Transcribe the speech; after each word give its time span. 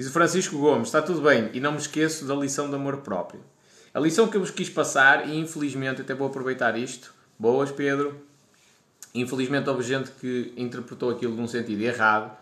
Diz 0.00 0.08
o 0.08 0.12
Francisco 0.12 0.56
Gomes, 0.56 0.88
está 0.88 1.02
tudo 1.02 1.20
bem, 1.20 1.50
e 1.52 1.60
não 1.60 1.72
me 1.72 1.76
esqueço 1.76 2.24
da 2.24 2.34
lição 2.34 2.70
de 2.70 2.74
amor 2.74 2.96
próprio. 3.02 3.42
A 3.92 4.00
lição 4.00 4.28
que 4.28 4.36
eu 4.38 4.40
vos 4.40 4.50
quis 4.50 4.70
passar, 4.70 5.28
e 5.28 5.38
infelizmente 5.38 6.00
até 6.00 6.14
vou 6.14 6.26
aproveitar 6.26 6.74
isto. 6.74 7.12
Boas, 7.38 7.70
Pedro. 7.70 8.18
Infelizmente 9.14 9.68
houve 9.68 9.82
gente 9.82 10.10
que 10.12 10.54
interpretou 10.56 11.10
aquilo 11.10 11.36
num 11.36 11.46
sentido 11.46 11.82
errado, 11.82 12.34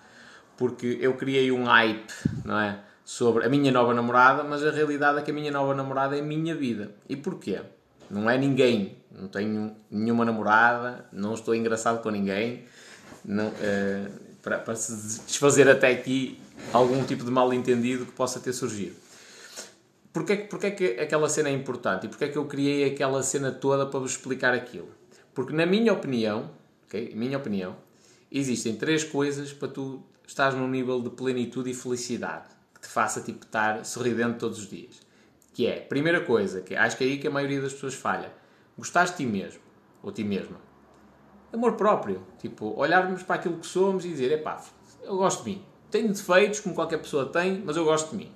porque 0.56 0.98
eu 1.00 1.14
criei 1.14 1.50
um 1.50 1.64
hype, 1.64 2.12
não 2.44 2.60
é? 2.60 2.78
Sobre 3.04 3.44
a 3.44 3.48
minha 3.48 3.72
nova 3.72 3.92
namorada, 3.92 4.44
mas 4.44 4.64
a 4.64 4.70
realidade 4.70 5.18
é 5.18 5.22
que 5.22 5.32
a 5.32 5.34
minha 5.34 5.50
nova 5.50 5.74
namorada 5.74 6.16
é 6.16 6.20
a 6.20 6.22
minha 6.22 6.54
vida. 6.54 6.92
E 7.08 7.16
porquê? 7.16 7.60
Não 8.08 8.30
é 8.30 8.38
ninguém. 8.38 8.98
Não 9.10 9.26
tenho 9.26 9.74
nenhuma 9.90 10.24
namorada, 10.24 11.06
não 11.10 11.34
estou 11.34 11.56
engraçado 11.56 12.04
com 12.04 12.10
ninguém. 12.10 12.66
Não, 13.24 13.48
uh, 13.48 14.28
para, 14.42 14.58
para 14.58 14.76
se 14.76 15.22
desfazer 15.26 15.68
até 15.68 15.90
aqui 15.90 16.40
algum 16.72 17.04
tipo 17.04 17.24
de 17.24 17.30
mal 17.30 17.52
entendido 17.52 18.06
que 18.06 18.12
possa 18.12 18.40
ter 18.40 18.52
surgido. 18.52 18.96
Porquê, 20.12 20.36
porquê 20.36 20.70
que 20.70 20.84
aquela 21.00 21.28
cena 21.28 21.48
é 21.48 21.52
importante 21.52 22.06
e 22.06 22.08
porquê 22.08 22.28
que 22.28 22.38
eu 22.38 22.46
criei 22.46 22.90
aquela 22.90 23.22
cena 23.22 23.52
toda 23.52 23.86
para 23.86 24.00
vos 24.00 24.12
explicar 24.12 24.54
aquilo? 24.54 24.88
Porque 25.34 25.52
na 25.52 25.66
minha 25.66 25.92
opinião, 25.92 26.50
okay, 26.86 27.14
minha 27.14 27.38
opinião, 27.38 27.76
existem 28.30 28.76
três 28.76 29.04
coisas 29.04 29.52
para 29.52 29.68
tu 29.68 30.02
estás 30.26 30.54
num 30.54 30.68
nível 30.68 31.00
de 31.00 31.10
plenitude 31.10 31.70
e 31.70 31.74
felicidade 31.74 32.48
que 32.74 32.80
te 32.80 32.88
faça 32.88 33.20
tipo 33.20 33.44
estar 33.44 33.84
sorridente 33.84 34.38
todos 34.38 34.58
os 34.58 34.68
dias. 34.68 35.00
Que 35.52 35.66
é, 35.66 35.80
primeira 35.80 36.20
coisa, 36.20 36.62
que 36.62 36.74
acho 36.74 36.96
que 36.96 37.04
é 37.04 37.06
aí 37.06 37.18
que 37.18 37.26
a 37.26 37.30
maioria 37.30 37.60
das 37.60 37.72
pessoas 37.72 37.94
falha. 37.94 38.32
Gostaste 38.76 39.16
de 39.16 39.24
ti 39.24 39.30
mesmo, 39.30 39.60
ou 40.02 40.12
ti 40.12 40.22
mesma. 40.22 40.60
Amor 41.52 41.72
próprio. 41.72 42.22
Tipo, 42.38 42.74
olharmos 42.78 43.22
para 43.22 43.36
aquilo 43.36 43.58
que 43.58 43.66
somos 43.66 44.04
e 44.04 44.08
dizer, 44.08 44.30
epá, 44.32 44.62
eu 45.02 45.16
gosto 45.16 45.44
de 45.44 45.50
mim. 45.50 45.64
Tenho 45.90 46.08
defeitos, 46.08 46.60
como 46.60 46.74
qualquer 46.74 46.98
pessoa 46.98 47.26
tem, 47.26 47.62
mas 47.64 47.76
eu 47.76 47.84
gosto 47.84 48.10
de 48.10 48.16
mim. 48.16 48.32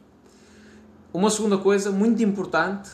Uma 1.13 1.31
segunda 1.31 1.59
coisa 1.59 1.91
muito 1.91 2.23
importante 2.23 2.91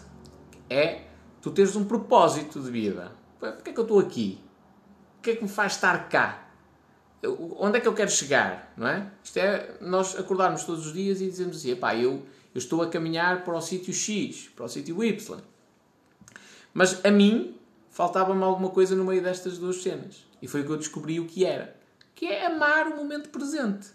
é 0.68 1.02
tu 1.40 1.50
teres 1.50 1.76
um 1.76 1.84
propósito 1.84 2.60
de 2.60 2.70
vida. 2.70 3.12
Porquê 3.38 3.70
é 3.70 3.72
que 3.72 3.78
eu 3.78 3.84
estou 3.84 4.00
aqui? 4.00 4.40
O 5.18 5.22
que 5.22 5.30
é 5.30 5.36
que 5.36 5.42
me 5.42 5.48
faz 5.48 5.74
estar 5.74 6.08
cá? 6.08 6.48
onde 7.26 7.78
é 7.78 7.80
que 7.80 7.88
eu 7.88 7.94
quero 7.94 8.10
chegar, 8.10 8.72
não 8.76 8.86
é? 8.86 9.10
Isto 9.22 9.38
é 9.38 9.76
nós 9.80 10.18
acordarmos 10.18 10.64
todos 10.64 10.86
os 10.86 10.92
dias 10.92 11.20
e 11.20 11.26
dizermos 11.26 11.56
assim, 11.56 11.70
eu, 11.70 11.82
eu 12.02 12.22
estou 12.54 12.82
a 12.82 12.88
caminhar 12.88 13.44
para 13.44 13.56
o 13.56 13.60
sítio 13.60 13.92
X, 13.92 14.48
para 14.54 14.66
o 14.66 14.68
sítio 14.68 15.02
Y. 15.02 15.38
Mas 16.72 17.04
a 17.04 17.10
mim 17.10 17.56
faltava-me 17.90 18.42
alguma 18.42 18.70
coisa 18.70 18.94
no 18.94 19.04
meio 19.04 19.22
destas 19.22 19.58
duas 19.58 19.82
cenas. 19.82 20.26
E 20.40 20.46
foi 20.46 20.62
que 20.62 20.70
eu 20.70 20.76
descobri 20.76 21.18
o 21.18 21.26
que 21.26 21.44
era. 21.44 21.76
Que 22.14 22.26
é 22.26 22.46
amar 22.46 22.86
o 22.86 22.96
momento 22.96 23.30
presente. 23.30 23.88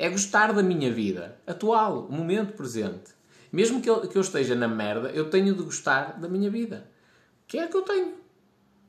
É 0.00 0.08
gostar 0.08 0.50
da 0.54 0.62
minha 0.62 0.90
vida 0.90 1.38
atual, 1.46 2.06
o 2.06 2.10
momento 2.10 2.54
presente. 2.54 3.12
Mesmo 3.52 3.82
que 3.82 3.90
eu, 3.90 4.08
que 4.08 4.16
eu 4.16 4.22
esteja 4.22 4.54
na 4.54 4.66
merda, 4.66 5.10
eu 5.10 5.28
tenho 5.28 5.54
de 5.54 5.62
gostar 5.62 6.18
da 6.18 6.26
minha 6.26 6.48
vida. 6.48 6.88
Que 7.46 7.58
é 7.58 7.66
que 7.66 7.76
eu 7.76 7.82
tenho. 7.82 8.14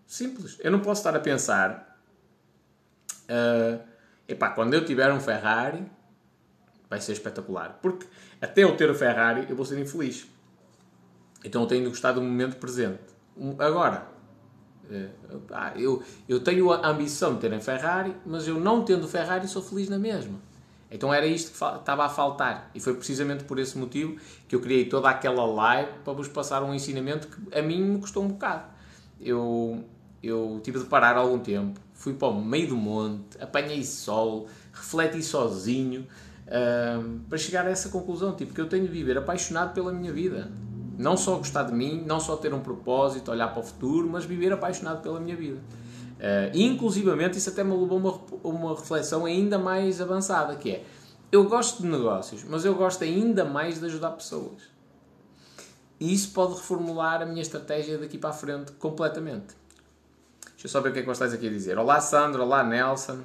Simples. 0.08 0.58
Eu 0.62 0.72
não 0.72 0.80
posso 0.80 1.02
estar 1.02 1.14
a 1.14 1.20
pensar 1.20 2.02
uh, 3.24 3.84
epá, 4.26 4.52
quando 4.52 4.74
eu 4.74 4.86
tiver 4.86 5.12
um 5.12 5.20
Ferrari, 5.20 5.86
vai 6.90 7.02
ser 7.02 7.12
espetacular. 7.12 7.78
Porque 7.82 8.08
até 8.40 8.64
eu 8.64 8.78
ter 8.78 8.90
o 8.90 8.96
Ferrari, 8.96 9.46
eu 9.50 9.56
vou 9.56 9.66
ser 9.66 9.78
infeliz. 9.80 10.26
Então 11.44 11.64
eu 11.64 11.68
tenho 11.68 11.84
de 11.84 11.90
gostar 11.90 12.14
do 12.14 12.22
momento 12.22 12.56
presente. 12.56 13.02
Agora, 13.60 14.08
uh, 14.86 15.78
eu, 15.78 16.02
eu 16.30 16.40
tenho 16.42 16.72
a 16.72 16.88
ambição 16.88 17.34
de 17.34 17.42
ter 17.42 17.52
um 17.52 17.60
Ferrari, 17.60 18.16
mas 18.26 18.48
eu 18.48 18.58
não 18.58 18.86
tendo 18.86 19.10
Ferrari 19.10 19.46
sou 19.50 19.62
feliz 19.62 19.90
na 19.90 20.00
mesma. 20.00 20.51
Então 20.92 21.14
era 21.14 21.26
isto 21.26 21.52
que 21.52 21.80
estava 21.80 22.06
a 22.06 22.10
faltar. 22.10 22.70
E 22.76 22.80
foi 22.82 22.94
precisamente 22.94 23.46
por 23.46 23.58
esse 23.58 23.78
motivo 23.78 24.18
que 24.48 24.54
eu 24.54 24.60
criei 24.60 24.86
toda 24.86 25.10
aquela 25.10 25.46
live 25.46 25.90
para 26.04 26.12
vos 26.12 26.28
passar 26.28 26.62
um 26.62 26.74
ensinamento 26.74 27.28
que 27.28 27.58
a 27.58 27.62
mim 27.62 27.82
me 27.82 28.00
custou 28.00 28.24
um 28.24 28.28
bocado. 28.28 28.66
Eu, 29.20 29.86
eu 30.22 30.60
tive 30.62 30.80
de 30.80 30.86
parar 30.86 31.16
algum 31.16 31.40
tempo, 31.40 31.80
fui 31.94 32.14
para 32.14 32.28
o 32.28 32.44
meio 32.44 32.68
do 32.68 32.76
monte, 32.76 33.42
apanhei 33.42 33.84
sol, 33.86 34.48
refleti 34.74 35.24
sozinho 35.24 36.06
para 37.30 37.38
chegar 37.38 37.66
a 37.66 37.70
essa 37.70 37.88
conclusão, 37.88 38.36
tipo, 38.36 38.54
que 38.54 38.60
eu 38.60 38.68
tenho 38.68 38.86
de 38.86 38.92
viver 38.92 39.18
apaixonado 39.18 39.74
pela 39.74 39.94
minha 39.94 40.12
vida. 40.12 40.52
Não 40.98 41.16
só 41.16 41.38
gostar 41.38 41.64
de 41.64 41.74
mim, 41.74 42.04
não 42.06 42.20
só 42.20 42.36
ter 42.36 42.54
um 42.54 42.60
propósito, 42.60 43.32
olhar 43.32 43.48
para 43.48 43.62
o 43.62 43.64
futuro, 43.64 44.10
mas 44.10 44.26
viver 44.26 44.52
apaixonado 44.52 45.02
pela 45.02 45.20
minha 45.20 45.36
vida. 45.38 45.60
Uh, 46.22 46.56
inclusivamente 46.56 47.40
isso 47.40 47.50
até 47.50 47.64
me 47.64 47.72
levou 47.72 47.98
a 47.98 48.00
uma, 48.00 48.22
uma 48.44 48.76
reflexão 48.76 49.26
ainda 49.26 49.58
mais 49.58 50.00
avançada, 50.00 50.56
que 50.56 50.70
é, 50.70 50.86
eu 51.32 51.46
gosto 51.46 51.82
de 51.82 51.90
negócios, 51.90 52.44
mas 52.44 52.64
eu 52.64 52.76
gosto 52.76 53.04
ainda 53.04 53.44
mais 53.44 53.80
de 53.80 53.88
ajudar 53.88 54.12
pessoas. 54.12 54.62
E 56.00 56.14
isso 56.14 56.32
pode 56.32 56.54
reformular 56.54 57.24
a 57.24 57.26
minha 57.26 57.42
estratégia 57.42 57.98
daqui 57.98 58.20
para 58.20 58.30
a 58.30 58.34
frente 58.34 58.72
completamente. 58.74 59.56
Deixa 60.52 60.66
eu 60.66 60.70
só 60.70 60.80
ver 60.80 60.90
o 60.90 60.94
que 60.94 61.00
é 61.00 61.02
que 61.02 61.08
vocês 61.08 61.34
aqui 61.34 61.48
a 61.48 61.50
dizer. 61.50 61.78
Olá 61.80 62.00
Sandro, 62.00 62.44
olá 62.44 62.64
Nelson. 62.64 63.22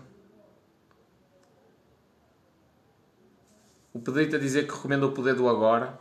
O 3.93 3.99
Pedrito 3.99 4.37
a 4.37 4.39
dizer 4.39 4.67
que 4.67 4.75
recomenda 4.75 5.07
o 5.07 5.13
Poder 5.13 5.35
do 5.35 5.49
Agora, 5.49 5.99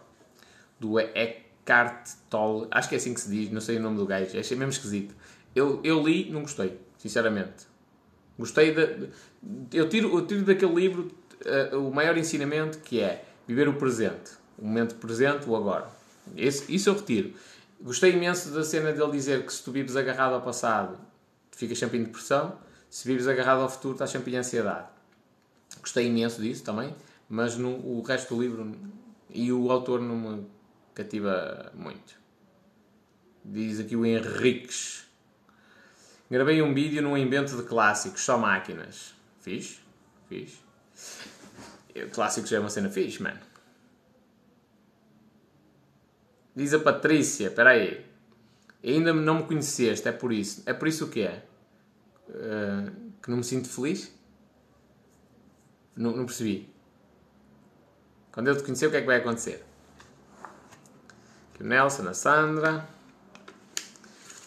do 0.80 0.98
Eckhart 0.98 2.10
Tolle. 2.30 2.68
Acho 2.72 2.88
que 2.88 2.96
é 2.96 2.98
assim 2.98 3.14
que 3.14 3.20
se 3.20 3.30
diz, 3.30 3.52
não 3.52 3.60
sei 3.60 3.78
o 3.78 3.82
nome 3.82 3.98
do 3.98 4.06
gajo, 4.06 4.38
achei 4.40 4.56
mesmo 4.58 4.72
esquisito. 4.72 5.14
Eu, 5.54 5.80
eu 5.84 6.02
li, 6.02 6.30
não 6.30 6.42
gostei, 6.42 6.78
sinceramente. 7.06 7.68
Gostei 8.38 8.74
de, 8.74 9.10
eu, 9.72 9.88
tiro, 9.88 10.18
eu 10.18 10.26
tiro 10.26 10.44
daquele 10.44 10.74
livro 10.74 11.12
uh, 11.72 11.88
o 11.88 11.94
maior 11.94 12.18
ensinamento 12.18 12.80
que 12.80 13.00
é 13.00 13.24
viver 13.48 13.68
o 13.68 13.74
presente. 13.76 14.32
O 14.58 14.66
momento 14.66 14.96
presente, 14.96 15.48
o 15.48 15.56
agora. 15.56 15.88
Esse, 16.36 16.74
isso 16.74 16.90
eu 16.90 16.96
retiro. 16.96 17.34
Gostei 17.80 18.14
imenso 18.14 18.50
da 18.50 18.64
cena 18.64 18.92
dele 18.92 19.12
dizer 19.12 19.46
que 19.46 19.54
se 19.54 19.64
tu 19.64 19.72
vives 19.72 19.96
agarrado 19.96 20.34
ao 20.34 20.42
passado 20.42 20.98
ficas 21.52 21.78
sempre 21.78 21.98
em 21.98 22.04
depressão. 22.04 22.58
Se 22.90 23.08
vives 23.08 23.28
agarrado 23.28 23.62
ao 23.62 23.70
futuro, 23.70 23.94
estás 23.94 24.10
sempre 24.10 24.34
em 24.34 24.38
ansiedade. 24.38 24.88
Gostei 25.80 26.08
imenso 26.08 26.42
disso 26.42 26.64
também, 26.64 26.96
mas 27.30 27.56
no, 27.56 27.70
o 27.70 28.02
resto 28.02 28.36
do 28.36 28.42
livro 28.42 28.76
e 29.30 29.52
o 29.52 29.72
autor 29.72 30.02
não 30.02 30.16
me 30.16 30.48
cativa 30.94 31.72
muito. 31.76 32.16
Diz 33.44 33.80
aqui 33.80 33.96
o 33.96 34.06
Henriques. 34.06 35.05
Gravei 36.30 36.62
um 36.62 36.74
vídeo 36.74 37.02
num 37.02 37.16
invento 37.16 37.56
de 37.56 37.64
clássicos, 37.64 38.22
só 38.22 38.38
máquinas. 38.38 39.14
Fiz? 39.40 39.80
Fiz. 40.28 40.64
Clássicos 42.12 42.52
é 42.52 42.60
uma 42.60 42.70
cena 42.70 42.90
fixe, 42.90 43.22
mano. 43.22 43.40
Diz 46.56 46.74
a 46.74 46.80
Patrícia, 46.80 47.48
espera 47.48 47.72
aí. 47.72 48.06
Ainda 48.84 49.14
não 49.14 49.40
me 49.40 49.44
conheceste, 49.44 50.08
é 50.08 50.12
por 50.12 50.32
isso. 50.32 50.64
É 50.66 50.74
por 50.74 50.88
isso 50.88 51.06
o 51.06 51.10
que 51.10 51.22
é? 51.22 51.46
Uh, 52.30 52.92
que 53.22 53.30
não 53.30 53.38
me 53.38 53.44
sinto 53.44 53.68
feliz? 53.68 54.12
Não, 55.96 56.16
não, 56.16 56.26
percebi. 56.26 56.74
Quando 58.32 58.48
eu 58.48 58.58
te 58.58 58.64
conhecer, 58.64 58.88
o 58.88 58.92
que 58.92 58.98
é 58.98 59.02
que 59.02 59.08
vai 59.08 59.18
acontecer? 59.18 59.66
Aqui 61.54 61.64
o 61.64 61.66
Nelson, 61.66 62.08
a 62.08 62.14
Sandra, 62.14 62.88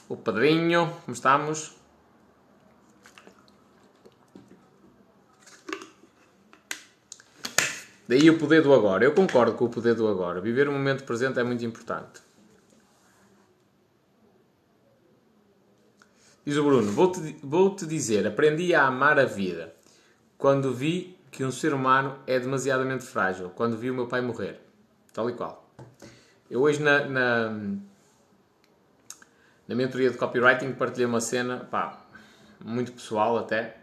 o 0.09 0.17
Pedrinho, 0.17 0.93
como 1.05 1.15
estamos? 1.15 1.77
Daí 8.09 8.31
o 8.31 8.39
poder 8.39 8.63
do 8.63 8.73
agora. 8.73 9.05
Eu 9.05 9.13
concordo 9.13 9.53
com 9.53 9.67
o 9.67 9.69
poder 9.69 9.95
do 9.95 10.09
agora. 10.09 10.41
Viver 10.41 10.67
o 10.67 10.73
momento 10.73 11.05
presente 11.05 11.39
é 11.39 11.45
muito 11.45 11.65
importante. 11.65 12.23
Diz 16.45 16.57
o 16.57 16.65
Bruno: 16.65 16.91
Vou-te 16.91 17.37
vou 17.43 17.77
-te 17.77 17.87
dizer, 17.87 18.27
aprendi 18.27 18.75
a 18.75 18.87
amar 18.87 19.19
a 19.19 19.27
vida 19.27 19.75
quando 20.39 20.73
vi 20.73 21.19
que 21.31 21.45
um 21.45 21.51
ser 21.51 21.75
humano 21.75 22.19
é 22.27 22.41
demasiadamente 22.41 23.05
frágil, 23.05 23.51
quando 23.51 23.77
vi 23.77 23.91
o 23.91 23.95
meu 23.95 24.07
pai 24.07 24.23
morrer. 24.23 24.59
Tal 25.13 25.29
e 25.29 25.35
qual. 25.35 25.71
Eu 26.51 26.63
hoje 26.63 26.81
na, 26.81 27.05
na, 27.05 27.61
na 29.69 29.75
mentoria 29.75 30.11
de 30.11 30.17
copywriting 30.17 30.73
partilhei 30.73 31.07
uma 31.07 31.21
cena, 31.21 31.59
pá, 31.59 32.03
muito 32.65 32.93
pessoal 32.93 33.37
até, 33.37 33.77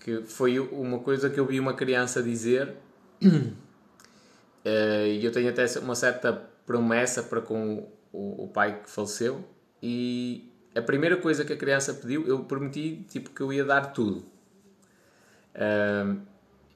que 0.00 0.22
foi 0.22 0.58
uma 0.58 0.98
coisa 0.98 1.28
que 1.28 1.38
eu 1.38 1.46
vi 1.46 1.60
uma 1.60 1.74
criança 1.74 2.22
dizer 2.22 2.74
eh, 4.64 5.18
e 5.20 5.24
eu 5.24 5.30
tenho 5.30 5.50
até 5.50 5.66
uma 5.78 5.94
certa 5.94 6.32
promessa 6.66 7.22
para 7.22 7.40
com 7.40 7.86
o, 8.12 8.48
pai 8.48 8.80
que 8.82 8.90
faleceu 8.90 9.44
e 9.82 10.50
a 10.74 10.80
primeira 10.80 11.16
coisa 11.18 11.44
que 11.44 11.52
a 11.52 11.56
criança 11.56 11.92
pediu, 11.94 12.26
eu 12.26 12.44
prometi 12.44 13.04
tipo, 13.08 13.30
que 13.30 13.40
eu 13.42 13.52
ia 13.52 13.64
dar 13.64 13.92
tudo. 13.92 14.24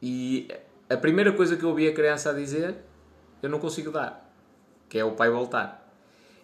E 0.03 0.49
a 0.89 0.97
primeira 0.97 1.33
coisa 1.33 1.57
que 1.57 1.65
eu 1.65 1.71
ouvi 1.71 1.89
a 1.89 1.95
criança 1.95 2.31
a 2.31 2.33
dizer, 2.33 2.77
eu 3.43 3.49
não 3.49 3.59
consigo 3.59 3.91
dar, 3.91 4.31
que 4.89 4.99
é 4.99 5.05
o 5.05 5.13
pai 5.13 5.31
voltar. 5.31 5.86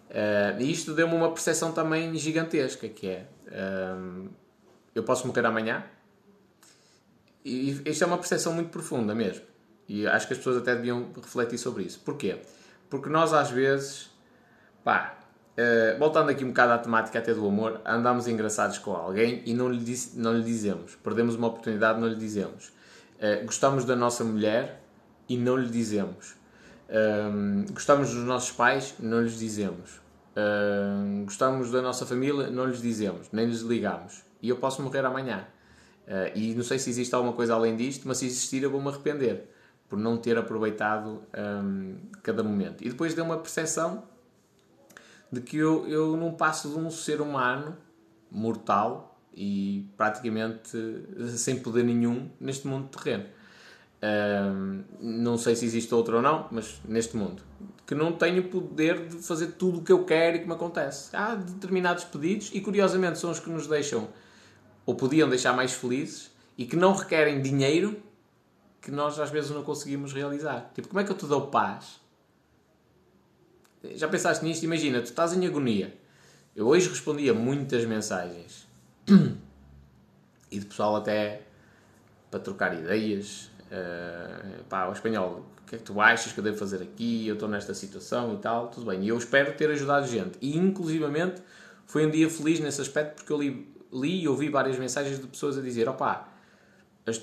Uh, 0.09 0.61
e 0.61 0.71
isto 0.71 0.93
deu-me 0.93 1.15
uma 1.15 1.31
percepção 1.31 1.71
também 1.71 2.15
gigantesca, 2.15 2.87
que 2.87 3.07
é, 3.07 3.25
uh, 3.47 4.29
eu 4.93 5.03
posso 5.03 5.25
morrer 5.25 5.45
amanhã, 5.45 5.83
e 7.43 7.81
isto 7.85 8.03
é 8.03 8.07
uma 8.07 8.17
percepção 8.17 8.53
muito 8.53 8.69
profunda 8.69 9.13
mesmo. 9.13 9.43
E 9.87 10.07
acho 10.07 10.27
que 10.27 10.33
as 10.33 10.37
pessoas 10.37 10.57
até 10.57 10.75
deviam 10.75 11.11
refletir 11.15 11.57
sobre 11.57 11.83
isso. 11.83 11.99
Porquê? 11.99 12.37
Porque 12.89 13.09
nós 13.09 13.33
às 13.33 13.49
vezes, 13.49 14.09
pá, 14.83 15.17
uh, 15.57 15.99
voltando 15.99 16.29
aqui 16.29 16.43
um 16.45 16.49
bocado 16.49 16.73
à 16.73 16.77
temática 16.77 17.19
até 17.19 17.33
do 17.33 17.45
amor, 17.45 17.81
andamos 17.85 18.27
engraçados 18.27 18.77
com 18.77 18.93
alguém 18.93 19.41
e 19.45 19.53
não 19.53 19.69
lhe, 19.69 19.83
diz, 19.83 20.15
não 20.15 20.37
lhe 20.37 20.43
dizemos. 20.43 20.95
Perdemos 21.03 21.35
uma 21.35 21.47
oportunidade, 21.47 21.99
não 21.99 22.07
lhe 22.07 22.15
dizemos. 22.15 22.67
Uh, 23.17 23.45
gostamos 23.45 23.83
da 23.83 23.95
nossa 23.95 24.23
mulher 24.23 24.81
e 25.27 25.37
não 25.37 25.57
lhe 25.57 25.69
dizemos. 25.69 26.35
Uh, 26.93 27.65
gostamos 27.73 28.13
dos 28.13 28.23
nossos 28.23 28.51
pais, 28.51 28.93
não 28.99 29.21
lhes 29.23 29.39
dizemos. 29.39 29.99
Uh, 30.35 31.23
gostamos 31.25 31.71
da 31.71 31.81
nossa 31.81 32.05
família, 32.05 32.51
não 32.51 32.67
lhes 32.67 32.81
dizemos, 32.81 33.29
nem 33.31 33.47
lhes 33.47 33.61
ligamos. 33.61 34.23
E 34.41 34.49
eu 34.49 34.57
posso 34.57 34.81
morrer 34.83 35.03
amanhã. 35.03 35.47
Uh, 36.07 36.37
e 36.37 36.53
não 36.53 36.63
sei 36.63 36.77
se 36.77 36.91
existe 36.91 37.15
alguma 37.15 37.33
coisa 37.33 37.55
além 37.55 37.75
disto, 37.75 38.07
mas 38.07 38.19
se 38.19 38.27
existir 38.27 38.61
eu 38.61 38.69
vou-me 38.69 38.89
arrepender 38.89 39.49
por 39.89 39.97
não 39.97 40.17
ter 40.17 40.37
aproveitado 40.37 41.23
um, 41.35 41.95
cada 42.21 42.43
momento. 42.43 42.83
E 42.83 42.89
depois 42.89 43.13
deu 43.13 43.25
uma 43.25 43.37
percepção 43.37 44.03
de 45.31 45.41
que 45.41 45.57
eu, 45.57 45.87
eu 45.87 46.15
não 46.15 46.33
passo 46.33 46.69
de 46.69 46.77
um 46.77 46.89
ser 46.91 47.21
humano 47.21 47.75
mortal 48.29 49.19
e 49.35 49.87
praticamente 49.97 50.77
sem 51.37 51.59
poder 51.59 51.83
nenhum 51.83 52.29
neste 52.39 52.67
mundo 52.67 52.87
terreno. 52.87 53.25
Um, 54.03 54.83
não 54.99 55.37
sei 55.37 55.55
se 55.55 55.65
existe 55.65 55.95
outro 55.95 56.17
ou 56.17 56.21
não, 56.21 56.47
mas 56.51 56.81
neste 56.85 57.15
mundo. 57.15 57.41
Que 57.87 57.95
não 57.95 58.11
tenho 58.11 58.43
poder 58.49 59.07
de 59.07 59.17
fazer 59.17 59.53
tudo 59.53 59.79
o 59.79 59.83
que 59.83 59.93
eu 59.93 60.03
quero 60.03 60.37
e 60.37 60.39
que 60.41 60.47
me 60.47 60.53
acontece. 60.53 61.15
Há 61.15 61.35
determinados 61.35 62.03
pedidos 62.03 62.51
e 62.53 62.59
curiosamente 62.59 63.17
são 63.17 63.31
os 63.31 63.39
que 63.39 63.49
nos 63.49 63.65
deixam 63.65 64.09
ou 64.85 64.95
podiam 64.95 65.29
deixar 65.29 65.53
mais 65.53 65.71
felizes 65.73 66.31
e 66.57 66.65
que 66.65 66.75
não 66.75 66.93
requerem 66.93 67.41
dinheiro 67.41 67.95
que 68.81 68.91
nós 68.91 69.17
às 69.17 69.29
vezes 69.29 69.51
não 69.51 69.63
conseguimos 69.63 70.11
realizar. 70.11 70.71
Tipo, 70.75 70.89
como 70.89 70.99
é 70.99 71.05
que 71.05 71.11
eu 71.11 71.15
te 71.15 71.25
dou 71.25 71.47
paz? 71.47 72.01
Já 73.95 74.09
pensaste 74.09 74.43
nisto? 74.43 74.63
Imagina, 74.63 74.99
tu 74.99 75.05
estás 75.05 75.33
em 75.33 75.45
agonia. 75.47 75.97
Eu 76.53 76.67
hoje 76.67 76.89
respondia 76.89 77.33
muitas 77.33 77.85
mensagens 77.85 78.67
e 80.51 80.59
de 80.59 80.65
pessoal 80.65 80.97
até 80.97 81.43
para 82.29 82.39
trocar 82.41 82.77
ideias. 82.77 83.49
Uh, 83.73 84.63
pá, 84.65 84.87
o 84.87 84.91
espanhol, 84.91 85.43
o 85.63 85.65
que 85.65 85.75
é 85.75 85.77
que 85.79 85.83
tu 85.83 85.99
achas 85.99 86.31
que 86.31 86.39
eu 86.39 86.43
devo 86.43 86.57
fazer 86.57 86.83
aqui? 86.83 87.27
Eu 87.27 87.33
estou 87.33 87.49
nesta 87.49 87.73
situação 87.73 88.35
e 88.35 88.37
tal, 88.37 88.67
tudo 88.67 88.85
bem. 88.85 89.03
E 89.03 89.07
eu 89.07 89.17
espero 89.17 89.51
ter 89.53 89.69
ajudado 89.71 90.05
gente. 90.05 90.37
E 90.39 90.55
inclusivamente 90.55 91.41
foi 91.87 92.05
um 92.05 92.11
dia 92.11 92.29
feliz 92.29 92.59
nesse 92.59 92.81
aspecto 92.81 93.15
porque 93.15 93.33
eu 93.33 93.41
li, 93.41 93.67
li 93.91 94.21
e 94.21 94.27
ouvi 94.27 94.49
várias 94.49 94.77
mensagens 94.77 95.19
de 95.19 95.25
pessoas 95.25 95.57
a 95.57 95.61
dizer: 95.61 95.89
opá, 95.89 96.29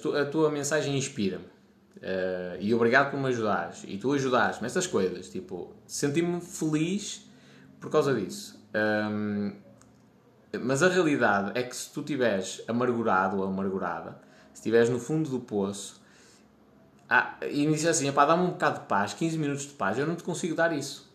tu, 0.02 0.17
a 0.17 0.25
tua 0.25 0.50
mensagem 0.50 0.97
inspira-me. 0.97 1.44
Uh, 1.44 2.58
e 2.58 2.75
obrigado 2.75 3.12
por 3.12 3.20
me 3.20 3.29
ajudares. 3.29 3.85
E 3.87 3.97
tu 3.97 4.12
ajudaste-me, 4.12 4.67
essas 4.67 4.88
coisas. 4.88 5.29
Tipo, 5.29 5.73
senti-me 5.87 6.41
feliz 6.41 7.31
por 7.79 7.91
causa 7.91 8.12
disso. 8.12 8.58
Um, 8.75 9.52
mas 10.61 10.82
a 10.82 10.88
realidade 10.88 11.56
é 11.56 11.62
que 11.62 11.76
se 11.76 11.93
tu 11.93 12.00
estiveres 12.00 12.61
amargurado 12.67 13.37
ou 13.37 13.44
amargurada, 13.44 14.20
se 14.52 14.61
estiveres 14.61 14.91
no 14.91 14.99
fundo 14.99 15.31
do 15.31 15.38
poço, 15.38 16.00
ah, 17.12 17.34
e 17.42 17.66
me 17.66 17.74
disser 17.74 17.90
assim, 17.90 18.08
dá-me 18.12 18.44
um 18.44 18.50
bocado 18.50 18.78
de 18.78 18.86
paz, 18.86 19.12
15 19.14 19.36
minutos 19.36 19.64
de 19.64 19.72
paz, 19.72 19.98
eu 19.98 20.06
não 20.06 20.14
te 20.14 20.22
consigo 20.22 20.54
dar 20.54 20.72
isso. 20.72 21.10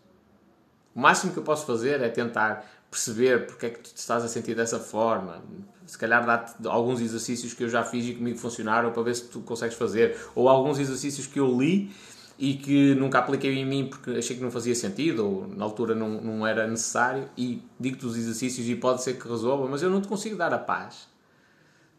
O 0.94 1.00
máximo 1.00 1.32
que 1.32 1.38
eu 1.38 1.42
posso 1.42 1.64
fazer 1.64 2.02
é 2.02 2.10
tentar 2.10 2.66
perceber 2.90 3.46
porque 3.46 3.66
é 3.66 3.70
que 3.70 3.78
tu 3.78 3.94
te 3.94 3.96
estás 3.96 4.22
a 4.22 4.28
sentir 4.28 4.54
dessa 4.54 4.78
forma. 4.78 5.42
Se 5.86 5.96
calhar 5.96 6.26
dá-te 6.26 6.68
alguns 6.68 7.00
exercícios 7.00 7.54
que 7.54 7.64
eu 7.64 7.68
já 7.70 7.82
fiz 7.82 8.04
e 8.06 8.14
comigo 8.14 8.38
funcionaram 8.38 8.92
para 8.92 9.02
ver 9.02 9.14
se 9.14 9.24
tu 9.24 9.40
consegues 9.40 9.74
fazer. 9.74 10.18
Ou 10.34 10.50
alguns 10.50 10.78
exercícios 10.78 11.26
que 11.26 11.40
eu 11.40 11.58
li 11.58 11.90
e 12.38 12.54
que 12.54 12.94
nunca 12.94 13.18
apliquei 13.18 13.54
em 13.54 13.64
mim 13.64 13.86
porque 13.88 14.10
achei 14.10 14.36
que 14.36 14.42
não 14.42 14.50
fazia 14.50 14.74
sentido 14.74 15.26
ou 15.26 15.48
na 15.48 15.64
altura 15.64 15.94
não, 15.94 16.20
não 16.20 16.46
era 16.46 16.66
necessário. 16.66 17.26
E 17.38 17.62
digo-te 17.80 18.04
os 18.04 18.18
exercícios 18.18 18.68
e 18.68 18.76
pode 18.76 19.02
ser 19.02 19.14
que 19.14 19.26
resolva, 19.26 19.66
mas 19.66 19.82
eu 19.82 19.88
não 19.88 20.02
te 20.02 20.08
consigo 20.08 20.36
dar 20.36 20.52
a 20.52 20.58
paz. 20.58 21.08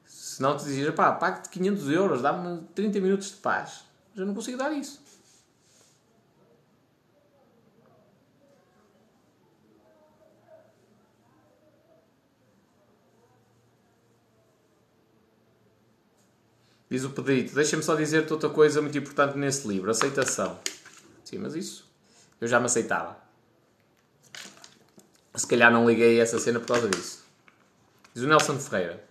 Se 0.06 0.40
não 0.40 0.56
te 0.56 0.66
dizes, 0.66 0.94
pá, 0.94 1.14
pague-te 1.14 1.50
500 1.50 1.90
euros, 1.90 2.22
dá-me 2.22 2.62
30 2.76 3.00
minutos 3.00 3.30
de 3.30 3.38
paz. 3.38 3.87
Mas 4.18 4.22
eu 4.22 4.26
não 4.26 4.34
consigo 4.34 4.58
dar 4.58 4.72
isso. 4.72 5.00
Diz 16.90 17.04
o 17.04 17.12
Pedrito. 17.12 17.54
Deixa-me 17.54 17.84
só 17.84 17.94
dizer-te 17.94 18.34
outra 18.34 18.50
coisa 18.50 18.82
muito 18.82 18.98
importante 18.98 19.38
nesse 19.38 19.68
livro: 19.68 19.92
aceitação. 19.92 20.60
Sim, 21.24 21.38
mas 21.38 21.54
isso 21.54 21.88
eu 22.42 22.48
já 22.48 22.60
me 22.60 22.66
aceitava. 22.66 23.16
Se 25.36 25.46
calhar 25.46 25.72
não 25.72 25.88
liguei 25.88 26.20
essa 26.20 26.40
cena 26.40 26.60
por 26.60 26.70
causa 26.70 26.90
disso. 26.90 27.24
Diz 28.16 28.24
o 28.24 28.28
Nelson 28.28 28.58
Ferreira. 28.58 29.04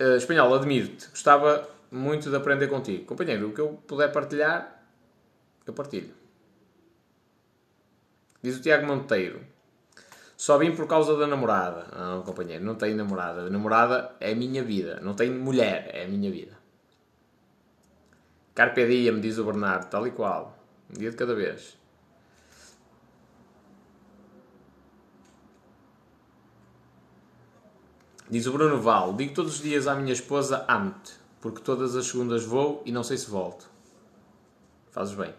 Uh, 0.00 0.16
espanhol, 0.16 0.54
admiro-te. 0.54 1.10
Gostava 1.10 1.68
muito 1.90 2.30
de 2.30 2.36
aprender 2.36 2.68
contigo. 2.68 3.04
Companheiro, 3.04 3.48
o 3.48 3.52
que 3.52 3.60
eu 3.60 3.74
puder 3.86 4.12
partilhar, 4.12 4.84
eu 5.66 5.72
partilho. 5.72 6.14
Diz 8.42 8.56
o 8.56 8.62
Tiago 8.62 8.86
Monteiro. 8.86 9.40
Só 10.36 10.56
vim 10.56 10.74
por 10.74 10.86
causa 10.86 11.16
da 11.16 11.26
namorada. 11.26 11.86
Não, 11.96 12.22
companheiro, 12.22 12.64
não 12.64 12.76
tenho 12.76 12.96
namorada. 12.96 13.42
A 13.42 13.50
namorada 13.50 14.14
é 14.20 14.32
a 14.32 14.36
minha 14.36 14.62
vida. 14.62 15.00
Não 15.02 15.14
tenho 15.14 15.34
mulher, 15.34 15.90
é 15.92 16.04
a 16.04 16.08
minha 16.08 16.30
vida. 16.30 16.56
Carpe 18.54 18.86
diem, 18.86 19.20
diz 19.20 19.38
o 19.38 19.44
Bernardo, 19.44 19.88
tal 19.90 20.06
e 20.06 20.10
qual. 20.10 20.56
Um 20.90 20.98
dia 20.98 21.10
de 21.10 21.16
cada 21.16 21.34
vez. 21.34 21.76
Diz 28.30 28.46
o 28.46 28.52
Bruno 28.52 28.80
Val, 28.80 29.14
digo 29.14 29.32
todos 29.32 29.54
os 29.54 29.62
dias 29.62 29.86
à 29.86 29.94
minha 29.94 30.12
esposa 30.12 30.64
amo-te, 30.68 31.17
porque 31.40 31.60
todas 31.60 31.94
as 31.96 32.06
segundas 32.06 32.44
vou 32.44 32.82
e 32.84 32.92
não 32.92 33.02
sei 33.02 33.16
se 33.16 33.30
volto. 33.30 33.68
Fazes 34.90 35.14
bem. 35.14 35.34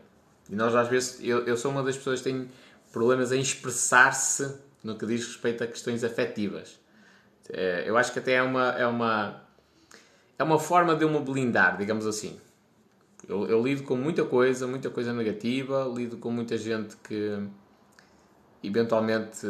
E 0.49 0.55
nós 0.55 0.73
às 0.75 0.87
vezes, 0.87 1.19
eu, 1.21 1.45
eu 1.45 1.57
sou 1.57 1.71
uma 1.71 1.83
das 1.83 1.97
pessoas 1.97 2.21
que 2.21 2.31
tem 2.31 2.49
problemas 2.91 3.31
em 3.31 3.39
expressar-se 3.39 4.55
no 4.83 4.97
que 4.97 5.05
diz 5.05 5.25
respeito 5.25 5.63
a 5.63 5.67
questões 5.67 6.03
afetivas. 6.03 6.79
É, 7.49 7.83
eu 7.85 7.97
acho 7.97 8.13
que 8.13 8.19
até 8.19 8.33
é 8.33 8.41
uma, 8.41 8.69
é 8.71 8.87
uma, 8.87 9.41
é 10.37 10.43
uma 10.43 10.59
forma 10.59 10.95
de 10.95 11.03
eu 11.03 11.09
me 11.09 11.19
blindar, 11.19 11.77
digamos 11.77 12.05
assim. 12.07 12.39
Eu, 13.27 13.47
eu, 13.47 13.61
lido 13.61 13.83
com 13.83 13.95
muita 13.95 14.23
coisa, 14.23 14.65
muita 14.65 14.89
coisa 14.89 15.13
negativa, 15.13 15.91
lido 15.93 16.17
com 16.17 16.31
muita 16.31 16.57
gente 16.57 16.95
que 16.97 17.37
eventualmente 18.63 19.45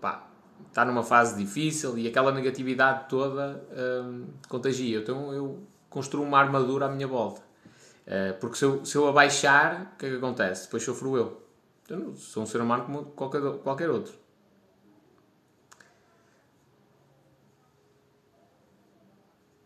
pá, 0.00 0.27
está 0.68 0.84
numa 0.84 1.02
fase 1.02 1.36
difícil 1.36 1.98
e 1.98 2.06
aquela 2.06 2.32
negatividade 2.32 3.08
toda 3.08 3.64
hum, 4.04 4.26
contagia. 4.48 4.98
Então 4.98 5.32
eu 5.32 5.66
construo 5.90 6.22
uma 6.22 6.38
armadura 6.38 6.86
à 6.86 6.88
minha 6.88 7.06
volta. 7.06 7.40
Uh, 8.06 8.38
porque 8.40 8.56
se 8.56 8.64
eu, 8.64 8.84
se 8.84 8.96
eu 8.96 9.06
abaixar, 9.06 9.92
o 9.94 9.98
que 9.98 10.06
é 10.06 10.10
que 10.10 10.16
acontece? 10.16 10.64
Depois 10.64 10.82
sofro 10.82 11.16
eu. 11.16 11.42
Então, 11.82 12.14
sou 12.16 12.42
um 12.42 12.46
ser 12.46 12.60
humano 12.60 12.84
como 12.84 13.04
qualquer, 13.06 13.40
qualquer 13.62 13.90
outro. 13.90 14.14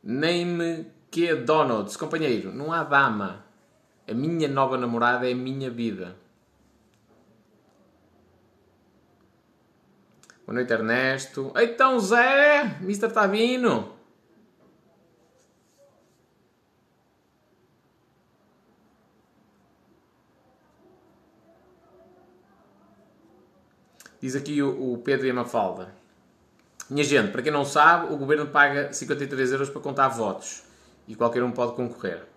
Nem 0.02 0.44
me 0.44 0.86
que 1.10 1.34
Donuts, 1.34 1.96
companheiro, 1.96 2.52
não 2.52 2.72
há 2.72 2.82
dama. 2.82 3.44
A 4.08 4.14
minha 4.14 4.48
nova 4.48 4.76
namorada 4.76 5.28
é 5.28 5.32
a 5.32 5.36
minha 5.36 5.70
vida. 5.70 6.16
Boa 10.44 10.54
noite, 10.54 10.72
Ernesto. 10.72 11.52
Então, 11.56 12.00
Zé, 12.00 12.78
Mr. 12.82 13.08
Tavino. 13.12 13.92
Diz 24.20 24.34
aqui 24.34 24.60
o, 24.62 24.94
o 24.94 24.98
Pedro 24.98 25.26
e 25.26 25.30
a 25.30 25.34
Mafalda. 25.34 25.94
Minha 26.90 27.04
gente, 27.04 27.30
para 27.30 27.42
quem 27.42 27.52
não 27.52 27.64
sabe, 27.64 28.12
o 28.12 28.16
governo 28.16 28.46
paga 28.48 28.92
53 28.92 29.52
euros 29.52 29.70
para 29.70 29.80
contar 29.80 30.08
votos 30.08 30.64
e 31.06 31.14
qualquer 31.14 31.42
um 31.42 31.52
pode 31.52 31.74
concorrer. 31.74 32.31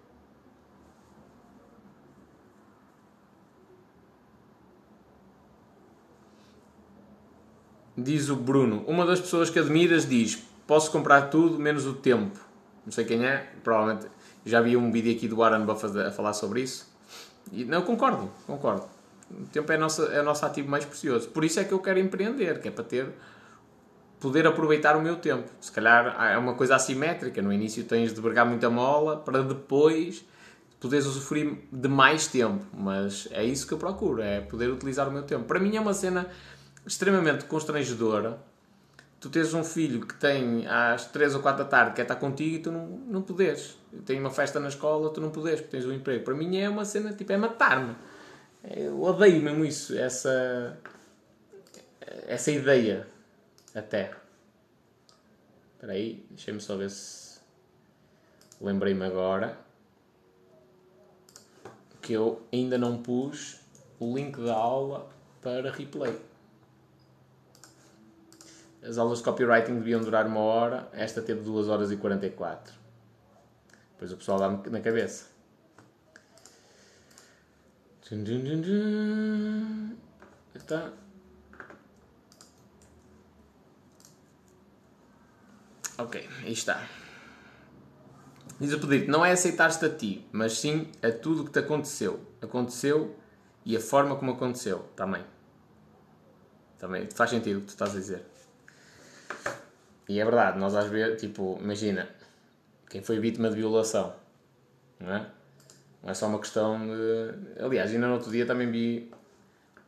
Diz 7.97 8.29
o 8.29 8.35
Bruno, 8.35 8.83
uma 8.87 9.05
das 9.05 9.19
pessoas 9.19 9.49
que 9.49 9.57
admiras 9.57 10.07
diz: 10.07 10.43
Posso 10.67 10.91
comprar 10.91 11.29
tudo 11.29 11.57
menos 11.57 11.85
o 11.85 11.93
tempo. 11.93 12.39
Não 12.85 12.91
sei 12.91 13.05
quem 13.05 13.25
é, 13.25 13.49
provavelmente 13.63 14.07
já 14.45 14.61
vi 14.61 14.77
um 14.77 14.91
vídeo 14.91 15.11
aqui 15.11 15.27
do 15.27 15.37
Warren 15.37 15.65
Buffett 15.65 15.97
a 15.99 16.11
falar 16.11 16.33
sobre 16.33 16.61
isso. 16.61 16.87
E 17.51 17.65
não 17.65 17.81
concordo, 17.81 18.29
concordo. 18.45 18.83
O 19.31 19.45
tempo 19.47 19.71
é, 19.71 19.77
nossa, 19.77 20.03
é 20.05 20.21
o 20.21 20.23
nosso 20.23 20.45
ativo 20.45 20.69
mais 20.69 20.85
precioso. 20.85 21.29
Por 21.29 21.43
isso 21.43 21.59
é 21.59 21.63
que 21.63 21.71
eu 21.71 21.79
quero 21.79 21.99
empreender, 21.99 22.59
que 22.61 22.67
é 22.67 22.71
para 22.71 22.83
ter 22.83 23.07
poder 24.19 24.45
aproveitar 24.45 24.95
o 24.95 25.01
meu 25.01 25.15
tempo. 25.15 25.49
Se 25.59 25.71
calhar 25.71 26.15
é 26.31 26.37
uma 26.37 26.53
coisa 26.53 26.75
assimétrica. 26.75 27.41
No 27.41 27.51
início 27.51 27.83
tens 27.83 28.13
de 28.13 28.21
bregar 28.21 28.45
muita 28.45 28.69
mola 28.69 29.17
para 29.17 29.41
depois 29.41 30.23
poderes 30.79 31.05
usufruir 31.07 31.57
de 31.71 31.87
mais 31.87 32.27
tempo, 32.27 32.63
mas 32.71 33.27
é 33.31 33.43
isso 33.43 33.65
que 33.65 33.73
eu 33.73 33.77
procuro, 33.77 34.21
é 34.21 34.41
poder 34.41 34.69
utilizar 34.69 35.07
o 35.07 35.11
meu 35.11 35.23
tempo. 35.23 35.45
Para 35.45 35.59
mim 35.59 35.75
é 35.75 35.81
uma 35.81 35.93
cena 35.93 36.27
extremamente 36.85 37.45
constrangedora. 37.45 38.39
Tu 39.19 39.29
tens 39.29 39.53
um 39.53 39.63
filho 39.63 40.05
que 40.05 40.13
tem 40.15 40.67
às 40.67 41.05
3 41.07 41.35
ou 41.35 41.41
4 41.41 41.63
da 41.63 41.69
tarde 41.69 41.95
quer 41.95 42.03
estar 42.03 42.15
contigo 42.15 42.55
e 42.55 42.59
tu 42.59 42.71
não, 42.71 42.85
não 42.85 43.21
podes. 43.21 43.77
Tem 44.05 44.19
uma 44.19 44.29
festa 44.29 44.59
na 44.59 44.67
escola, 44.67 45.09
tu 45.09 45.19
não 45.19 45.31
podes, 45.31 45.61
porque 45.61 45.77
tens 45.77 45.85
um 45.85 45.93
emprego. 45.93 46.23
Para 46.23 46.35
mim 46.35 46.57
é 46.57 46.69
uma 46.69 46.85
cena, 46.85 47.13
tipo, 47.13 47.31
é 47.31 47.37
matar-me. 47.37 47.95
Eu 48.75 49.01
odeio 49.01 49.41
mesmo 49.41 49.63
isso, 49.63 49.97
essa, 49.97 50.77
essa 52.27 52.51
ideia, 52.51 53.07
até. 53.73 54.11
Espera 55.73 55.93
aí, 55.93 56.25
deixa-me 56.29 56.59
só 56.59 56.75
ver 56.75 56.89
se... 56.89 57.39
Lembrei-me 58.61 59.05
agora 59.05 59.57
que 62.01 62.13
eu 62.13 62.41
ainda 62.53 62.77
não 62.77 63.01
pus 63.01 63.59
o 63.99 64.15
link 64.15 64.39
da 64.39 64.53
aula 64.53 65.09
para 65.41 65.71
replay. 65.71 66.15
As 68.87 68.97
aulas 68.99 69.17
de 69.17 69.23
copywriting 69.23 69.75
deviam 69.75 70.01
durar 70.01 70.27
uma 70.27 70.41
hora, 70.41 70.87
esta 70.93 71.21
teve 71.21 71.41
2 71.41 71.67
horas 71.69 71.91
e 71.91 71.97
44. 71.97 72.73
Depois 73.93 74.11
o 74.11 74.17
pessoal 74.17 74.37
dá-me 74.37 74.69
na 74.69 74.79
cabeça. 74.79 75.25
Está. 80.53 80.91
Ok, 85.97 86.29
aí 86.43 86.53
está. 86.53 86.87
Diz 88.59 88.71
o 88.73 88.79
pedido, 88.79 89.11
não 89.11 89.25
é 89.25 89.31
aceitar-te 89.31 89.83
a 89.83 89.89
ti, 89.89 90.27
mas 90.31 90.59
sim 90.59 90.91
a 91.01 91.11
tudo 91.11 91.41
o 91.41 91.45
que 91.45 91.51
te 91.51 91.59
aconteceu. 91.59 92.19
Aconteceu 92.41 93.17
e 93.65 93.75
a 93.75 93.79
forma 93.79 94.15
como 94.15 94.33
aconteceu, 94.33 94.79
também. 94.95 95.25
Também 96.77 97.09
faz 97.09 97.31
sentido 97.31 97.57
o 97.57 97.61
que 97.61 97.67
tu 97.67 97.69
estás 97.69 97.95
a 97.95 97.99
dizer. 97.99 98.34
E 100.07 100.19
é 100.19 100.23
verdade, 100.23 100.59
nós 100.59 100.75
às 100.75 100.87
vezes, 100.87 101.19
tipo, 101.19 101.57
imagina, 101.61 102.07
quem 102.89 103.01
foi 103.01 103.19
vítima 103.19 103.49
de 103.49 103.55
violação, 103.55 104.13
não 104.99 105.15
é? 105.15 105.27
Não 106.03 106.11
é 106.11 106.13
só 106.13 106.27
uma 106.27 106.39
questão 106.39 106.79
de. 106.85 107.63
Aliás, 107.63 107.91
ainda 107.91 108.07
no 108.07 108.13
outro 108.13 108.31
dia 108.31 108.45
também 108.45 108.69
vi 108.69 109.11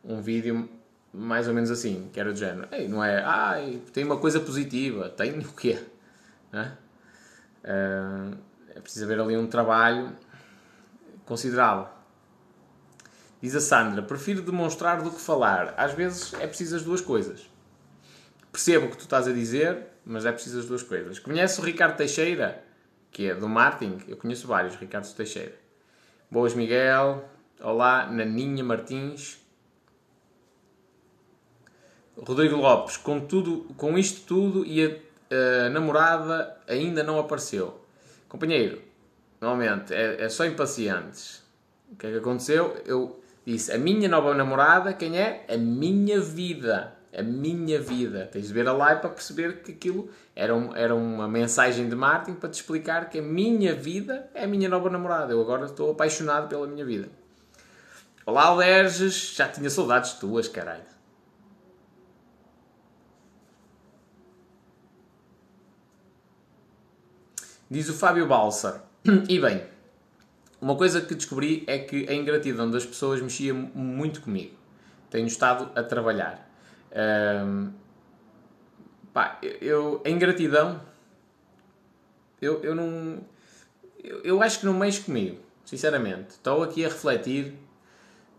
um 0.04 0.20
vídeo 0.20 0.68
mais 1.14 1.48
ou 1.48 1.54
menos 1.54 1.70
assim, 1.70 2.10
que 2.12 2.20
era 2.20 2.34
do 2.34 2.38
género. 2.38 2.68
Ei, 2.72 2.88
não 2.88 3.04
é. 3.04 3.22
Ai, 3.24 3.82
tem 3.94 4.04
uma 4.04 4.18
coisa 4.18 4.40
positiva. 4.40 5.10
Tem 5.10 5.38
o 5.38 5.54
quê? 5.54 5.80
É? 6.52 6.72
é 8.76 8.80
preciso 8.80 9.06
haver 9.06 9.20
ali 9.20 9.38
um 9.38 9.48
trabalho 9.48 10.16
considerável. 11.26 11.88
Diz 13.42 13.56
a 13.56 13.62
Sandra: 13.62 14.02
prefiro 14.02 14.42
demonstrar 14.42 15.02
do 15.02 15.12
que 15.12 15.22
falar. 15.22 15.74
Às 15.78 15.94
vezes 15.94 16.34
é 16.36 16.48
preciso 16.48 16.76
as 16.76 16.84
duas 16.84 17.02
coisas. 17.02 17.50
Percebo 18.52 18.88
o 18.88 18.90
que 18.90 18.98
tu 18.98 19.02
estás 19.02 19.28
a 19.28 19.32
dizer, 19.32 19.86
mas 20.08 20.26
é 20.26 20.32
preciso 20.32 20.60
as 20.60 20.66
duas 20.66 20.82
coisas. 20.82 21.20
Conhece 21.20 21.60
o 21.60 21.64
Ricardo 21.64 21.98
Teixeira, 21.98 22.64
que 23.12 23.30
é 23.30 23.36
do 23.36 23.50
marketing? 23.50 24.00
Eu 24.08 24.16
conheço 24.16 24.48
vários, 24.48 24.76
Ricardo 24.76 25.06
Teixeira. 25.14 25.54
Boas, 26.32 26.54
Miguel. 26.54 27.30
Olá, 27.60 28.08
Naninha 28.10 28.64
Martins. 28.64 29.38
Rodrigo 32.18 32.56
Lopes, 32.56 32.96
com, 32.96 33.20
tudo, 33.20 33.68
com 33.76 33.98
isto 33.98 34.26
tudo 34.26 34.66
e 34.66 34.84
a, 34.84 35.66
a 35.66 35.70
namorada 35.70 36.58
ainda 36.68 37.04
não 37.04 37.20
apareceu. 37.20 37.80
Companheiro, 38.30 38.82
normalmente 39.42 39.94
é, 39.94 40.24
é, 40.24 40.30
só 40.30 40.46
impacientes. 40.46 41.44
O 41.92 41.96
que 41.96 42.08
é 42.08 42.12
que 42.12 42.18
aconteceu? 42.18 42.82
Eu 42.86 43.22
disse: 43.46 43.72
a 43.72 43.78
minha 43.78 44.10
nova 44.10 44.34
namorada, 44.34 44.94
quem 44.94 45.20
é? 45.20 45.46
A 45.48 45.58
minha 45.58 46.20
vida 46.20 46.97
a 47.18 47.24
minha 47.24 47.82
vida. 47.82 48.30
Tens 48.32 48.48
de 48.48 48.54
ver 48.54 48.68
a 48.68 48.72
live 48.72 49.02
para 49.02 49.10
perceber 49.10 49.64
que 49.64 49.72
aquilo 49.72 50.08
era, 50.36 50.56
um, 50.56 50.76
era 50.76 50.94
uma 50.94 51.28
mensagem 51.28 51.90
de 51.90 51.96
marketing 51.96 52.38
para 52.38 52.50
te 52.50 52.62
explicar 52.62 53.10
que 53.10 53.18
a 53.18 53.22
minha 53.22 53.74
vida 53.74 54.30
é 54.36 54.44
a 54.44 54.48
minha 54.48 54.70
nova 54.70 54.88
namorada. 54.88 55.34
Eu 55.34 55.42
agora 55.42 55.66
estou 55.66 55.92
apaixonado 55.92 56.48
pela 56.48 56.68
minha 56.68 56.86
vida. 56.86 57.10
Olá, 58.24 58.46
Alerges. 58.46 59.34
Já 59.36 59.50
tinha 59.50 59.70
saudades 59.70 60.14
tuas, 60.14 60.48
caralho. 60.48 60.84
Diz 67.70 67.90
o 67.90 67.94
Fábio 67.94 68.28
Balsa. 68.28 68.84
E 69.28 69.40
bem, 69.40 69.64
uma 70.62 70.76
coisa 70.76 71.02
que 71.02 71.16
descobri 71.16 71.64
é 71.66 71.80
que 71.80 72.08
a 72.10 72.14
ingratidão 72.14 72.70
das 72.70 72.86
pessoas 72.86 73.22
mexia 73.22 73.54
muito 73.54 74.22
comigo. 74.22 74.56
Tenho 75.10 75.26
estado 75.26 75.72
a 75.76 75.82
trabalhar. 75.82 76.47
Um, 76.92 77.72
pá, 79.14 79.40
eu, 79.42 80.02
em 80.06 80.18
gratidão, 80.18 80.82
eu, 82.42 82.64
eu 82.64 82.76
não. 82.76 83.20
Eu, 84.04 84.22
eu 84.22 84.42
acho 84.42 84.60
que 84.60 84.66
não 84.66 84.74
mexe 84.74 85.02
comigo, 85.02 85.40
sinceramente. 85.66 86.32
Estou 86.32 86.64
aqui 86.64 86.86
a 86.86 86.90
refletir. 86.90 87.58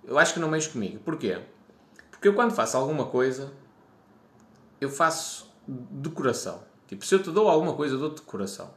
Eu 0.04 0.18
acho 0.18 0.34
que 0.34 0.40
não 0.40 0.48
mexe 0.48 0.68
comigo. 0.70 0.98
Porquê? 1.00 1.40
Porque 2.10 2.28
eu, 2.28 2.34
quando 2.34 2.52
faço 2.52 2.76
alguma 2.76 3.06
coisa, 3.06 3.52
eu 4.80 4.88
faço 4.88 5.52
de 5.66 6.08
coração. 6.10 6.62
Tipo, 6.86 7.04
se 7.04 7.14
eu 7.14 7.22
te 7.22 7.30
dou 7.30 7.48
alguma 7.48 7.74
coisa, 7.74 7.94
eu 7.94 7.98
dou-te 7.98 8.16
de 8.16 8.22
coração. 8.22 8.72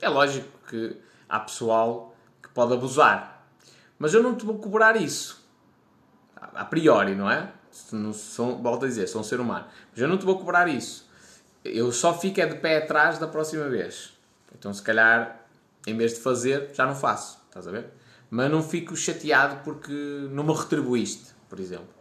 É 0.00 0.08
lógico 0.08 0.48
que 0.68 0.96
há 1.28 1.40
pessoal 1.40 2.14
que 2.42 2.48
pode 2.50 2.72
abusar. 2.72 3.48
Mas 3.98 4.14
eu 4.14 4.22
não 4.22 4.36
te 4.36 4.44
vou 4.44 4.58
cobrar 4.58 4.96
isso. 4.96 5.44
A 6.36 6.64
priori, 6.64 7.14
não 7.14 7.30
é? 7.30 7.52
Sou, 8.14 8.58
volto 8.58 8.84
a 8.84 8.88
dizer, 8.88 9.06
sou 9.06 9.20
um 9.20 9.24
ser 9.24 9.40
humano. 9.40 9.66
Mas 9.92 10.00
eu 10.00 10.08
não 10.08 10.18
te 10.18 10.24
vou 10.24 10.38
cobrar 10.38 10.68
isso. 10.68 11.08
Eu 11.64 11.92
só 11.92 12.16
fico 12.18 12.40
é 12.40 12.46
de 12.46 12.56
pé 12.56 12.78
atrás 12.78 13.18
da 13.18 13.26
próxima 13.26 13.68
vez. 13.68 14.12
Então, 14.58 14.72
se 14.72 14.82
calhar, 14.82 15.44
em 15.86 15.96
vez 15.96 16.14
de 16.14 16.20
fazer, 16.20 16.70
já 16.72 16.86
não 16.86 16.94
faço. 16.94 17.38
Estás 17.48 17.66
a 17.66 17.70
ver? 17.70 17.86
Mas 18.30 18.50
não 18.50 18.62
fico 18.62 18.96
chateado 18.96 19.62
porque 19.64 19.92
não 20.30 20.44
me 20.44 20.52
retribuíste, 20.52 21.32
por 21.48 21.60
exemplo. 21.60 21.96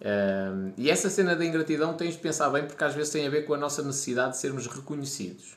Um, 0.00 0.72
e 0.76 0.90
essa 0.90 1.08
cena 1.08 1.34
da 1.34 1.44
ingratidão 1.44 1.94
tens 1.94 2.14
de 2.14 2.20
pensar 2.20 2.50
bem 2.50 2.66
porque 2.66 2.82
às 2.84 2.94
vezes 2.94 3.12
tem 3.12 3.26
a 3.26 3.30
ver 3.30 3.46
com 3.46 3.54
a 3.54 3.56
nossa 3.56 3.82
necessidade 3.82 4.32
de 4.32 4.38
sermos 4.38 4.66
reconhecidos. 4.66 5.56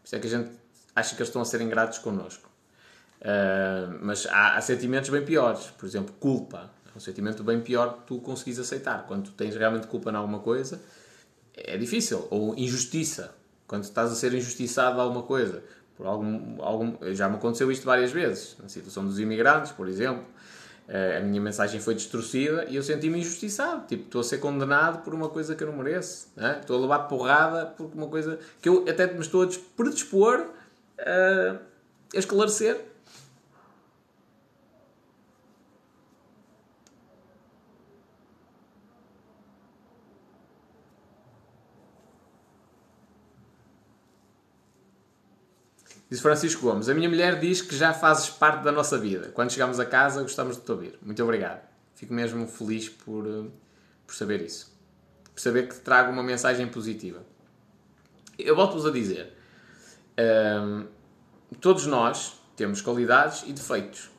Por 0.00 0.06
isso 0.06 0.16
é 0.16 0.18
que 0.18 0.26
a 0.26 0.30
gente 0.30 0.50
acha 0.94 1.14
que 1.14 1.22
eles 1.22 1.28
estão 1.28 1.42
a 1.42 1.44
ser 1.44 1.60
ingratos 1.60 1.98
connosco. 1.98 2.48
Uh, 3.20 3.98
mas 4.00 4.26
há, 4.26 4.56
há, 4.56 4.60
sentimentos 4.60 5.10
bem 5.10 5.24
piores. 5.24 5.66
Por 5.78 5.86
exemplo, 5.86 6.14
culpa. 6.18 6.70
Um 6.94 7.00
sentimento 7.00 7.42
bem 7.42 7.60
pior 7.60 7.94
que 7.94 8.06
tu 8.06 8.18
conseguis 8.18 8.58
aceitar. 8.58 9.06
Quando 9.06 9.24
tu 9.24 9.32
tens 9.32 9.54
realmente 9.56 9.86
culpa 9.86 10.10
em 10.10 10.14
alguma 10.14 10.40
coisa, 10.40 10.80
é 11.54 11.76
difícil. 11.76 12.26
Ou 12.30 12.54
injustiça. 12.56 13.34
Quando 13.66 13.84
estás 13.84 14.12
a 14.12 14.14
ser 14.14 14.34
injustiçado 14.34 14.96
de 14.96 15.00
alguma 15.00 15.22
coisa. 15.22 15.62
Por 15.96 16.06
algum, 16.06 16.62
algum, 16.62 16.96
já 17.14 17.28
me 17.28 17.36
aconteceu 17.36 17.70
isto 17.70 17.84
várias 17.84 18.12
vezes. 18.12 18.56
Na 18.62 18.68
situação 18.68 19.06
dos 19.06 19.18
imigrantes, 19.18 19.72
por 19.72 19.88
exemplo. 19.88 20.24
Eh, 20.88 21.18
a 21.18 21.20
minha 21.20 21.40
mensagem 21.40 21.80
foi 21.80 21.94
distorcida 21.94 22.66
e 22.68 22.76
eu 22.76 22.82
senti-me 22.82 23.20
injustiçado. 23.20 23.86
Tipo, 23.86 24.04
estou 24.04 24.20
a 24.20 24.24
ser 24.24 24.38
condenado 24.38 25.02
por 25.02 25.14
uma 25.14 25.28
coisa 25.28 25.54
que 25.54 25.62
eu 25.62 25.68
não 25.68 25.76
mereço. 25.78 26.28
Né? 26.36 26.58
Estou 26.60 26.76
a 26.76 26.80
levar 26.80 26.98
porrada 27.00 27.66
por 27.66 27.90
uma 27.94 28.08
coisa 28.08 28.38
que 28.60 28.68
eu 28.68 28.84
até 28.88 29.06
me 29.06 29.20
estou 29.20 29.42
a 29.42 29.48
predispor 29.76 30.46
a 30.98 31.58
esclarecer 32.14 32.91
Diz 46.12 46.20
Francisco 46.20 46.60
Gomes: 46.60 46.90
A 46.90 46.94
minha 46.94 47.08
mulher 47.08 47.40
diz 47.40 47.62
que 47.62 47.74
já 47.74 47.94
fazes 47.94 48.28
parte 48.28 48.62
da 48.62 48.70
nossa 48.70 48.98
vida. 48.98 49.30
Quando 49.32 49.50
chegamos 49.50 49.80
a 49.80 49.86
casa, 49.86 50.20
gostamos 50.20 50.56
de 50.56 50.62
te 50.62 50.70
ouvir. 50.70 50.98
Muito 51.00 51.22
obrigado. 51.22 51.66
Fico 51.94 52.12
mesmo 52.12 52.46
feliz 52.46 52.86
por, 52.86 53.26
eh, 53.26 53.48
por 54.06 54.14
saber 54.14 54.42
isso. 54.42 54.78
Por 55.32 55.40
saber 55.40 55.68
que 55.70 55.76
trago 55.76 56.12
uma 56.12 56.22
mensagem 56.22 56.68
positiva. 56.68 57.24
Eu 58.38 58.54
volto-vos 58.54 58.84
a 58.84 58.90
dizer: 58.90 59.32
ehm, 60.18 60.82
todos 61.62 61.86
nós 61.86 62.38
temos 62.56 62.82
qualidades 62.82 63.44
e 63.46 63.52
defeitos. 63.54 64.10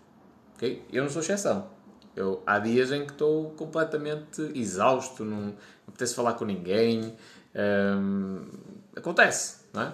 Okay? 0.56 0.84
Eu 0.92 1.04
não 1.04 1.12
sou 1.12 1.22
exceção. 1.22 1.70
Eu, 2.16 2.42
há 2.44 2.58
dias 2.58 2.92
em 2.92 3.06
que 3.06 3.12
estou 3.12 3.52
completamente 3.52 4.42
exausto, 4.56 5.24
não, 5.24 5.42
não 5.42 5.56
apetece 5.90 6.16
falar 6.16 6.34
com 6.34 6.46
ninguém. 6.46 7.16
Ehm, 7.54 8.48
acontece, 8.96 9.58
não 9.72 9.84
é? 9.84 9.94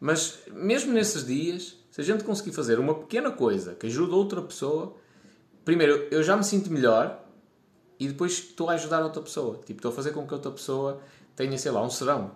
Mas 0.00 0.38
mesmo 0.52 0.92
nesses 0.92 1.26
dias, 1.26 1.76
se 1.90 2.00
a 2.00 2.04
gente 2.04 2.24
conseguir 2.24 2.52
fazer 2.52 2.78
uma 2.78 2.94
pequena 2.94 3.30
coisa 3.30 3.74
que 3.74 3.86
ajude 3.86 4.12
outra 4.12 4.40
pessoa, 4.40 4.94
primeiro 5.64 6.06
eu 6.10 6.22
já 6.22 6.36
me 6.36 6.44
sinto 6.44 6.70
melhor 6.70 7.24
e 7.98 8.06
depois 8.08 8.32
estou 8.32 8.70
a 8.70 8.74
ajudar 8.74 9.02
outra 9.02 9.20
pessoa. 9.22 9.56
Tipo, 9.64 9.78
estou 9.78 9.90
a 9.90 9.94
fazer 9.94 10.12
com 10.12 10.26
que 10.26 10.32
outra 10.32 10.50
pessoa 10.50 11.00
tenha, 11.34 11.58
sei 11.58 11.72
lá, 11.72 11.82
um 11.82 11.90
serão. 11.90 12.30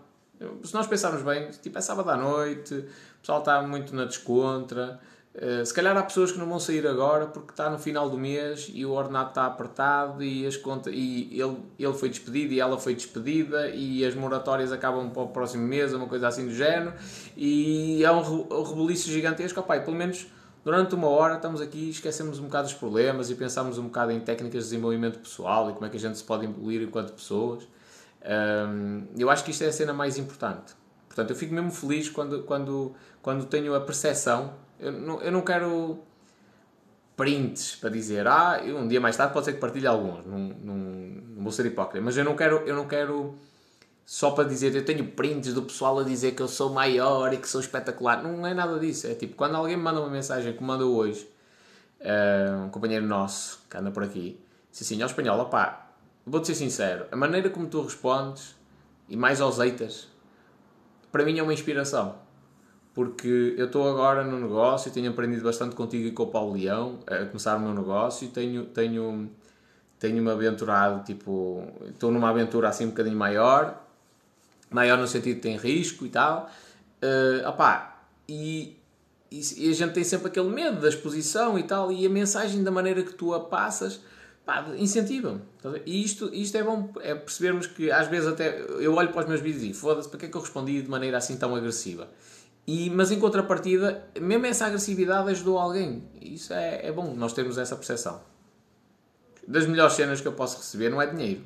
Se 0.65 0.75
nós 0.75 0.89
pensarmos 0.89 1.23
bem, 1.23 1.51
tipo, 1.51 1.79
é 1.79 1.81
sábado 1.81 2.11
à 2.11 2.17
noite, 2.17 2.75
o 2.75 3.21
pessoal 3.21 3.39
está 3.39 3.63
muito 3.63 3.95
na 3.95 4.05
descontra, 4.05 5.01
Uh, 5.35 5.65
se 5.65 5.73
calhar 5.73 5.97
há 5.97 6.03
pessoas 6.03 6.31
que 6.31 6.39
não 6.39 6.47
vão 6.47 6.61
sair 6.61 6.87
agora 6.87 7.27
porque 7.27 7.53
está 7.53 7.71
no 7.71 7.79
final 7.79 8.11
do 8.11 8.19
mês 8.19 8.71
e 8.71 8.85
o 8.85 8.91
ordenado 8.91 9.31
está 9.31 9.47
apertado 9.47 10.23
e, 10.23 10.47
as 10.47 10.59
contas, 10.59 10.93
e 10.95 11.31
ele, 11.33 11.57
ele 11.79 11.95
foi 11.95 12.11
despedido 12.11 12.53
e 12.53 12.61
ela 12.61 12.79
foi 12.79 12.95
despedida 12.95 13.71
e 13.71 14.05
as 14.05 14.15
moratórias 14.15 14.71
acabam 14.73 15.09
para 15.09 15.23
o 15.23 15.29
próximo 15.29 15.67
mês, 15.67 15.95
uma 15.95 16.07
coisa 16.07 16.29
assim 16.29 16.45
do 16.45 16.55
género, 16.55 16.93
e 17.35 18.05
é 18.05 18.13
um, 18.13 18.19
um 18.19 18.63
rebuliço 18.63 19.11
gigantesco. 19.11 19.59
Opa, 19.59 19.81
pelo 19.81 19.97
menos 19.97 20.27
durante 20.63 20.95
uma 20.95 21.09
hora 21.09 21.37
estamos 21.37 21.63
aqui, 21.63 21.89
esquecemos 21.89 22.39
um 22.39 22.45
bocado 22.45 22.69
os 22.69 22.75
problemas 22.75 23.31
e 23.31 23.35
pensamos 23.35 23.79
um 23.79 23.85
bocado 23.85 24.13
em 24.13 24.21
técnicas 24.21 24.65
de 24.65 24.71
desenvolvimento 24.71 25.19
pessoal 25.19 25.71
e 25.71 25.73
como 25.73 25.87
é 25.87 25.89
que 25.89 25.97
a 25.97 26.01
gente 26.01 26.19
se 26.19 26.25
pode 26.25 26.45
evoluir 26.45 26.83
enquanto 26.83 27.11
pessoas. 27.15 27.67
Um, 28.23 29.05
eu 29.17 29.31
acho 29.31 29.43
que 29.45 29.51
isto 29.51 29.65
é 29.65 29.69
a 29.69 29.73
cena 29.73 29.95
mais 29.95 30.19
importante. 30.19 30.75
Portanto, 31.09 31.31
eu 31.31 31.37
fico 31.37 31.55
mesmo 31.55 31.71
feliz 31.71 32.09
quando, 32.11 32.43
quando, 32.43 32.95
quando 33.23 33.47
tenho 33.47 33.75
a 33.75 33.81
percepção 33.81 34.53
eu 34.83 34.93
não, 34.93 35.23
eu 35.23 35.31
não 35.31 35.43
quero 35.43 36.03
prints 37.17 37.77
para 37.77 37.89
dizer, 37.89 38.27
ah, 38.27 38.61
um 38.65 38.89
dia 38.89 39.01
mais 39.01 39.17
tarde 39.17 39.33
pode 39.33 39.45
ser 39.47 39.53
que 39.53 39.61
partilhe 39.61 39.87
alguns, 39.87 40.27
não, 40.27 40.39
não, 40.39 40.75
não 40.75 41.43
vou 41.43 41.53
ser 41.53 41.65
hipócrita, 41.67 42.05
mas 42.05 42.17
eu 42.17 42.25
não 42.25 42.35
quero, 42.35 42.57
eu 42.67 42.75
não 42.75 42.89
quero 42.89 43.39
só 44.05 44.33
para 44.33 44.49
dizer, 44.49 44.75
eu 44.75 44.85
tenho 44.85 45.07
prints 45.07 45.55
do 45.55 45.63
pessoal 45.63 46.01
a 46.01 46.03
dizer 46.03 46.33
que 46.33 46.43
eu 46.43 46.49
sou 46.49 46.73
maior 46.73 47.33
e 47.33 47.37
que 47.37 47.49
sou 47.49 47.61
espetacular, 47.61 48.23
não 48.23 48.45
é 48.45 48.53
nada 48.53 48.77
disso, 48.79 49.07
é 49.07 49.15
tipo, 49.15 49.37
quando 49.37 49.55
alguém 49.55 49.77
me 49.77 49.83
manda 49.85 50.01
uma 50.01 50.11
mensagem 50.11 50.53
como 50.55 50.67
mandou 50.67 50.97
hoje, 50.97 51.29
uh, 52.01 52.65
um 52.65 52.71
companheiro 52.71 53.07
nosso 53.07 53.61
que 53.71 53.77
anda 53.77 53.93
por 53.93 54.03
aqui, 54.03 54.41
disse 54.71 54.83
assim, 54.83 55.01
ao 55.01 55.07
espanhol, 55.07 55.39
opá, 55.39 55.93
vou-te 56.27 56.49
ser 56.49 56.57
sincero, 56.57 57.07
a 57.13 57.17
maneira 57.17 57.51
como 57.51 57.69
tu 57.69 57.83
respondes 57.83 58.57
e 59.09 59.17
mais 59.17 59.41
auseitas, 59.41 60.09
para 61.13 61.25
mim 61.25 61.39
é 61.39 61.43
uma 61.43 61.55
inspiração 61.55 62.17
porque 62.95 63.55
eu 63.57 63.67
estou 63.67 63.89
agora 63.89 64.23
no 64.23 64.39
negócio 64.39 64.89
e 64.89 64.93
tenho 64.93 65.11
aprendido 65.11 65.43
bastante 65.43 65.75
contigo 65.75 66.09
e 66.09 66.13
com 66.13 66.25
o 66.25 66.27
Paulo 66.27 66.55
Leão 66.55 66.99
a 67.07 67.25
começar 67.27 67.57
o 67.57 67.61
meu 67.61 67.73
negócio 67.73 68.27
e 68.27 68.29
tenho, 68.29 68.67
tenho, 68.67 69.31
tenho-me 69.99 70.31
aventurado, 70.31 71.03
tipo, 71.05 71.67
estou 71.89 72.11
numa 72.11 72.29
aventura 72.29 72.69
assim 72.69 72.85
um 72.85 72.91
bocadinho 72.91 73.17
maior, 73.17 73.83
maior 74.71 74.99
no 74.99 75.07
sentido 75.07 75.37
que 75.37 75.43
tem 75.43 75.57
risco 75.57 76.05
e 76.05 76.11
tal, 76.11 76.51
uh, 77.03 77.49
opá, 77.49 78.05
e, 78.29 78.77
e, 79.31 79.41
e, 79.57 79.71
a 79.71 79.75
gente 79.75 79.93
tem 79.93 80.05
sempre 80.05 80.29
aquele 80.29 80.51
medo 80.51 80.81
da 80.81 80.89
exposição 80.89 81.59
e 81.59 81.63
tal, 81.63 81.91
e 81.91 82.05
a 82.05 82.11
mensagem 82.11 82.63
da 82.63 82.71
maneira 82.71 83.03
que 83.03 83.15
tu 83.15 83.33
a 83.33 83.41
passas, 83.41 84.01
incentiva-me. 84.77 85.41
E 85.87 86.05
isto, 86.05 86.29
isto 86.35 86.57
é 86.57 86.63
bom, 86.63 86.93
é 87.01 87.15
percebermos 87.15 87.67
que 87.67 87.91
às 87.91 88.09
vezes 88.09 88.29
até 88.29 88.61
eu 88.61 88.95
olho 88.95 89.11
para 89.11 89.23
os 89.23 89.29
meus 89.29 89.41
vídeos 89.41 89.63
e 89.63 89.73
foda-se, 89.73 90.09
para 90.09 90.19
que 90.19 90.27
é 90.27 90.29
que 90.29 90.37
eu 90.37 90.41
respondi 90.41 90.83
de 90.83 90.91
maneira 90.91 91.17
assim 91.17 91.37
tão 91.37 91.55
agressiva? 91.55 92.09
E, 92.67 92.91
mas 92.91 93.11
em 93.11 93.19
contrapartida, 93.19 94.05
mesmo 94.21 94.47
essa 94.47 94.67
agressividade 94.67 95.31
ajudou 95.31 95.59
alguém. 95.59 96.05
Isso 96.21 96.53
é, 96.53 96.87
é 96.87 96.93
bom, 96.93 97.15
nós 97.15 97.33
termos 97.33 97.59
essa 97.59 97.75
percepção. 97.75 98.21
Das 99.47 99.67
melhores 99.67 99.95
cenas 99.95 100.21
que 100.21 100.29
eu 100.29 100.33
posso 100.33 100.59
receber 100.59 100.89
não 100.89 101.03
é 101.03 101.07
dinheiro. 101.07 101.43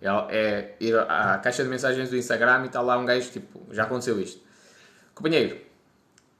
É, 0.00 0.08
é 0.08 0.76
ir 0.80 0.98
à 0.98 1.38
caixa 1.38 1.62
de 1.62 1.68
mensagens 1.68 2.10
do 2.10 2.16
Instagram 2.16 2.64
e 2.64 2.66
está 2.66 2.80
lá 2.80 2.98
um 2.98 3.06
gajo 3.06 3.30
tipo, 3.30 3.60
já 3.70 3.84
aconteceu 3.84 4.20
isto. 4.20 4.40
Companheiro, 5.14 5.56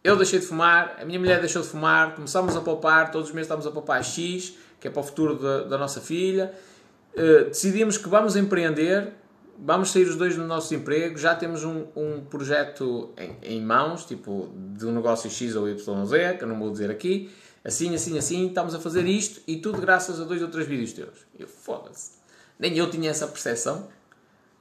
eu 0.03 0.17
deixei 0.17 0.39
de 0.39 0.47
fumar, 0.47 0.97
a 1.01 1.05
minha 1.05 1.19
mulher 1.19 1.41
deixou 1.41 1.61
de 1.61 1.69
fumar, 1.69 2.15
começamos 2.15 2.57
a 2.57 2.61
poupar, 2.61 3.11
todos 3.11 3.29
os 3.29 3.35
meses 3.35 3.47
estamos 3.47 3.67
a 3.67 3.71
poupar 3.71 4.03
X, 4.03 4.55
que 4.79 4.89
é 4.89 4.91
para 4.91 5.01
o 5.01 5.03
futuro 5.03 5.39
da, 5.39 5.65
da 5.65 5.79
nossa 5.79 6.01
filha. 6.01 6.53
Uh, 7.15 7.45
decidimos 7.47 7.99
que 7.99 8.09
vamos 8.09 8.37
empreender 8.37 9.13
vamos 9.63 9.91
sair 9.91 10.05
os 10.05 10.17
dois 10.17 10.37
do 10.37 10.45
nosso 10.45 10.75
emprego, 10.75 11.19
já 11.19 11.35
temos 11.35 11.65
um, 11.65 11.87
um 11.95 12.25
projeto 12.25 13.11
em, 13.17 13.57
em, 13.57 13.63
mãos, 13.63 14.05
tipo 14.05 14.53
de 14.77 14.87
um 14.87 14.93
negócio 14.93 15.31
X 15.31 15.55
ou 15.55 15.69
Y 15.69 15.99
ou 15.99 16.07
Z, 16.07 16.35
que 16.39 16.45
eu 16.45 16.49
não 16.49 16.59
vou 16.59 16.71
dizer 16.71 16.91
aqui, 16.91 17.31
assim, 17.65 17.95
assim, 17.95 18.17
assim, 18.19 18.49
estamos 18.49 18.75
a 18.75 18.81
fazer 18.81 19.07
isto 19.07 19.41
e 19.47 19.57
tudo 19.57 19.81
graças 19.81 20.21
a 20.21 20.25
dois 20.25 20.41
ou 20.43 20.49
três 20.49 20.67
vídeos 20.67 20.93
teus. 20.93 21.27
Eu 21.39 21.47
foda-se. 21.47 22.13
Nem 22.59 22.77
eu 22.77 22.91
tinha 22.91 23.11
essa 23.11 23.27
percepção 23.27 23.89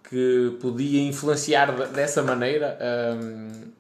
que 0.03 0.58
podia 0.60 1.02
influenciar 1.02 1.71
dessa 1.89 2.21
maneira 2.21 2.78
hum, 3.21 3.71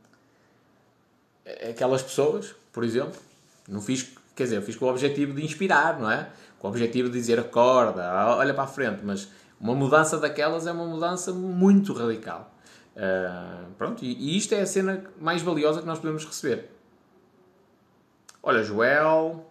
aquelas 1.69 2.01
pessoas, 2.01 2.53
por 2.71 2.83
exemplo. 2.83 3.19
Não 3.67 3.81
fiz, 3.81 4.09
quer 4.35 4.43
dizer, 4.43 4.61
fiz 4.61 4.75
com 4.75 4.85
o 4.85 4.89
objetivo 4.89 5.33
de 5.33 5.43
inspirar, 5.43 5.99
não 5.99 6.09
é? 6.09 6.29
Com 6.59 6.67
o 6.67 6.69
objetivo 6.69 7.09
de 7.09 7.17
dizer 7.17 7.39
acorda, 7.39 8.35
olha 8.35 8.53
para 8.53 8.63
a 8.63 8.67
frente, 8.67 8.99
mas 9.03 9.27
uma 9.59 9.75
mudança 9.75 10.17
daquelas 10.17 10.65
é 10.65 10.71
uma 10.71 10.85
mudança 10.85 11.33
muito 11.33 11.93
radical. 11.93 12.53
Uh, 12.95 13.71
pronto, 13.77 14.03
e, 14.03 14.13
e, 14.13 14.37
isto 14.37 14.53
é 14.53 14.61
a 14.61 14.65
cena 14.65 15.03
mais 15.19 15.41
valiosa 15.41 15.81
que 15.81 15.87
nós 15.87 15.99
podemos 15.99 16.25
receber. 16.25 16.69
Olha, 18.41 18.63
Joel. 18.63 19.45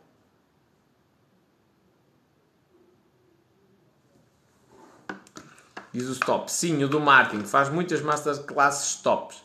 Diz 5.93 6.09
o 6.09 6.13
stop. 6.13 6.51
Sim, 6.51 6.83
o 6.85 6.89
do 6.89 7.01
marketing. 7.01 7.45
Faz 7.45 7.69
muitas 7.69 8.01
masterclasses 8.01 8.97
tops. 8.97 9.43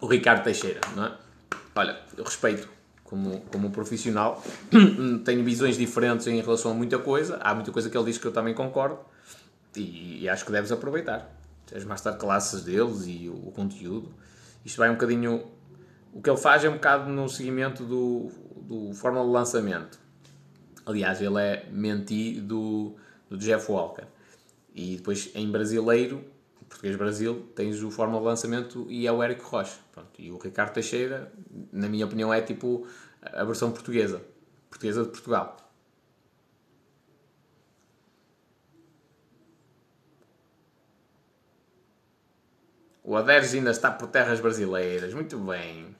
O 0.00 0.06
Ricardo 0.06 0.44
Teixeira, 0.44 0.80
não 0.94 1.06
é? 1.06 1.16
Olha, 1.74 1.98
eu 2.16 2.24
respeito 2.24 2.68
como, 3.04 3.42
como 3.52 3.70
profissional, 3.70 4.42
tenho 5.24 5.44
visões 5.44 5.76
diferentes 5.76 6.26
em 6.26 6.40
relação 6.40 6.72
a 6.72 6.74
muita 6.74 6.98
coisa. 6.98 7.36
Há 7.36 7.54
muita 7.54 7.70
coisa 7.70 7.88
que 7.88 7.96
ele 7.96 8.06
diz 8.06 8.18
que 8.18 8.26
eu 8.26 8.32
também 8.32 8.54
concordo 8.54 8.98
e, 9.76 10.22
e 10.22 10.28
acho 10.28 10.44
que 10.44 10.50
deves 10.50 10.72
aproveitar. 10.72 11.30
As 11.74 11.84
masterclasses 11.84 12.62
deles 12.62 13.04
e 13.06 13.28
o, 13.28 13.48
o, 13.48 13.52
conteúdo. 13.52 14.12
Isto 14.64 14.78
vai 14.78 14.90
um 14.90 14.94
bocadinho. 14.94 15.44
O 16.12 16.22
que 16.22 16.30
ele 16.30 16.38
faz 16.38 16.64
é 16.64 16.68
um 16.68 16.74
bocado 16.74 17.10
no 17.10 17.28
seguimento 17.28 17.84
do, 17.84 18.30
do 18.56 18.92
fórmula 18.94 19.24
de 19.24 19.32
lançamento. 19.32 19.98
Aliás, 20.86 21.20
ele 21.20 21.40
é 21.40 21.68
menti 21.70 22.40
do, 22.40 22.94
do 23.28 23.36
Jeff 23.36 23.70
Walker. 23.70 24.04
E 24.74 24.96
depois 24.96 25.30
em 25.34 25.50
brasileiro 25.50 26.24
Português 26.74 26.96
Brasil, 26.96 27.48
tens 27.54 27.80
o 27.84 27.90
Fórmula 27.90 28.20
de 28.20 28.26
Lançamento 28.26 28.86
e 28.90 29.06
é 29.06 29.12
o 29.12 29.22
Érico 29.22 29.46
Rocha. 29.48 29.78
Pronto. 29.92 30.10
E 30.18 30.32
o 30.32 30.38
Ricardo 30.38 30.72
Teixeira, 30.72 31.32
na 31.72 31.88
minha 31.88 32.04
opinião, 32.04 32.34
é 32.34 32.40
tipo 32.40 32.86
a 33.22 33.44
versão 33.44 33.70
portuguesa. 33.70 34.20
Portuguesa 34.68 35.04
de 35.04 35.10
Portugal. 35.10 35.56
O 43.04 43.14
Aderes 43.16 43.54
ainda 43.54 43.70
está 43.70 43.90
por 43.92 44.08
terras 44.08 44.40
brasileiras. 44.40 45.14
Muito 45.14 45.38
bem. 45.38 45.94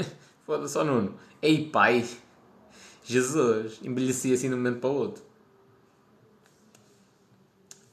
Foda-se, 0.46 0.72
só 0.72 0.84
Nuno. 0.84 1.14
Ei 1.42 1.68
pai, 1.68 2.06
Jesus, 3.04 3.80
envelheci 3.82 4.32
assim 4.32 4.48
de 4.48 4.54
um 4.54 4.58
momento 4.58 4.80
para 4.80 4.90
o 4.90 4.94
outro. 4.94 5.22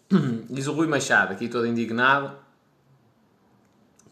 Diz 0.49 0.67
o 0.67 0.73
Rui 0.73 0.87
Machado, 0.87 1.33
aqui 1.33 1.47
todo 1.47 1.67
indignado, 1.67 2.35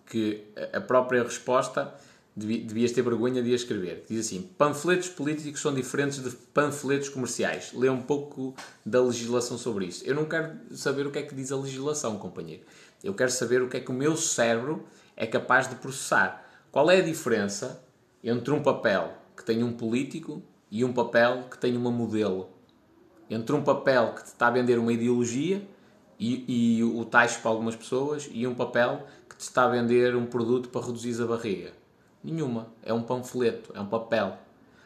que 0.06 0.44
a 0.74 0.82
própria 0.82 1.24
resposta 1.24 1.94
devias 2.36 2.92
ter 2.92 3.02
vergonha 3.02 3.42
de 3.44 3.52
a 3.52 3.56
escrever. 3.56 4.06
Diz 4.10 4.26
assim: 4.26 4.42
panfletos 4.58 5.10
políticos 5.10 5.62
são 5.62 5.74
diferentes 5.74 6.22
de 6.24 6.30
panfletos 6.30 7.10
comerciais. 7.10 7.72
Lê 7.74 7.90
um 7.90 8.02
pouco 8.02 8.56
da 8.86 9.02
legislação 9.02 9.58
sobre 9.58 9.86
isso. 9.86 10.04
Eu 10.06 10.16
não 10.16 10.26
quero 10.26 10.58
saber 10.76 11.06
o 11.06 11.12
que 11.12 11.20
é 11.20 11.24
que 11.24 11.36
diz 11.36 11.52
a 11.52 11.58
legislação, 11.58 12.18
companheiro. 12.18 12.64
Eu 13.04 13.14
quero 13.14 13.32
saber 13.32 13.62
o 13.62 13.70
que 13.70 13.78
é 13.78 13.80
que 13.80 13.92
o 13.92 13.94
meu 13.94 14.16
cérebro 14.16 14.86
é 15.16 15.26
capaz 15.26 15.68
de 15.68 15.76
processar. 15.76 16.48
Qual 16.72 16.90
é 16.90 16.98
a 16.98 17.02
diferença 17.02 17.84
entre 18.24 18.54
um 18.54 18.62
papel 18.62 19.14
que 19.36 19.44
tem 19.44 19.64
um 19.64 19.74
político 19.74 20.42
e 20.70 20.86
um 20.86 20.94
papel 20.94 21.46
que 21.50 21.58
tem 21.58 21.76
uma 21.76 21.92
modelo. 21.92 22.50
Entre 23.30 23.56
um 23.56 23.64
papel 23.64 24.14
que 24.14 24.24
te 24.24 24.28
está 24.28 24.48
a 24.48 24.52
vender 24.52 24.78
uma 24.78 24.94
ideologia 24.94 25.68
e, 26.20 26.78
e 26.78 26.84
o 26.84 27.04
taxa 27.04 27.40
para 27.40 27.50
algumas 27.50 27.76
pessoas 27.76 28.30
e 28.32 28.46
um 28.46 28.54
papel 28.54 29.06
que 29.28 29.36
te 29.36 29.42
está 29.42 29.66
a 29.66 29.70
vender 29.70 30.16
um 30.16 30.26
produto 30.26 30.70
para 30.70 30.86
reduzir 30.86 31.22
a 31.22 31.26
barriga. 31.26 31.74
Nenhuma. 32.24 32.68
É 32.84 32.94
um 32.94 33.02
panfleto, 33.02 33.72
é 33.76 33.82
um 33.82 33.88
papel. 33.88 34.38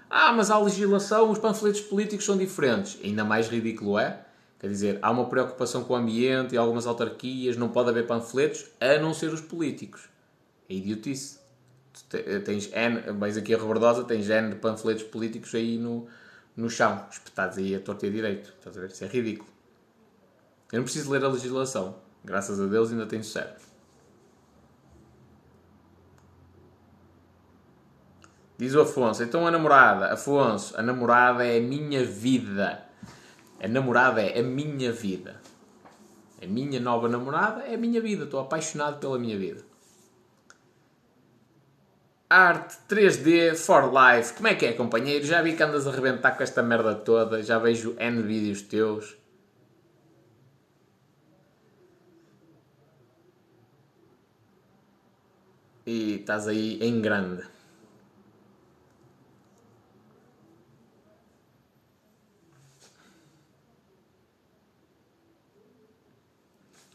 Ah, 0.10 0.32
mas 0.32 0.50
há 0.50 0.58
legislação, 0.58 1.30
os 1.30 1.40
panfletos 1.40 1.82
políticos 1.82 2.26
são 2.26 2.38
diferentes. 2.38 2.98
Ainda 3.04 3.26
mais 3.26 3.50
ridículo 3.50 4.00
é. 4.00 4.26
Quer 4.58 4.70
dizer, 4.70 5.00
há 5.02 5.12
uma 5.12 5.26
preocupação 5.26 5.84
com 5.84 5.94
o 5.94 5.98
ambiente 5.98 6.56
e 6.56 6.58
algumas 6.58 6.88
autarquias, 6.88 7.58
não 7.58 7.70
pode 7.70 7.90
haver 7.90 8.08
panfletos, 8.08 8.66
a 8.80 8.98
não 9.00 9.14
ser 9.14 9.34
os 9.34 9.42
políticos. 9.42 10.08
É 10.70 10.74
idiotice 10.74 11.45
tens 12.44 12.72
N, 12.74 13.14
vais 13.14 13.38
aqui 13.38 13.54
a 13.54 13.58
Rebordosa, 13.58 14.04
tens 14.04 14.30
N 14.30 14.50
de 14.50 14.56
panfletos 14.56 15.04
políticos 15.04 15.54
aí 15.56 15.78
no, 15.78 16.08
no 16.56 16.70
chão, 16.70 17.06
espetados 17.12 17.58
aí 17.58 17.76
a 17.76 17.80
torta 17.80 18.06
e 18.06 18.10
a 18.10 18.12
direito. 18.12 18.54
Estás 18.58 18.78
a 18.78 18.82
ver? 18.82 18.90
Isso 18.90 19.04
é 19.04 19.08
ridículo. 19.08 19.50
Eu 20.72 20.78
não 20.78 20.84
preciso 20.84 21.12
ler 21.12 21.24
a 21.24 21.28
legislação. 21.28 21.96
Graças 22.24 22.60
a 22.60 22.66
Deus 22.66 22.92
ainda 22.92 23.06
tenho 23.06 23.24
certo. 23.24 23.66
Diz 28.58 28.74
o 28.74 28.82
Afonso, 28.82 29.22
então 29.22 29.46
a 29.46 29.52
namorada, 29.52 30.14
Afonso, 30.14 30.78
a 30.78 30.82
namorada 30.82 31.46
é 31.46 31.58
a 31.58 31.62
minha 31.62 32.06
vida. 32.06 32.86
A 33.62 33.68
namorada 33.68 34.22
é 34.22 34.40
a 34.40 34.44
minha 34.44 34.94
vida. 34.94 35.42
A 36.42 36.48
minha 36.48 36.80
nova 36.80 37.10
namorada 37.10 37.64
é 37.64 37.76
a 37.76 37.78
minha 37.78 38.00
vida. 38.00 38.24
Estou 38.24 38.40
apaixonado 38.40 39.00
pela 39.00 39.20
minha 39.20 39.38
vida. 39.38 39.65
Arte 42.30 42.78
3D 42.90 43.56
for 43.56 43.92
Life. 43.94 44.34
Como 44.34 44.48
é 44.48 44.56
que 44.56 44.66
é, 44.66 44.74
companheiro? 44.74 45.26
Já 45.26 45.42
vi 45.42 45.56
que 45.56 45.64
andas 45.64 45.86
a 45.88 45.92
arrebentar 45.92 46.36
com 46.36 46.44
esta 46.44 46.64
merda 46.64 46.96
toda. 46.96 47.42
Já 47.44 47.60
vejo 47.60 47.96
N 48.00 48.22
vídeos 48.24 48.62
teus. 48.64 49.16
E 55.86 56.16
estás 56.16 56.48
aí 56.48 56.80
em 56.82 57.00
grande. 57.00 57.44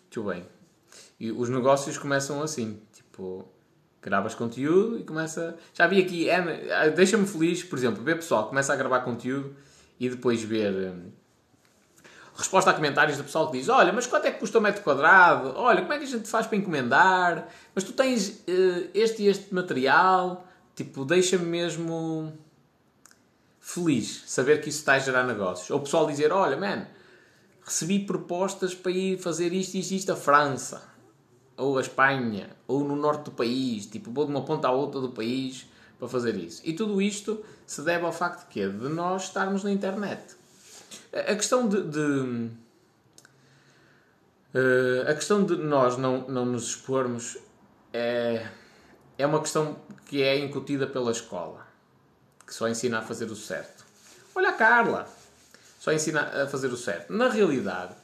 Muito 0.03 0.25
bem. 0.25 0.45
E 1.21 1.31
os 1.31 1.49
negócios 1.49 1.97
começam 1.97 2.43
assim, 2.43 2.83
tipo, 2.93 3.49
gravas 4.03 4.35
conteúdo 4.35 4.99
e 4.99 5.05
começa. 5.05 5.57
Já 5.75 5.87
vi 5.87 6.01
aqui, 6.01 6.29
é, 6.29 6.91
deixa-me 6.91 7.27
feliz, 7.27 7.63
por 7.63 7.79
exemplo, 7.79 8.03
ver 8.03 8.17
pessoal 8.17 8.49
começa 8.49 8.73
a 8.73 8.77
gravar 8.77 9.01
conteúdo 9.01 9.55
e 9.99 10.09
depois 10.09 10.43
ver 10.43 10.73
hum, 10.73 11.11
resposta 12.35 12.71
a 12.71 12.75
comentários 12.75 13.17
do 13.17 13.25
pessoal 13.25 13.51
que 13.51 13.59
diz: 13.59 13.69
Olha, 13.69 13.93
mas 13.93 14.07
quanto 14.07 14.27
é 14.27 14.31
que 14.31 14.41
custa 14.41 14.59
o 14.59 14.63
metro 14.63 14.83
quadrado? 14.83 15.53
Olha, 15.57 15.83
como 15.83 15.93
é 15.93 15.99
que 15.99 16.05
a 16.05 16.09
gente 16.09 16.29
faz 16.29 16.47
para 16.47 16.57
encomendar? 16.57 17.49
Mas 17.75 17.85
tu 17.85 17.93
tens 17.93 18.29
uh, 18.29 18.89
este 18.95 19.23
e 19.23 19.29
este 19.29 19.55
material. 19.55 20.47
Tipo, 20.75 21.05
deixa-me 21.05 21.45
mesmo 21.45 22.33
feliz 23.61 24.23
saber 24.27 24.63
que 24.63 24.71
isso 24.71 24.79
está 24.79 24.95
a 24.95 24.99
gerar 24.99 25.25
negócios. 25.25 25.71
Ou 25.71 25.79
o 25.79 25.83
pessoal 25.83 26.07
dizer: 26.07 26.33
Olha, 26.33 26.57
man 26.57 26.87
recebi 27.71 28.01
propostas 28.01 28.75
para 28.75 28.91
ir 28.91 29.19
fazer 29.19 29.53
isto 29.53 29.75
e 29.75 29.81
isto, 29.81 29.95
isto 29.95 30.13
a 30.13 30.17
França, 30.17 30.83
ou 31.61 31.79
a 31.79 31.81
Espanha, 31.81 32.51
ou 32.67 32.83
no 32.85 32.97
norte 32.97 33.25
do 33.25 33.31
país, 33.31 33.87
tipo, 33.87 34.11
vou 34.11 34.25
de 34.25 34.31
uma 34.31 34.43
ponta 34.43 34.69
à 34.69 34.73
outra 34.73 35.01
do 35.01 35.11
país 35.11 35.67
para 35.99 36.09
fazer 36.09 36.35
isso. 36.37 36.63
E 36.65 36.73
tudo 36.73 37.01
isto 37.01 37.45
se 37.67 37.83
deve 37.83 38.05
ao 38.05 38.13
facto 38.13 38.47
de 38.47 38.53
quê? 38.53 38.69
De 38.69 38.89
nós 38.89 39.25
estarmos 39.25 39.63
na 39.63 39.71
internet. 39.71 40.37
A 41.13 41.35
questão 41.35 41.69
de, 41.69 41.83
de 41.83 42.51
Uh, 44.53 45.09
a 45.09 45.15
questão 45.15 45.45
de 45.45 45.55
nós 45.55 45.97
não, 45.97 46.27
não 46.27 46.45
nos 46.45 46.71
expormos 46.71 47.39
é, 47.93 48.49
é 49.17 49.25
uma 49.25 49.39
questão 49.39 49.77
que 50.07 50.25
é 50.25 50.37
incutida 50.41 50.89
pela 50.89 51.13
escola, 51.13 51.65
que 52.45 52.53
só 52.53 52.69
ensina 52.69 52.99
a 52.99 53.03
fazer 53.03 53.27
o 53.27 53.37
certo. 53.37 53.85
Olha 54.35 54.49
a 54.49 54.53
Carla, 54.53 55.09
só 55.79 55.93
ensina 55.93 56.23
a 56.43 56.49
fazer 56.49 56.67
o 56.67 56.77
certo. 56.77 57.13
Na 57.13 57.29
realidade, 57.29 57.95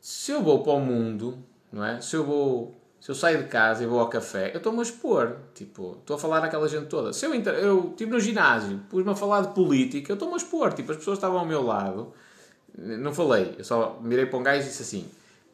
se 0.00 0.32
eu 0.32 0.42
vou 0.42 0.62
para 0.62 0.72
o 0.72 0.80
mundo, 0.80 1.44
não 1.72 1.84
é? 1.84 2.00
Se 2.00 2.16
eu 2.16 2.24
vou, 2.24 2.74
se 3.00 3.10
eu 3.10 3.14
saio 3.14 3.42
de 3.42 3.48
casa 3.48 3.82
e 3.82 3.86
vou 3.86 4.00
ao 4.00 4.08
café, 4.08 4.50
eu 4.52 4.58
estou-me 4.58 4.78
a 4.80 4.82
expor. 4.82 5.36
Tipo, 5.54 5.96
estou 6.00 6.16
a 6.16 6.18
falar 6.18 6.44
àquela 6.44 6.68
gente 6.68 6.86
toda. 6.86 7.12
Se 7.12 7.24
eu, 7.24 7.34
eu 7.34 7.90
estive 7.90 8.10
no 8.10 8.20
ginásio, 8.20 8.80
pus-me 8.90 9.10
a 9.10 9.14
falar 9.14 9.42
de 9.42 9.54
política, 9.54 10.12
eu 10.12 10.14
estou-me 10.14 10.34
a 10.34 10.36
expor. 10.36 10.72
Tipo, 10.72 10.92
as 10.92 10.98
pessoas 10.98 11.18
estavam 11.18 11.38
ao 11.38 11.46
meu 11.46 11.62
lado. 11.62 12.12
Não 12.76 13.12
falei, 13.12 13.54
eu 13.58 13.64
só 13.64 13.98
mirei 14.02 14.26
para 14.26 14.38
um 14.38 14.42
gajo 14.42 14.62
e 14.62 14.68
disse 14.68 14.82
assim, 14.82 15.08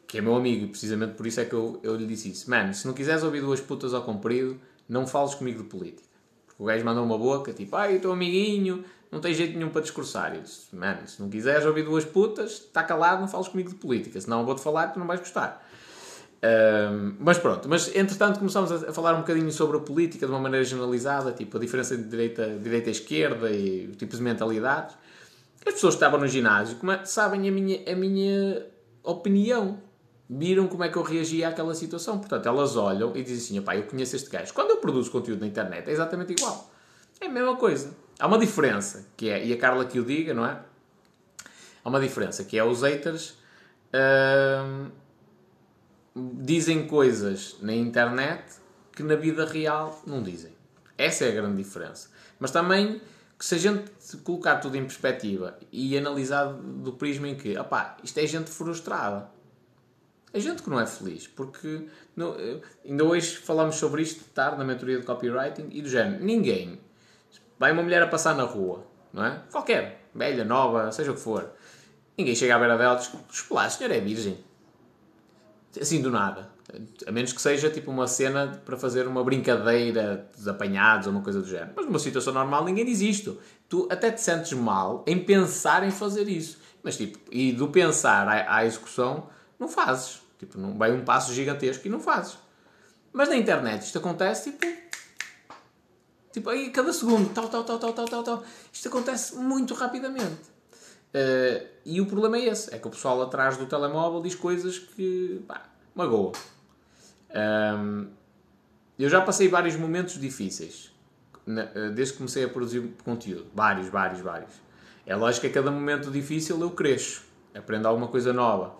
que 0.07 0.19
é 0.19 0.21
meu 0.21 0.35
amigo, 0.35 0.65
e 0.65 0.67
precisamente 0.67 1.15
por 1.15 1.25
isso 1.25 1.39
é 1.39 1.45
que 1.45 1.53
eu, 1.53 1.79
eu 1.83 1.95
lhe 1.95 2.05
disse 2.05 2.29
isso. 2.29 2.49
Mano, 2.49 2.73
se 2.73 2.85
não 2.85 2.93
quiseres 2.93 3.23
ouvir 3.23 3.41
duas 3.41 3.59
putas 3.59 3.93
ao 3.93 4.03
comprido, 4.03 4.59
não 4.87 5.05
fales 5.05 5.33
comigo 5.35 5.63
de 5.63 5.69
política. 5.69 6.07
Porque 6.45 6.63
o 6.63 6.65
gajo 6.65 6.85
mandou 6.85 7.03
uma 7.03 7.17
boca, 7.17 7.51
tipo, 7.51 7.75
ai, 7.75 7.99
teu 7.99 8.11
amiguinho, 8.11 8.85
não 9.11 9.19
tem 9.19 9.33
jeito 9.33 9.57
nenhum 9.57 9.69
para 9.69 9.81
discursar. 9.81 10.35
Eu 10.35 10.41
disse, 10.41 10.73
mano, 10.75 11.07
se 11.07 11.21
não 11.21 11.29
quiseres 11.29 11.65
ouvir 11.65 11.83
duas 11.83 12.05
putas, 12.05 12.51
está 12.51 12.83
calado, 12.83 13.21
não 13.21 13.27
fales 13.27 13.47
comigo 13.47 13.69
de 13.69 13.75
política, 13.75 14.19
senão 14.19 14.41
eu 14.41 14.45
vou-te 14.45 14.61
falar 14.61 14.89
e 14.89 14.93
tu 14.93 14.99
não 14.99 15.07
vais 15.07 15.19
gostar. 15.19 15.66
Um, 16.43 17.15
mas 17.19 17.39
pronto, 17.39 17.67
mas 17.67 17.93
entretanto 17.95 18.37
começamos 18.37 18.71
a 18.71 18.93
falar 18.93 19.15
um 19.15 19.21
bocadinho 19.21 19.51
sobre 19.51 19.77
a 19.77 19.79
política 19.79 20.25
de 20.25 20.31
uma 20.31 20.39
maneira 20.39 20.63
generalizada, 20.63 21.31
tipo 21.31 21.57
a 21.57 21.59
diferença 21.59 21.95
entre 21.95 22.09
direita, 22.09 22.59
direita 22.61 22.89
e 22.89 22.91
esquerda 22.91 23.51
e 23.51 23.87
tipos 23.97 24.17
de 24.17 24.23
mentalidades. 24.23 24.95
As 25.65 25.73
pessoas 25.73 25.95
que 25.95 25.97
estavam 25.97 26.19
no 26.19 26.27
ginásio 26.27 26.77
como 26.77 26.91
é, 26.91 27.03
sabem 27.05 27.47
a 27.47 27.51
minha, 27.51 27.91
a 27.91 27.95
minha 27.95 28.65
opinião, 29.03 29.81
viram 30.29 30.67
como 30.67 30.83
é 30.83 30.89
que 30.89 30.97
eu 30.97 31.01
reagia 31.01 31.49
àquela 31.49 31.73
situação. 31.73 32.19
Portanto, 32.19 32.47
elas 32.47 32.75
olham 32.75 33.15
e 33.15 33.23
dizem 33.23 33.57
assim: 33.57 33.65
pá, 33.65 33.75
eu 33.75 33.83
conheço 33.83 34.15
este 34.15 34.29
gajo. 34.29 34.53
Quando 34.53 34.71
eu 34.71 34.77
produzo 34.77 35.09
conteúdo 35.09 35.41
na 35.41 35.47
internet 35.47 35.89
é 35.89 35.91
exatamente 35.91 36.33
igual. 36.33 36.69
É 37.19 37.25
a 37.25 37.29
mesma 37.29 37.55
coisa. 37.55 37.95
Há 38.19 38.27
uma 38.27 38.37
diferença, 38.37 39.07
que 39.17 39.29
é, 39.29 39.43
e 39.43 39.51
a 39.51 39.57
Carla 39.57 39.85
que 39.85 39.99
o 39.99 40.05
diga, 40.05 40.33
não 40.33 40.45
é? 40.45 40.59
Há 41.83 41.89
uma 41.89 41.99
diferença, 41.99 42.43
que 42.43 42.57
é 42.57 42.63
os 42.63 42.83
haters 42.83 43.37
dizem 46.33 46.87
coisas 46.87 47.57
na 47.61 47.73
internet 47.73 48.43
que 48.91 49.03
na 49.03 49.15
vida 49.15 49.45
real 49.45 50.01
não 50.05 50.21
dizem. 50.23 50.51
Essa 50.97 51.25
é 51.25 51.29
a 51.29 51.31
grande 51.31 51.57
diferença. 51.57 52.09
Mas 52.39 52.51
também 52.51 53.01
que 53.37 53.45
se 53.45 53.55
a 53.55 53.57
gente 53.57 53.91
colocar 54.23 54.57
tudo 54.57 54.77
em 54.77 54.81
perspectiva 54.81 55.57
e 55.71 55.97
analisar 55.97 56.45
do 56.53 56.93
prisma 56.93 57.27
em 57.27 57.35
que, 57.35 57.57
opá, 57.57 57.97
isto 58.03 58.17
é 58.19 58.25
gente 58.25 58.49
frustrada. 58.49 59.29
É 60.33 60.39
gente 60.39 60.61
que 60.61 60.69
não 60.69 60.79
é 60.79 60.85
feliz, 60.85 61.27
porque 61.27 61.87
não, 62.15 62.35
ainda 62.83 63.03
hoje 63.03 63.37
falámos 63.37 63.75
sobre 63.75 64.01
isto 64.01 64.23
tarde 64.33 64.57
na 64.57 64.65
mentoria 64.65 64.99
de 64.99 65.05
copywriting 65.05 65.69
e 65.71 65.81
do 65.81 65.89
género, 65.89 66.23
ninguém 66.23 66.79
Vai 67.59 67.71
uma 67.71 67.81
mulher 67.81 68.03
a 68.03 68.07
passar 68.07 68.35
na 68.35 68.43
rua, 68.43 68.85
não 69.11 69.25
é? 69.25 69.41
Qualquer, 69.51 70.09
velha, 70.13 70.45
nova, 70.45 70.91
seja 70.91 71.11
o 71.11 71.15
que 71.15 71.19
for. 71.19 71.49
Ninguém 72.17 72.35
chega 72.35 72.55
à 72.55 72.59
beira 72.59 72.77
dela 72.77 72.95
e 72.95 72.97
diz: 72.97 73.11
Desculpa, 73.29 73.63
a 73.63 73.69
senhora 73.69 73.97
é 73.97 73.99
virgem. 73.99 74.37
Assim 75.79 76.01
do 76.01 76.09
nada. 76.09 76.49
A 77.05 77.11
menos 77.11 77.31
que 77.31 77.41
seja 77.41 77.69
tipo 77.69 77.89
uma 77.91 78.07
cena 78.07 78.61
para 78.65 78.77
fazer 78.77 79.07
uma 79.07 79.23
brincadeira 79.23 80.27
dos 80.35 80.47
apanhados 80.47 81.07
ou 81.07 81.13
uma 81.13 81.21
coisa 81.21 81.41
do 81.41 81.47
género. 81.47 81.71
Mas 81.75 81.85
numa 81.85 81.99
situação 81.99 82.33
normal 82.33 82.65
ninguém 82.65 82.85
diz 82.85 83.01
isto. 83.01 83.37
Tu 83.69 83.87
até 83.91 84.11
te 84.11 84.21
sentes 84.21 84.53
mal 84.53 85.03
em 85.07 85.17
pensar 85.23 85.83
em 85.83 85.91
fazer 85.91 86.27
isso. 86.27 86.59
Mas 86.83 86.97
tipo, 86.97 87.19
e 87.31 87.51
do 87.51 87.69
pensar 87.69 88.27
à, 88.27 88.57
à 88.57 88.65
execução, 88.65 89.29
não 89.59 89.67
fazes. 89.67 90.21
Tipo, 90.39 90.57
não 90.57 90.77
vai 90.77 90.91
um 90.91 91.03
passo 91.03 91.33
gigantesco 91.33 91.87
e 91.87 91.89
não 91.89 91.99
fazes. 91.99 92.37
Mas 93.13 93.29
na 93.29 93.35
internet 93.35 93.83
isto 93.83 93.97
acontece 93.97 94.51
tipo 94.51 94.65
Tipo, 96.37 96.51
aí 96.51 96.69
cada 96.69 96.93
segundo, 96.93 97.33
tal, 97.33 97.49
tal, 97.49 97.63
tal, 97.63 97.79
tal, 97.79 97.93
tal, 97.93 98.05
tal, 98.05 98.23
tal. 98.23 98.43
Isto 98.71 98.89
acontece 98.89 99.35
muito 99.37 99.73
rapidamente. 99.73 100.37
Uh, 101.17 101.67
e 101.85 101.99
o 101.99 102.05
problema 102.05 102.37
é 102.37 102.45
esse: 102.45 102.73
é 102.73 102.77
que 102.77 102.87
o 102.87 102.91
pessoal 102.91 103.21
atrás 103.21 103.57
do 103.57 103.65
telemóvel 103.65 104.21
diz 104.21 104.35
coisas 104.35 104.77
que, 104.77 105.41
pá, 105.47 105.65
magoa. 105.95 106.33
Um, 107.79 108.07
eu 108.99 109.09
já 109.09 109.21
passei 109.21 109.47
vários 109.47 109.75
momentos 109.75 110.19
difíceis 110.19 110.91
eh, 111.47 111.89
desde 111.91 112.13
que 112.13 112.17
comecei 112.17 112.43
a 112.43 112.49
produzir 112.49 112.81
conteúdo. 113.03 113.45
Vários, 113.53 113.87
vários, 113.87 114.21
vários. 114.21 114.51
É 115.05 115.15
lógico 115.15 115.41
que 115.41 115.47
a 115.47 115.53
cada 115.53 115.71
momento 115.71 116.09
difícil 116.11 116.59
eu 116.59 116.71
cresço, 116.71 117.23
aprendo 117.55 117.87
alguma 117.87 118.07
coisa 118.07 118.33
nova. 118.33 118.75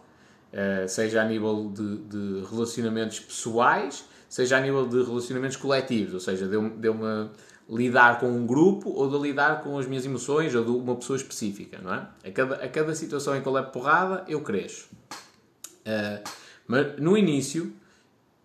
Uh, 0.47 0.88
seja 0.88 1.21
a 1.21 1.26
nível 1.26 1.71
de, 1.73 1.97
de 1.97 2.45
relacionamentos 2.50 3.19
pessoais, 3.19 4.06
seja 4.30 4.58
a 4.58 4.62
nível 4.62 4.88
de 4.88 5.04
relacionamentos 5.04 5.58
coletivos, 5.58 6.13
ou 6.13 6.19
seja, 6.19 6.47
deu-me 6.47 6.69
deu 6.71 6.95
lidar 7.69 8.19
com 8.19 8.27
um 8.27 8.45
grupo 8.45 8.89
ou 8.89 9.10
de 9.10 9.17
lidar 9.17 9.62
com 9.62 9.77
as 9.77 9.86
minhas 9.86 10.06
emoções 10.06 10.56
ou 10.56 10.63
de 10.63 10.71
uma 10.71 10.95
pessoa 10.95 11.17
específica, 11.17 11.80
não 11.82 11.93
é? 11.93 12.08
A 12.25 12.32
cada, 12.32 12.56
a 12.56 12.67
cada 12.69 12.95
situação 12.95 13.36
em 13.36 13.41
que 13.41 13.47
eu 13.47 13.51
levo 13.51 13.71
porrada, 13.71 14.23
eu 14.27 14.41
cresço. 14.41 14.88
Uh, 15.86 16.30
mas 16.65 16.99
no 16.99 17.17
início, 17.17 17.73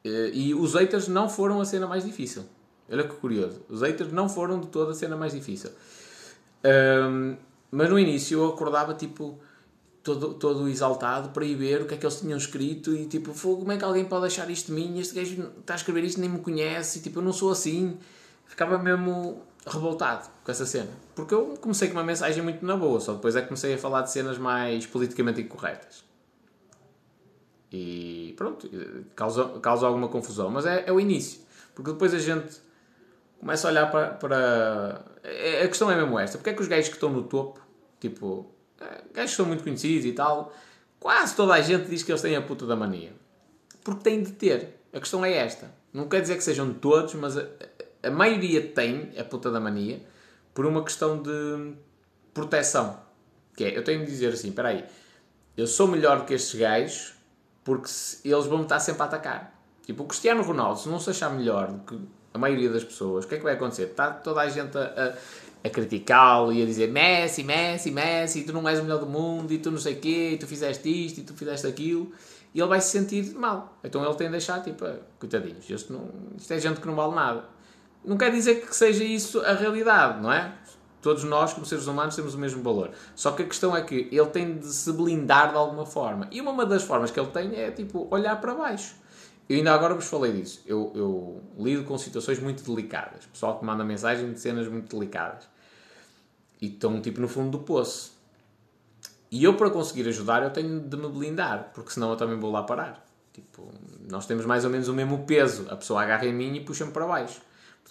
uh, 0.05 0.09
e 0.33 0.55
os 0.55 0.75
haters 0.75 1.09
não 1.09 1.29
foram 1.29 1.61
a 1.61 1.65
cena 1.65 1.87
mais 1.87 2.05
difícil. 2.05 2.45
Olha 2.91 3.05
que 3.05 3.15
curioso. 3.15 3.63
Os 3.69 3.81
haters 3.81 4.13
não 4.13 4.29
foram 4.29 4.61
de 4.61 4.67
toda 4.67 4.91
a 4.91 4.95
cena 4.95 5.17
mais 5.17 5.33
difícil. 5.33 5.71
Mas 7.71 7.89
no 7.89 7.99
início 7.99 8.39
eu 8.39 8.49
acordava 8.51 8.93
tipo 8.93 9.39
todo, 10.03 10.35
todo 10.35 10.69
exaltado 10.69 11.31
para 11.31 11.45
ir 11.45 11.55
ver 11.55 11.83
o 11.83 11.87
que 11.87 11.95
é 11.95 11.97
que 11.97 12.05
eles 12.05 12.21
tinham 12.21 12.37
escrito 12.37 12.95
e 12.95 13.07
tipo, 13.07 13.33
como 13.33 13.73
é 13.73 13.79
que 13.79 13.85
alguém 13.85 14.05
pode 14.05 14.27
achar 14.27 14.51
isto 14.51 14.67
de 14.67 14.73
mim? 14.73 14.99
Este 14.99 15.15
gajo 15.15 15.51
está 15.61 15.73
a 15.73 15.77
escrever 15.77 16.05
isto 16.05 16.21
nem 16.21 16.29
me 16.29 16.41
conhece 16.41 16.99
e 16.99 17.03
tipo, 17.03 17.21
eu 17.21 17.23
não 17.23 17.33
sou 17.33 17.51
assim 17.51 17.97
ficava 18.47 18.79
mesmo 18.79 19.43
revoltado 19.67 20.29
com 20.45 20.51
essa 20.51 20.67
cena. 20.67 20.91
Porque 21.15 21.35
eu 21.35 21.55
comecei 21.61 21.89
com 21.89 21.95
uma 21.95 22.05
mensagem 22.05 22.43
muito 22.43 22.65
na 22.65 22.77
boa, 22.77 23.01
só 23.01 23.15
depois 23.15 23.37
é 23.37 23.43
que 23.43 23.49
comecei 23.49 23.75
a 23.75 23.79
falar 23.79 24.03
de 24.03 24.11
cenas 24.11 24.39
mais 24.39 24.87
politicamente 24.87 25.41
incorretas. 25.41 26.05
E 27.73 28.35
pronto, 28.37 28.69
causa, 29.17 29.45
causa 29.61 29.87
alguma 29.87 30.09
confusão. 30.09 30.51
Mas 30.51 30.67
é, 30.67 30.85
é 30.87 30.93
o 30.93 31.01
início. 31.01 31.41
Porque 31.75 31.91
depois 31.91 32.13
a 32.13 32.19
gente 32.19 32.61
começa 33.41 33.67
a 33.67 33.71
olhar 33.71 33.91
para, 33.91 34.09
para. 34.11 35.05
A 35.63 35.69
questão 35.69 35.91
é 35.91 35.97
mesmo 35.97 36.19
esta: 36.19 36.37
porque 36.37 36.51
é 36.51 36.53
que 36.53 36.61
os 36.61 36.69
gajos 36.69 36.89
que 36.89 36.95
estão 36.95 37.11
no 37.11 37.23
topo, 37.23 37.61
tipo, 37.99 38.47
é, 38.79 39.03
gajos 39.15 39.31
que 39.31 39.37
são 39.37 39.47
muito 39.47 39.63
conhecidos 39.63 40.05
e 40.05 40.13
tal, 40.13 40.53
quase 41.01 41.35
toda 41.35 41.55
a 41.55 41.63
gente 41.63 41.89
diz 41.89 42.03
que 42.03 42.13
eles 42.13 42.21
têm 42.21 42.37
a 42.37 42.43
puta 42.43 42.67
da 42.67 42.77
mania. 42.77 43.15
Porque 43.83 44.03
têm 44.03 44.23
de 44.23 44.33
ter. 44.33 44.81
A 44.93 45.01
questão 45.01 45.25
é 45.25 45.33
esta. 45.33 45.73
Não 45.95 46.09
quer 46.09 46.21
dizer 46.21 46.37
que 46.37 46.45
sejam 46.45 46.75
todos, 46.75 47.15
mas 47.15 47.37
a 48.03 48.11
maioria 48.11 48.61
tem 48.69 49.13
a 49.19 49.25
puta 49.25 49.51
da 49.51 49.61
mania 49.61 50.01
por 50.53 50.67
uma 50.67 50.83
questão 50.83 51.23
de 51.23 51.75
proteção. 52.35 53.01
Que 53.57 53.65
é, 53.65 53.77
eu 53.77 53.85
tenho 53.85 54.01
de 54.01 54.07
dizer 54.07 54.33
assim, 54.33 54.49
espera 54.49 54.69
aí, 54.69 54.85
eu 55.57 55.67
sou 55.67 55.87
melhor 55.87 56.21
do 56.21 56.25
que 56.25 56.35
estes 56.35 56.59
gajos 56.59 57.15
porque 57.65 57.89
eles 58.25 58.47
vão 58.47 58.63
estar 58.63 58.81
sempre 58.81 59.03
a 59.03 59.05
atacar. 59.05 59.59
Tipo, 59.85 60.05
o 60.05 60.07
Cristiano 60.07 60.43
Ronaldo, 60.43 60.81
se 60.81 60.89
não 60.89 60.99
se 60.99 61.11
achar 61.11 61.31
melhor 61.31 61.71
do 61.71 61.79
que 61.81 62.01
a 62.33 62.39
maioria 62.39 62.71
das 62.71 62.85
pessoas, 62.85 63.25
o 63.25 63.29
que 63.29 63.35
é 63.35 63.39
que 63.39 63.45
vai 63.45 63.55
acontecer? 63.55 63.85
Está 63.85 64.11
toda 64.11 64.41
a 64.41 64.49
gente 64.49 64.77
a, 64.77 64.83
a, 64.83 65.67
a 65.67 65.71
criticá-lo 65.71 66.53
e 66.53 66.63
a 66.63 66.67
dizer 66.67 66.91
Messi, 66.91 67.43
Messi, 67.43 67.91
Messi, 67.91 68.43
tu 68.43 68.53
não 68.53 68.69
és 68.69 68.79
o 68.79 68.83
melhor 68.83 68.99
do 68.99 69.07
mundo, 69.07 69.53
e 69.53 69.59
tu 69.59 69.71
não 69.71 69.79
sei 69.79 69.95
o 69.95 70.01
quê, 70.01 70.31
e 70.33 70.39
tu 70.39 70.47
fizeste 70.47 70.89
isto, 70.89 71.19
e 71.19 71.23
tu 71.23 71.35
fizeste 71.35 71.67
aquilo, 71.67 72.13
e 72.55 72.61
ele 72.61 72.69
vai 72.69 72.81
se 72.81 72.91
sentir 72.91 73.35
mal. 73.35 73.77
Então 73.85 74.05
ele 74.05 74.15
tem 74.15 74.29
de 74.29 74.33
deixar, 74.33 74.63
tipo, 74.63 74.85
coitadinhos, 75.19 75.69
isto, 75.69 75.93
não, 75.93 76.09
isto 76.37 76.53
é 76.53 76.59
gente 76.59 76.81
que 76.81 76.87
não 76.87 76.95
vale 76.95 77.15
nada. 77.15 77.45
Não 78.05 78.17
quer 78.17 78.31
dizer 78.31 78.67
que 78.67 78.75
seja 78.75 79.05
isso 79.05 79.41
a 79.41 79.55
realidade, 79.55 80.21
não 80.21 80.33
é? 80.33 80.53
Todos 81.01 81.25
nós, 81.25 81.53
como 81.53 81.67
seres 81.67 81.87
humanos, 81.87 82.15
temos 82.15 82.35
o 82.35 82.39
mesmo 82.39 82.63
valor. 82.63 82.93
Só 83.17 83.33
que 83.33 83.43
a 83.43 83.47
questão 83.47 83.77
é 83.77 83.83
que 83.83 84.09
ele 84.11 84.27
tem 84.27 84.59
de 84.59 84.67
se 84.67 84.93
blindar 84.93 85.51
de 85.51 85.57
alguma 85.57 85.85
forma. 85.85 86.29
E 86.31 86.41
uma 86.41 86.65
das 86.65 86.85
formas 86.85 87.11
que 87.11 87.19
ele 87.19 87.31
tem 87.31 87.57
é, 87.57 87.73
tipo, 87.73 88.07
olhar 88.09 88.41
para 88.41 88.55
baixo. 88.55 88.95
Eu 89.49 89.57
ainda 89.57 89.75
agora 89.75 89.95
vos 89.95 90.07
falei 90.07 90.33
disso. 90.33 90.63
Eu, 90.65 90.93
eu 90.95 91.43
lido 91.59 91.83
com 91.85 91.99
situações 91.99 92.39
muito 92.39 92.63
delicadas. 92.63 93.27
Pessoal 93.27 93.59
que 93.59 93.65
manda 93.65 93.85
mensagem 93.85 94.33
de 94.33 94.39
cenas 94.39 94.69
muito 94.69 94.95
delicadas. 94.97 95.49
E 96.61 96.69
estão, 96.69 97.01
tipo, 97.01 97.21
no 97.21 97.27
fundo 97.27 97.51
do 97.51 97.65
poço. 97.65 98.13
E 99.29 99.43
eu, 99.43 99.57
para 99.57 99.71
conseguir 99.71 100.09
ajudar, 100.09 100.45
eu 100.45 100.51
tenho 100.51 100.81
de 100.81 100.97
me 100.97 101.09
blindar. 101.09 101.73
Porque 101.75 101.91
senão 101.91 102.11
eu 102.11 102.17
também 102.17 102.39
vou 102.39 102.53
lá 102.53 102.63
parar. 102.63 103.05
Tipo, 103.33 103.69
nós 104.09 104.25
temos 104.25 104.47
mais 104.47 104.65
ou 104.65 104.71
menos 104.71 104.87
o 104.87 104.95
mesmo 104.95 105.25
peso. 105.25 105.67
A 105.69 105.75
pessoa 105.75 106.03
agarra 106.03 106.27
em 106.27 106.33
mim 106.33 106.55
e 106.55 106.61
puxa-me 106.61 106.93
para 106.93 107.07
baixo. 107.07 107.41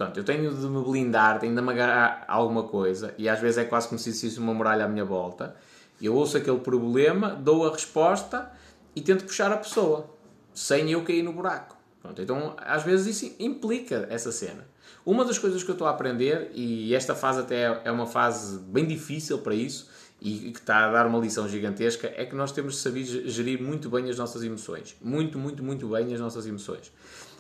Portanto, 0.02 0.18
eu 0.18 0.24
tenho 0.24 0.52
de 0.52 0.66
me 0.66 0.84
blindar, 0.84 1.40
tenho 1.40 1.54
de 1.54 1.62
me 1.62 1.70
agarrar 1.70 2.26
alguma 2.28 2.64
coisa, 2.64 3.14
e 3.20 3.30
às 3.30 3.40
vezes 3.40 3.60
é 3.60 3.66
quase 3.66 3.88
como 3.88 4.00
se 4.00 4.10
existisse 4.10 4.40
uma 4.40 4.52
muralha 4.52 4.86
à 4.86 4.88
minha 4.88 5.06
volta. 5.06 5.56
Eu 6.02 6.16
ouço 6.16 6.38
aquele 6.38 6.58
problema, 6.58 7.30
dou 7.30 7.68
a 7.68 7.72
resposta 7.72 8.52
e 8.96 9.02
tento 9.02 9.26
puxar 9.26 9.52
a 9.52 9.58
pessoa, 9.58 10.10
sem 10.56 10.92
eu 10.92 11.04
cair 11.04 11.22
no 11.22 11.32
buraco. 11.32 11.78
Pronto, 12.02 12.20
então, 12.20 12.56
às 12.58 12.82
vezes 12.82 13.22
isso 13.22 13.36
implica 13.40 14.08
essa 14.10 14.32
cena. 14.32 14.68
Uma 15.06 15.24
das 15.24 15.38
coisas 15.38 15.62
que 15.62 15.70
eu 15.70 15.74
estou 15.74 15.88
a 15.88 15.92
aprender, 15.92 16.50
e 16.56 16.96
esta 16.96 17.14
fase 17.14 17.42
até 17.42 17.82
é 17.84 17.92
uma 17.92 18.08
fase 18.08 18.58
bem 18.58 18.88
difícil 18.88 19.38
para 19.38 19.54
isso, 19.54 19.88
e 20.20 20.52
que 20.52 20.60
está 20.60 20.88
a 20.88 20.92
dar 20.92 21.06
uma 21.06 21.20
lição 21.20 21.48
gigantesca, 21.48 22.12
é 22.16 22.26
que 22.26 22.36
nós 22.36 22.52
temos 22.52 22.74
de 22.74 22.80
saber 22.80 23.04
gerir 23.04 23.62
muito 23.62 23.88
bem 23.88 24.10
as 24.10 24.18
nossas 24.18 24.44
emoções. 24.44 24.96
Muito, 25.00 25.38
muito, 25.38 25.64
muito 25.64 25.88
bem 25.90 26.12
as 26.12 26.20
nossas 26.20 26.48
emoções 26.48 26.92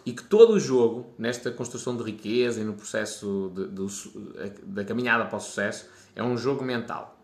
e 0.06 0.14
que 0.14 0.24
todo 0.24 0.54
o 0.54 0.60
jogo, 0.60 1.14
nesta 1.18 1.52
construção 1.52 1.96
de 1.96 2.04
riqueza 2.04 2.62
e 2.62 2.64
no 2.64 2.74
processo 2.74 3.52
de, 3.56 3.68
de, 3.68 4.64
da 4.64 4.84
caminhada 4.84 5.26
para 5.26 5.38
o 5.38 5.40
sucesso, 5.40 5.88
é 6.16 6.24
um 6.24 6.38
jogo 6.38 6.64
mental. 6.64 7.18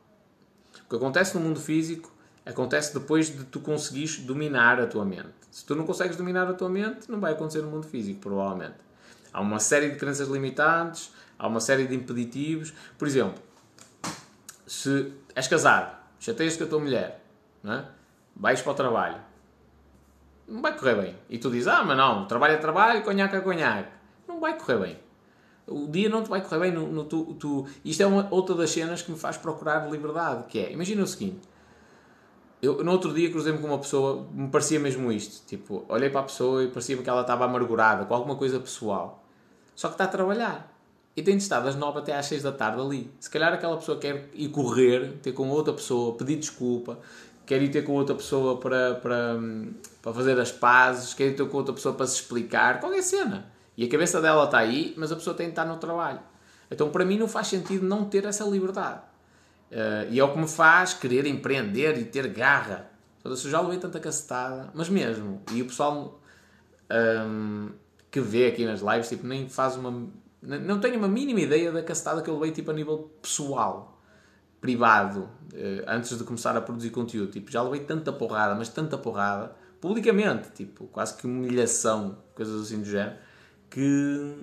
O 0.86 0.90
que 0.90 0.96
acontece 0.96 1.36
no 1.36 1.42
mundo 1.42 1.60
físico 1.60 2.12
acontece 2.46 2.94
depois 2.94 3.28
de 3.28 3.44
tu 3.46 3.60
conseguires 3.60 4.20
dominar 4.20 4.80
a 4.80 4.88
tua 4.88 5.04
mente. 5.04 5.34
Se 5.52 5.66
tu 5.66 5.76
não 5.76 5.86
consegues 5.86 6.16
dominar 6.16 6.48
a 6.48 6.54
tua 6.54 6.70
mente, 6.70 7.10
não 7.10 7.20
vai 7.20 7.34
acontecer 7.34 7.62
no 7.62 7.70
mundo 7.70 7.88
físico, 7.88 8.20
provavelmente. 8.22 8.76
Há 9.34 9.42
uma 9.42 9.60
série 9.60 9.90
de 9.90 9.98
crenças 9.98 10.28
limitantes, 10.30 11.12
há 11.38 11.48
uma 11.48 11.60
série 11.60 11.88
de 11.88 11.96
impeditivos. 11.96 12.74
Por 12.98 13.08
exemplo, 13.08 13.42
se 14.66 15.12
és 15.36 15.48
casado, 15.48 15.98
chateias 16.20 16.56
com 16.56 16.64
a 16.64 16.68
tua 16.68 16.80
mulher, 16.80 17.24
não 17.64 17.74
é? 17.74 17.86
vais 18.36 18.62
para 18.62 18.72
o 18.72 18.76
trabalho, 18.76 19.20
não 20.48 20.62
vai 20.62 20.78
correr 20.78 20.96
bem. 20.96 21.16
E 21.30 21.38
tu 21.38 21.52
dizes, 21.52 21.68
ah, 21.68 21.84
mas 21.84 21.98
não, 21.98 22.26
trabalho 22.26 22.54
é 22.54 22.58
trabalho, 22.58 23.04
conhaque 23.04 23.36
é 23.36 23.42
conhaque. 23.42 23.90
Não 24.28 24.40
vai 24.40 24.58
correr 24.58 24.78
bem. 24.78 25.00
O 25.68 25.88
dia 25.88 26.08
não 26.08 26.24
te 26.24 26.30
vai 26.30 26.42
correr 26.42 26.60
bem. 26.60 26.72
No, 26.72 26.88
no 26.88 27.04
tu, 27.04 27.36
tu... 27.36 27.68
Isto 27.84 28.04
é 28.04 28.08
uma, 28.08 28.28
outra 28.32 28.56
das 28.56 28.70
cenas 28.70 29.02
que 29.02 29.12
me 29.12 29.18
faz 29.18 29.36
procurar 29.38 29.90
liberdade, 29.92 30.46
que 30.48 30.60
é, 30.60 30.72
imagina 30.72 31.04
o 31.04 31.08
seguinte, 31.08 31.42
eu 32.62 32.84
no 32.84 32.92
outro 32.92 33.14
dia 33.14 33.30
cruzei-me 33.30 33.60
com 33.60 33.68
uma 33.68 33.78
pessoa, 33.78 34.26
me 34.32 34.48
parecia 34.48 34.80
mesmo 34.80 35.12
isto, 35.12 35.46
tipo, 35.46 35.86
olhei 35.88 36.10
para 36.10 36.22
a 36.22 36.24
pessoa 36.24 36.64
e 36.64 36.68
parecia-me 36.68 37.04
que 37.04 37.10
ela 37.10 37.22
estava 37.22 37.46
amargurada 37.46 38.06
com 38.06 38.14
alguma 38.14 38.36
coisa 38.36 38.60
pessoal, 38.60 39.24
só 39.76 39.90
que 39.90 39.94
está 39.94 40.06
a 40.06 40.08
trabalhar. 40.08 40.74
E 41.16 41.22
tem 41.24 41.36
de 41.36 41.42
estar 41.42 41.60
das 41.60 41.76
9 41.76 42.00
até 42.00 42.16
às 42.16 42.28
6 42.28 42.44
da 42.44 42.52
tarde 42.52 42.80
ali. 42.80 43.12
Se 43.20 43.28
calhar 43.28 43.52
aquela 43.52 43.76
pessoa 43.76 43.98
quer 43.98 44.30
ir 44.36 44.50
correr, 44.50 45.14
ter 45.24 45.32
com 45.32 45.50
outra 45.50 45.74
pessoa, 45.74 46.16
pedir 46.16 46.36
desculpa, 46.36 47.00
quer 47.48 47.62
ir 47.62 47.70
ter 47.70 47.84
com 47.84 47.94
outra 47.94 48.14
pessoa 48.14 48.60
para, 48.60 48.96
para, 48.96 49.40
para 50.02 50.14
fazer 50.14 50.38
as 50.38 50.52
pazes, 50.52 51.14
quer 51.14 51.28
ir 51.28 51.36
ter 51.36 51.48
com 51.48 51.58
outra 51.58 51.74
pessoa 51.74 51.96
para 51.96 52.06
se 52.06 52.16
explicar, 52.16 52.80
qualquer 52.82 53.02
cena. 53.02 53.50
E 53.76 53.86
a 53.86 53.90
cabeça 53.90 54.22
dela 54.22 54.44
está 54.44 54.58
aí, 54.58 54.94
mas 54.98 55.12
a 55.12 55.16
pessoa 55.16 55.36
tem 55.36 55.48
de 55.48 55.52
estar 55.54 55.66
no 55.66 55.78
trabalho. 55.78 56.20
Então, 56.70 56.90
para 56.90 57.06
mim, 57.06 57.18
não 57.18 57.28
faz 57.28 57.48
sentido 57.48 57.86
não 57.86 58.04
ter 58.06 58.26
essa 58.26 58.44
liberdade. 58.44 59.00
Uh, 59.72 60.12
e 60.12 60.20
é 60.20 60.24
o 60.24 60.32
que 60.32 60.38
me 60.38 60.48
faz 60.48 60.94
querer 60.94 61.26
empreender 61.26 61.98
e 61.98 62.04
ter 62.04 62.28
garra. 62.28 62.92
Eu 63.24 63.36
já 63.36 63.62
levei 63.62 63.78
tanta 63.78 64.00
cacetada, 64.00 64.70
mas 64.74 64.90
mesmo. 64.90 65.42
E 65.52 65.62
o 65.62 65.66
pessoal 65.66 66.20
um, 66.92 67.70
que 68.12 68.20
vê 68.20 68.48
aqui 68.48 68.66
nas 68.66 68.82
lives, 68.82 69.10
tipo, 69.10 69.26
nem 69.26 69.48
faz 69.48 69.76
uma. 69.76 70.08
Não 70.42 70.80
tem 70.80 70.96
uma 70.96 71.08
mínima 71.08 71.42
ideia 71.42 71.72
da 71.72 71.84
cacetada 71.84 72.22
que 72.22 72.30
eu 72.30 72.36
levei, 72.36 72.52
tipo, 72.52 72.72
a 72.72 72.74
nível 72.74 73.12
pessoal 73.22 73.97
privado, 74.60 75.30
eh, 75.54 75.84
antes 75.88 76.18
de 76.18 76.24
começar 76.24 76.56
a 76.58 76.62
produzir 76.62 76.90
conteúdo. 76.90 77.32
Tipo, 77.32 77.52
já 77.52 77.62
levei 77.62 77.82
tanta 77.82 78.12
porrada, 78.12 78.56
mas 78.56 78.70
tanta 78.70 78.98
porrada, 78.98 79.56
publicamente, 79.80 80.50
tipo, 80.52 80.86
quase 80.88 81.16
que 81.16 81.26
humilhação, 81.26 82.18
coisas 82.36 82.62
assim 82.62 82.80
do 82.80 82.86
género, 82.86 83.16
que 83.70 84.36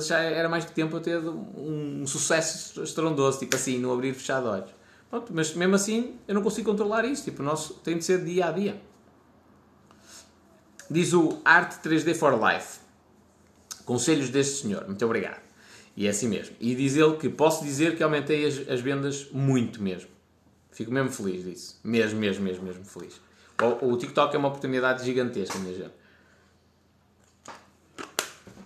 já 0.00 0.20
era 0.20 0.48
mais 0.48 0.64
que 0.64 0.72
tempo 0.72 0.96
eu 0.96 1.00
ter 1.00 1.18
um, 1.18 2.06
sucesso 2.06 2.82
estrondoso, 2.82 3.38
tipo 3.40 3.56
assim, 3.56 3.78
no 3.78 3.92
abrir 3.92 4.10
e 4.10 4.14
fechar 4.14 4.40
de 4.40 4.48
olhos. 4.48 4.70
Pronto, 5.10 5.32
mas 5.34 5.54
mesmo 5.54 5.74
assim 5.74 6.18
eu 6.26 6.34
não 6.34 6.42
consigo 6.42 6.70
controlar 6.70 7.04
isso, 7.04 7.24
tipo, 7.24 7.42
o 7.42 7.44
nosso 7.44 7.74
tem 7.74 7.98
de 7.98 8.04
ser 8.04 8.24
dia 8.24 8.46
a 8.46 8.52
dia. 8.52 8.80
Diz 10.90 11.12
o 11.12 11.40
Art 11.44 11.82
3D 11.84 12.14
for 12.14 12.32
Life. 12.34 12.80
Conselhos 13.84 14.30
deste 14.30 14.62
senhor. 14.62 14.86
Muito 14.86 15.04
obrigado. 15.04 15.40
E 15.96 16.06
é 16.06 16.10
assim 16.10 16.28
mesmo. 16.28 16.56
E 16.58 16.74
diz 16.74 16.96
ele 16.96 17.16
que 17.16 17.28
posso 17.28 17.64
dizer 17.64 17.96
que 17.96 18.02
aumentei 18.02 18.46
as, 18.46 18.68
as 18.68 18.80
vendas 18.80 19.28
muito 19.30 19.82
mesmo. 19.82 20.08
Fico 20.70 20.90
mesmo 20.90 21.10
feliz 21.10 21.44
disso. 21.44 21.78
Mesmo, 21.84 22.18
mesmo, 22.18 22.42
mesmo, 22.42 22.64
mesmo 22.64 22.84
feliz. 22.84 23.20
O, 23.60 23.92
o 23.92 23.96
TikTok 23.96 24.34
é 24.34 24.38
uma 24.38 24.48
oportunidade 24.48 25.04
gigantesca, 25.04 25.58
minha 25.58 25.74
gente. 25.74 25.92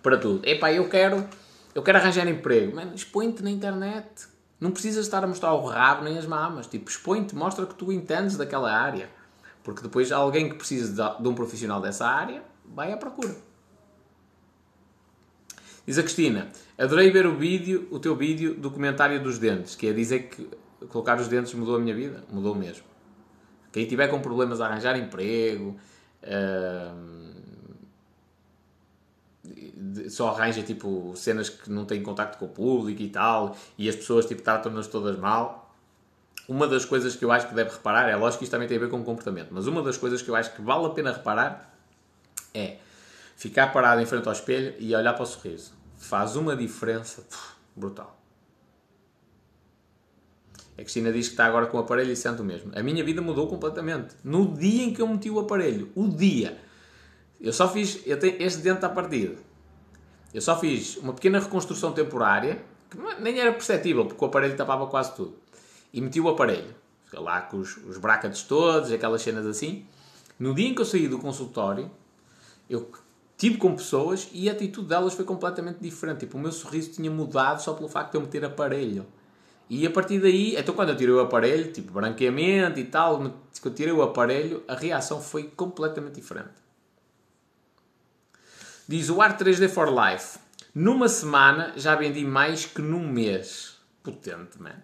Para 0.02 0.16
tudo. 0.16 0.46
Epá, 0.46 0.72
eu 0.72 0.88
quero, 0.88 1.28
eu 1.74 1.82
quero 1.82 1.98
arranjar 1.98 2.28
emprego. 2.28 2.76
Mano, 2.76 2.94
expõe-te 2.94 3.42
na 3.42 3.50
internet. 3.50 4.28
Não 4.60 4.70
precisas 4.70 5.04
estar 5.04 5.22
a 5.24 5.26
mostrar 5.26 5.52
o 5.52 5.66
rabo 5.66 6.04
nem 6.04 6.16
as 6.16 6.26
mamas. 6.26 6.68
Tipo, 6.68 6.88
expõe-te, 6.88 7.34
mostra 7.34 7.66
que 7.66 7.74
tu 7.74 7.90
entendes 7.90 8.36
daquela 8.36 8.72
área. 8.72 9.10
Porque 9.64 9.82
depois 9.82 10.12
alguém 10.12 10.48
que 10.48 10.54
precisa 10.54 10.92
de, 10.92 11.22
de 11.22 11.28
um 11.28 11.34
profissional 11.34 11.80
dessa 11.80 12.06
área 12.06 12.40
vai 12.64 12.92
à 12.92 12.96
procura. 12.96 13.36
Diz 15.86 15.98
a 15.98 16.02
Cristina, 16.02 16.48
adorei 16.76 17.10
ver 17.12 17.26
o 17.26 17.36
vídeo, 17.36 17.86
o 17.92 18.00
teu 18.00 18.16
vídeo 18.16 18.54
do 18.54 18.72
comentário 18.72 19.22
dos 19.22 19.38
dentes, 19.38 19.76
que 19.76 19.86
é 19.86 19.92
dizer 19.92 20.24
que 20.24 20.48
colocar 20.88 21.20
os 21.20 21.28
dentes 21.28 21.54
mudou 21.54 21.76
a 21.76 21.78
minha 21.78 21.94
vida. 21.94 22.24
Mudou 22.28 22.56
mesmo. 22.56 22.84
Quem 23.70 23.86
tiver 23.86 24.08
com 24.08 24.20
problemas 24.20 24.60
a 24.60 24.66
arranjar 24.66 24.98
emprego, 24.98 25.76
uh, 26.24 27.16
só 30.10 30.30
arranja 30.30 30.62
tipo 30.62 31.12
cenas 31.14 31.48
que 31.48 31.70
não 31.70 31.84
têm 31.84 32.02
contacto 32.02 32.36
com 32.38 32.46
o 32.46 32.48
público 32.48 33.00
e 33.02 33.08
tal, 33.08 33.56
e 33.78 33.88
as 33.88 33.94
pessoas 33.94 34.26
tipo 34.26 34.42
tratam-nas 34.42 34.88
todas 34.88 35.16
mal. 35.16 35.72
Uma 36.48 36.66
das 36.66 36.84
coisas 36.84 37.14
que 37.14 37.24
eu 37.24 37.30
acho 37.30 37.48
que 37.48 37.54
deve 37.54 37.70
reparar, 37.70 38.08
é 38.08 38.16
lógico 38.16 38.38
que 38.38 38.44
isto 38.44 38.52
também 38.52 38.66
tem 38.66 38.76
a 38.76 38.80
ver 38.80 38.88
com 38.88 39.04
comportamento, 39.04 39.48
mas 39.52 39.66
uma 39.68 39.82
das 39.82 39.96
coisas 39.96 40.20
que 40.20 40.28
eu 40.28 40.34
acho 40.34 40.52
que 40.54 40.62
vale 40.62 40.86
a 40.86 40.90
pena 40.90 41.12
reparar 41.12 41.72
é 42.54 42.78
ficar 43.36 43.68
parado 43.68 44.00
em 44.00 44.06
frente 44.06 44.26
ao 44.26 44.32
espelho 44.32 44.74
e 44.78 44.96
olhar 44.96 45.12
para 45.12 45.22
o 45.22 45.26
sorriso 45.26 45.72
faz 45.96 46.34
uma 46.36 46.56
diferença 46.56 47.22
puf, 47.22 47.52
brutal. 47.74 48.16
A 50.72 50.82
Cristina 50.82 51.10
diz 51.10 51.28
que 51.28 51.34
está 51.34 51.46
agora 51.46 51.66
com 51.66 51.78
o 51.78 51.80
aparelho 51.80 52.12
e 52.12 52.16
sente 52.16 52.42
o 52.42 52.44
mesmo. 52.44 52.70
A 52.74 52.82
minha 52.82 53.02
vida 53.02 53.22
mudou 53.22 53.46
completamente. 53.46 54.14
No 54.22 54.54
dia 54.54 54.84
em 54.84 54.92
que 54.92 55.00
eu 55.00 55.08
meti 55.08 55.30
o 55.30 55.38
aparelho, 55.38 55.90
o 55.94 56.06
dia. 56.06 56.60
Eu 57.40 57.52
só 57.52 57.66
fiz. 57.66 58.00
Eu 58.04 58.18
tenho 58.18 58.42
este 58.42 58.60
dente 58.60 58.84
à 58.84 58.88
partida. 58.90 59.36
Eu 60.34 60.42
só 60.42 60.58
fiz 60.60 60.98
uma 60.98 61.14
pequena 61.14 61.40
reconstrução 61.40 61.92
temporária, 61.92 62.62
que 62.90 62.98
nem 63.22 63.40
era 63.40 63.52
perceptível, 63.52 64.04
porque 64.04 64.22
o 64.22 64.28
aparelho 64.28 64.54
tapava 64.54 64.86
quase 64.86 65.14
tudo. 65.14 65.34
E 65.94 66.00
meti 66.00 66.20
o 66.20 66.28
aparelho. 66.28 66.74
Lá 67.10 67.40
com 67.40 67.58
os, 67.58 67.78
os 67.78 67.96
brackets 67.96 68.42
todos, 68.42 68.92
aquelas 68.92 69.22
cenas 69.22 69.46
assim. 69.46 69.86
No 70.38 70.54
dia 70.54 70.68
em 70.68 70.74
que 70.74 70.82
eu 70.82 70.84
saí 70.84 71.08
do 71.08 71.18
consultório, 71.18 71.90
eu 72.68 72.90
tive 73.36 73.58
com 73.58 73.74
pessoas 73.76 74.28
e 74.32 74.48
a 74.48 74.52
atitude 74.52 74.88
delas 74.88 75.14
foi 75.14 75.24
completamente 75.24 75.78
diferente. 75.80 76.20
Tipo, 76.20 76.38
o 76.38 76.40
meu 76.40 76.52
sorriso 76.52 76.92
tinha 76.92 77.10
mudado 77.10 77.62
só 77.62 77.74
pelo 77.74 77.88
facto 77.88 78.12
de 78.12 78.18
eu 78.18 78.22
meter 78.22 78.44
aparelho. 78.44 79.06
E 79.68 79.84
a 79.86 79.90
partir 79.90 80.20
daí, 80.20 80.56
então 80.56 80.74
quando 80.74 80.90
eu 80.90 80.96
tirei 80.96 81.12
o 81.12 81.20
aparelho, 81.20 81.72
tipo 81.72 81.92
branqueamento 81.92 82.78
e 82.78 82.84
tal, 82.84 83.18
quando 83.18 83.34
eu 83.64 83.74
tirei 83.74 83.92
o 83.92 84.02
aparelho, 84.02 84.62
a 84.68 84.74
reação 84.74 85.20
foi 85.20 85.44
completamente 85.44 86.14
diferente. 86.14 86.54
Diz 88.88 89.10
o 89.10 89.20
Art 89.20 89.40
3D 89.40 89.68
for 89.68 89.88
Life. 89.88 90.38
Numa 90.72 91.08
semana 91.08 91.72
já 91.76 91.96
vendi 91.96 92.24
mais 92.24 92.64
que 92.64 92.80
num 92.80 93.08
mês. 93.08 93.76
Potente, 94.02 94.62
man. 94.62 94.82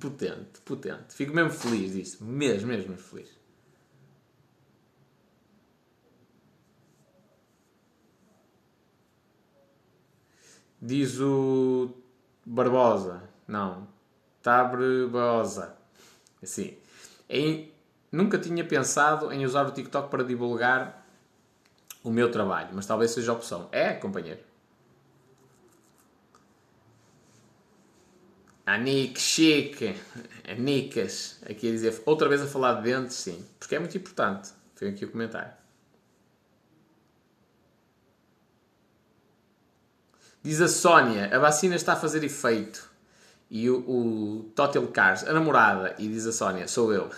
Potente, 0.00 0.60
potente. 0.64 1.14
Fico 1.14 1.34
mesmo 1.34 1.50
feliz 1.50 1.92
disso. 1.92 2.24
Mesmo, 2.24 2.68
mesmo 2.68 2.96
feliz. 2.96 3.28
Diz 10.84 11.18
o 11.18 11.94
Barbosa. 12.44 13.22
Não. 13.48 13.88
Tabrebosa. 14.42 15.74
Assim. 16.42 16.76
Em, 17.26 17.72
nunca 18.12 18.38
tinha 18.38 18.62
pensado 18.62 19.32
em 19.32 19.46
usar 19.46 19.66
o 19.66 19.70
TikTok 19.70 20.10
para 20.10 20.22
divulgar 20.22 21.06
o 22.02 22.10
meu 22.10 22.30
trabalho, 22.30 22.68
mas 22.74 22.84
talvez 22.84 23.12
seja 23.12 23.32
opção. 23.32 23.66
É, 23.72 23.94
companheiro. 23.94 24.40
A 28.66 28.76
Nick 28.76 29.18
Chique, 29.18 29.96
a 30.46 30.52
Nicas, 30.52 31.38
aqui 31.48 31.66
a 31.66 31.70
dizer, 31.70 32.02
outra 32.04 32.28
vez 32.28 32.42
a 32.42 32.46
falar 32.46 32.74
de 32.74 32.82
dentes, 32.82 33.16
sim, 33.16 33.42
porque 33.58 33.74
é 33.74 33.78
muito 33.78 33.96
importante. 33.96 34.50
Foi 34.74 34.90
aqui 34.90 35.06
o 35.06 35.10
comentário. 35.10 35.63
Diz 40.44 40.60
a 40.60 40.68
Sónia, 40.68 41.34
a 41.34 41.38
vacina 41.38 41.74
está 41.74 41.94
a 41.94 41.96
fazer 41.96 42.22
efeito. 42.22 42.90
E 43.50 43.70
o, 43.70 43.78
o 43.78 44.52
Total 44.54 44.86
Cars, 44.88 45.26
a 45.26 45.32
namorada, 45.32 45.94
e 45.98 46.06
diz 46.06 46.26
a 46.26 46.32
Sónia, 46.32 46.68
sou 46.68 46.92
eu. 46.92 47.08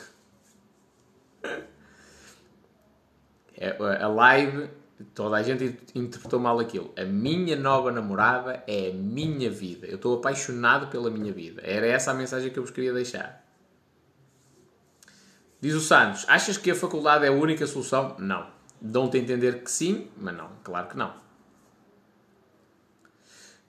É, 3.57 3.77
a 4.01 4.07
live, 4.07 4.71
toda 5.12 5.37
a 5.37 5.43
gente 5.43 5.77
interpretou 5.93 6.39
mal 6.39 6.61
aquilo. 6.61 6.93
A 6.97 7.05
minha 7.05 7.57
nova 7.57 7.91
namorada 7.91 8.62
é 8.65 8.91
a 8.91 8.95
minha 8.95 9.51
vida. 9.51 9.89
Eu 9.89 9.97
estou 9.97 10.19
apaixonado 10.19 10.87
pela 10.87 11.11
minha 11.11 11.33
vida. 11.33 11.62
Era 11.65 11.85
essa 11.85 12.12
a 12.12 12.15
mensagem 12.15 12.53
que 12.53 12.59
eu 12.61 12.62
vos 12.62 12.71
queria 12.71 12.93
deixar. 12.93 13.45
Diz 15.61 15.75
o 15.75 15.81
Santos, 15.81 16.25
achas 16.29 16.57
que 16.57 16.71
a 16.71 16.77
faculdade 16.77 17.25
é 17.25 17.29
a 17.29 17.33
única 17.33 17.67
solução? 17.67 18.15
Não. 18.21 18.47
Dão-te 18.81 19.17
a 19.17 19.21
entender 19.21 19.65
que 19.65 19.71
sim, 19.71 20.09
mas 20.17 20.37
não. 20.37 20.49
Claro 20.62 20.87
que 20.87 20.97
não. 20.97 21.26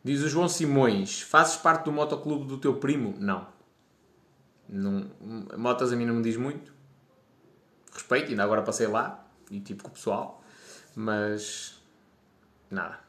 Diz 0.08 0.24
o 0.24 0.30
João 0.30 0.48
Simões: 0.48 1.20
Fazes 1.20 1.58
parte 1.58 1.84
do 1.84 1.92
motoclube 1.92 2.48
do 2.48 2.58
teu 2.58 2.78
primo? 2.78 3.14
Não. 3.20 3.46
não. 4.70 5.12
Motas 5.58 5.92
a 5.92 5.98
mim 5.98 6.06
não 6.06 6.16
me 6.16 6.24
diz 6.24 6.38
muito. 6.38 6.74
Respeito, 7.92 8.30
ainda 8.30 8.42
agora 8.42 8.62
passei 8.62 8.88
lá 8.88 9.28
e 9.52 9.60
tipo 9.60 9.84
com 9.84 9.90
o 9.90 9.92
pessoal, 9.92 10.42
mas 10.96 11.84
nada. 12.72 13.02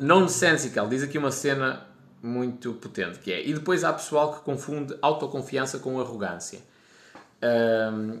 Nonsensical, 0.00 0.88
diz 0.88 1.04
aqui 1.04 1.16
uma 1.16 1.30
cena 1.30 1.86
muito 2.20 2.74
potente 2.74 3.20
que 3.20 3.32
é. 3.32 3.46
E 3.46 3.54
depois 3.54 3.84
há 3.84 3.92
pessoal 3.92 4.34
que 4.34 4.40
confunde 4.40 4.98
autoconfiança 5.00 5.78
com 5.78 6.00
arrogância. 6.00 6.60
Um, 7.40 8.20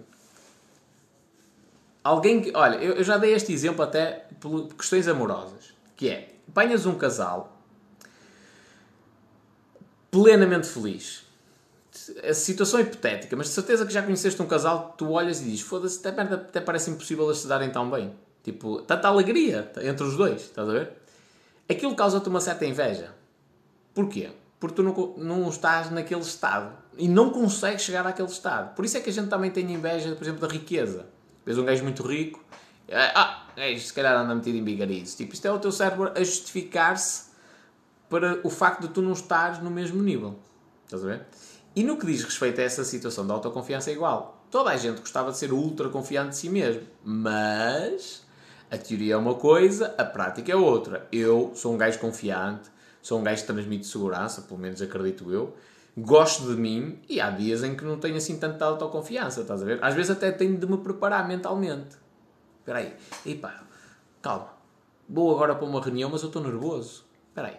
Alguém 2.08 2.40
que. 2.40 2.52
Olha, 2.54 2.76
eu, 2.76 2.94
eu 2.94 3.04
já 3.04 3.18
dei 3.18 3.34
este 3.34 3.52
exemplo 3.52 3.82
até 3.82 4.26
por 4.40 4.68
questões 4.68 5.06
amorosas. 5.06 5.74
Que 5.94 6.08
é: 6.08 6.34
apanhas 6.48 6.86
um 6.86 6.94
casal 6.94 7.52
plenamente 10.10 10.66
feliz. 10.68 11.22
A 12.26 12.32
situação 12.32 12.80
é 12.80 12.84
hipotética, 12.84 13.36
mas 13.36 13.48
de 13.48 13.52
certeza 13.52 13.84
que 13.84 13.92
já 13.92 14.02
conheceste 14.02 14.40
um 14.40 14.46
casal, 14.46 14.94
tu 14.96 15.10
olhas 15.10 15.42
e 15.42 15.44
dizes: 15.44 15.60
foda-se, 15.60 15.98
até, 16.06 16.22
até 16.22 16.60
parece 16.62 16.90
impossível 16.90 17.26
eles 17.26 17.40
se 17.40 17.46
darem 17.46 17.68
tão 17.68 17.90
bem. 17.90 18.14
Tipo, 18.42 18.80
tanta 18.80 19.06
alegria 19.06 19.70
entre 19.82 20.04
os 20.04 20.16
dois, 20.16 20.40
estás 20.40 20.66
a 20.66 20.72
ver? 20.72 20.92
Aquilo 21.68 21.94
causa-te 21.94 22.26
uma 22.30 22.40
certa 22.40 22.64
inveja. 22.64 23.14
Porquê? 23.92 24.30
Porque 24.58 24.76
tu 24.76 24.82
não, 24.82 24.94
não 25.18 25.50
estás 25.50 25.90
naquele 25.90 26.22
estado 26.22 26.74
e 26.96 27.06
não 27.06 27.28
consegues 27.28 27.82
chegar 27.82 28.06
àquele 28.06 28.28
estado. 28.28 28.74
Por 28.74 28.86
isso 28.86 28.96
é 28.96 29.00
que 29.02 29.10
a 29.10 29.12
gente 29.12 29.28
também 29.28 29.50
tem 29.50 29.70
inveja, 29.70 30.14
por 30.14 30.24
exemplo, 30.24 30.48
da 30.48 30.50
riqueza 30.50 31.17
Vês 31.48 31.56
um 31.56 31.64
gajo 31.64 31.82
muito 31.82 32.02
rico, 32.02 32.44
é, 32.86 33.10
ah, 33.14 33.46
gajo 33.56 33.80
se 33.80 33.94
calhar 33.94 34.14
anda 34.14 34.34
metido 34.34 34.58
em 34.58 34.62
bigarices. 34.62 35.14
Tipo, 35.14 35.32
isto 35.32 35.48
é 35.48 35.50
o 35.50 35.58
teu 35.58 35.72
cérebro 35.72 36.12
a 36.14 36.18
justificar-se 36.22 37.30
para 38.06 38.38
o 38.44 38.50
facto 38.50 38.82
de 38.82 38.88
tu 38.88 39.00
não 39.00 39.14
estares 39.14 39.58
no 39.62 39.70
mesmo 39.70 40.02
nível. 40.02 40.38
Estás 40.84 41.02
a 41.02 41.06
ver? 41.06 41.26
E 41.74 41.82
no 41.82 41.96
que 41.96 42.04
diz 42.04 42.22
respeito 42.22 42.60
a 42.60 42.64
essa 42.64 42.84
situação 42.84 43.26
da 43.26 43.32
autoconfiança 43.32 43.88
é 43.88 43.94
igual. 43.94 44.44
Toda 44.50 44.68
a 44.68 44.76
gente 44.76 45.00
gostava 45.00 45.32
de 45.32 45.38
ser 45.38 45.50
ultra 45.50 45.88
confiante 45.88 46.32
de 46.32 46.36
si 46.36 46.50
mesmo, 46.50 46.82
mas 47.02 48.26
a 48.70 48.76
teoria 48.76 49.14
é 49.14 49.16
uma 49.16 49.34
coisa, 49.34 49.94
a 49.96 50.04
prática 50.04 50.52
é 50.52 50.56
outra. 50.56 51.08
Eu 51.10 51.52
sou 51.54 51.72
um 51.72 51.78
gajo 51.78 51.98
confiante, 51.98 52.68
sou 53.00 53.20
um 53.20 53.22
gajo 53.22 53.40
que 53.40 53.46
transmite 53.50 53.86
segurança, 53.86 54.42
pelo 54.42 54.60
menos 54.60 54.82
acredito 54.82 55.32
eu, 55.32 55.56
gosto 56.00 56.46
de 56.46 56.60
mim 56.60 57.00
e 57.08 57.20
há 57.20 57.30
dias 57.30 57.62
em 57.62 57.74
que 57.74 57.84
não 57.84 57.98
tenho 57.98 58.16
assim 58.16 58.38
tanta 58.38 58.64
autoconfiança, 58.64 59.42
estás 59.42 59.62
a 59.62 59.64
ver? 59.64 59.82
Às 59.82 59.94
vezes 59.94 60.10
até 60.10 60.30
tenho 60.30 60.56
de 60.56 60.66
me 60.66 60.78
preparar 60.78 61.26
mentalmente. 61.26 61.96
Espera 62.60 62.78
aí, 62.78 62.94
e 63.24 63.34
pá, 63.34 63.62
calma. 64.20 64.58
Vou 65.08 65.34
agora 65.34 65.54
para 65.54 65.64
uma 65.64 65.80
reunião, 65.80 66.10
mas 66.10 66.22
eu 66.22 66.26
estou 66.28 66.42
nervoso. 66.42 67.04
Espera 67.28 67.48
aí. 67.48 67.56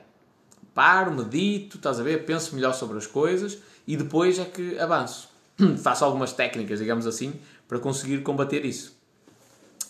Paro, 0.73 1.11
medito, 1.11 1.77
estás 1.77 1.99
a 1.99 2.03
ver? 2.03 2.25
Penso 2.25 2.53
melhor 2.55 2.73
sobre 2.73 2.97
as 2.97 3.07
coisas 3.07 3.57
e 3.87 3.97
depois 3.97 4.37
é 4.37 4.45
que 4.45 4.77
avanço. 4.79 5.29
Faço 5.81 6.05
algumas 6.05 6.31
técnicas, 6.31 6.79
digamos 6.79 7.07
assim, 7.07 7.33
para 7.67 7.79
conseguir 7.79 8.21
combater 8.21 8.63
isso. 8.63 8.97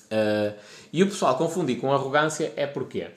Uh, 0.06 0.58
e 0.92 1.04
o 1.04 1.08
pessoal 1.08 1.38
confundir 1.38 1.80
com 1.80 1.94
arrogância 1.94 2.52
é 2.56 2.66
porquê? 2.66 3.12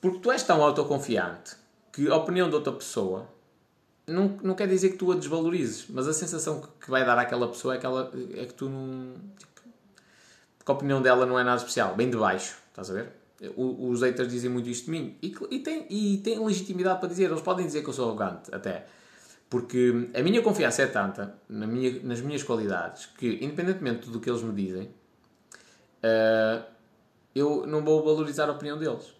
Porque 0.00 0.20
tu 0.20 0.30
és 0.30 0.42
tão 0.42 0.62
autoconfiante 0.62 1.56
que 1.92 2.08
a 2.08 2.16
opinião 2.16 2.48
de 2.48 2.54
outra 2.54 2.72
pessoa 2.72 3.26
não, 4.06 4.38
não 4.42 4.54
quer 4.54 4.68
dizer 4.68 4.90
que 4.90 4.96
tu 4.96 5.10
a 5.10 5.14
desvalorizes, 5.16 5.86
mas 5.88 6.06
a 6.06 6.12
sensação 6.12 6.62
que 6.80 6.90
vai 6.90 7.04
dar 7.04 7.18
àquela 7.18 7.48
pessoa 7.48 7.74
é 7.74 7.78
que, 7.78 7.86
ela, 7.86 8.12
é 8.34 8.44
que 8.46 8.54
tu 8.54 8.68
não. 8.68 9.14
Tipo, 9.38 9.62
porque 10.58 10.72
a 10.72 10.74
opinião 10.74 11.02
dela 11.02 11.26
não 11.26 11.38
é 11.38 11.44
nada 11.44 11.58
especial, 11.58 11.94
bem 11.94 12.10
de 12.10 12.16
baixo, 12.16 12.56
estás 12.70 12.90
a 12.90 12.94
ver? 12.94 13.12
os 13.56 14.00
haters 14.00 14.30
dizem 14.30 14.50
muito 14.50 14.68
isto 14.68 14.86
de 14.86 14.90
mim 14.90 15.16
e, 15.22 15.34
e, 15.50 15.58
tem, 15.58 15.86
e 15.90 16.18
tem 16.18 16.42
legitimidade 16.42 17.00
para 17.00 17.08
dizer, 17.08 17.24
eles 17.24 17.42
podem 17.42 17.66
dizer 17.66 17.82
que 17.82 17.88
eu 17.88 17.92
sou 17.92 18.08
arrogante, 18.08 18.54
até. 18.54 18.86
Porque 19.48 20.10
a 20.14 20.22
minha 20.22 20.42
confiança 20.42 20.82
é 20.82 20.86
tanta 20.86 21.34
na 21.48 21.66
minha, 21.66 22.02
nas 22.02 22.20
minhas 22.20 22.42
qualidades 22.42 23.06
que, 23.06 23.38
independentemente 23.42 24.08
do 24.10 24.18
que 24.18 24.28
eles 24.28 24.42
me 24.42 24.52
dizem, 24.52 24.84
uh, 26.02 26.64
eu 27.34 27.66
não 27.66 27.84
vou 27.84 28.02
valorizar 28.02 28.48
a 28.48 28.52
opinião 28.52 28.78
deles. 28.78 29.14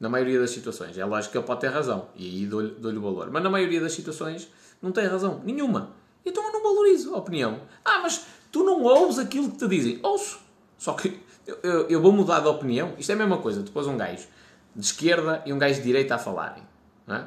Na 0.00 0.08
maioria 0.08 0.38
das 0.38 0.50
situações. 0.50 0.96
É 0.96 1.04
lógico 1.04 1.32
que 1.32 1.38
ele 1.38 1.46
pode 1.46 1.60
ter 1.60 1.68
razão. 1.68 2.08
E 2.14 2.24
aí 2.24 2.46
dou-lhe 2.46 2.70
dou 2.70 2.92
o 2.92 3.00
valor. 3.00 3.30
Mas 3.32 3.42
na 3.42 3.50
maioria 3.50 3.80
das 3.80 3.92
situações 3.92 4.48
não 4.80 4.92
tem 4.92 5.06
razão. 5.06 5.40
Nenhuma. 5.44 5.90
Então 6.24 6.44
eu 6.44 6.52
não 6.52 6.62
valorizo 6.62 7.14
a 7.14 7.18
opinião. 7.18 7.60
Ah, 7.84 8.00
mas 8.02 8.26
tu 8.52 8.62
não 8.62 8.82
ouves 8.82 9.18
aquilo 9.18 9.50
que 9.50 9.58
te 9.58 9.66
dizem. 9.66 9.98
Ouço. 10.02 10.40
Só 10.76 10.92
que 10.92 11.20
eu, 11.46 11.58
eu, 11.62 11.88
eu 11.88 12.00
vou 12.00 12.12
mudar 12.12 12.40
de 12.40 12.46
opinião. 12.46 12.94
Isto 12.98 13.10
é 13.10 13.14
a 13.14 13.18
mesma 13.18 13.38
coisa. 13.38 13.62
Depois 13.62 13.86
um 13.86 13.96
gajo 13.96 14.26
de 14.74 14.84
esquerda 14.84 15.42
e 15.44 15.52
um 15.52 15.58
gajo 15.58 15.76
de 15.76 15.82
direita 15.82 16.14
a 16.14 16.18
falarem. 16.18 16.62
É? 17.08 17.24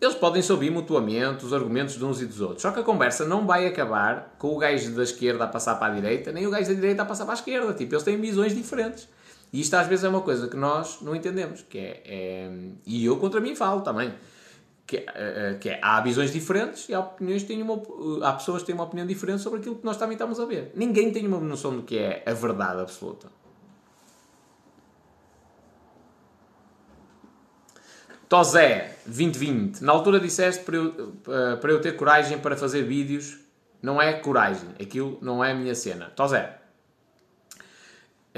Eles 0.00 0.14
podem 0.14 0.42
ouvir 0.48 0.70
mutuamente 0.70 1.44
os 1.44 1.52
argumentos 1.52 1.96
de 1.96 2.04
uns 2.04 2.22
e 2.22 2.26
dos 2.26 2.40
outros. 2.40 2.62
Só 2.62 2.70
que 2.70 2.78
a 2.78 2.84
conversa 2.84 3.24
não 3.24 3.44
vai 3.44 3.66
acabar 3.66 4.36
com 4.38 4.54
o 4.54 4.58
gajo 4.58 4.92
da 4.92 5.02
esquerda 5.02 5.44
a 5.44 5.48
passar 5.48 5.74
para 5.74 5.92
a 5.92 5.96
direita, 5.96 6.30
nem 6.30 6.46
o 6.46 6.50
gajo 6.50 6.68
da 6.68 6.74
direita 6.74 7.02
a 7.02 7.04
passar 7.04 7.24
para 7.24 7.34
a 7.34 7.36
esquerda. 7.36 7.74
Tipo, 7.74 7.94
eles 7.94 8.04
têm 8.04 8.20
visões 8.20 8.54
diferentes. 8.54 9.08
E 9.52 9.60
isto 9.60 9.74
às 9.74 9.86
vezes 9.86 10.04
é 10.04 10.08
uma 10.08 10.20
coisa 10.20 10.48
que 10.48 10.56
nós 10.56 11.00
não 11.00 11.14
entendemos, 11.14 11.62
que 11.62 11.78
é, 11.78 12.02
é 12.04 12.50
e 12.86 13.04
eu 13.04 13.16
contra 13.16 13.40
mim 13.40 13.54
falo 13.54 13.80
também, 13.80 14.12
que 14.86 14.96
é, 14.96 15.56
que 15.60 15.68
é, 15.68 15.78
há 15.82 16.00
visões 16.00 16.32
diferentes 16.32 16.88
e 16.88 16.94
há, 16.94 17.00
opiniões 17.00 17.42
têm 17.42 17.62
uma, 17.62 17.80
há 18.22 18.32
pessoas 18.32 18.62
que 18.62 18.66
têm 18.66 18.74
uma 18.74 18.84
opinião 18.84 19.06
diferente 19.06 19.42
sobre 19.42 19.60
aquilo 19.60 19.76
que 19.76 19.84
nós 19.84 19.96
também 19.96 20.14
estamos 20.14 20.40
a 20.40 20.46
ver. 20.46 20.72
Ninguém 20.74 21.12
tem 21.12 21.26
uma 21.26 21.38
noção 21.40 21.76
do 21.76 21.82
que 21.82 21.98
é 21.98 22.22
a 22.26 22.32
verdade 22.32 22.80
absoluta. 22.80 23.28
Tozé, 28.28 28.96
2020. 29.06 29.80
Na 29.80 29.92
altura 29.92 30.20
disseste 30.20 30.62
para 30.62 30.76
eu, 30.76 31.12
para 31.60 31.70
eu 31.70 31.80
ter 31.80 31.96
coragem 31.96 32.38
para 32.38 32.56
fazer 32.56 32.82
vídeos. 32.82 33.38
Não 33.80 34.02
é 34.02 34.12
coragem. 34.14 34.68
Aquilo 34.80 35.18
não 35.22 35.42
é 35.42 35.52
a 35.52 35.54
minha 35.54 35.74
cena. 35.74 36.06
Tozé, 36.16 36.58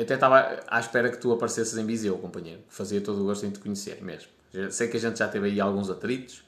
até 0.03 0.15
estava 0.15 0.61
à 0.67 0.81
espera 0.81 1.11
que 1.11 1.19
tu 1.19 1.33
aparecesses 1.33 1.77
em 1.77 1.85
Viseu, 1.85 2.17
companheiro. 2.19 2.61
Fazia 2.69 3.01
todo 3.01 3.21
o 3.21 3.25
gosto 3.25 3.45
em 3.45 3.51
te 3.51 3.59
conhecer 3.59 4.03
mesmo. 4.03 4.29
Sei 4.71 4.89
que 4.89 4.97
a 4.97 5.01
gente 5.01 5.19
já 5.19 5.29
teve 5.29 5.49
aí 5.49 5.61
alguns 5.61 5.91
atritos. 5.91 6.43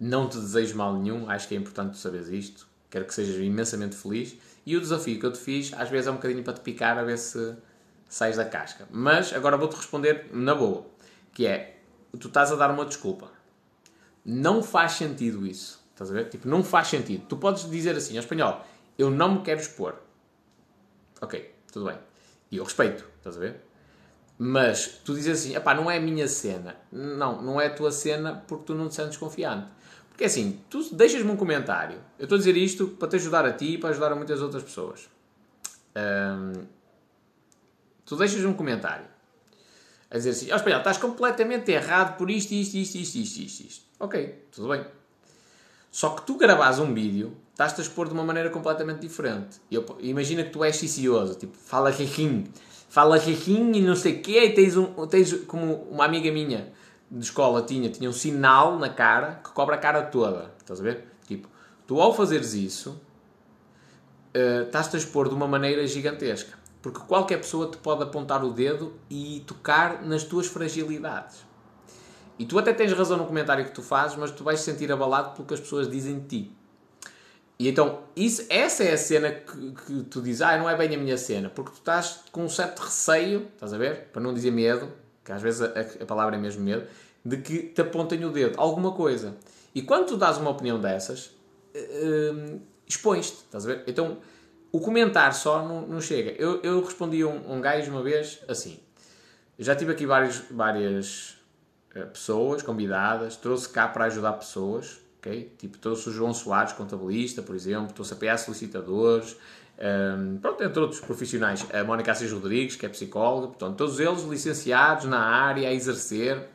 Não 0.00 0.28
te 0.28 0.38
desejo 0.38 0.76
mal 0.76 0.96
nenhum. 0.96 1.28
Acho 1.28 1.48
que 1.48 1.54
é 1.54 1.58
importante 1.58 1.92
tu 1.92 1.98
saberes 1.98 2.28
isto. 2.28 2.66
Quero 2.90 3.04
que 3.04 3.12
sejas 3.14 3.36
imensamente 3.36 3.94
feliz. 3.94 4.36
E 4.64 4.76
o 4.76 4.80
desafio 4.80 5.18
que 5.18 5.26
eu 5.26 5.32
te 5.32 5.38
fiz, 5.38 5.72
às 5.74 5.88
vezes 5.88 6.06
é 6.06 6.10
um 6.10 6.14
bocadinho 6.14 6.42
para 6.42 6.54
te 6.54 6.60
picar, 6.60 6.98
a 6.98 7.02
ver 7.02 7.18
se 7.18 7.56
sais 8.08 8.36
da 8.36 8.44
casca. 8.44 8.86
Mas 8.90 9.32
agora 9.32 9.56
vou-te 9.56 9.76
responder 9.76 10.26
na 10.32 10.54
boa. 10.54 10.86
Que 11.32 11.46
é, 11.46 11.78
tu 12.18 12.28
estás 12.28 12.50
a 12.52 12.56
dar 12.56 12.70
uma 12.70 12.84
desculpa. 12.84 13.30
Não 14.24 14.62
faz 14.62 14.92
sentido 14.92 15.46
isso. 15.46 15.78
Estás 15.92 16.10
a 16.10 16.14
ver? 16.14 16.28
Tipo, 16.28 16.48
não 16.48 16.62
faz 16.62 16.88
sentido. 16.88 17.26
Tu 17.28 17.36
podes 17.36 17.68
dizer 17.70 17.96
assim, 17.96 18.16
ao 18.16 18.22
espanhol, 18.22 18.64
Eu 18.96 19.10
não 19.10 19.34
me 19.34 19.42
quero 19.42 19.60
expor. 19.60 19.94
Ok, 21.20 21.54
tudo 21.72 21.86
bem. 21.86 22.07
E 22.50 22.56
eu 22.56 22.64
respeito, 22.64 23.04
estás 23.18 23.36
a 23.36 23.40
ver? 23.40 23.60
Mas 24.38 25.00
tu 25.04 25.14
dizes 25.14 25.40
assim, 25.40 25.60
pá, 25.60 25.74
não 25.74 25.90
é 25.90 25.96
a 25.96 26.00
minha 26.00 26.28
cena. 26.28 26.76
Não, 26.92 27.42
não 27.42 27.60
é 27.60 27.66
a 27.66 27.74
tua 27.74 27.90
cena 27.90 28.44
porque 28.46 28.66
tu 28.66 28.74
não 28.74 28.88
te 28.88 28.94
sentes 28.94 29.16
confiante. 29.16 29.68
Porque 30.08 30.24
assim, 30.24 30.60
tu 30.70 30.94
deixas-me 30.94 31.30
um 31.30 31.36
comentário. 31.36 31.98
Eu 32.18 32.24
estou 32.24 32.36
a 32.36 32.38
dizer 32.38 32.56
isto 32.56 32.88
para 32.88 33.08
te 33.08 33.16
ajudar 33.16 33.44
a 33.44 33.52
ti 33.52 33.74
e 33.74 33.78
para 33.78 33.90
ajudar 33.90 34.12
a 34.12 34.14
muitas 34.14 34.40
outras 34.40 34.62
pessoas. 34.62 35.08
Hum, 35.96 36.66
tu 38.04 38.16
deixas 38.16 38.44
um 38.44 38.54
comentário 38.54 39.06
a 40.10 40.16
dizer 40.16 40.30
assim, 40.30 40.50
oh, 40.52 40.56
espanhol, 40.56 40.78
estás 40.78 40.96
completamente 40.96 41.70
errado 41.70 42.16
por 42.16 42.30
isto, 42.30 42.52
isto, 42.52 42.76
isto, 42.76 42.96
isto, 42.96 43.16
isto, 43.18 43.40
isto, 43.40 43.60
isto. 43.66 43.84
Ok, 43.98 44.46
tudo 44.52 44.68
bem. 44.68 44.86
Só 45.90 46.10
que 46.10 46.22
tu 46.22 46.36
gravas 46.36 46.78
um 46.78 46.94
vídeo, 46.94 47.36
estás-te 47.58 47.80
a 47.80 47.82
expor 47.82 48.06
de 48.06 48.14
uma 48.14 48.22
maneira 48.22 48.50
completamente 48.50 49.00
diferente. 49.00 49.60
Eu, 49.68 49.84
imagina 49.98 50.44
que 50.44 50.50
tu 50.50 50.62
és 50.62 50.76
cicioso, 50.76 51.34
tipo, 51.34 51.56
fala 51.56 51.90
riquinho, 51.90 52.44
fala 52.88 53.18
riquinho 53.18 53.74
e 53.74 53.80
não 53.80 53.96
sei 53.96 54.20
o 54.20 54.22
quê, 54.22 54.44
e 54.44 54.54
tens, 54.54 54.76
um, 54.76 55.06
tens 55.08 55.32
como 55.44 55.74
uma 55.90 56.04
amiga 56.04 56.30
minha 56.30 56.72
de 57.10 57.24
escola 57.24 57.62
tinha, 57.62 57.90
tinha 57.90 58.08
um 58.08 58.12
sinal 58.12 58.78
na 58.78 58.88
cara 58.88 59.40
que 59.42 59.50
cobra 59.50 59.74
a 59.74 59.78
cara 59.78 60.02
toda. 60.02 60.54
Estás 60.58 60.78
a 60.78 60.84
ver? 60.84 61.08
Tipo, 61.26 61.48
tu 61.84 62.00
ao 62.00 62.14
fazeres 62.14 62.54
isso, 62.54 62.90
uh, 64.36 64.62
estás-te 64.62 64.94
a 64.94 64.98
expor 65.00 65.28
de 65.28 65.34
uma 65.34 65.48
maneira 65.48 65.84
gigantesca. 65.84 66.56
Porque 66.80 67.00
qualquer 67.00 67.38
pessoa 67.38 67.68
te 67.68 67.76
pode 67.78 68.04
apontar 68.04 68.44
o 68.44 68.52
dedo 68.52 68.94
e 69.10 69.42
tocar 69.48 70.04
nas 70.04 70.22
tuas 70.22 70.46
fragilidades. 70.46 71.44
E 72.38 72.46
tu 72.46 72.56
até 72.56 72.72
tens 72.72 72.92
razão 72.92 73.16
no 73.16 73.26
comentário 73.26 73.64
que 73.64 73.72
tu 73.72 73.82
fazes, 73.82 74.16
mas 74.16 74.30
tu 74.30 74.44
vais 74.44 74.60
sentir 74.60 74.92
abalado 74.92 75.34
pelo 75.34 75.48
que 75.48 75.54
as 75.54 75.60
pessoas 75.60 75.90
dizem 75.90 76.20
de 76.20 76.26
ti. 76.26 76.57
E 77.58 77.68
então, 77.68 78.04
isso, 78.14 78.46
essa 78.48 78.84
é 78.84 78.92
a 78.92 78.96
cena 78.96 79.32
que, 79.32 79.72
que 79.72 80.02
tu 80.04 80.22
dizes, 80.22 80.42
ah, 80.42 80.56
não 80.56 80.70
é 80.70 80.76
bem 80.76 80.94
a 80.94 80.98
minha 80.98 81.18
cena, 81.18 81.50
porque 81.50 81.72
tu 81.72 81.78
estás 81.78 82.20
com 82.30 82.44
um 82.44 82.48
certo 82.48 82.80
receio, 82.80 83.48
estás 83.52 83.72
a 83.72 83.78
ver? 83.78 84.10
Para 84.12 84.22
não 84.22 84.32
dizer 84.32 84.52
medo, 84.52 84.88
que 85.24 85.32
às 85.32 85.42
vezes 85.42 85.62
a, 85.62 86.02
a 86.02 86.06
palavra 86.06 86.36
é 86.36 86.38
mesmo 86.38 86.62
medo, 86.62 86.86
de 87.24 87.36
que 87.38 87.64
te 87.64 87.80
apontem 87.80 88.24
o 88.24 88.30
dedo, 88.30 88.54
alguma 88.60 88.92
coisa. 88.92 89.36
E 89.74 89.82
quando 89.82 90.06
tu 90.06 90.16
dás 90.16 90.38
uma 90.38 90.50
opinião 90.50 90.80
dessas, 90.80 91.32
uh, 91.74 92.60
expões-te, 92.86 93.38
estás 93.38 93.66
a 93.66 93.74
ver? 93.74 93.84
Então, 93.88 94.18
o 94.70 94.78
comentar 94.78 95.34
só 95.34 95.66
não, 95.66 95.82
não 95.82 96.00
chega. 96.00 96.30
Eu, 96.38 96.62
eu 96.62 96.82
respondi 96.84 97.22
a 97.22 97.26
um, 97.26 97.56
um 97.56 97.60
gajo 97.60 97.90
uma 97.90 98.02
vez 98.02 98.38
assim, 98.46 98.78
já 99.58 99.74
tive 99.74 99.90
aqui 99.92 100.06
vários, 100.06 100.42
várias 100.48 101.36
uh, 101.96 102.06
pessoas 102.06 102.62
convidadas, 102.62 103.34
trouxe 103.34 103.68
cá 103.68 103.88
para 103.88 104.04
ajudar 104.04 104.34
pessoas, 104.34 105.00
ok? 105.18 105.54
Tipo, 105.58 105.78
trouxe 105.78 106.08
o 106.08 106.12
João 106.12 106.32
Soares, 106.32 106.72
contabilista, 106.72 107.42
por 107.42 107.54
exemplo, 107.54 107.92
trouxe 107.92 108.14
a 108.14 108.16
PA 108.16 108.36
solicitadores, 108.38 109.36
um, 109.78 110.38
pronto, 110.38 110.64
entre 110.64 110.80
outros 110.80 111.00
profissionais, 111.00 111.64
a 111.72 111.84
Mónica 111.84 112.10
Assis 112.10 112.32
Rodrigues, 112.32 112.74
que 112.74 112.84
é 112.84 112.88
psicóloga, 112.88 113.48
portanto, 113.48 113.76
todos 113.76 114.00
eles 114.00 114.22
licenciados 114.24 115.04
na 115.04 115.20
área, 115.20 115.68
a 115.68 115.72
exercer. 115.72 116.48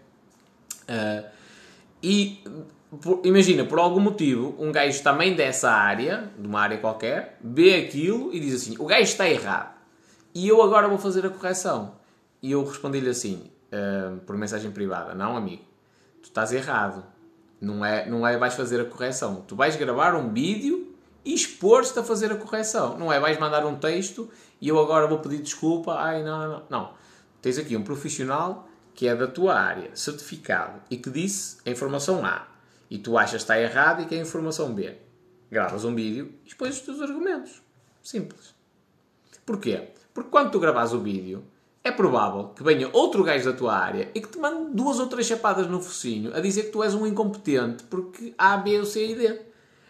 Uh, 0.83 1.25
e 2.01 2.43
por, 3.01 3.21
imagina, 3.23 3.63
por 3.63 3.79
algum 3.79 4.01
motivo, 4.01 4.55
um 4.59 4.71
gajo 4.71 5.01
também 5.01 5.35
dessa 5.35 5.71
área, 5.71 6.29
de 6.37 6.45
uma 6.45 6.59
área 6.59 6.77
qualquer, 6.77 7.37
vê 7.41 7.75
aquilo 7.75 8.33
e 8.33 8.39
diz 8.41 8.55
assim: 8.55 8.75
o 8.77 8.85
gajo 8.85 9.03
está 9.03 9.27
errado. 9.29 9.73
E 10.35 10.47
eu 10.47 10.61
agora 10.61 10.87
vou 10.87 10.97
fazer 10.97 11.25
a 11.25 11.29
correção. 11.29 11.95
E 12.41 12.51
eu 12.51 12.65
respondi-lhe 12.65 13.09
assim, 13.09 13.49
uh, 13.71 14.17
por 14.25 14.35
mensagem 14.35 14.69
privada: 14.69 15.15
Não, 15.15 15.37
amigo, 15.37 15.63
tu 16.21 16.25
estás 16.25 16.51
errado. 16.51 17.05
Não 17.63 17.85
é, 17.85 18.09
não 18.09 18.27
é 18.27 18.37
vais 18.37 18.53
fazer 18.55 18.81
a 18.81 18.85
correção. 18.85 19.41
Tu 19.47 19.55
vais 19.55 19.75
gravar 19.77 20.15
um 20.15 20.33
vídeo 20.33 20.93
e 21.23 21.33
expor-te 21.33 21.97
a 21.97 22.03
fazer 22.03 22.29
a 22.29 22.35
correção. 22.35 22.97
Não 22.99 23.11
é 23.11 23.21
vais 23.21 23.39
mandar 23.39 23.65
um 23.65 23.77
texto 23.77 24.29
e 24.59 24.67
eu 24.67 24.77
agora 24.77 25.07
vou 25.07 25.19
pedir 25.19 25.41
desculpa. 25.41 25.93
Ai, 25.93 26.21
não, 26.23 26.47
não. 26.47 26.63
Não. 26.69 26.93
Tens 27.41 27.57
aqui 27.57 27.77
um 27.77 27.83
profissional 27.83 28.67
que 28.93 29.07
é 29.07 29.15
da 29.15 29.27
tua 29.27 29.55
área, 29.55 29.89
certificado, 29.95 30.81
e 30.89 30.97
que 30.97 31.09
disse 31.09 31.57
a 31.65 31.69
informação 31.69 32.25
A 32.25 32.47
e 32.91 32.97
tu 32.97 33.17
achas 33.17 33.31
que 33.31 33.37
está 33.37 33.59
errado 33.59 34.01
e 34.01 34.05
que 34.05 34.13
é 34.13 34.19
a 34.19 34.21
informação 34.21 34.73
B. 34.73 34.97
Gravas 35.49 35.85
um 35.85 35.95
vídeo 35.95 36.33
e 36.43 36.49
expões 36.49 36.75
os 36.75 36.81
teus 36.81 37.01
argumentos. 37.01 37.61
Simples. 38.03 38.53
Porquê? 39.45 39.87
Porque 40.13 40.29
quando 40.29 40.51
tu 40.51 40.59
gravas 40.59 40.93
o 40.93 40.99
vídeo, 40.99 41.43
é 41.83 41.91
provável 41.91 42.49
que 42.55 42.63
venha 42.63 42.89
outro 42.93 43.23
gajo 43.23 43.51
da 43.51 43.57
tua 43.57 43.75
área 43.75 44.09
e 44.15 44.21
que 44.21 44.29
te 44.29 44.39
mande 44.39 44.73
duas 44.73 44.99
ou 44.99 45.07
três 45.07 45.27
chapadas 45.27 45.67
no 45.67 45.81
focinho 45.81 46.33
a 46.33 46.39
dizer 46.39 46.63
que 46.63 46.69
tu 46.69 46.81
és 46.81 46.95
um 46.95 47.05
incompetente 47.05 47.83
porque 47.83 48.33
A, 48.37 48.55
B, 48.55 48.79
ou 48.79 48.85
C 48.85 49.11
e 49.11 49.15
D. 49.15 49.41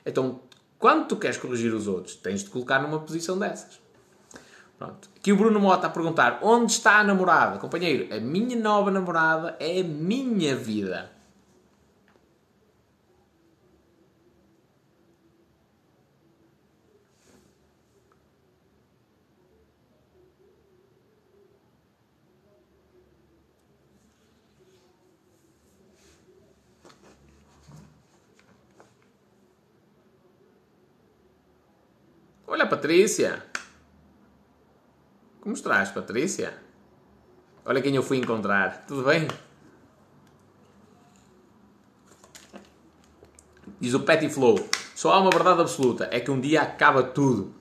Então, 0.06 0.40
quando 0.80 1.08
tu 1.08 1.16
queres 1.16 1.38
corrigir 1.38 1.74
os 1.74 1.88
outros, 1.88 2.16
tens 2.16 2.44
de 2.44 2.50
colocar 2.50 2.82
numa 2.82 3.00
posição 3.00 3.38
dessas. 3.38 3.80
Pronto. 4.78 5.08
Aqui 5.16 5.32
o 5.32 5.38
Bruno 5.38 5.60
Mota 5.60 5.88
a 5.88 5.90
perguntar: 5.90 6.40
onde 6.42 6.74
está 6.74 7.00
a 7.00 7.04
namorada? 7.04 7.60
Companheiro, 7.60 8.14
a 8.14 8.20
minha 8.20 8.58
nova 8.58 8.90
namorada 8.90 9.56
é 9.60 9.80
a 9.80 9.84
minha 9.84 10.56
vida. 10.56 11.13
Olha, 32.54 32.68
Patrícia. 32.68 33.44
Como 35.42 35.56
estás, 35.56 35.90
Patrícia? 35.90 36.54
Olha 37.66 37.82
quem 37.82 37.96
eu 37.96 38.04
fui 38.04 38.18
encontrar. 38.18 38.86
Tudo 38.86 39.06
bem? 39.06 39.28
Diz 43.80 43.96
o 43.96 44.02
Petty 44.02 44.30
Flow. 44.30 44.70
Só 44.94 45.14
há 45.14 45.20
uma 45.20 45.32
verdade 45.32 45.62
absoluta. 45.62 46.08
É 46.12 46.20
que 46.20 46.30
um 46.30 46.40
dia 46.40 46.62
acaba 46.62 47.02
tudo. 47.02 47.56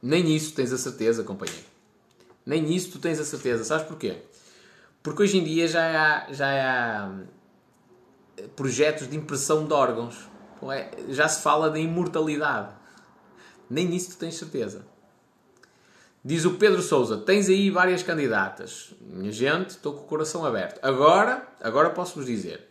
Nem 0.00 0.34
isso 0.34 0.54
tens 0.54 0.72
a 0.72 0.78
certeza, 0.78 1.22
companheiro. 1.22 1.66
Nem 2.46 2.74
isso 2.74 2.92
tu 2.92 2.98
tens 2.98 3.20
a 3.20 3.24
certeza. 3.26 3.64
Sabes 3.64 3.86
porquê? 3.86 4.22
Porque 5.02 5.24
hoje 5.24 5.36
em 5.36 5.44
dia 5.44 5.68
já 5.68 5.82
há, 6.24 6.32
já 6.32 7.02
há 7.02 7.08
hum, 7.08 7.26
projetos 8.56 9.06
de 9.10 9.14
impressão 9.14 9.66
de 9.66 9.74
órgãos. 9.74 10.26
É? 10.72 10.90
Já 11.10 11.28
se 11.28 11.42
fala 11.42 11.68
de 11.68 11.80
imortalidade. 11.80 12.75
Nem 13.68 13.86
nisso 13.86 14.10
tu 14.10 14.18
tens 14.18 14.36
certeza. 14.36 14.84
Diz 16.24 16.44
o 16.44 16.54
Pedro 16.54 16.82
Souza: 16.82 17.18
tens 17.18 17.48
aí 17.48 17.70
várias 17.70 18.02
candidatas. 18.02 18.92
Minha 19.00 19.30
gente, 19.30 19.70
estou 19.70 19.92
com 19.92 20.00
o 20.00 20.06
coração 20.06 20.44
aberto. 20.44 20.78
Agora, 20.82 21.46
agora 21.60 21.90
posso-vos 21.90 22.26
dizer. 22.26 22.68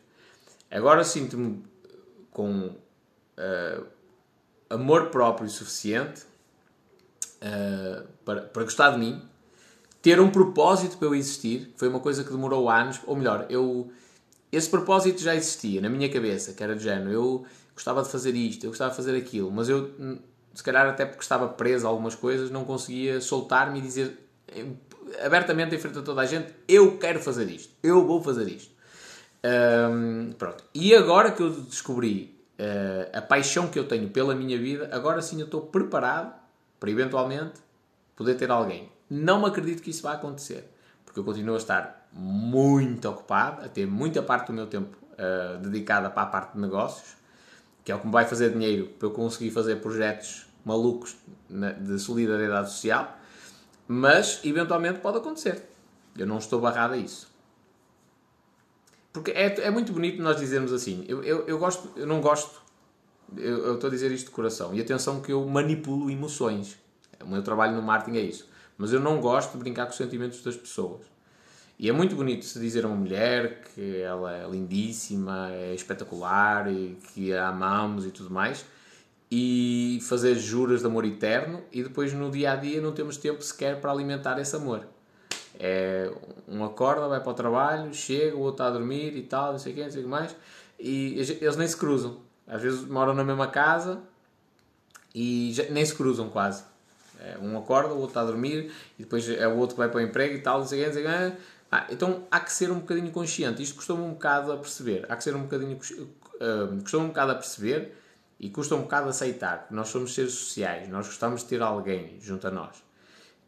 Agora 0.70 1.04
sinto-me 1.04 1.64
com 2.32 2.68
uh, 2.68 3.86
amor 4.70 5.10
próprio 5.10 5.50
suficiente 5.50 6.24
uh, 7.38 8.06
para, 8.26 8.42
para 8.42 8.64
gostar 8.64 8.92
de 8.92 9.00
mim, 9.00 9.22
ter 10.02 10.20
um 10.20 10.30
propósito 10.30 10.98
para 10.98 11.08
eu 11.08 11.16
existir. 11.16 11.74
Foi 11.78 11.88
uma 11.88 12.00
coisa 12.00 12.24
que 12.24 12.32
demorou 12.32 12.70
anos, 12.70 13.00
ou 13.06 13.16
melhor, 13.16 13.46
eu 13.50 13.90
esse 14.52 14.70
propósito 14.70 15.22
já 15.22 15.36
existia 15.36 15.82
na 15.82 15.90
minha 15.90 16.10
cabeça, 16.10 16.54
que 16.54 16.64
era 16.64 16.76
de 16.76 16.84
género. 16.84 17.12
Eu 17.12 17.46
gostava 17.74 18.02
de 18.04 18.10
fazer 18.10 18.36
isto, 18.36 18.66
eu 18.66 18.70
gostava 18.70 18.92
de 18.92 18.98
fazer 18.98 19.16
aquilo, 19.18 19.52
mas 19.52 19.68
eu 19.68 19.92
se 20.56 20.64
calhar 20.64 20.88
até 20.88 21.06
porque 21.06 21.22
estava 21.22 21.50
preso 21.50 21.86
a 21.86 21.90
algumas 21.90 22.16
coisas, 22.16 22.50
não 22.50 22.64
conseguia 22.64 23.20
soltar-me 23.20 23.80
e 23.80 23.82
dizer 23.82 24.26
abertamente 25.24 25.76
em 25.76 25.78
frente 25.78 26.00
a 26.00 26.02
toda 26.02 26.22
a 26.22 26.26
gente: 26.26 26.52
Eu 26.68 26.98
quero 26.98 27.20
fazer 27.20 27.50
isto, 27.50 27.74
eu 27.84 28.06
vou 28.06 28.24
fazer 28.24 28.48
isto. 28.48 28.74
Um, 29.44 30.32
pronto. 30.34 30.64
E 30.74 30.96
agora 30.96 31.32
que 31.32 31.44
eu 31.44 31.50
descobri 31.50 32.36
uh, 32.60 33.18
a 33.18 33.22
paixão 33.22 33.68
que 33.68 33.78
eu 33.78 33.88
tenho 33.88 34.10
pela 34.10 34.34
minha 34.34 34.58
vida, 34.58 34.90
agora 34.92 35.22
sim 35.22 35.40
eu 35.40 35.46
estou 35.46 35.62
preparado 35.62 36.34
para 36.80 36.90
eventualmente 36.90 37.60
poder 38.16 38.36
ter 38.36 38.50
alguém. 38.50 38.90
Não 39.10 39.42
me 39.42 39.48
acredito 39.48 39.84
que 39.84 39.92
isso 39.92 40.02
vá 40.02 40.14
acontecer, 40.14 40.68
porque 41.04 41.20
eu 41.20 41.24
continuo 41.24 41.56
a 41.56 41.58
estar 41.58 42.08
muito 42.12 43.08
ocupado, 43.08 43.64
a 43.64 43.68
ter 43.68 43.86
muita 43.86 44.24
parte 44.24 44.48
do 44.48 44.54
meu 44.54 44.66
tempo 44.68 44.98
uh, 45.14 45.60
dedicada 45.60 46.10
para 46.10 46.24
a 46.24 46.26
parte 46.26 46.54
de 46.54 46.62
negócios, 46.62 47.16
que 47.86 47.92
é 47.92 47.96
o 47.96 48.00
que 48.00 48.08
me 48.08 48.12
vai 48.12 48.26
fazer 48.26 48.52
dinheiro 48.52 48.88
para 48.98 49.08
eu 49.08 49.12
conseguir 49.12 49.52
fazer 49.52 49.76
projetos 49.76 50.48
malucos 50.66 51.16
de 51.80 52.00
solidariedade 52.00 52.72
social, 52.72 53.16
mas 53.88 54.42
eventualmente 54.44 55.00
pode 55.00 55.20
acontecer. 55.20 55.70
Eu 56.18 56.26
não 56.26 56.40
estou 56.40 56.60
barrado 56.60 56.96
a 56.96 56.98
isso. 56.98 57.32
Porque 59.14 59.32
é, 59.32 59.62
é 59.62 59.70
muito 59.70 59.94
bonito 59.94 60.22
nós 60.22 60.38
dizermos 60.38 60.74
assim. 60.74 61.06
Eu, 61.08 61.24
eu, 61.24 61.46
eu, 61.48 61.60
gosto, 61.60 61.88
eu 61.96 62.08
não 62.08 62.20
gosto, 62.20 62.60
eu, 63.38 63.66
eu 63.66 63.76
estou 63.76 63.88
a 63.88 63.92
dizer 63.92 64.12
isto 64.12 64.26
de 64.26 64.32
coração. 64.32 64.74
E 64.74 64.82
atenção 64.82 65.22
que 65.22 65.32
eu 65.32 65.46
manipulo 65.46 66.10
emoções. 66.10 66.80
O 67.24 67.28
meu 67.28 67.44
trabalho 67.44 67.76
no 67.76 67.84
marketing 67.84 68.18
é 68.18 68.22
isso. 68.22 68.50
Mas 68.78 68.92
eu 68.92 69.00
não 69.00 69.22
gosto 69.22 69.52
de 69.52 69.58
brincar 69.60 69.86
com 69.86 69.92
os 69.92 69.98
sentimentos 69.98 70.42
das 70.42 70.58
pessoas. 70.58 71.02
E 71.78 71.90
é 71.90 71.92
muito 71.92 72.16
bonito 72.16 72.46
se 72.46 72.60
dizer 72.60 72.86
a 72.86 72.88
uma 72.88 72.96
mulher 72.96 73.64
que 73.74 73.98
ela 73.98 74.34
é 74.34 74.48
lindíssima, 74.48 75.50
é 75.52 75.74
espetacular 75.74 76.72
e 76.72 76.98
que 77.14 77.34
a 77.34 77.50
amamos 77.50 78.06
e 78.06 78.12
tudo 78.12 78.30
mais. 78.30 78.66
e 79.32 80.00
fazer 80.04 80.36
juras 80.36 80.82
de 80.82 80.88
amor 80.88 81.06
eterno 81.06 81.64
e 81.72 81.84
depois 81.84 82.14
no 82.14 82.30
dia 82.30 82.54
a 82.54 82.56
dia 82.56 82.80
não 82.80 82.92
temos 82.92 83.18
tempo 83.18 83.42
sequer 83.42 83.82
para 83.82 83.92
alimentar 83.92 84.40
esse 84.40 84.56
amor. 84.56 84.88
É, 85.60 86.12
um 86.48 86.64
acorda, 86.64 87.08
vai 87.08 87.20
para 87.20 87.32
o 87.32 87.34
trabalho, 87.34 87.94
chega, 87.94 88.36
o 88.36 88.40
outro 88.40 88.64
está 88.64 88.68
a 88.68 88.72
dormir 88.72 89.16
e 89.16 89.24
tal, 89.24 89.54
não 89.54 89.60
sei 89.60 89.72
o 89.72 89.76
quê, 89.76 89.84
não 89.84 89.92
sei 89.92 90.02
o 90.02 90.04
que 90.04 90.10
mais, 90.10 90.36
e 90.80 91.16
eles 91.42 91.56
nem 91.56 91.68
se 91.68 91.78
cruzam. 91.78 92.20
Às 92.48 92.62
vezes 92.62 92.86
moram 92.86 93.14
na 93.14 93.24
mesma 93.24 93.48
casa 93.48 94.00
e 95.14 95.52
já, 95.54 95.64
nem 95.70 95.84
se 95.86 95.96
cruzam 95.96 96.30
quase. 96.30 96.64
É, 97.20 97.38
um 97.42 97.58
acorda, 97.58 97.90
o 97.94 97.98
outro 97.98 98.10
está 98.10 98.22
a 98.22 98.26
dormir 98.26 98.72
e 99.00 99.04
depois 99.04 99.28
é 99.30 99.48
o 99.48 99.58
outro 99.58 99.76
que 99.76 99.80
vai 99.80 99.90
para 99.90 100.00
o 100.00 100.02
emprego 100.02 100.36
e 100.36 100.42
tal, 100.42 100.60
não 100.60 100.68
sei 100.68 100.80
o 100.80 100.84
quê, 100.84 100.88
não 100.88 100.94
sei 100.94 101.06
o 101.06 101.32
quê. 101.32 101.38
Ah, 101.76 101.88
então 101.90 102.24
há 102.32 102.40
que 102.40 102.54
ser 102.54 102.72
um 102.72 102.80
bocadinho 102.80 103.12
consciente. 103.12 103.62
Isto 103.62 103.76
custou-me 103.76 104.04
um 104.04 104.12
bocado 104.12 104.50
a 104.54 104.56
perceber. 104.56 105.06
Há 105.10 105.16
que 105.18 105.24
ser 105.26 105.36
um 105.36 105.42
bocadinho. 105.42 105.76
Uh, 105.76 106.82
custou-me 106.82 107.08
um 107.08 107.10
bocado 107.10 107.34
a 107.34 107.36
perceber 107.36 107.94
e 108.40 108.50
custa 108.50 108.76
um 108.76 108.84
bocado 108.84 109.10
aceitar. 109.10 109.68
Nós 109.70 109.90
somos 109.90 110.14
seres 110.14 110.32
sociais, 110.32 110.88
nós 110.88 111.06
gostamos 111.08 111.42
de 111.42 111.48
ter 111.48 111.62
alguém 111.62 112.18
junto 112.22 112.48
a 112.48 112.52
nós. 112.52 112.82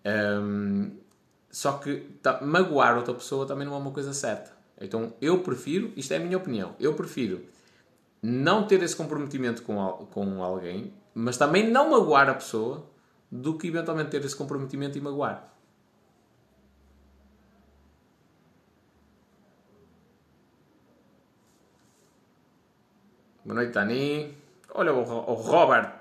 Um, 0.06 0.92
só 1.50 1.78
que 1.78 2.02
tá, 2.22 2.42
magoar 2.42 2.98
outra 2.98 3.14
pessoa 3.14 3.46
também 3.46 3.66
não 3.66 3.74
é 3.74 3.78
uma 3.78 3.92
coisa 3.92 4.12
certa. 4.12 4.52
Então 4.82 5.14
eu 5.22 5.40
prefiro, 5.40 5.94
isto 5.96 6.14
é 6.14 6.18
a 6.18 6.20
minha 6.20 6.38
opinião, 6.38 6.76
eu 6.82 6.94
prefiro 6.96 7.46
não 8.22 8.68
ter 8.68 8.84
esse 8.84 8.96
comprometimento 8.96 9.64
com, 9.64 9.76
com 10.12 10.44
alguém, 10.44 10.94
mas 11.14 11.38
também 11.38 11.70
não 11.70 11.92
magoar 11.92 12.30
a 12.30 12.34
pessoa, 12.34 12.90
do 13.32 13.58
que 13.58 13.68
eventualmente 13.68 14.10
ter 14.10 14.24
esse 14.24 14.36
comprometimento 14.36 14.98
e 14.98 15.02
magoar. 15.02 15.57
Boa 23.48 23.56
noite, 23.56 23.72
Tani. 23.72 24.38
Olha 24.74 24.94
o, 24.94 25.34
Robert. 25.34 26.00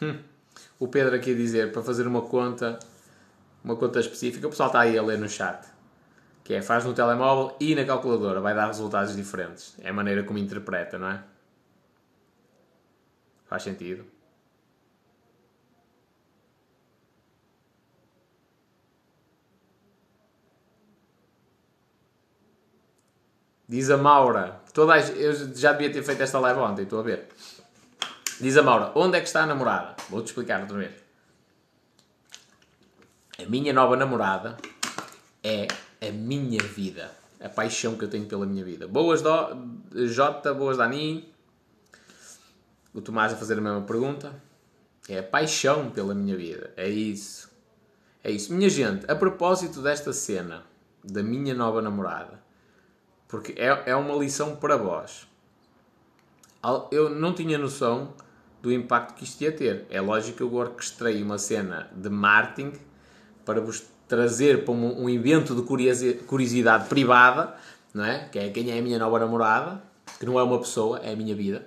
O 0.78 0.88
Pedro 0.88 1.14
aqui 1.16 1.32
a 1.32 1.34
dizer 1.34 1.72
para 1.72 1.82
fazer 1.82 2.06
uma 2.06 2.22
conta, 2.22 2.78
uma 3.64 3.76
conta 3.76 4.00
específica. 4.00 4.46
O 4.46 4.50
pessoal 4.50 4.68
está 4.68 4.80
aí 4.80 4.96
a 4.98 5.02
ler 5.02 5.18
no 5.18 5.28
chat 5.28 5.75
que 6.46 6.54
é 6.54 6.62
faz 6.62 6.84
no 6.84 6.94
telemóvel 6.94 7.56
e 7.58 7.74
na 7.74 7.84
calculadora, 7.84 8.40
vai 8.40 8.54
dar 8.54 8.68
resultados 8.68 9.16
diferentes. 9.16 9.74
É 9.80 9.88
a 9.88 9.92
maneira 9.92 10.22
como 10.22 10.38
interpreta, 10.38 10.96
não 10.96 11.10
é? 11.10 11.24
Faz 13.46 13.64
sentido. 13.64 14.06
Diz 23.68 23.90
a 23.90 23.96
Maura, 23.96 24.60
toda 24.72 24.96
eu 25.00 25.32
já 25.52 25.72
devia 25.72 25.92
ter 25.92 26.04
feito 26.04 26.22
esta 26.22 26.38
live 26.38 26.60
ontem, 26.60 26.82
estou 26.82 27.00
a 27.00 27.02
ver. 27.02 27.28
Diz 28.40 28.56
a 28.56 28.62
Maura, 28.62 28.92
onde 28.94 29.18
é 29.18 29.20
que 29.20 29.26
está 29.26 29.42
a 29.42 29.46
namorada? 29.46 29.96
Vou-te 30.08 30.26
explicar 30.26 30.60
outra 30.60 30.76
vez. 30.76 30.94
A 33.36 33.50
minha 33.50 33.72
nova 33.72 33.96
namorada 33.96 34.56
é 35.42 35.66
a 36.00 36.10
minha 36.10 36.62
vida. 36.62 37.10
A 37.40 37.48
paixão 37.48 37.96
que 37.96 38.04
eu 38.04 38.08
tenho 38.08 38.26
pela 38.26 38.46
minha 38.46 38.64
vida. 38.64 38.88
Boas, 38.88 39.22
do, 39.22 39.30
Jota, 40.06 40.54
boas, 40.54 40.76
Dani. 40.76 41.28
O 42.94 43.00
Tomás 43.00 43.32
a 43.32 43.36
fazer 43.36 43.58
a 43.58 43.60
mesma 43.60 43.82
pergunta. 43.82 44.34
É 45.08 45.18
a 45.18 45.22
paixão 45.22 45.90
pela 45.90 46.14
minha 46.14 46.36
vida. 46.36 46.72
É 46.76 46.88
isso. 46.88 47.50
É 48.24 48.30
isso. 48.30 48.52
Minha 48.52 48.70
gente, 48.70 49.10
a 49.10 49.14
propósito 49.14 49.80
desta 49.82 50.12
cena 50.12 50.64
da 51.04 51.22
minha 51.22 51.54
nova 51.54 51.80
namorada, 51.80 52.42
porque 53.28 53.54
é, 53.56 53.90
é 53.90 53.96
uma 53.96 54.16
lição 54.16 54.56
para 54.56 54.76
vós. 54.76 55.28
Eu 56.90 57.10
não 57.10 57.32
tinha 57.32 57.56
noção 57.56 58.12
do 58.60 58.72
impacto 58.72 59.14
que 59.14 59.22
isto 59.22 59.40
ia 59.42 59.52
ter. 59.52 59.86
É 59.88 60.00
lógico 60.00 60.38
que 60.38 60.42
eu 60.42 60.52
orquestrei 60.52 61.22
uma 61.22 61.38
cena 61.38 61.88
de 61.94 62.08
marketing 62.08 62.72
para 63.44 63.60
vos 63.60 63.84
trazer 64.08 64.64
para 64.64 64.72
um, 64.72 65.08
evento 65.08 65.54
de 65.54 65.62
curiosidade 65.62 66.88
privada, 66.88 67.54
não 67.92 68.04
é? 68.04 68.28
Que 68.28 68.38
é 68.38 68.50
quem 68.50 68.70
é 68.70 68.78
a 68.78 68.82
minha 68.82 68.98
nova 68.98 69.18
namorada, 69.18 69.82
que 70.18 70.26
não 70.26 70.38
é 70.38 70.42
uma 70.42 70.58
pessoa, 70.58 71.00
é 71.00 71.12
a 71.12 71.16
minha 71.16 71.34
vida. 71.34 71.66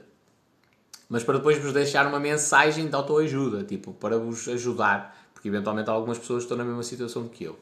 Mas 1.10 1.24
para 1.24 1.38
depois 1.38 1.58
vos 1.58 1.74
deixar 1.74 2.06
uma 2.08 2.20
mensagem 2.20 2.88
de 2.88 2.96
autoajuda, 2.96 3.64
tipo, 3.64 3.94
para 3.94 4.18
vos 4.18 4.48
ajudar, 4.48 5.18
porque 5.34 5.48
eventualmente 5.48 5.90
algumas 5.90 6.20
pessoas 6.20 6.44
estão 6.44 6.56
na 6.56 6.64
mesma 6.64 6.84
situação 6.84 7.28
que 7.28 7.44
eu. 7.44 7.60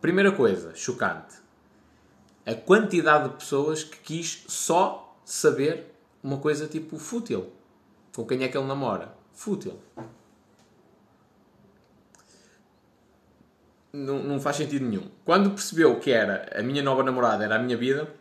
Primeira 0.00 0.32
coisa, 0.32 0.74
chocante. 0.74 1.36
A 2.46 2.54
quantidade 2.54 3.28
de 3.28 3.34
pessoas 3.36 3.84
que 3.84 3.98
quis 3.98 4.44
só 4.48 5.16
saber 5.24 5.94
uma 6.22 6.38
coisa 6.38 6.66
tipo 6.66 6.98
fútil. 6.98 7.50
Com 8.14 8.26
quem 8.26 8.42
é 8.42 8.48
que 8.48 8.56
ele 8.56 8.66
namora? 8.66 9.14
Fútil. 9.32 9.78
Não, 13.92 14.22
não 14.22 14.40
faz 14.40 14.56
sentido 14.56 14.84
nenhum. 14.84 15.08
Quando 15.24 15.50
percebeu 15.50 15.98
que 15.98 16.10
era 16.10 16.48
a 16.58 16.62
minha 16.62 16.82
nova 16.82 17.02
namorada, 17.02 17.44
era 17.44 17.56
a 17.56 17.58
minha 17.58 17.76
vida, 17.76 18.12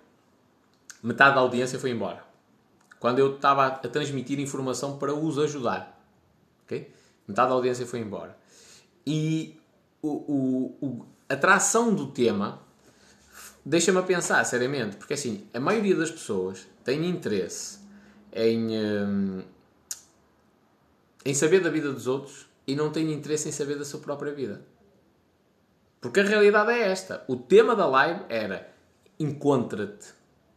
metade 1.04 1.36
da 1.36 1.42
audiência 1.42 1.80
foi 1.80 1.92
embora. 1.92 2.24
Quando 3.00 3.20
eu 3.20 3.36
estava 3.36 3.68
a 3.68 3.72
transmitir 3.72 4.40
informação 4.40 4.98
para 4.98 5.14
os 5.14 5.38
ajudar. 5.40 5.98
Okay? 6.66 6.92
Metade 7.28 7.50
da 7.50 7.56
audiência 7.56 7.86
foi 7.86 8.00
embora. 8.00 8.38
E 9.06 9.58
o, 10.02 10.10
o, 10.10 10.86
o 10.86 11.06
a 11.30 11.36
atração 11.36 11.94
do 11.94 12.08
tema 12.08 12.60
deixa-me 13.64 14.00
a 14.00 14.04
pensar, 14.04 14.44
seriamente, 14.46 14.98
porque 14.98 15.14
assim, 15.14 15.48
a 15.54 15.60
maioria 15.60 15.96
das 15.96 16.10
pessoas 16.10 16.68
tem 16.84 17.08
interesse 17.08 17.80
em, 18.34 18.76
hum, 18.76 19.44
em 21.24 21.34
saber 21.36 21.62
da 21.62 21.70
vida 21.70 21.92
dos 21.94 22.08
outros 22.08 22.48
e 22.66 22.76
não 22.76 22.92
tem 22.92 23.12
interesse 23.14 23.48
em 23.48 23.52
saber 23.52 23.78
da 23.78 23.86
sua 23.86 24.00
própria 24.00 24.34
vida. 24.34 24.62
Porque 26.02 26.20
a 26.20 26.24
realidade 26.24 26.72
é 26.72 26.92
esta. 26.92 27.24
O 27.28 27.36
tema 27.36 27.76
da 27.76 27.86
live 27.86 28.22
era 28.30 28.70
encontra-te. 29.20 30.08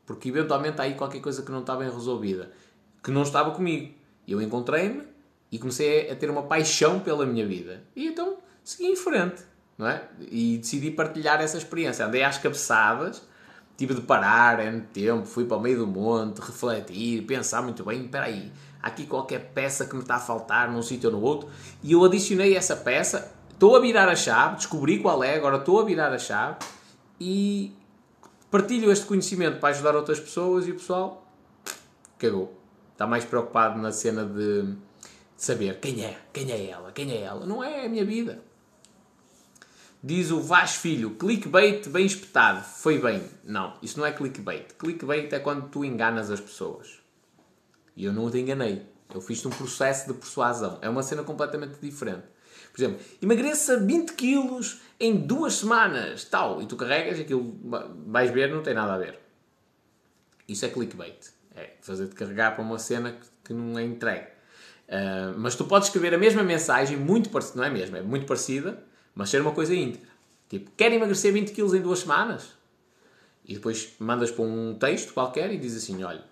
Porque 0.06 0.28
eventualmente 0.28 0.80
há 0.80 0.84
aí 0.84 0.94
qualquer 0.94 1.20
coisa 1.20 1.42
que 1.42 1.50
não 1.50 1.60
está 1.60 1.76
bem 1.76 1.90
resolvida. 1.90 2.50
Que 3.02 3.10
não 3.10 3.22
estava 3.22 3.50
comigo. 3.50 3.94
Eu 4.26 4.40
encontrei-me 4.40 5.02
e 5.50 5.58
comecei 5.58 6.10
a 6.10 6.16
ter 6.16 6.30
uma 6.30 6.44
paixão 6.44 7.00
pela 7.00 7.26
minha 7.26 7.46
vida. 7.46 7.82
E 7.96 8.06
então 8.06 8.38
segui 8.62 8.86
em 8.86 8.96
frente. 8.96 9.42
Não 9.76 9.88
é? 9.88 10.08
E 10.20 10.58
decidi 10.58 10.90
partilhar 10.90 11.40
essa 11.40 11.58
experiência. 11.58 12.06
Andei 12.06 12.22
às 12.22 12.38
cabeçadas. 12.38 13.22
Tive 13.76 13.94
de 13.94 14.02
parar, 14.02 14.60
é 14.60 14.70
tempo, 14.92 15.26
fui 15.26 15.44
para 15.44 15.56
o 15.56 15.60
meio 15.60 15.78
do 15.78 15.86
monte, 15.86 16.40
refletir, 16.40 17.22
pensar 17.22 17.62
muito 17.62 17.82
bem, 17.82 18.04
espera 18.04 18.26
aí, 18.26 18.52
há 18.82 18.88
aqui 18.88 19.06
qualquer 19.06 19.50
peça 19.54 19.86
que 19.86 19.94
me 19.96 20.02
está 20.02 20.16
a 20.16 20.20
faltar 20.20 20.70
num 20.70 20.82
sítio 20.82 21.10
ou 21.10 21.16
no 21.16 21.22
outro, 21.22 21.48
e 21.82 21.92
eu 21.92 22.04
adicionei 22.04 22.54
essa 22.54 22.76
peça 22.76 23.32
estou 23.62 23.76
a 23.76 23.78
virar 23.78 24.08
a 24.08 24.16
chave, 24.16 24.56
descobri 24.56 24.98
qual 24.98 25.22
é, 25.22 25.36
agora 25.36 25.58
estou 25.58 25.78
a 25.78 25.84
virar 25.84 26.12
a 26.12 26.18
chave 26.18 26.56
e 27.20 27.72
partilho 28.50 28.90
este 28.90 29.06
conhecimento 29.06 29.60
para 29.60 29.68
ajudar 29.68 29.94
outras 29.94 30.18
pessoas 30.18 30.66
e 30.66 30.72
o 30.72 30.74
pessoal 30.74 31.24
cagou. 32.18 32.60
Está 32.90 33.06
mais 33.06 33.24
preocupado 33.24 33.80
na 33.80 33.92
cena 33.92 34.24
de 34.24 34.74
saber 35.36 35.78
quem 35.78 36.04
é, 36.04 36.18
quem 36.32 36.50
é 36.50 36.70
ela, 36.70 36.90
quem 36.90 37.12
é 37.12 37.20
ela. 37.20 37.46
Não 37.46 37.62
é 37.62 37.86
a 37.86 37.88
minha 37.88 38.04
vida. 38.04 38.42
Diz 40.02 40.32
o 40.32 40.40
Vaz 40.40 40.74
Filho, 40.74 41.10
clickbait 41.10 41.88
bem 41.88 42.04
espetado. 42.04 42.64
Foi 42.64 42.98
bem. 42.98 43.22
Não, 43.44 43.76
isso 43.80 43.96
não 43.96 44.04
é 44.04 44.10
clickbait. 44.10 44.74
Clickbait 44.76 45.32
é 45.32 45.38
quando 45.38 45.68
tu 45.68 45.84
enganas 45.84 46.32
as 46.32 46.40
pessoas. 46.40 46.98
E 47.94 48.06
eu 48.06 48.12
não 48.12 48.28
te 48.28 48.40
enganei. 48.40 48.84
Eu 49.14 49.20
fiz-te 49.20 49.46
um 49.46 49.52
processo 49.52 50.08
de 50.08 50.14
persuasão. 50.14 50.80
É 50.82 50.88
uma 50.88 51.04
cena 51.04 51.22
completamente 51.22 51.78
diferente. 51.80 52.31
Por 52.72 52.80
exemplo, 52.80 53.00
emagreça 53.20 53.78
20 53.78 54.14
quilos 54.14 54.80
em 54.98 55.16
duas 55.16 55.54
semanas, 55.54 56.24
tal, 56.24 56.62
e 56.62 56.66
tu 56.66 56.76
carregas 56.76 57.20
aquilo, 57.20 57.54
vais 58.06 58.30
ver, 58.30 58.50
não 58.50 58.62
tem 58.62 58.72
nada 58.72 58.94
a 58.94 58.98
ver. 58.98 59.18
Isso 60.48 60.64
é 60.64 60.68
clickbait. 60.68 61.30
É 61.54 61.74
fazer-te 61.82 62.14
carregar 62.14 62.54
para 62.54 62.64
uma 62.64 62.78
cena 62.78 63.16
que 63.44 63.52
não 63.52 63.78
é 63.78 63.82
entregue. 63.82 64.26
Uh, 64.88 65.38
mas 65.38 65.54
tu 65.54 65.64
podes 65.64 65.88
escrever 65.88 66.14
a 66.14 66.18
mesma 66.18 66.42
mensagem, 66.42 66.96
muito 66.96 67.30
parecida, 67.30 67.58
não 67.58 67.64
é 67.64 67.70
mesmo, 67.70 67.96
é 67.96 68.02
muito 68.02 68.26
parecida, 68.26 68.82
mas 69.14 69.28
ser 69.28 69.40
uma 69.40 69.52
coisa 69.52 69.74
íntegra. 69.74 70.08
Tipo, 70.48 70.70
quer 70.76 70.92
emagrecer 70.92 71.32
20 71.32 71.52
quilos 71.52 71.74
em 71.74 71.80
duas 71.80 72.00
semanas? 72.00 72.50
E 73.44 73.54
depois 73.54 73.94
mandas 73.98 74.30
para 74.30 74.44
um 74.44 74.74
texto 74.78 75.12
qualquer 75.12 75.52
e 75.52 75.58
diz 75.58 75.76
assim: 75.76 76.02
olha, 76.04 76.24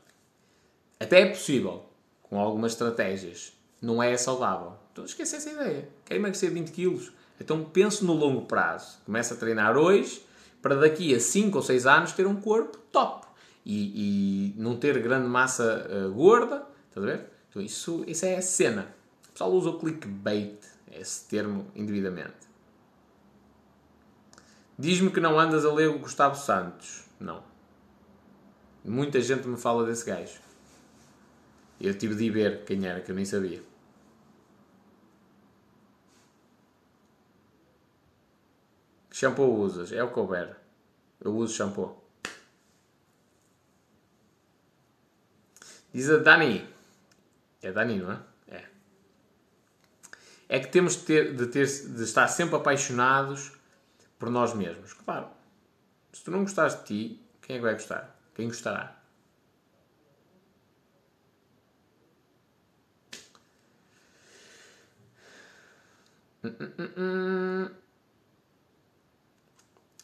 até 0.99 1.22
é 1.22 1.26
possível, 1.26 1.86
com 2.22 2.38
algumas 2.38 2.72
estratégias, 2.72 3.53
não 3.80 4.03
é 4.03 4.16
saudável. 4.16 4.74
Então 4.93 5.05
esquece 5.05 5.36
essa 5.36 5.51
ideia. 5.51 5.88
Quer 6.11 6.16
emagrecer 6.16 6.50
20 6.50 6.72
quilos? 6.72 7.12
Então 7.40 7.62
penso 7.62 8.04
no 8.04 8.12
longo 8.14 8.42
prazo. 8.42 8.98
Começa 9.06 9.34
a 9.34 9.36
treinar 9.36 9.76
hoje 9.76 10.20
para 10.61 10.74
daqui 10.74 11.14
a 11.14 11.20
5 11.20 11.56
ou 11.56 11.62
6 11.62 11.86
anos 11.86 12.12
ter 12.12 12.26
um 12.26 12.34
corpo 12.40 12.76
top. 12.90 13.28
e, 13.64 14.54
e 14.56 14.61
não 14.61 14.76
ter 14.76 15.00
grande 15.00 15.28
massa 15.28 15.86
uh, 15.88 16.12
gorda, 16.12 16.66
estás 16.88 17.06
a 17.06 17.11
ver? 17.12 17.26
Então 17.48 17.62
isso, 17.62 18.02
isso 18.08 18.26
é 18.26 18.36
a 18.36 18.42
cena. 18.42 18.92
O 19.28 19.32
pessoal 19.32 19.52
usa 19.52 19.70
o 19.70 19.78
clickbait, 19.78 20.58
esse 20.90 21.28
termo 21.28 21.64
indevidamente. 21.76 22.50
Diz-me 24.76 25.12
que 25.12 25.20
não 25.20 25.38
andas 25.38 25.64
a 25.64 25.72
ler 25.72 25.90
o 25.90 25.98
Gustavo 26.00 26.36
Santos. 26.36 27.04
Não. 27.20 27.40
Muita 28.84 29.20
gente 29.20 29.46
me 29.46 29.56
fala 29.56 29.86
desse 29.86 30.04
gajo. 30.04 30.40
Eu 31.80 31.96
tive 31.96 32.16
de 32.16 32.24
ir 32.24 32.30
ver 32.30 32.64
quem 32.64 32.84
era, 32.84 33.00
que 33.00 33.12
eu 33.12 33.14
nem 33.14 33.24
sabia. 33.24 33.70
Que 39.11 39.16
shampoo 39.16 39.58
usas? 39.58 39.92
É 39.92 40.02
o 40.02 40.12
que 40.12 40.18
houver. 40.18 40.56
Eu 41.20 41.36
uso 41.36 41.54
shampoo. 41.54 42.00
Diz 45.92 46.08
a 46.08 46.18
Dani. 46.18 46.66
É 47.61 47.72
Dani, 47.72 47.98
não 47.98 48.12
é? 48.12 48.20
É. 48.48 48.64
É 50.48 50.61
que 50.61 50.68
temos 50.68 50.96
de, 50.96 51.02
ter, 51.02 51.36
de, 51.36 51.46
ter, 51.48 51.66
de 51.66 52.04
estar 52.04 52.28
sempre 52.28 52.54
apaixonados 52.54 53.52
por 54.18 54.30
nós 54.30 54.54
mesmos. 54.54 54.92
Claro. 54.92 55.28
Se 56.12 56.22
tu 56.22 56.30
não 56.30 56.42
gostares 56.42 56.78
de 56.78 56.84
ti, 56.84 57.20
quem 57.42 57.56
é 57.56 57.58
que 57.58 57.64
vai 57.64 57.74
gostar? 57.74 58.16
Quem 58.34 58.46
gostará? 58.46 58.96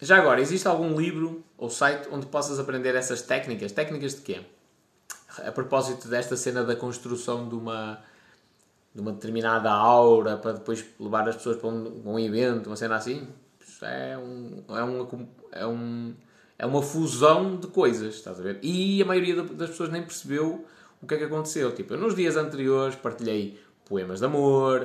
Já 0.07 0.18
agora, 0.18 0.40
existe 0.40 0.68
algum 0.68 0.96
livro 0.96 1.42
ou 1.59 1.68
site 1.68 2.09
onde 2.12 2.26
possas 2.26 2.61
aprender 2.61 2.94
essas 2.94 3.22
técnicas? 3.22 3.72
Técnicas 3.72 4.14
de 4.14 4.20
quê? 4.20 4.40
A 5.44 5.50
propósito 5.50 6.07
desta 6.07 6.36
cena 6.36 6.62
da 6.62 6.76
construção 6.76 7.48
de 7.48 7.57
uma, 7.57 7.98
de 8.94 9.00
uma 9.00 9.11
determinada 9.11 9.68
aura 9.68 10.36
para 10.36 10.52
depois 10.52 10.84
levar 11.00 11.28
as 11.28 11.34
pessoas 11.34 11.57
para 11.57 11.70
um, 11.70 12.02
um 12.04 12.18
evento, 12.20 12.68
uma 12.68 12.76
cena 12.76 12.94
assim. 12.94 13.26
É, 13.82 14.16
um, 14.16 14.62
é, 14.68 14.84
um, 14.84 15.28
é, 15.50 15.66
um, 15.66 16.14
é 16.57 16.64
uma 16.64 16.82
fusão 16.82 17.57
de 17.57 17.66
coisas, 17.66 18.14
estás 18.14 18.38
a 18.38 18.42
ver? 18.44 18.61
E 18.62 19.02
a 19.02 19.04
maioria 19.04 19.42
das 19.42 19.70
pessoas 19.70 19.90
nem 19.90 20.02
percebeu 20.02 20.64
o 21.02 21.07
que 21.09 21.14
é 21.14 21.18
que 21.18 21.24
aconteceu. 21.24 21.74
Tipo, 21.74 21.94
eu 21.94 21.98
nos 21.98 22.14
dias 22.14 22.36
anteriores 22.36 22.94
partilhei 22.94 23.61
poemas 23.84 24.20
de 24.20 24.26
amor, 24.26 24.82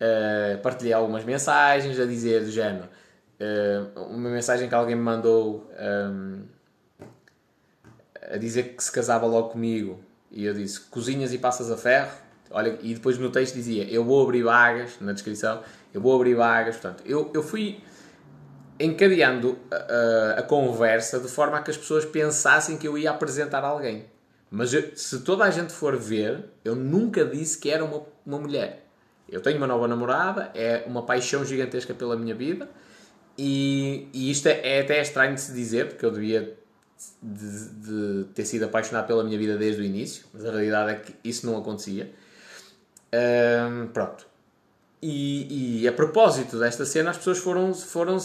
uh, 0.00 0.62
partilhei 0.62 0.94
algumas 0.94 1.22
mensagens 1.22 2.00
a 2.00 2.06
dizer 2.06 2.46
do 2.46 2.50
género. 2.50 2.88
Uh, 3.40 4.00
uma 4.02 4.30
mensagem 4.30 4.68
que 4.68 4.74
alguém 4.74 4.94
me 4.94 5.02
mandou 5.02 5.68
um, 5.78 6.42
a 8.30 8.36
dizer 8.36 8.74
que 8.74 8.82
se 8.82 8.90
casava 8.90 9.26
logo 9.26 9.50
comigo. 9.50 10.00
E 10.30 10.44
eu 10.44 10.54
disse 10.54 10.80
cozinhas 10.80 11.32
e 11.32 11.38
passas 11.38 11.70
a 11.70 11.76
ferro. 11.76 12.10
Olha 12.50 12.78
e 12.82 12.94
depois 12.94 13.18
no 13.18 13.30
texto 13.30 13.54
dizia 13.54 13.84
eu 13.90 14.04
vou 14.04 14.22
abrir 14.22 14.42
vagas 14.42 15.00
na 15.00 15.12
descrição 15.12 15.62
eu 15.92 16.00
vou 16.00 16.14
abrir 16.14 16.34
vagas. 16.34 16.76
Portanto 16.76 17.02
eu, 17.06 17.30
eu 17.34 17.42
fui 17.42 17.80
encadeando 18.78 19.58
a, 19.70 19.76
a, 19.76 20.40
a 20.40 20.42
conversa 20.42 21.18
de 21.18 21.28
forma 21.28 21.56
a 21.56 21.62
que 21.62 21.70
as 21.70 21.76
pessoas 21.76 22.04
pensassem 22.04 22.76
que 22.76 22.86
eu 22.86 22.96
ia 22.98 23.10
apresentar 23.10 23.64
alguém. 23.64 24.06
Mas 24.50 24.72
eu, 24.72 24.96
se 24.96 25.20
toda 25.20 25.44
a 25.44 25.50
gente 25.50 25.72
for 25.72 25.96
ver 25.96 26.44
eu 26.64 26.76
nunca 26.76 27.24
disse 27.24 27.58
que 27.58 27.70
era 27.70 27.84
uma, 27.84 28.02
uma 28.24 28.38
mulher. 28.38 28.86
Eu 29.28 29.40
tenho 29.40 29.56
uma 29.56 29.66
nova 29.66 29.88
namorada, 29.88 30.50
é 30.54 30.84
uma 30.86 31.02
paixão 31.02 31.44
gigantesca 31.44 31.94
pela 31.94 32.14
minha 32.14 32.34
vida 32.34 32.68
e, 33.36 34.08
e 34.12 34.30
isto 34.30 34.46
é, 34.46 34.78
é, 34.78 34.80
até 34.80 35.00
estranho 35.00 35.34
de 35.34 35.40
se 35.40 35.52
dizer, 35.52 35.88
porque 35.88 36.06
eu 36.06 36.10
devia 36.10 36.56
de, 37.22 37.68
de, 37.68 38.24
ter 38.34 38.44
sido 38.44 38.64
apaixonado 38.64 39.06
pela 39.06 39.24
minha 39.24 39.38
vida 39.38 39.56
desde 39.56 39.82
o 39.82 39.84
início, 39.84 40.24
mas 40.32 40.44
a 40.44 40.50
realidade 40.50 40.92
é 40.92 40.94
que 40.96 41.14
isso 41.24 41.46
não 41.46 41.56
acontecia. 41.56 42.12
Um, 43.12 43.88
pronto. 43.88 44.26
E, 45.02 45.82
e, 45.82 45.88
a 45.88 45.92
propósito 45.92 46.58
desta 46.58 46.84
cena, 46.84 47.10
as 47.10 47.18
pessoas 47.18 47.38
foram, 47.38 47.74
foram 47.74 48.16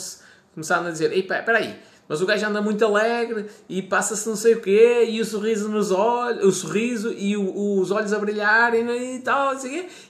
começando 0.54 0.88
a 0.88 0.92
dizer: 0.92 1.12
espera 1.12 1.58
aí, 1.58 1.78
mas 2.08 2.22
o 2.22 2.26
gajo 2.26 2.46
anda 2.46 2.62
muito 2.62 2.84
alegre 2.86 3.48
e 3.68 3.82
passa-se 3.82 4.28
não 4.30 4.36
sei 4.36 4.54
o 4.56 4.62
quê, 4.62 5.06
e 5.10 5.20
o 5.20 5.26
sorriso 5.26 5.68
nos 5.68 5.92
olhos, 5.92 6.44
o 6.44 6.52
sorriso 6.52 7.14
e 7.14 7.36
o, 7.36 7.80
os 7.80 7.92
olhos 7.92 8.14
a 8.14 8.20
brilharem 8.20 9.16
e 9.16 9.20
tal, 9.20 9.54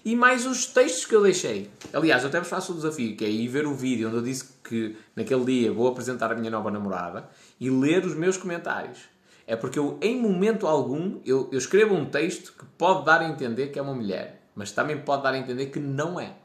e 0.06 0.16
mais 0.16 0.45
os 0.45 0.66
textos 0.66 1.06
que 1.06 1.16
eu 1.16 1.24
deixei. 1.24 1.70
Aliás, 1.91 2.24
eu 2.24 2.30
até 2.30 2.39
vos 2.39 2.47
faço 2.47 2.72
o 2.72 2.76
desafio, 2.76 3.16
que 3.18 3.26
é 3.26 3.30
ir 3.30 3.47
ver 3.47 3.66
o 3.66 3.74
vídeo 3.74 4.08
onde 4.08 4.18
eu 4.18 4.22
disse 4.22 4.59
que 4.70 4.95
naquele 5.15 5.43
dia 5.45 5.74
vou 5.74 5.88
apresentar 5.88 6.32
a 6.32 6.36
minha 6.36 6.51
nova 6.51 6.70
namorada 6.70 7.28
e 7.59 7.72
ler 7.72 8.05
os 8.05 8.13
meus 8.13 8.38
comentários. 8.38 8.99
É 9.47 9.55
porque 9.55 9.80
eu, 9.80 9.97
em 9.99 10.22
momento 10.22 10.67
algum, 10.67 11.20
eu, 11.26 11.49
eu 11.51 11.57
escrevo 11.57 11.95
um 11.95 12.05
texto 12.05 12.53
que 12.53 12.63
pode 12.78 13.03
dar 13.03 13.22
a 13.22 13.28
entender 13.28 13.70
que 13.70 13.80
é 13.80 13.82
uma 13.82 13.95
mulher, 13.95 14.43
mas 14.53 14.72
também 14.72 15.01
pode 15.01 15.24
dar 15.24 15.34
a 15.34 15.38
entender 15.39 15.65
que 15.67 15.80
não 15.80 16.20
é. 16.20 16.36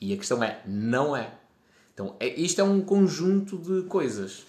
E 0.00 0.12
a 0.12 0.16
questão 0.16 0.42
é, 0.42 0.60
não 0.66 1.16
é. 1.16 1.32
Então, 1.94 2.16
é, 2.18 2.28
isto 2.28 2.60
é 2.60 2.64
um 2.64 2.80
conjunto 2.80 3.56
de 3.56 3.86
coisas. 3.86 4.44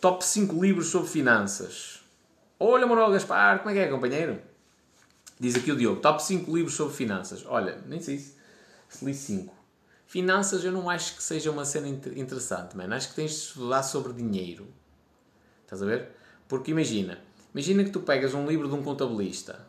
Top 0.00 0.24
5 0.24 0.60
livros 0.60 0.88
sobre 0.88 1.08
finanças. 1.08 2.00
Olha, 2.58 2.86
Manuel 2.86 3.12
Gaspar, 3.12 3.58
como 3.58 3.70
é 3.70 3.74
que 3.74 3.78
é, 3.78 3.88
companheiro? 3.88 4.40
Diz 5.38 5.54
aqui 5.54 5.70
o 5.70 5.76
Diogo, 5.76 6.00
top 6.00 6.22
5 6.22 6.56
livros 6.56 6.74
sobre 6.74 6.94
finanças. 6.94 7.44
Olha, 7.46 7.80
nem 7.86 8.00
sei 8.00 8.18
se, 8.18 8.34
se 8.88 9.04
li 9.04 9.14
5. 9.14 9.55
Finanças 10.06 10.64
eu 10.64 10.72
não 10.72 10.88
acho 10.88 11.16
que 11.16 11.22
seja 11.22 11.50
uma 11.50 11.64
cena 11.64 11.88
interessante, 11.88 12.76
mano. 12.76 12.94
Acho 12.94 13.10
que 13.10 13.16
tens 13.16 13.30
de 13.32 13.36
estudar 13.36 13.82
sobre 13.82 14.12
dinheiro. 14.12 14.66
Estás 15.62 15.82
a 15.82 15.86
ver? 15.86 16.10
Porque 16.48 16.70
imagina, 16.70 17.18
imagina 17.52 17.82
que 17.82 17.90
tu 17.90 18.00
pegas 18.00 18.32
um 18.32 18.46
livro 18.46 18.68
de 18.68 18.74
um 18.74 18.82
contabilista, 18.82 19.66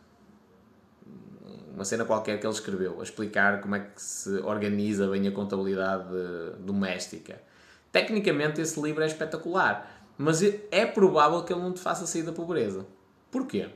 uma 1.73 1.83
cena 1.83 2.05
qualquer 2.05 2.39
que 2.39 2.45
ele 2.45 2.53
escreveu, 2.53 2.99
a 2.99 3.03
explicar 3.03 3.61
como 3.61 3.75
é 3.75 3.79
que 3.79 4.01
se 4.01 4.29
organiza 4.37 5.07
bem 5.09 5.27
a 5.27 5.31
contabilidade 5.31 6.05
doméstica. 6.59 7.41
Tecnicamente 7.91 8.61
esse 8.61 8.79
livro 8.79 9.03
é 9.03 9.07
espetacular 9.07 9.97
mas 10.17 10.41
é 10.41 10.85
provável 10.85 11.43
que 11.43 11.53
ele 11.53 11.61
não 11.61 11.71
te 11.71 11.79
faça 11.79 12.07
sair 12.07 12.23
da 12.23 12.31
pobreza. 12.31 12.85
Porquê? 13.29 13.69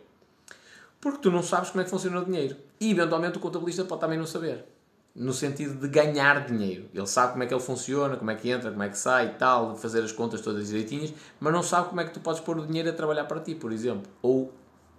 Porque 0.99 1.19
tu 1.19 1.29
não 1.29 1.43
sabes 1.43 1.69
como 1.69 1.81
é 1.81 1.83
que 1.83 1.89
funciona 1.89 2.19
o 2.19 2.25
dinheiro. 2.25 2.57
E 2.79 2.91
eventualmente 2.91 3.37
o 3.37 3.41
contabilista 3.41 3.85
pode 3.85 4.01
também 4.01 4.17
não 4.17 4.25
saber. 4.25 4.65
No 5.13 5.33
sentido 5.33 5.75
de 5.75 5.87
ganhar 5.89 6.45
dinheiro. 6.45 6.89
Ele 6.93 7.05
sabe 7.05 7.33
como 7.33 7.43
é 7.43 7.45
que 7.45 7.53
ele 7.53 7.61
funciona, 7.61 8.15
como 8.15 8.31
é 8.31 8.35
que 8.35 8.49
entra, 8.49 8.71
como 8.71 8.81
é 8.81 8.89
que 8.89 8.97
sai 8.97 9.27
e 9.27 9.33
tal, 9.33 9.75
fazer 9.75 10.01
as 10.03 10.11
contas 10.11 10.39
todas 10.41 10.67
direitinhas, 10.67 11.13
mas 11.39 11.51
não 11.51 11.61
sabe 11.61 11.89
como 11.89 11.99
é 11.99 12.05
que 12.05 12.11
tu 12.11 12.21
podes 12.21 12.39
pôr 12.39 12.57
o 12.57 12.65
dinheiro 12.65 12.89
a 12.89 12.93
trabalhar 12.93 13.25
para 13.25 13.39
ti, 13.41 13.53
por 13.53 13.71
exemplo. 13.71 14.09
Ou 14.21 14.53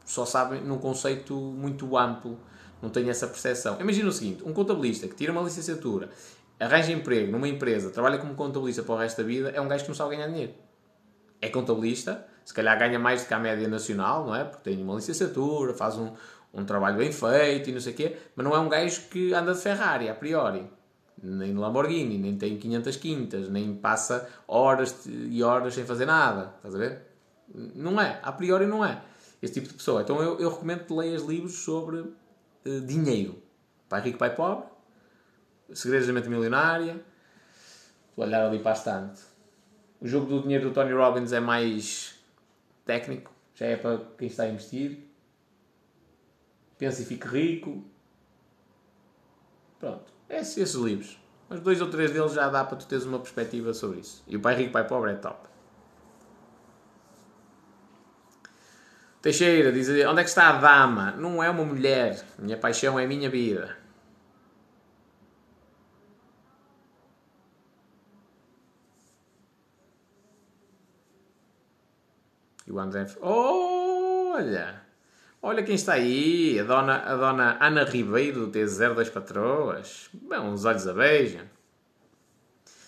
só 0.05 0.27
sabe 0.27 0.59
num 0.59 0.79
conceito 0.79 1.35
muito 1.35 1.97
amplo, 1.97 2.39
não 2.83 2.91
tem 2.91 3.09
essa 3.09 3.27
percepção. 3.27 3.81
Imagina 3.81 4.09
o 4.09 4.13
seguinte: 4.13 4.43
um 4.45 4.53
contabilista 4.53 5.09
que 5.09 5.15
tira 5.15 5.33
uma 5.33 5.43
licenciatura, 5.43 6.11
arranja 6.61 6.93
emprego 6.93 7.33
numa 7.33 7.49
empresa, 7.49 7.91
trabalha 7.91 8.19
como 8.19 8.35
contabilista 8.35 8.83
para 8.83 8.95
o 8.95 8.99
resto 8.99 9.23
da 9.23 9.27
vida, 9.27 9.51
é 9.51 9.61
um 9.61 9.69
gajo 9.69 9.85
que 9.85 9.89
não 9.89 9.97
sabe 9.97 10.17
ganhar 10.17 10.29
dinheiro 10.29 10.53
é 11.43 11.49
contabilista, 11.49 12.25
se 12.45 12.55
calhar 12.55 12.79
ganha 12.79 12.99
mais 12.99 13.23
do 13.23 13.29
que 13.29 13.35
a 13.35 13.39
média 13.39 13.67
nacional, 13.67 14.25
não 14.25 14.35
é? 14.35 14.45
Porque 14.45 14.71
tem 14.71 14.81
uma 14.81 14.95
licenciatura, 14.95 15.75
faz 15.75 15.97
um, 15.97 16.13
um 16.53 16.65
trabalho 16.65 16.99
bem 16.99 17.11
feito 17.11 17.71
e 17.71 17.73
não 17.73 17.81
sei 17.81 17.93
o 17.93 17.97
quê, 17.97 18.17
mas 18.37 18.45
não 18.45 18.55
é 18.55 18.59
um 18.59 18.69
gajo 18.69 19.09
que 19.09 19.33
anda 19.33 19.55
de 19.55 19.61
Ferrari, 19.61 20.09
a 20.09 20.15
priori. 20.15 20.69
Nem 21.23 21.53
de 21.53 21.59
Lamborghini, 21.59 22.19
nem 22.19 22.37
tem 22.37 22.59
500 22.59 22.97
quintas, 22.97 23.49
nem 23.49 23.75
passa 23.75 24.29
horas 24.47 25.07
e 25.07 25.43
horas 25.43 25.75
sem 25.75 25.85
fazer 25.85 26.05
nada. 26.05 26.55
Estás 26.57 26.75
a 26.75 26.79
ver? 26.79 27.03
Não 27.55 28.01
é. 28.01 28.19
A 28.23 28.33
priori 28.33 28.67
não 28.67 28.85
é. 28.85 29.01
Esse 29.41 29.55
tipo 29.55 29.69
de 29.69 29.75
pessoa. 29.75 30.03
Então 30.03 30.21
eu, 30.21 30.41
eu 30.41 30.51
recomendo 30.51 30.85
que 30.85 30.93
leias 30.93 31.23
livros 31.23 31.55
sobre 31.55 31.99
uh, 32.01 32.81
dinheiro. 32.87 33.41
Pai 33.89 34.01
rico, 34.01 34.19
pai 34.19 34.35
pobre. 34.35 34.67
Segredos 35.73 36.07
da 36.07 36.13
mente 36.13 36.29
milionária. 36.29 37.01
Vou 38.17 38.27
olhar 38.27 38.45
ali 38.45 38.59
para 38.59 38.73
a 38.73 38.75
estante. 38.75 39.21
O 40.01 40.09
jogo 40.09 40.27
do 40.27 40.43
dinheiro 40.43 40.69
do 40.69 40.75
Tony 40.75 40.93
Robbins 40.93 41.33
é 41.33 41.39
mais 41.39 42.19
técnico, 42.85 43.31
já 43.55 43.67
é 43.67 43.77
para 43.77 43.99
quem 44.19 44.27
está 44.27 44.43
a 44.43 44.49
investir. 44.49 45.12
Pense 46.83 47.01
e 47.01 47.07
fique 47.07 47.29
rico. 47.29 47.85
Pronto, 49.79 50.13
é 50.29 50.41
esses, 50.41 50.57
esses 50.57 50.75
livros. 50.75 51.17
Mas 51.49 51.61
dois 51.61 51.81
ou 51.81 51.89
três 51.89 52.11
deles 52.11 52.33
já 52.33 52.49
dá 52.49 52.65
para 52.65 52.77
tu 52.77 52.89
teres 52.89 53.05
uma 53.05 53.21
perspectiva 53.21 53.73
sobre 53.73 54.01
isso. 54.01 54.25
E 54.27 54.37
o 54.37 54.41
Pai 54.41 54.57
Rico, 54.57 54.73
Pai 54.73 54.85
Pobre 54.85 55.13
é 55.13 55.15
top. 55.15 55.49
Teixeira 59.21 59.71
diz 59.71 59.89
onde 59.89 60.23
é 60.23 60.25
que 60.25 60.29
está 60.29 60.49
a 60.49 60.59
dama? 60.59 61.13
Não 61.13 61.41
é 61.41 61.49
uma 61.49 61.65
mulher. 61.65 62.21
Minha 62.37 62.57
paixão 62.57 62.99
é 62.99 63.07
minha 63.07 63.31
vida. 63.31 63.77
E 72.67 72.73
o 72.73 72.81
André. 72.81 73.07
Olha! 73.21 74.92
Olha 75.45 75.65
quem 75.65 75.75
está 75.75 75.95
aí! 75.95 76.57
A 76.61 76.63
dona, 76.63 76.99
a 76.99 77.17
dona 77.17 77.59
Ana 77.61 77.83
Ribeiro, 77.83 78.47
do 78.47 78.53
T02 78.53 79.11
Patroas. 79.11 80.09
Bem, 80.13 80.39
uns 80.39 80.65
olhos 80.65 80.87
a 80.87 80.93
beijo. 80.93 81.41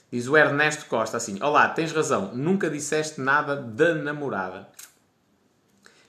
Diz 0.08 0.28
o 0.28 0.36
Ernesto 0.36 0.86
Costa 0.86 1.16
assim: 1.16 1.42
Olá, 1.42 1.68
tens 1.70 1.90
razão, 1.90 2.32
nunca 2.32 2.70
disseste 2.70 3.20
nada 3.20 3.56
da 3.56 3.96
namorada. 3.96 4.68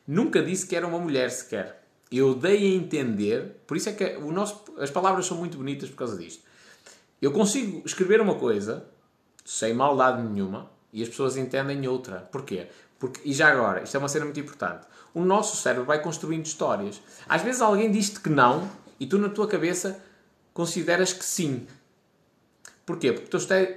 Nunca 0.08 0.43
disse 0.43 0.68
que 0.68 0.76
era 0.76 0.86
uma 0.86 1.00
mulher 1.00 1.32
sequer. 1.32 1.84
Eu 2.12 2.36
dei 2.36 2.58
a 2.58 2.76
entender, 2.76 3.64
por 3.66 3.76
isso 3.76 3.89
é 3.89 3.93
que 3.93 4.16
o 4.18 4.32
nosso, 4.32 4.66
as 4.78 4.91
palavras 4.91 5.26
são 5.26 5.38
muito 5.38 5.58
bonitas 5.58 5.89
por 5.89 5.96
causa 5.96 6.16
disto. 6.16 6.43
Eu 7.20 7.32
consigo 7.32 7.82
escrever 7.84 8.22
uma 8.22 8.36
coisa 8.36 8.86
sem 9.43 9.74
maldade 9.74 10.22
nenhuma 10.22 10.70
e 10.93 11.02
as 11.02 11.10
pessoas 11.10 11.38
entendem 11.38 11.88
outra. 11.88 12.20
Porquê? 12.32 12.68
Porque, 13.00 13.20
e 13.26 13.34
já 13.34 13.50
agora, 13.52 13.82
isto 13.82 13.98
é 13.98 14.00
uma 14.00 14.08
cena 14.08 14.26
muito 14.26 14.39
importante. 14.39 14.86
O 15.16 15.24
nosso 15.24 15.55
cérebro 15.55 15.86
vai 15.86 16.01
construindo 16.01 16.45
histórias. 16.45 17.01
Às 17.28 17.41
vezes 17.41 17.61
alguém 17.61 17.89
diz-te 17.89 18.20
que 18.20 18.30
não 18.30 18.70
e 18.99 19.07
tu 19.07 19.18
na 19.18 19.30
tua 19.30 19.47
cabeça 19.47 20.03
consideras 20.53 21.13
que 21.13 21.24
sim. 21.24 21.66
Porquê? 22.86 23.13
Porque 23.13 23.26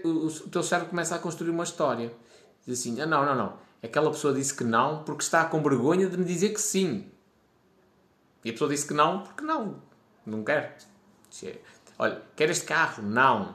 o 0.04 0.48
teu 0.50 0.62
cérebro 0.64 0.90
começa 0.90 1.14
a 1.14 1.18
construir 1.20 1.50
uma 1.50 1.62
história. 1.62 2.12
Diz 2.66 2.80
assim: 2.80 3.00
ah, 3.00 3.06
não, 3.06 3.24
não, 3.24 3.36
não. 3.36 3.58
Aquela 3.80 4.10
pessoa 4.10 4.34
disse 4.34 4.52
que 4.52 4.64
não 4.64 5.04
porque 5.04 5.22
está 5.22 5.44
com 5.44 5.62
vergonha 5.62 6.08
de 6.08 6.18
me 6.18 6.24
dizer 6.24 6.48
que 6.50 6.60
sim. 6.60 7.08
E 8.44 8.50
a 8.50 8.52
pessoa 8.52 8.68
disse 8.68 8.88
que 8.88 8.94
não 8.94 9.22
porque 9.22 9.44
não. 9.44 9.76
Não 10.26 10.42
quer. 10.42 10.76
Olha, 11.96 12.20
quer 12.34 12.50
este 12.50 12.64
carro? 12.64 13.00
Não. 13.00 13.54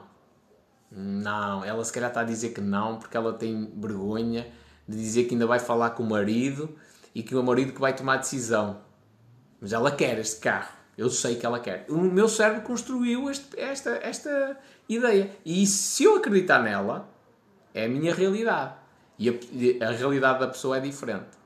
Não. 0.90 1.62
Ela 1.62 1.84
se 1.84 1.92
calhar 1.92 2.08
está 2.08 2.22
a 2.22 2.24
dizer 2.24 2.54
que 2.54 2.62
não 2.62 2.98
porque 2.98 3.14
ela 3.14 3.34
tem 3.34 3.70
vergonha 3.76 4.50
de 4.88 4.96
dizer 4.96 5.24
que 5.24 5.34
ainda 5.34 5.46
vai 5.46 5.58
falar 5.58 5.90
com 5.90 6.02
o 6.02 6.08
marido 6.08 6.74
e 7.14 7.22
que 7.22 7.34
o 7.34 7.42
marido 7.42 7.72
que 7.72 7.80
vai 7.80 7.94
tomar 7.94 8.14
a 8.14 8.18
decisão. 8.18 8.80
Mas 9.60 9.72
ela 9.72 9.90
quer 9.90 10.18
este 10.18 10.40
carro. 10.40 10.72
Eu 10.96 11.10
sei 11.10 11.36
que 11.36 11.46
ela 11.46 11.60
quer. 11.60 11.86
O 11.88 11.98
meu 11.98 12.28
cérebro 12.28 12.62
construiu 12.62 13.30
este, 13.30 13.58
esta, 13.58 13.90
esta 14.02 14.58
ideia. 14.88 15.30
E 15.44 15.66
se 15.66 16.04
eu 16.04 16.16
acreditar 16.16 16.62
nela, 16.62 17.08
é 17.72 17.86
a 17.86 17.88
minha 17.88 18.14
realidade. 18.14 18.74
E 19.18 19.28
a, 19.28 19.88
a 19.88 19.90
realidade 19.92 20.40
da 20.40 20.48
pessoa 20.48 20.76
é 20.76 20.80
diferente. 20.80 21.44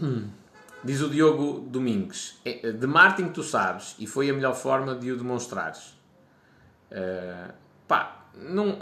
Hum. 0.00 0.28
Diz 0.82 1.00
o 1.00 1.08
Diogo 1.08 1.60
Domingues: 1.60 2.38
é, 2.44 2.72
De 2.72 2.86
marketing 2.86 3.30
tu 3.30 3.42
sabes 3.42 3.96
e 3.98 4.06
foi 4.06 4.28
a 4.28 4.34
melhor 4.34 4.54
forma 4.54 4.94
de 4.94 5.10
o 5.10 5.16
demonstrares. 5.16 5.93
Uh, 6.94 7.52
pá, 7.88 8.28
não, 8.34 8.78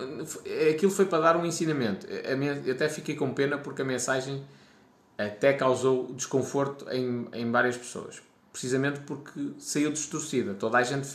aquilo 0.70 0.92
foi 0.92 1.06
para 1.06 1.22
dar 1.22 1.36
um 1.36 1.46
ensinamento. 1.46 2.06
Eu 2.06 2.74
até 2.74 2.88
fiquei 2.88 3.16
com 3.16 3.32
pena 3.32 3.56
porque 3.58 3.82
a 3.82 3.84
mensagem 3.84 4.44
até 5.16 5.52
causou 5.52 6.12
desconforto 6.12 6.86
em, 6.90 7.26
em 7.32 7.50
várias 7.50 7.76
pessoas. 7.76 8.22
Precisamente 8.52 9.00
porque 9.00 9.52
saiu 9.58 9.90
distorcida. 9.90 10.54
Toda 10.54 10.78
a 10.78 10.82
gente. 10.82 11.08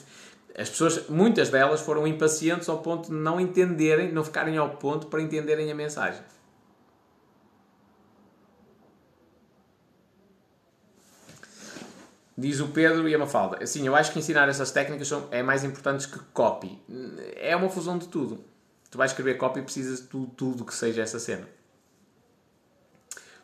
As 0.57 0.69
pessoas, 0.69 1.07
muitas 1.07 1.49
delas 1.49 1.81
foram 1.81 2.07
impacientes 2.07 2.67
ao 2.67 2.79
ponto 2.79 3.09
de 3.09 3.15
não 3.15 3.39
entenderem, 3.39 4.11
não 4.11 4.23
ficarem 4.23 4.57
ao 4.57 4.71
ponto 4.71 5.05
para 5.05 5.21
entenderem 5.21 5.71
a 5.71 5.75
mensagem. 5.75 6.21
Diz 12.37 12.59
o 12.59 12.67
Pedro 12.67 13.09
e 13.09 13.15
a 13.15 13.17
Mafalda. 13.17 13.63
Assim, 13.63 13.87
eu 13.87 13.95
acho 13.95 14.13
que 14.13 14.19
ensinar 14.19 14.47
essas 14.47 14.69
técnicas 14.69 15.07
são, 15.07 15.27
é 15.31 15.41
mais 15.41 15.63
importante 15.63 16.07
que 16.07 16.19
copy. 16.33 16.79
É 17.35 17.55
uma 17.55 17.67
fusão 17.67 17.97
de 17.97 18.07
tudo. 18.07 18.43
Tu 18.91 18.97
vais 18.97 19.09
escrever 19.09 19.37
copy 19.37 19.59
e 19.59 19.63
precisas 19.63 20.01
de 20.01 20.07
tudo, 20.07 20.27
tudo 20.27 20.63
que 20.63 20.73
seja 20.73 21.01
essa 21.01 21.17
cena. 21.17 21.47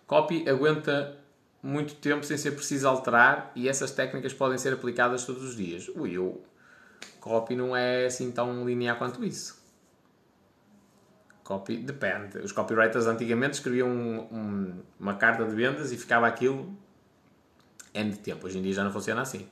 Copy 0.05 0.47
aguenta 0.47 1.17
muito 1.61 1.95
tempo 1.95 2.23
sem 2.23 2.37
ser 2.37 2.51
preciso 2.51 2.87
alterar 2.87 3.51
e 3.55 3.67
essas 3.67 3.89
técnicas 3.89 4.31
podem 4.31 4.59
ser 4.59 4.73
aplicadas 4.73 5.25
todos 5.25 5.41
os 5.41 5.55
dias. 5.55 5.89
Ui, 5.95 6.15
o 6.19 6.39
copy 7.19 7.55
não 7.55 7.75
é 7.75 8.05
assim 8.05 8.31
tão 8.31 8.63
linear 8.63 8.99
quanto 8.99 9.23
isso. 9.25 9.59
Copy 11.43 11.77
depende. 11.77 12.37
Os 12.37 12.51
copywriters 12.51 13.07
antigamente 13.07 13.55
escreviam 13.55 13.89
um, 13.89 14.19
um, 14.31 14.83
uma 14.99 15.15
carta 15.15 15.43
de 15.45 15.55
vendas 15.55 15.91
e 15.91 15.97
ficava 15.97 16.27
aquilo 16.27 16.77
N 17.93 18.11
de 18.11 18.19
tempo. 18.19 18.47
Hoje 18.47 18.57
em 18.57 18.61
dia 18.61 18.73
já 18.73 18.83
não 18.83 18.91
funciona 18.91 19.21
assim. 19.21 19.47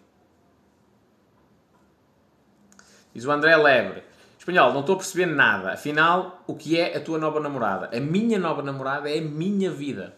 Diz 3.13 3.25
o 3.25 3.31
André 3.31 3.55
Lebre. 3.55 4.03
Espanhol, 4.37 4.73
não 4.73 4.79
estou 4.79 4.95
a 4.95 4.97
perceber 4.97 5.27
nada. 5.27 5.73
Afinal, 5.73 6.43
o 6.47 6.55
que 6.55 6.79
é 6.79 6.97
a 6.97 7.01
tua 7.01 7.19
nova 7.19 7.39
namorada? 7.39 7.95
A 7.95 7.99
minha 7.99 8.39
nova 8.39 8.63
namorada 8.63 9.09
é 9.09 9.19
a 9.19 9.21
minha 9.21 9.69
vida. 9.69 10.15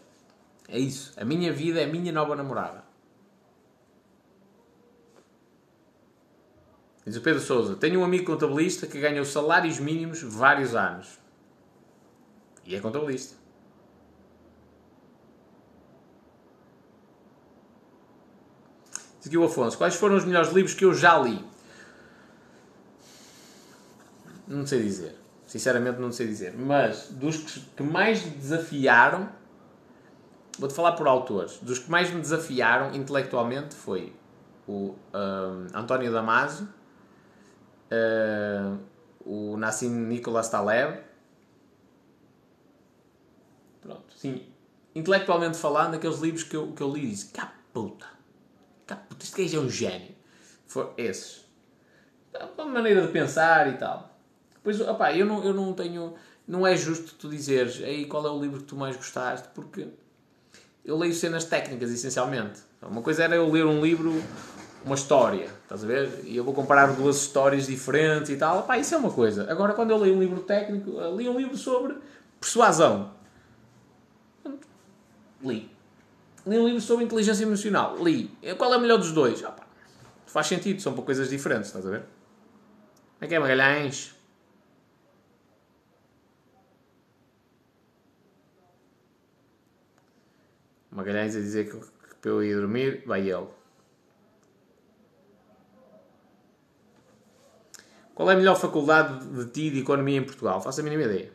É 0.68 0.78
isso. 0.78 1.12
A 1.20 1.24
minha 1.24 1.52
vida 1.52 1.80
é 1.80 1.84
a 1.84 1.86
minha 1.86 2.10
nova 2.10 2.34
namorada. 2.34 2.82
Diz 7.04 7.16
o 7.16 7.20
Pedro 7.20 7.40
Souza. 7.40 7.76
Tenho 7.76 8.00
um 8.00 8.04
amigo 8.04 8.24
contabilista 8.24 8.86
que 8.86 8.98
ganhou 8.98 9.26
salários 9.26 9.78
mínimos 9.78 10.22
vários 10.22 10.74
anos. 10.74 11.18
E 12.64 12.74
é 12.74 12.80
contabilista. 12.80 13.43
Seguiu 19.24 19.42
Afonso. 19.42 19.78
Quais 19.78 19.94
foram 19.94 20.16
os 20.16 20.24
melhores 20.26 20.52
livros 20.52 20.74
que 20.74 20.84
eu 20.84 20.92
já 20.92 21.18
li? 21.18 21.42
Não 24.46 24.66
sei 24.66 24.82
dizer. 24.82 25.16
Sinceramente, 25.46 25.98
não 25.98 26.12
sei 26.12 26.26
dizer. 26.26 26.54
Mas 26.54 27.08
dos 27.08 27.38
que 27.74 27.82
mais 27.82 28.20
desafiaram, 28.20 29.30
vou-te 30.58 30.74
falar 30.74 30.92
por 30.92 31.06
autores. 31.06 31.56
Dos 31.62 31.78
que 31.78 31.90
mais 31.90 32.10
me 32.10 32.20
desafiaram 32.20 32.94
intelectualmente 32.94 33.74
foi 33.74 34.14
o 34.68 34.94
um, 35.14 35.68
António 35.72 36.12
Damasio, 36.12 36.68
uh, 37.90 38.78
o 39.24 39.56
Nassim 39.56 39.88
Nicolas 39.88 40.50
Taleb. 40.50 41.00
Pronto, 43.80 44.12
sim. 44.14 44.46
Intelectualmente 44.94 45.56
falando, 45.56 45.94
aqueles 45.94 46.18
livros 46.18 46.42
que 46.42 46.54
eu, 46.54 46.72
que 46.72 46.82
eu 46.82 46.92
li, 46.92 47.08
disse: 47.08 47.32
puta 47.72 48.13
Tá, 48.86 48.96
puta, 48.96 49.24
este 49.24 49.42
gajo 49.42 49.56
é 49.56 49.60
um 49.60 49.70
gênio. 49.70 50.14
For 50.66 50.92
esses. 50.96 51.44
Uma 52.56 52.66
maneira 52.66 53.06
de 53.06 53.12
pensar 53.12 53.68
e 53.68 53.76
tal. 53.76 54.18
Depois, 54.54 54.80
opá, 54.80 55.12
eu 55.12 55.26
não, 55.26 55.44
eu 55.44 55.54
não 55.54 55.72
tenho. 55.72 56.14
Não 56.46 56.66
é 56.66 56.76
justo 56.76 57.14
tu 57.14 57.28
dizeres 57.28 57.82
aí 57.82 58.06
qual 58.06 58.26
é 58.26 58.30
o 58.30 58.40
livro 58.40 58.60
que 58.60 58.66
tu 58.66 58.76
mais 58.76 58.96
gostaste, 58.96 59.48
porque 59.54 59.88
eu 60.84 60.98
leio 60.98 61.14
cenas 61.14 61.44
técnicas, 61.44 61.90
essencialmente. 61.90 62.60
Uma 62.82 63.00
coisa 63.00 63.24
era 63.24 63.34
eu 63.34 63.50
ler 63.50 63.64
um 63.64 63.80
livro, 63.82 64.22
uma 64.84 64.94
história, 64.94 65.48
estás 65.62 65.82
a 65.82 65.86
ver? 65.86 66.20
E 66.24 66.36
eu 66.36 66.44
vou 66.44 66.52
comparar 66.52 66.92
duas 66.92 67.16
histórias 67.16 67.66
diferentes 67.66 68.28
e 68.28 68.36
tal. 68.36 68.60
Opá, 68.60 68.76
isso 68.76 68.94
é 68.94 68.98
uma 68.98 69.10
coisa. 69.10 69.50
Agora, 69.50 69.72
quando 69.72 69.92
eu 69.92 69.96
leio 69.96 70.16
um 70.16 70.20
livro 70.20 70.42
técnico, 70.42 70.90
li 71.16 71.26
um 71.28 71.38
livro 71.38 71.56
sobre 71.56 71.96
persuasão. 72.38 73.12
Li. 75.42 75.73
Li 76.46 76.58
um 76.58 76.66
livro 76.66 76.80
sobre 76.80 77.04
inteligência 77.04 77.44
emocional. 77.44 77.96
Li. 78.02 78.30
Qual 78.58 78.72
é 78.72 78.76
o 78.76 78.80
melhor 78.80 78.98
dos 78.98 79.12
dois? 79.12 79.42
Ah, 79.44 79.50
pá, 79.50 79.66
faz 80.26 80.46
sentido, 80.46 80.80
são 80.80 80.92
para 80.92 81.02
coisas 81.02 81.30
diferentes, 81.30 81.68
estás 81.68 81.86
a 81.86 81.90
ver? 81.90 82.00
Como 82.00 83.22
é 83.22 83.26
que 83.26 83.34
é 83.34 83.38
Magalhães? 83.38 84.14
Magalhães 90.90 91.34
a 91.34 91.40
dizer 91.40 91.70
que, 91.70 91.78
que 91.78 92.14
para 92.20 92.30
eu 92.30 92.44
ir 92.44 92.54
dormir, 92.56 93.02
vai 93.06 93.28
ele. 93.28 93.48
Qual 98.14 98.30
é 98.30 98.34
a 98.34 98.36
melhor 98.36 98.54
faculdade 98.54 99.26
de 99.26 99.46
ti 99.50 99.70
de 99.70 99.80
economia 99.80 100.18
em 100.18 100.24
Portugal? 100.24 100.60
Faço 100.60 100.80
a 100.80 100.84
mínima 100.84 101.02
ideia. 101.02 101.32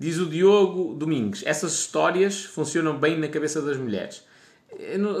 Diz 0.00 0.16
o 0.18 0.24
Diogo 0.24 0.94
Domingues: 0.94 1.42
essas 1.44 1.74
histórias 1.74 2.42
funcionam 2.42 2.98
bem 2.98 3.18
na 3.18 3.28
cabeça 3.28 3.60
das 3.60 3.76
mulheres. 3.76 4.24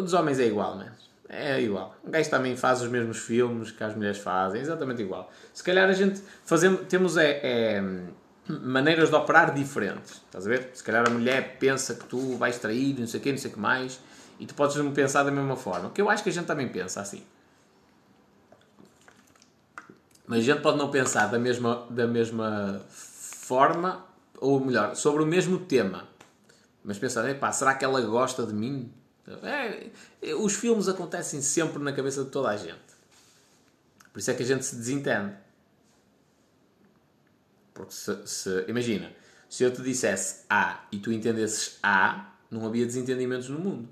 Dos 0.02 0.14
homens 0.14 0.40
é 0.40 0.46
igual, 0.46 0.78
né? 0.78 0.90
É 1.28 1.60
igual. 1.60 1.94
O 2.02 2.10
gajo 2.10 2.30
também 2.30 2.56
faz 2.56 2.80
os 2.80 2.88
mesmos 2.88 3.18
filmes 3.18 3.70
que 3.70 3.84
as 3.84 3.94
mulheres 3.94 4.18
fazem, 4.18 4.58
é 4.58 4.62
exatamente 4.62 5.02
igual. 5.02 5.30
Se 5.52 5.62
calhar 5.62 5.88
a 5.88 5.92
gente 5.92 6.22
fazemos, 6.46 6.80
temos 6.88 7.18
é, 7.18 7.40
é, 7.42 7.82
maneiras 8.48 9.10
de 9.10 9.14
operar 9.14 9.52
diferentes. 9.52 10.12
Estás 10.12 10.46
a 10.46 10.50
ver? 10.50 10.70
Se 10.72 10.82
calhar 10.82 11.06
a 11.06 11.10
mulher 11.10 11.58
pensa 11.58 11.94
que 11.94 12.04
tu 12.04 12.36
vais 12.38 12.58
trair, 12.58 12.98
não 12.98 13.06
sei 13.06 13.20
o 13.20 13.22
quê, 13.22 13.32
não 13.32 13.38
sei 13.38 13.50
o 13.50 13.54
que 13.54 13.60
mais, 13.60 14.00
e 14.40 14.46
tu 14.46 14.54
podes 14.54 14.76
pensar 14.94 15.24
da 15.24 15.30
mesma 15.30 15.56
forma. 15.56 15.90
Que 15.90 16.00
eu 16.00 16.08
acho 16.08 16.22
que 16.22 16.30
a 16.30 16.32
gente 16.32 16.46
também 16.46 16.68
pensa 16.68 17.02
assim. 17.02 17.22
Mas 20.26 20.38
a 20.38 20.42
gente 20.42 20.62
pode 20.62 20.78
não 20.78 20.90
pensar 20.90 21.26
da 21.26 21.38
mesma, 21.38 21.86
da 21.90 22.06
mesma 22.06 22.80
forma 22.88 24.09
ou 24.40 24.58
melhor, 24.58 24.96
sobre 24.96 25.22
o 25.22 25.26
mesmo 25.26 25.58
tema. 25.58 26.08
Mas 26.82 26.98
pensar, 26.98 27.28
epá, 27.28 27.52
será 27.52 27.74
que 27.74 27.84
ela 27.84 28.00
gosta 28.00 28.46
de 28.46 28.54
mim? 28.54 28.92
É, 29.42 30.34
os 30.34 30.54
filmes 30.54 30.88
acontecem 30.88 31.40
sempre 31.42 31.82
na 31.82 31.92
cabeça 31.92 32.24
de 32.24 32.30
toda 32.30 32.48
a 32.48 32.56
gente. 32.56 32.78
Por 34.12 34.18
isso 34.18 34.30
é 34.30 34.34
que 34.34 34.42
a 34.42 34.46
gente 34.46 34.64
se 34.64 34.74
desentende. 34.76 35.34
Porque 37.74 37.92
se, 37.92 38.26
se 38.26 38.64
imagina, 38.66 39.12
se 39.48 39.62
eu 39.62 39.72
te 39.72 39.82
dissesse 39.82 40.44
A 40.48 40.84
e 40.90 40.98
tu 40.98 41.12
entendesses 41.12 41.78
A, 41.82 42.32
não 42.50 42.66
havia 42.66 42.86
desentendimentos 42.86 43.48
no 43.48 43.58
mundo. 43.58 43.88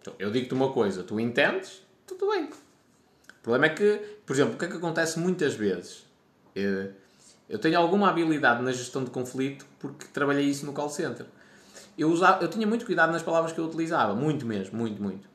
Então, 0.00 0.14
eu 0.18 0.30
digo-te 0.30 0.54
uma 0.54 0.72
coisa, 0.72 1.02
tu 1.02 1.20
entendes, 1.20 1.82
tudo 2.06 2.30
bem. 2.30 2.44
O 2.46 3.42
problema 3.42 3.66
é 3.66 3.68
que, 3.70 3.98
por 4.24 4.34
exemplo, 4.34 4.54
o 4.54 4.58
que 4.58 4.64
é 4.64 4.68
que 4.68 4.76
acontece 4.76 5.18
muitas 5.18 5.54
vezes? 5.54 6.04
Eh, 6.56 6.90
eu 7.48 7.58
tenho 7.58 7.78
alguma 7.78 8.08
habilidade 8.08 8.62
na 8.62 8.72
gestão 8.72 9.04
de 9.04 9.10
conflito 9.10 9.66
porque 9.78 10.06
trabalhei 10.12 10.46
isso 10.46 10.64
no 10.66 10.72
call 10.72 10.88
center. 10.88 11.26
Eu, 11.96 12.10
usava, 12.10 12.42
eu 12.42 12.48
tinha 12.48 12.66
muito 12.66 12.86
cuidado 12.86 13.12
nas 13.12 13.22
palavras 13.22 13.52
que 13.52 13.58
eu 13.58 13.64
utilizava, 13.64 14.14
muito 14.14 14.46
mesmo, 14.46 14.78
muito, 14.78 15.02
muito. 15.02 15.28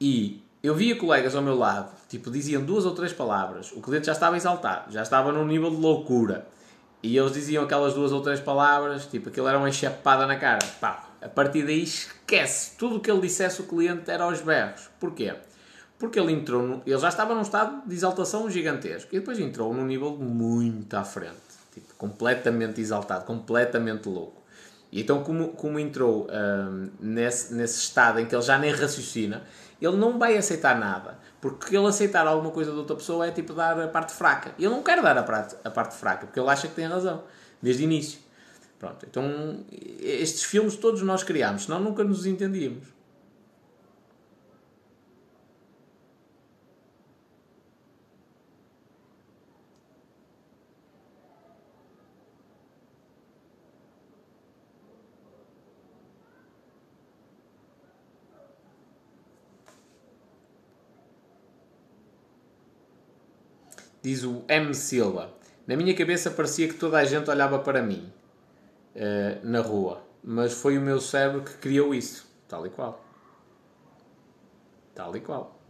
E 0.00 0.42
eu 0.62 0.74
via 0.74 0.94
colegas 0.96 1.34
ao 1.34 1.42
meu 1.42 1.56
lado, 1.56 1.90
tipo, 2.08 2.30
diziam 2.30 2.62
duas 2.62 2.84
ou 2.84 2.94
três 2.94 3.12
palavras, 3.12 3.72
o 3.72 3.80
cliente 3.80 4.06
já 4.06 4.12
estava 4.12 4.36
exaltado, 4.36 4.92
já 4.92 5.02
estava 5.02 5.32
num 5.32 5.46
nível 5.46 5.70
de 5.70 5.76
loucura. 5.76 6.46
E 7.02 7.16
eles 7.16 7.32
diziam 7.32 7.64
aquelas 7.64 7.94
duas 7.94 8.12
ou 8.12 8.20
três 8.20 8.40
palavras, 8.40 9.06
tipo, 9.06 9.30
aquilo 9.30 9.48
era 9.48 9.56
uma 9.56 9.70
enxapada 9.70 10.26
na 10.26 10.36
cara. 10.36 10.58
Pá, 10.78 11.08
a 11.22 11.28
partir 11.28 11.64
daí 11.64 11.82
esquece. 11.82 12.76
Tudo 12.76 12.96
o 12.96 13.00
que 13.00 13.10
ele 13.10 13.22
dissesse 13.22 13.62
o 13.62 13.64
cliente 13.64 14.10
era 14.10 14.24
aos 14.24 14.42
berros. 14.42 14.90
Porquê? 15.00 15.34
Porque 16.00 16.18
ele 16.18 16.32
entrou, 16.32 16.62
no, 16.62 16.82
ele 16.86 16.98
já 16.98 17.10
estava 17.10 17.34
num 17.34 17.42
estado 17.42 17.86
de 17.86 17.94
exaltação 17.94 18.50
gigantesco. 18.50 19.14
E 19.14 19.18
depois 19.18 19.38
entrou 19.38 19.74
num 19.74 19.84
nível 19.84 20.16
muito 20.16 20.94
à 20.94 21.04
frente. 21.04 21.36
Tipo, 21.74 21.94
completamente 21.98 22.80
exaltado, 22.80 23.26
completamente 23.26 24.08
louco. 24.08 24.42
E 24.90 25.02
então, 25.02 25.22
como, 25.22 25.48
como 25.50 25.78
entrou 25.78 26.26
hum, 26.26 26.88
nesse, 26.98 27.52
nesse 27.54 27.78
estado 27.80 28.18
em 28.18 28.24
que 28.24 28.34
ele 28.34 28.42
já 28.42 28.58
nem 28.58 28.72
raciocina, 28.72 29.44
ele 29.80 29.96
não 29.98 30.18
vai 30.18 30.38
aceitar 30.38 30.80
nada. 30.80 31.18
Porque 31.38 31.76
ele 31.76 31.86
aceitar 31.86 32.26
alguma 32.26 32.50
coisa 32.50 32.72
de 32.72 32.78
outra 32.78 32.96
pessoa 32.96 33.26
é 33.26 33.30
tipo 33.30 33.52
dar 33.52 33.78
a 33.78 33.86
parte 33.86 34.14
fraca. 34.14 34.54
Ele 34.58 34.70
não 34.70 34.82
quer 34.82 35.02
dar 35.02 35.18
a 35.18 35.22
parte, 35.22 35.54
a 35.62 35.70
parte 35.70 35.94
fraca, 35.94 36.26
porque 36.26 36.40
ele 36.40 36.48
acha 36.48 36.66
que 36.66 36.74
tem 36.74 36.86
razão, 36.86 37.24
desde 37.60 37.82
o 37.82 37.84
início. 37.84 38.20
Pronto, 38.78 39.04
então 39.08 39.60
estes 40.00 40.44
filmes 40.44 40.76
todos 40.76 41.02
nós 41.02 41.22
criámos, 41.22 41.64
senão 41.64 41.78
nunca 41.78 42.02
nos 42.02 42.24
entendíamos. 42.24 42.88
Diz 64.02 64.24
o 64.24 64.42
M. 64.48 64.74
Silva. 64.74 65.32
Na 65.66 65.76
minha 65.76 65.94
cabeça 65.94 66.30
parecia 66.30 66.68
que 66.68 66.74
toda 66.74 66.98
a 66.98 67.04
gente 67.04 67.30
olhava 67.30 67.58
para 67.58 67.82
mim 67.82 68.10
uh, 68.96 69.46
na 69.46 69.60
rua, 69.60 70.02
mas 70.22 70.52
foi 70.52 70.78
o 70.78 70.80
meu 70.80 71.00
cérebro 71.00 71.42
que 71.42 71.54
criou 71.58 71.94
isso, 71.94 72.26
tal 72.48 72.66
e 72.66 72.70
qual. 72.70 73.04
Tal 74.94 75.14
e 75.16 75.20
qual. 75.20 75.60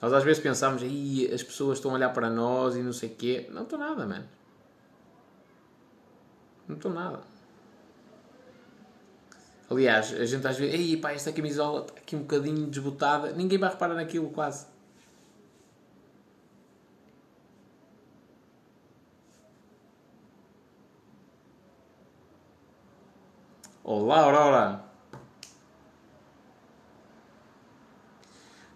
Nós 0.00 0.12
às 0.12 0.22
vezes 0.22 0.42
pensamos, 0.42 0.82
aí 0.82 1.28
as 1.32 1.42
pessoas 1.42 1.78
estão 1.78 1.90
a 1.90 1.94
olhar 1.94 2.10
para 2.10 2.30
nós 2.30 2.76
e 2.76 2.82
não 2.82 2.92
sei 2.92 3.08
o 3.08 3.14
quê. 3.14 3.48
Não 3.50 3.62
estou 3.62 3.78
nada, 3.78 4.06
mano. 4.06 4.28
Não 6.68 6.76
estou 6.76 6.92
nada. 6.92 7.20
Aliás, 9.70 10.14
a 10.14 10.24
gente 10.24 10.46
às 10.46 10.56
vezes, 10.56 10.74
ei 10.74 10.96
pá, 10.96 11.12
esta 11.12 11.32
camisola 11.32 11.80
está 11.80 11.94
aqui 11.94 12.14
um 12.14 12.20
bocadinho 12.20 12.66
desbotada. 12.66 13.32
Ninguém 13.32 13.58
vai 13.58 13.70
reparar 13.70 13.94
naquilo 13.94 14.30
quase. 14.30 14.66
Olá, 23.90 24.18
Aurora! 24.18 24.84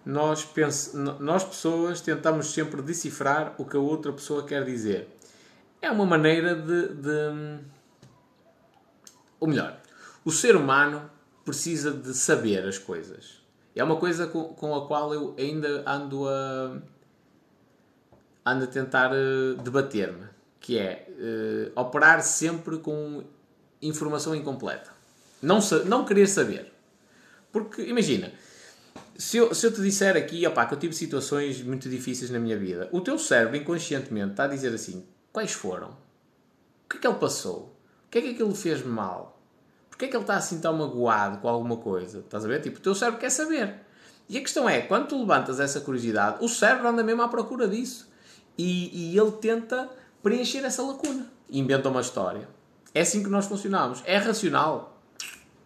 Nós, 0.07 0.43
pense, 0.43 0.97
nós 0.97 1.45
pessoas 1.45 2.01
tentamos 2.01 2.47
sempre 2.47 2.81
decifrar 2.81 3.55
o 3.59 3.67
que 3.67 3.77
a 3.77 3.79
outra 3.79 4.11
pessoa 4.11 4.43
quer 4.43 4.65
dizer. 4.65 5.15
É 5.83 5.91
uma 5.91 6.07
maneira 6.07 6.55
de, 6.55 6.95
de. 6.95 7.61
Ou 9.39 9.49
melhor, 9.49 9.83
o 10.25 10.31
ser 10.31 10.57
humano 10.57 11.11
precisa 11.45 11.91
de 11.91 12.15
saber 12.15 12.67
as 12.67 12.79
coisas. 12.79 13.43
É 13.77 13.85
uma 13.85 13.97
coisa 13.97 14.27
com, 14.27 14.45
com 14.55 14.75
a 14.75 14.87
qual 14.87 15.13
eu 15.13 15.37
ainda 15.39 15.85
ando 15.87 16.27
a. 16.27 16.79
ando 18.47 18.65
a 18.65 18.67
tentar 18.67 19.11
uh, 19.13 19.57
debater-me. 19.63 20.27
Que 20.59 20.79
é 20.79 21.07
uh, 21.77 21.79
operar 21.79 22.23
sempre 22.23 22.79
com 22.79 23.23
informação 23.83 24.35
incompleta. 24.35 25.02
Não, 25.43 25.59
não 25.87 26.05
querer 26.05 26.27
saber. 26.29 26.73
Porque, 27.51 27.83
imagina, 27.83 28.33
se 29.17 29.37
eu, 29.37 29.55
se 29.55 29.67
eu 29.67 29.73
te 29.73 29.83
disser 29.83 30.17
aqui, 30.17 30.47
opá, 30.47 30.65
que 30.65 30.75
eu 30.75 30.79
tive 30.79 30.95
situações 30.95 31.63
muito 31.63 31.89
difíceis 31.89 32.31
na 32.31 32.39
minha 32.39 32.57
vida, 32.57 32.89
o 32.93 33.01
teu 33.01 33.19
cérebro 33.19 33.57
inconscientemente 33.57 34.31
está 34.31 34.45
a 34.45 34.49
dizer 34.49 34.73
assim: 34.73 35.05
quais 35.33 35.53
foram? 35.53 35.89
O 35.89 36.89
que 36.89 36.97
é 36.97 37.01
que 37.01 37.07
ele 37.07 37.19
passou? 37.19 37.77
O 38.07 38.11
que 38.11 38.19
é 38.19 38.23
que 38.23 38.31
aquilo 38.31 38.55
fez 38.55 38.85
mal? 38.85 39.43
Porquê 39.89 40.07
é 40.07 40.09
que 40.09 40.17
ele 40.17 40.25
está 40.25 40.37
assim 40.37 40.61
tão 40.61 40.77
magoado 40.77 41.39
com 41.39 41.49
alguma 41.49 41.77
coisa? 41.77 42.21
Estás 42.21 42.45
a 42.45 42.49
ver? 42.49 42.61
Tipo, 42.61 42.79
o 42.79 42.81
teu 42.81 42.95
cérebro 42.95 43.21
quer 43.21 43.31
saber. 43.31 43.77
E 44.29 44.39
a 44.39 44.41
questão 44.41 44.69
é, 44.69 44.81
quando 44.81 45.09
tu 45.09 45.19
levantas 45.19 45.61
essa 45.61 45.81
curiosidade, 45.81 46.45
o 46.45 46.49
cérebro 46.49 46.89
anda 46.89 47.03
mesmo 47.03 47.23
à 47.23 47.29
procura 47.29 47.69
disso. 47.69 48.11
E, 48.57 49.13
e 49.13 49.19
ele 49.19 49.33
tenta 49.33 49.89
preencher 50.23 50.65
essa 50.65 50.83
lacuna. 50.83 51.27
Inventa 51.51 51.89
uma 51.89 52.01
história. 52.01 52.49
É 52.95 53.03
assim 53.03 53.23
que 53.23 53.29
nós 53.29 53.47
funcionamos. 53.47 54.03
É 54.05 54.17
racional. 54.17 54.92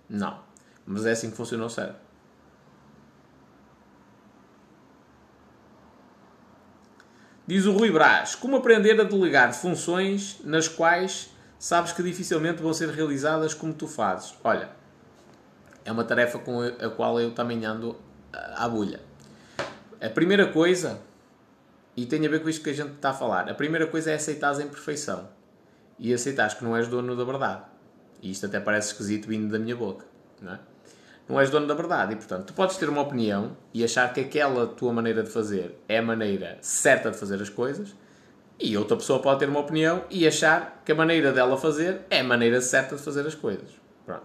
Não. 0.09 0.41
Mas 0.85 1.05
é 1.07 1.13
assim 1.13 1.31
que 1.31 1.37
funciona 1.37 1.65
o 1.65 1.71
cérebro. 1.71 2.07
Diz 7.47 7.65
o 7.65 7.73
Rui 7.73 7.91
Brás: 7.91 8.35
Como 8.35 8.57
aprender 8.57 9.01
a 9.01 9.05
delegar 9.05 9.53
funções 9.55 10.41
nas 10.45 10.67
quais 10.67 11.31
sabes 11.59 11.93
que 11.93 12.03
dificilmente 12.03 12.61
vão 12.61 12.73
ser 12.73 12.89
realizadas 12.91 13.55
como 13.55 13.73
tu 13.73 13.87
fazes? 13.87 14.35
Olha, 14.43 14.71
é 15.85 15.93
uma 15.93 16.05
tarefa 16.05 16.39
com 16.39 16.61
a 16.61 16.91
qual 16.91 17.21
eu 17.21 17.33
também 17.33 17.65
ando 17.65 17.97
à 18.33 18.69
bulha. 18.69 19.01
A 20.01 20.11
primeira 20.11 20.53
coisa, 20.53 21.01
e 21.97 22.05
tem 22.05 22.27
a 22.27 22.29
ver 22.29 22.43
com 22.43 22.49
isto 22.49 22.63
que 22.63 22.71
a 22.71 22.75
gente 22.75 22.95
está 22.95 23.11
a 23.11 23.15
falar, 23.15 23.49
a 23.49 23.55
primeira 23.55 23.87
coisa 23.87 24.11
é 24.11 24.15
aceitar 24.15 24.55
a 24.55 24.63
imperfeição 24.63 25.29
e 25.99 26.13
aceitares 26.13 26.55
que 26.55 26.65
não 26.65 26.77
és 26.77 26.89
dono 26.89 27.17
da 27.17 27.25
verdade. 27.25 27.63
E 28.23 28.31
isto 28.31 28.47
até 28.47 28.59
parece 28.61 28.89
esquisito 28.89 29.29
vindo 29.29 29.51
da 29.51 29.59
minha 29.59 29.77
boca, 29.77 30.05
não 30.41 30.53
é? 30.53 30.59
Não 31.29 31.41
és 31.41 31.51
dono 31.51 31.67
da 31.67 31.75
verdade 31.75 32.13
e, 32.13 32.17
portanto, 32.17 32.47
tu 32.47 32.53
podes 32.53 32.77
ter 32.77 32.89
uma 32.89 33.03
opinião 33.03 33.57
e 33.75 33.83
achar 33.83 34.13
que 34.13 34.21
aquela 34.21 34.67
tua 34.67 34.93
maneira 34.93 35.25
de 35.25 35.31
fazer 35.31 35.77
é 35.89 35.99
a 35.99 36.03
maneira 36.03 36.57
certa 36.61 37.11
de 37.11 37.19
fazer 37.19 37.43
as 37.43 37.51
coisas 37.51 37.95
e 38.59 38.77
outra 38.77 38.97
pessoa 38.97 39.21
pode 39.21 39.41
ter 39.41 39.49
uma 39.49 39.61
opinião 39.61 40.05
e 40.09 40.27
achar 40.27 40.83
que 40.85 40.93
a 40.93 40.95
maneira 40.95 41.33
dela 41.33 41.59
fazer 41.59 42.03
é 42.09 42.21
a 42.21 42.25
maneira 42.25 42.61
certa 42.61 42.97
de 42.97 43.03
fazer 43.03 43.27
as 43.27 43.35
coisas. 43.35 43.69
Pronto. 44.05 44.23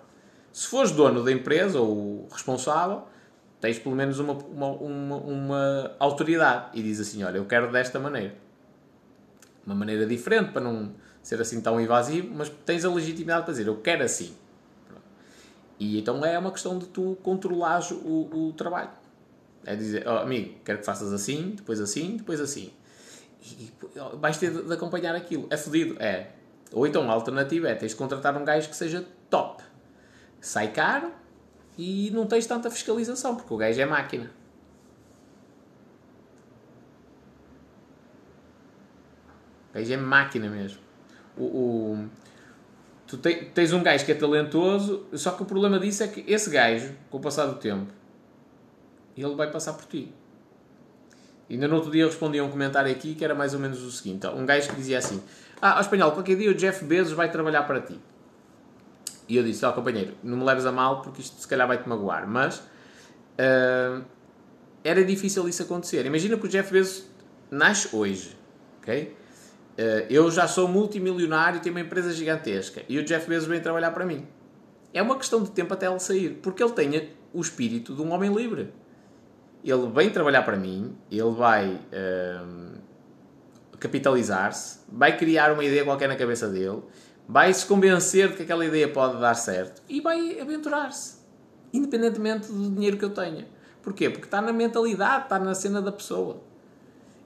Se 0.54 0.68
fores 0.68 0.92
dono 0.92 1.24
da 1.24 1.32
empresa 1.32 1.80
ou 1.80 2.28
responsável, 2.32 3.04
tens 3.60 3.78
pelo 3.78 3.96
menos 3.96 4.20
uma, 4.20 4.34
uma, 4.34 4.68
uma, 4.68 5.16
uma 5.18 5.92
autoridade 6.00 6.70
e 6.74 6.84
diz 6.84 7.00
assim, 7.00 7.24
olha, 7.24 7.38
eu 7.38 7.46
quero 7.46 7.72
desta 7.72 8.00
maneira. 8.00 8.36
Uma 9.66 9.76
maneira 9.76 10.06
diferente 10.06 10.52
para 10.52 10.62
não 10.62 10.94
ser 11.22 11.40
assim 11.40 11.62
tão 11.62 11.80
invasivo, 11.80 12.30
mas 12.34 12.50
tens 12.66 12.84
a 12.84 12.92
legitimidade 12.92 13.44
para 13.44 13.52
dizer 13.52 13.68
eu 13.68 13.78
quero 13.78 14.04
assim. 14.04 14.36
E 15.80 16.00
então 16.00 16.24
é 16.26 16.38
uma 16.38 16.52
questão 16.52 16.78
de 16.78 16.88
tu 16.88 17.18
controlares 17.24 17.92
o, 17.92 18.30
o 18.32 18.54
trabalho. 18.54 18.90
É 19.66 19.76
dizer, 19.76 20.08
oh, 20.08 20.18
amigo, 20.18 20.60
quero 20.66 20.80
que 20.80 20.86
faças 20.86 21.14
assim, 21.14 21.52
depois 21.56 21.80
assim, 21.80 22.18
depois 22.18 22.40
assim. 22.40 22.72
E, 23.44 23.64
e 23.64 23.72
vais 24.20 24.38
ter 24.38 24.52
de 24.52 24.74
acompanhar 24.74 25.16
aquilo. 25.16 25.48
É 25.50 25.58
fodido? 25.58 26.02
É. 26.02 26.32
Ou 26.72 26.86
então 26.86 27.10
a 27.10 27.14
alternativa 27.14 27.68
é 27.68 27.76
tens 27.76 27.92
de 27.92 27.98
contratar 27.98 28.36
um 28.38 28.46
gajo 28.46 28.70
que 28.70 28.76
seja 28.76 29.06
top. 29.30 29.64
Sai 30.40 30.72
caro 30.72 31.12
e 31.78 32.10
não 32.12 32.26
tens 32.26 32.46
tanta 32.46 32.70
fiscalização, 32.70 33.36
porque 33.36 33.54
o 33.54 33.58
gajo 33.58 33.80
é 33.80 33.86
máquina. 33.86 34.32
O 39.70 39.74
gajo 39.74 39.94
é 39.94 39.98
máquina 39.98 40.50
mesmo 40.50 40.91
o, 41.38 41.44
o 41.44 42.10
tu 43.08 43.18
te, 43.18 43.34
tens 43.54 43.74
um 43.74 43.84
gajo 43.84 44.06
que 44.06 44.12
é 44.12 44.16
talentoso, 44.16 45.06
só 45.14 45.32
que 45.32 45.44
o 45.44 45.46
problema 45.46 45.80
disso 45.80 46.04
é 46.04 46.08
que 46.08 46.24
esse 46.32 46.50
gajo, 46.50 46.94
com 47.10 47.18
o 47.18 47.22
passar 47.22 47.46
do 47.46 47.56
tempo, 47.56 47.92
ele 49.18 49.36
vai 49.36 49.52
passar 49.52 49.74
por 49.74 49.86
ti. 49.86 50.14
Ainda 51.50 51.68
no 51.68 51.76
outro 51.76 51.92
dia 51.92 52.04
eu 52.04 52.08
respondi 52.08 52.40
a 52.40 52.44
um 52.44 52.50
comentário 52.50 52.90
aqui 52.90 53.14
que 53.14 53.26
era 53.26 53.36
mais 53.36 53.54
ou 53.54 53.60
menos 53.60 53.84
o 53.84 53.92
seguinte: 53.92 54.26
um 54.28 54.46
gajo 54.46 54.70
que 54.70 54.76
dizia 54.76 54.98
assim: 54.98 55.22
Ah, 55.62 55.74
ao 55.74 55.82
espanhol, 55.82 56.12
qualquer 56.14 56.38
dia 56.38 56.50
o 56.50 56.54
Jeff 56.54 56.86
Bezos 56.86 57.14
vai 57.14 57.30
trabalhar 57.30 57.64
para 57.64 57.82
ti. 57.82 58.00
E 59.28 59.36
eu 59.36 59.44
disse: 59.44 59.66
Ó 59.66 59.70
oh, 59.70 59.74
companheiro, 59.74 60.16
não 60.24 60.38
me 60.38 60.46
leves 60.46 60.66
a 60.66 60.72
mal 60.72 61.02
porque 61.02 61.22
isto 61.22 61.42
se 61.42 61.48
calhar 61.48 61.68
vai-te 61.68 61.88
magoar, 61.90 62.26
mas 62.26 62.60
uh, 62.60 64.02
era 64.84 65.04
difícil 65.04 65.48
isso 65.50 65.64
acontecer. 65.64 66.06
Imagina 66.06 66.38
que 66.38 66.46
o 66.46 66.50
Jeff 66.50 66.72
Bezos 66.72 67.06
nasce 67.50 67.94
hoje, 67.94 68.38
ok? 68.82 69.14
Uh, 69.82 70.06
eu 70.12 70.30
já 70.30 70.48
sou 70.48 70.68
multimilionário, 70.68 71.60
tenho 71.60 71.74
uma 71.74 71.82
empresa 71.82 72.14
gigantesca 72.14 72.84
e 72.88 73.00
o 73.00 73.04
Jeff 73.04 73.28
Bezos 73.28 73.48
vem 73.48 73.60
trabalhar 73.60 73.90
para 73.90 74.06
mim. 74.06 74.28
É 74.94 75.02
uma 75.02 75.18
questão 75.18 75.42
de 75.42 75.50
tempo 75.50 75.74
até 75.74 75.88
ele 75.88 76.00
sair, 76.00 76.40
porque 76.44 76.62
ele 76.62 76.74
tem 76.74 77.10
o 77.34 77.42
espírito 77.42 77.96
de 77.96 78.02
um 78.02 78.12
homem 78.12 78.32
livre. 78.32 78.72
Ele 79.64 79.88
vem 79.88 80.12
trabalhar 80.12 80.44
para 80.44 80.56
mim, 80.56 80.96
ele 81.10 81.32
vai 81.32 81.68
uh, 81.74 82.78
capitalizar-se, 83.80 84.82
vai 84.88 85.18
criar 85.18 85.52
uma 85.52 85.64
ideia 85.64 85.84
qualquer 85.84 86.08
na 86.08 86.16
cabeça 86.16 86.48
dele, 86.48 86.84
vai 87.28 87.52
se 87.52 87.66
convencer 87.66 88.30
de 88.30 88.36
que 88.36 88.44
aquela 88.44 88.64
ideia 88.64 88.88
pode 88.88 89.20
dar 89.20 89.34
certo 89.34 89.82
e 89.90 90.00
vai 90.00 90.40
aventurar-se, 90.40 91.18
independentemente 91.74 92.52
do 92.52 92.70
dinheiro 92.70 92.98
que 92.98 93.06
eu 93.06 93.10
tenha. 93.10 93.48
Porquê? 93.82 94.12
Porque 94.12 94.26
está 94.26 94.42
na 94.42 94.54
mentalidade, 94.54 95.24
está 95.24 95.40
na 95.40 95.56
cena 95.56 95.82
da 95.82 95.92
pessoa. 95.92 96.51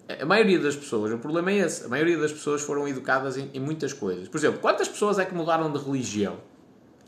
A 0.07 0.25
maioria 0.25 0.59
das 0.59 0.75
pessoas, 0.75 1.11
o 1.11 1.17
problema 1.17 1.51
é 1.51 1.57
esse, 1.57 1.85
a 1.85 1.87
maioria 1.87 2.17
das 2.17 2.31
pessoas 2.31 2.61
foram 2.61 2.87
educadas 2.87 3.37
em, 3.37 3.49
em 3.53 3.59
muitas 3.59 3.91
coisas. 3.91 4.27
Por 4.27 4.37
exemplo, 4.37 4.59
quantas 4.59 4.87
pessoas 4.87 5.17
é 5.17 5.25
que 5.25 5.33
mudaram 5.33 5.71
de 5.71 5.79
religião 5.79 6.37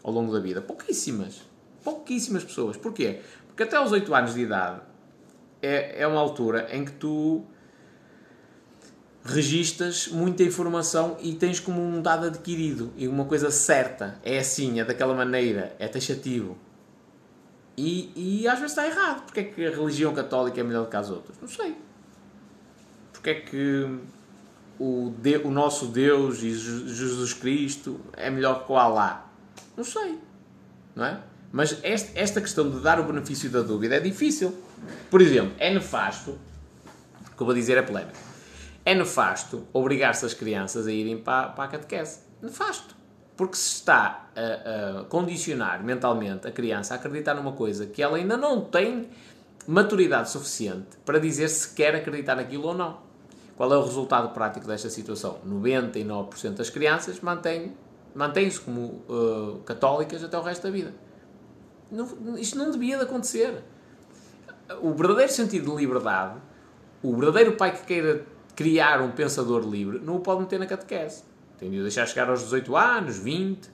ao 0.03 0.11
longo 0.11 0.33
da 0.33 0.39
vida? 0.39 0.61
Pouquíssimas. 0.61 1.41
Pouquíssimas 1.83 2.43
pessoas. 2.43 2.75
Porquê? 2.75 3.19
Porque 3.47 3.63
até 3.63 3.75
aos 3.75 3.91
8 3.91 4.13
anos 4.15 4.33
de 4.33 4.41
idade 4.41 4.81
é, 5.61 6.01
é 6.01 6.07
uma 6.07 6.19
altura 6.19 6.67
em 6.71 6.85
que 6.85 6.91
tu 6.91 7.45
registas 9.23 10.07
muita 10.07 10.41
informação 10.41 11.17
e 11.21 11.33
tens 11.33 11.59
como 11.59 11.81
um 11.81 12.01
dado 12.01 12.27
adquirido 12.27 12.91
e 12.97 13.07
uma 13.07 13.25
coisa 13.25 13.51
certa. 13.51 14.19
É 14.23 14.39
assim, 14.39 14.79
é 14.79 14.85
daquela 14.85 15.13
maneira, 15.13 15.75
é 15.77 15.87
taxativo. 15.87 16.57
E, 17.77 18.11
e 18.15 18.47
às 18.47 18.59
vezes 18.59 18.71
está 18.71 18.87
errado. 18.87 19.25
Porque 19.25 19.41
é 19.41 19.43
que 19.43 19.65
a 19.65 19.69
religião 19.69 20.13
católica 20.13 20.59
é 20.59 20.63
melhor 20.63 20.85
do 20.85 20.89
que 20.89 20.95
as 20.95 21.11
outras? 21.11 21.37
Não 21.39 21.47
sei. 21.47 21.75
Porque 23.27 23.31
é 23.31 23.41
que 23.41 23.99
o, 24.79 25.13
de, 25.17 25.35
o 25.39 25.51
nosso 25.51 25.87
Deus 25.87 26.41
e 26.41 26.53
Jesus 26.53 27.33
Cristo 27.33 27.99
é 28.13 28.29
melhor 28.29 28.65
que 28.65 28.71
o 28.71 28.77
Alá? 28.77 29.29
Não 29.75 29.83
sei. 29.83 30.17
Não 30.95 31.03
é? 31.03 31.19
Mas 31.51 31.77
este, 31.83 32.17
esta 32.17 32.39
questão 32.39 32.69
de 32.71 32.79
dar 32.79 33.01
o 33.01 33.03
benefício 33.03 33.49
da 33.49 33.61
dúvida 33.61 33.95
é 33.95 33.99
difícil. 33.99 34.55
Por 35.11 35.21
exemplo, 35.21 35.53
é 35.57 35.73
nefasto, 35.73 36.39
que 37.35 37.43
eu 37.43 37.45
vou 37.45 37.53
dizer 37.53 37.77
é 37.77 37.81
polémico, 37.81 38.17
é 38.85 38.95
nefasto 38.95 39.67
obrigar-se 39.73 40.25
as 40.25 40.33
crianças 40.33 40.87
a 40.87 40.91
irem 40.93 41.17
para, 41.17 41.49
para 41.49 41.65
a 41.65 41.67
catequese. 41.67 42.19
Nefasto. 42.41 42.95
Porque 43.35 43.57
se 43.57 43.73
está 43.73 44.29
a, 44.37 45.01
a, 45.01 45.03
condicionar 45.03 45.83
mentalmente 45.83 46.47
a 46.47 46.51
criança 46.51 46.93
a 46.93 46.97
acreditar 46.97 47.33
numa 47.33 47.51
coisa 47.51 47.87
que 47.87 48.01
ela 48.01 48.15
ainda 48.15 48.37
não 48.37 48.61
tem 48.61 49.09
maturidade 49.67 50.29
suficiente 50.29 50.95
para 51.05 51.19
dizer 51.19 51.49
se 51.49 51.75
quer 51.75 51.93
acreditar 51.93 52.35
naquilo 52.37 52.69
ou 52.69 52.73
não. 52.73 53.06
Qual 53.57 53.73
é 53.73 53.77
o 53.77 53.81
resultado 53.81 54.29
prático 54.35 54.67
desta 54.67 54.87
situação? 54.87 55.39
99% 55.45 56.51
das 56.51 56.69
crianças 56.69 57.19
mantêm-se 57.21 58.59
como 58.61 59.03
uh, 59.09 59.59
católicas 59.65 60.23
até 60.23 60.37
o 60.37 60.43
resto 60.43 60.61
da 60.61 60.69
vida. 60.69 60.93
Não, 61.91 62.37
isto 62.37 62.55
não 62.55 62.69
devia 62.69 62.97
de 62.97 63.03
acontecer. 63.03 63.63
O 64.79 64.93
verdadeiro 64.93 65.31
sentido 65.31 65.71
de 65.71 65.77
liberdade, 65.77 66.39
o 67.01 67.15
verdadeiro 67.15 67.53
pai 67.53 67.75
que 67.75 67.83
queira 67.83 68.23
criar 68.55 69.01
um 69.01 69.11
pensador 69.11 69.67
livre, 69.67 69.99
não 69.99 70.17
o 70.17 70.19
pode 70.19 70.41
meter 70.41 70.59
na 70.59 70.67
catequese. 70.67 71.23
Tem 71.57 71.71
de 71.71 71.79
o 71.79 71.81
deixar 71.81 72.05
chegar 72.05 72.29
aos 72.29 72.41
18 72.41 72.75
anos, 72.75 73.17
20, 73.17 73.71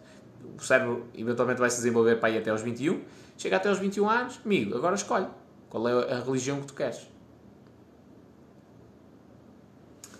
o 0.57 0.63
cérebro 0.63 1.07
eventualmente 1.13 1.59
vai 1.59 1.69
se 1.69 1.77
desenvolver 1.77 2.21
para 2.21 2.29
ir 2.29 2.37
até 2.37 2.51
aos 2.51 2.61
21. 2.61 3.01
Chega 3.37 3.57
até 3.57 3.67
aos 3.67 3.79
21 3.79 4.09
anos, 4.09 4.39
amigo, 4.45 4.77
agora 4.77 4.95
escolhe 4.95 5.27
qual 5.69 5.85
é 5.89 6.13
a 6.13 6.19
religião 6.19 6.61
que 6.61 6.67
tu 6.67 6.73
queres. 6.73 7.12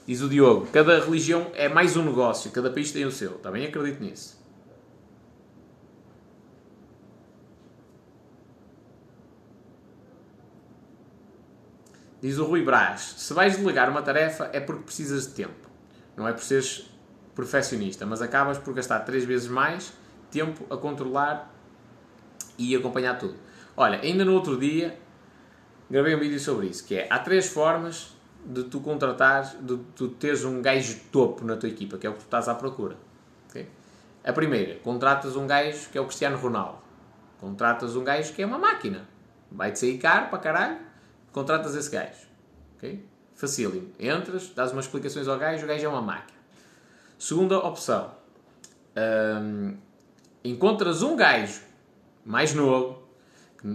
Diz 0.06 0.22
o 0.22 0.28
Diogo, 0.28 0.68
cada 0.74 1.00
religião 1.00 1.50
é 1.54 1.70
mais 1.70 1.96
um 1.96 2.04
negócio, 2.04 2.52
cada 2.52 2.70
país 2.70 2.92
tem 2.92 3.06
o 3.06 3.12
seu. 3.12 3.32
Também 3.40 3.66
acredito 3.66 4.04
nisso. 4.04 4.44
Diz 12.22 12.38
o 12.38 12.46
Rui 12.46 12.64
Brás: 12.64 13.16
se 13.18 13.34
vais 13.34 13.56
delegar 13.56 13.90
uma 13.90 14.02
tarefa 14.02 14.50
é 14.52 14.60
porque 14.60 14.84
precisas 14.84 15.28
de 15.28 15.34
tempo. 15.34 15.70
Não 16.18 16.28
é 16.28 16.34
por 16.34 16.44
seres 16.44 16.90
perfeccionista, 17.34 18.06
mas 18.06 18.22
acabas 18.22 18.58
por 18.58 18.74
gastar 18.74 19.00
três 19.00 19.24
vezes 19.24 19.48
mais 19.48 19.94
tempo 20.30 20.66
a 20.74 20.78
controlar 20.78 21.54
e 22.58 22.76
acompanhar 22.76 23.18
tudo. 23.18 23.36
Olha, 23.76 24.00
ainda 24.00 24.24
no 24.26 24.34
outro 24.34 24.58
dia 24.58 24.98
gravei 25.90 26.16
um 26.16 26.20
vídeo 26.20 26.40
sobre 26.40 26.68
isso, 26.68 26.86
que 26.86 26.96
é 26.96 27.08
há 27.10 27.20
três 27.20 27.48
formas 27.48 28.13
de 28.46 28.64
tu 28.64 28.82
contratares, 28.82 29.56
de 29.62 29.78
tu 29.96 30.10
teres 30.10 30.44
um 30.44 30.62
gajo 30.62 31.00
topo 31.12 31.46
na 31.46 31.56
tua 31.56 31.70
equipa, 31.70 31.98
que 31.98 32.06
é 32.06 32.10
o 32.10 32.14
que 32.14 32.20
tu 32.20 32.26
estás 32.26 32.48
à 32.48 32.56
procura. 32.56 32.98
Okay? 33.50 33.68
A 34.24 34.34
primeira, 34.34 34.80
contratas 34.80 35.36
um 35.36 35.48
gajo 35.48 35.90
que 35.90 35.98
é 35.98 36.02
o 36.02 36.06
Cristiano 36.06 36.38
Ronaldo. 36.38 36.80
Contratas 37.40 37.96
um 37.96 38.04
gajo 38.04 38.34
que 38.34 38.42
é 38.42 38.46
uma 38.46 38.58
máquina. 38.58 39.08
Vai-te 39.52 39.80
sair 39.80 39.98
caro 39.98 40.30
para 40.30 40.40
caralho, 40.40 40.78
contratas 41.32 41.76
esse 41.76 41.90
gajo. 41.90 42.28
Okay? 42.78 43.06
Facílimo. 43.36 43.92
Entras, 44.00 44.50
dás 44.50 44.72
umas 44.72 44.86
explicações 44.86 45.28
ao 45.28 45.38
gajo, 45.38 45.66
o 45.66 45.68
gajo 45.68 45.86
é 45.86 45.90
uma 45.90 46.02
máquina. 46.02 46.40
Segunda 47.18 47.58
opção. 47.60 48.12
Um, 48.96 49.78
encontras 50.44 51.02
um 51.02 51.16
gajo 51.16 51.62
mais 52.26 52.54
novo, 52.54 53.02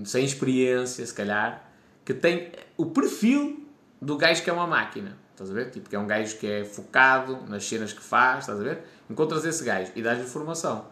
sem 0.05 0.25
experiência, 0.25 1.05
se 1.05 1.14
calhar, 1.14 1.71
que 2.05 2.14
tem 2.14 2.53
o 2.77 2.87
perfil 2.87 3.68
do 4.01 4.16
gajo 4.16 4.42
que 4.42 4.51
é 4.51 4.53
uma 4.53 4.66
máquina. 4.66 5.16
Estás 5.32 5.51
a 5.51 5.55
ver? 5.55 5.70
Tipo, 5.70 5.88
que 5.88 5.96
é 5.96 5.99
um 5.99 6.07
gajo 6.07 6.36
que 6.38 6.46
é 6.46 6.64
focado 6.64 7.38
nas 7.49 7.64
cenas 7.64 7.92
que 7.92 8.03
faz, 8.03 8.40
estás 8.40 8.61
a 8.61 8.62
ver? 8.62 8.82
Encontras 9.09 9.44
esse 9.44 9.62
gajo 9.64 9.92
e 9.94 10.03
dás-lhe 10.03 10.24
formação. 10.24 10.86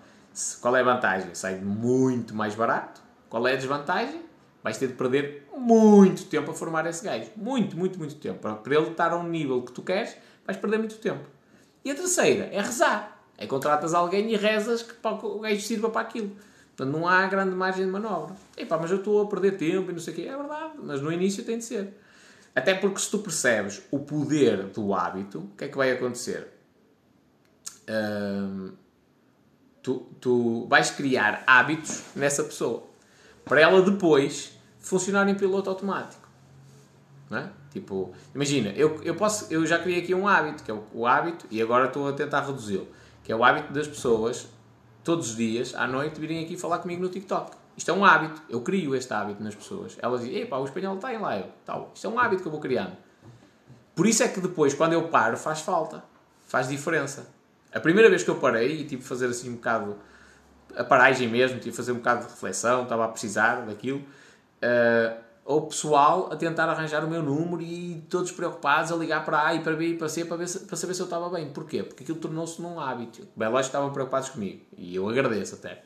Qual 0.60 0.76
é 0.76 0.80
a 0.80 0.84
vantagem? 0.84 1.34
Sai 1.34 1.56
muito 1.56 2.34
mais 2.34 2.54
barato. 2.54 3.00
Qual 3.28 3.46
é 3.48 3.54
a 3.54 3.56
desvantagem? 3.56 4.26
vais 4.66 4.78
ter 4.78 4.88
de 4.88 4.94
perder 4.94 5.46
muito 5.56 6.24
tempo 6.24 6.50
a 6.50 6.54
formar 6.54 6.84
esse 6.88 7.04
gajo. 7.04 7.30
Muito, 7.36 7.76
muito, 7.76 8.00
muito 8.00 8.16
tempo. 8.16 8.40
Para 8.40 8.74
ele 8.74 8.90
estar 8.90 9.12
a 9.12 9.16
um 9.16 9.28
nível 9.28 9.62
que 9.62 9.70
tu 9.70 9.80
queres, 9.80 10.16
vais 10.44 10.58
perder 10.58 10.78
muito 10.78 10.96
tempo. 10.96 11.24
E 11.84 11.90
a 11.92 11.94
terceira 11.94 12.48
é 12.52 12.60
rezar. 12.60 13.16
É 13.38 13.46
contratas 13.46 13.94
alguém 13.94 14.28
e 14.32 14.36
rezas 14.36 14.82
que 14.82 14.92
o 15.06 15.38
gajo 15.38 15.60
sirva 15.60 15.88
para 15.88 16.00
aquilo. 16.00 16.32
Portanto, 16.76 16.98
não 16.98 17.06
há 17.06 17.24
grande 17.26 17.54
margem 17.54 17.86
de 17.86 17.92
manobra. 17.92 18.34
Epá, 18.56 18.76
mas 18.76 18.90
eu 18.90 18.96
estou 18.96 19.22
a 19.22 19.28
perder 19.28 19.52
tempo 19.56 19.88
e 19.88 19.92
não 19.92 20.00
sei 20.00 20.12
o 20.12 20.16
quê. 20.16 20.22
É 20.22 20.36
verdade, 20.36 20.72
mas 20.82 21.00
no 21.00 21.12
início 21.12 21.44
tem 21.44 21.58
de 21.58 21.64
ser. 21.64 21.96
Até 22.56 22.72
porque 22.72 22.98
se 22.98 23.10
tu 23.10 23.18
percebes 23.18 23.82
o 23.90 23.98
poder 23.98 24.68
do 24.68 24.94
hábito, 24.94 25.40
o 25.40 25.56
que 25.58 25.64
é 25.66 25.68
que 25.68 25.76
vai 25.76 25.92
acontecer? 25.92 26.48
Tu, 29.82 29.94
tu 30.18 30.66
vais 30.66 30.90
criar 30.90 31.44
hábitos 31.46 32.02
nessa 32.16 32.42
pessoa. 32.42 32.84
Para 33.44 33.60
ela 33.60 33.82
depois 33.82 34.58
funcionar 34.80 35.28
em 35.28 35.34
piloto 35.34 35.68
automático. 35.68 36.26
Não 37.28 37.38
é? 37.38 37.50
Tipo, 37.70 38.14
imagina, 38.34 38.70
eu, 38.70 39.02
eu, 39.02 39.14
posso, 39.14 39.52
eu 39.52 39.66
já 39.66 39.78
criei 39.78 40.00
aqui 40.02 40.14
um 40.14 40.26
hábito, 40.26 40.64
que 40.64 40.70
é 40.70 40.74
o, 40.74 40.82
o 40.94 41.06
hábito, 41.06 41.46
e 41.50 41.60
agora 41.60 41.88
estou 41.88 42.08
a 42.08 42.12
tentar 42.14 42.40
reduzi-lo, 42.40 42.88
que 43.22 43.30
é 43.30 43.36
o 43.36 43.44
hábito 43.44 43.70
das 43.72 43.86
pessoas, 43.86 44.48
todos 45.04 45.30
os 45.30 45.36
dias, 45.36 45.74
à 45.74 45.86
noite, 45.86 46.18
virem 46.18 46.42
aqui 46.42 46.56
falar 46.56 46.78
comigo 46.78 47.02
no 47.02 47.10
TikTok. 47.10 47.54
Isto 47.76 47.90
é 47.90 47.94
um 47.94 48.04
hábito, 48.04 48.40
eu 48.48 48.60
crio 48.60 48.94
este 48.94 49.12
hábito 49.12 49.42
nas 49.42 49.54
pessoas. 49.54 49.96
Elas 50.00 50.22
dizem, 50.22 50.42
epá, 50.42 50.56
o 50.58 50.64
espanhol 50.64 50.96
está 50.96 51.12
em 51.12 51.18
live. 51.18 51.48
Tal. 51.64 51.92
Isto 51.94 52.06
é 52.06 52.10
um 52.10 52.18
hábito 52.18 52.42
que 52.42 52.48
eu 52.48 52.52
vou 52.52 52.60
criando. 52.60 52.96
Por 53.94 54.06
isso 54.06 54.22
é 54.22 54.28
que 54.28 54.40
depois, 54.40 54.74
quando 54.74 54.92
eu 54.94 55.08
paro, 55.08 55.36
faz 55.36 55.60
falta. 55.60 56.02
Faz 56.46 56.68
diferença. 56.68 57.28
A 57.72 57.80
primeira 57.80 58.08
vez 58.08 58.22
que 58.22 58.30
eu 58.30 58.36
parei 58.36 58.80
e 58.80 58.84
tive 58.84 59.02
de 59.02 59.08
fazer 59.08 59.26
assim 59.26 59.50
um 59.50 59.56
bocado 59.56 59.96
a 60.74 60.84
paragem 60.84 61.28
mesmo, 61.28 61.58
tive 61.58 61.70
de 61.70 61.76
fazer 61.76 61.92
um 61.92 61.96
bocado 61.96 62.26
de 62.26 62.32
reflexão, 62.32 62.82
estava 62.82 63.04
a 63.04 63.08
precisar 63.08 63.66
daquilo 63.66 64.02
Uh, 64.56 65.26
ou 65.44 65.68
pessoal 65.68 66.28
a 66.32 66.36
tentar 66.36 66.68
arranjar 66.68 67.04
o 67.04 67.08
meu 67.08 67.22
número 67.22 67.62
e 67.62 68.04
todos 68.10 68.32
preocupados 68.32 68.90
a 68.90 68.96
ligar 68.96 69.24
para 69.24 69.46
A 69.46 69.54
e 69.54 69.60
para 69.60 69.76
B 69.76 69.90
e 69.90 69.96
para 69.96 70.08
C 70.08 70.24
para, 70.24 70.44
se, 70.44 70.60
para 70.60 70.76
saber 70.76 70.94
se 70.94 71.00
eu 71.00 71.04
estava 71.04 71.28
bem. 71.30 71.50
Porquê? 71.50 71.84
Porque 71.84 72.02
aquilo 72.02 72.18
tornou-se 72.18 72.60
num 72.60 72.80
hábito. 72.80 73.28
Bem, 73.36 73.48
lógico 73.48 73.66
estavam 73.66 73.92
preocupados 73.92 74.30
comigo 74.30 74.62
e 74.76 74.96
eu 74.96 75.08
agradeço 75.08 75.54
até. 75.54 75.84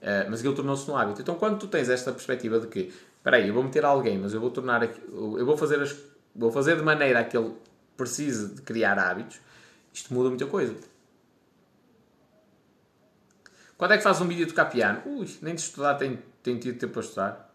Uh, 0.00 0.30
mas 0.30 0.40
aquilo 0.40 0.54
tornou-se 0.54 0.88
num 0.88 0.96
hábito. 0.96 1.20
Então, 1.20 1.34
quando 1.34 1.58
tu 1.58 1.66
tens 1.66 1.88
esta 1.88 2.10
perspectiva 2.10 2.58
de 2.58 2.66
que, 2.68 2.92
espera 3.16 3.36
aí, 3.36 3.48
eu 3.48 3.54
vou 3.54 3.62
meter 3.62 3.84
alguém, 3.84 4.18
mas 4.18 4.32
eu 4.32 4.40
vou 4.40 4.50
tornar, 4.50 4.82
eu 4.82 5.44
vou 5.44 5.56
fazer, 5.56 5.80
as, 5.80 5.94
vou 6.34 6.50
fazer 6.50 6.76
de 6.76 6.82
maneira 6.82 7.20
a 7.20 7.24
que 7.24 7.36
ele 7.36 7.54
precise 7.96 8.54
de 8.54 8.62
criar 8.62 8.98
hábitos, 8.98 9.38
isto 9.92 10.12
muda 10.14 10.30
muita 10.30 10.46
coisa. 10.46 10.74
Quando 13.76 13.92
é 13.92 13.98
que 13.98 14.02
faz 14.02 14.20
um 14.20 14.28
vídeo 14.28 14.46
de 14.46 14.52
tocar 14.52 14.66
piano? 14.66 15.02
Ui, 15.04 15.26
nem 15.42 15.54
de 15.54 15.60
estudar 15.60 15.94
tem, 15.96 16.18
tem 16.42 16.58
tido 16.58 16.78
tempo 16.78 16.94
para 16.94 17.02
estudar. 17.02 17.54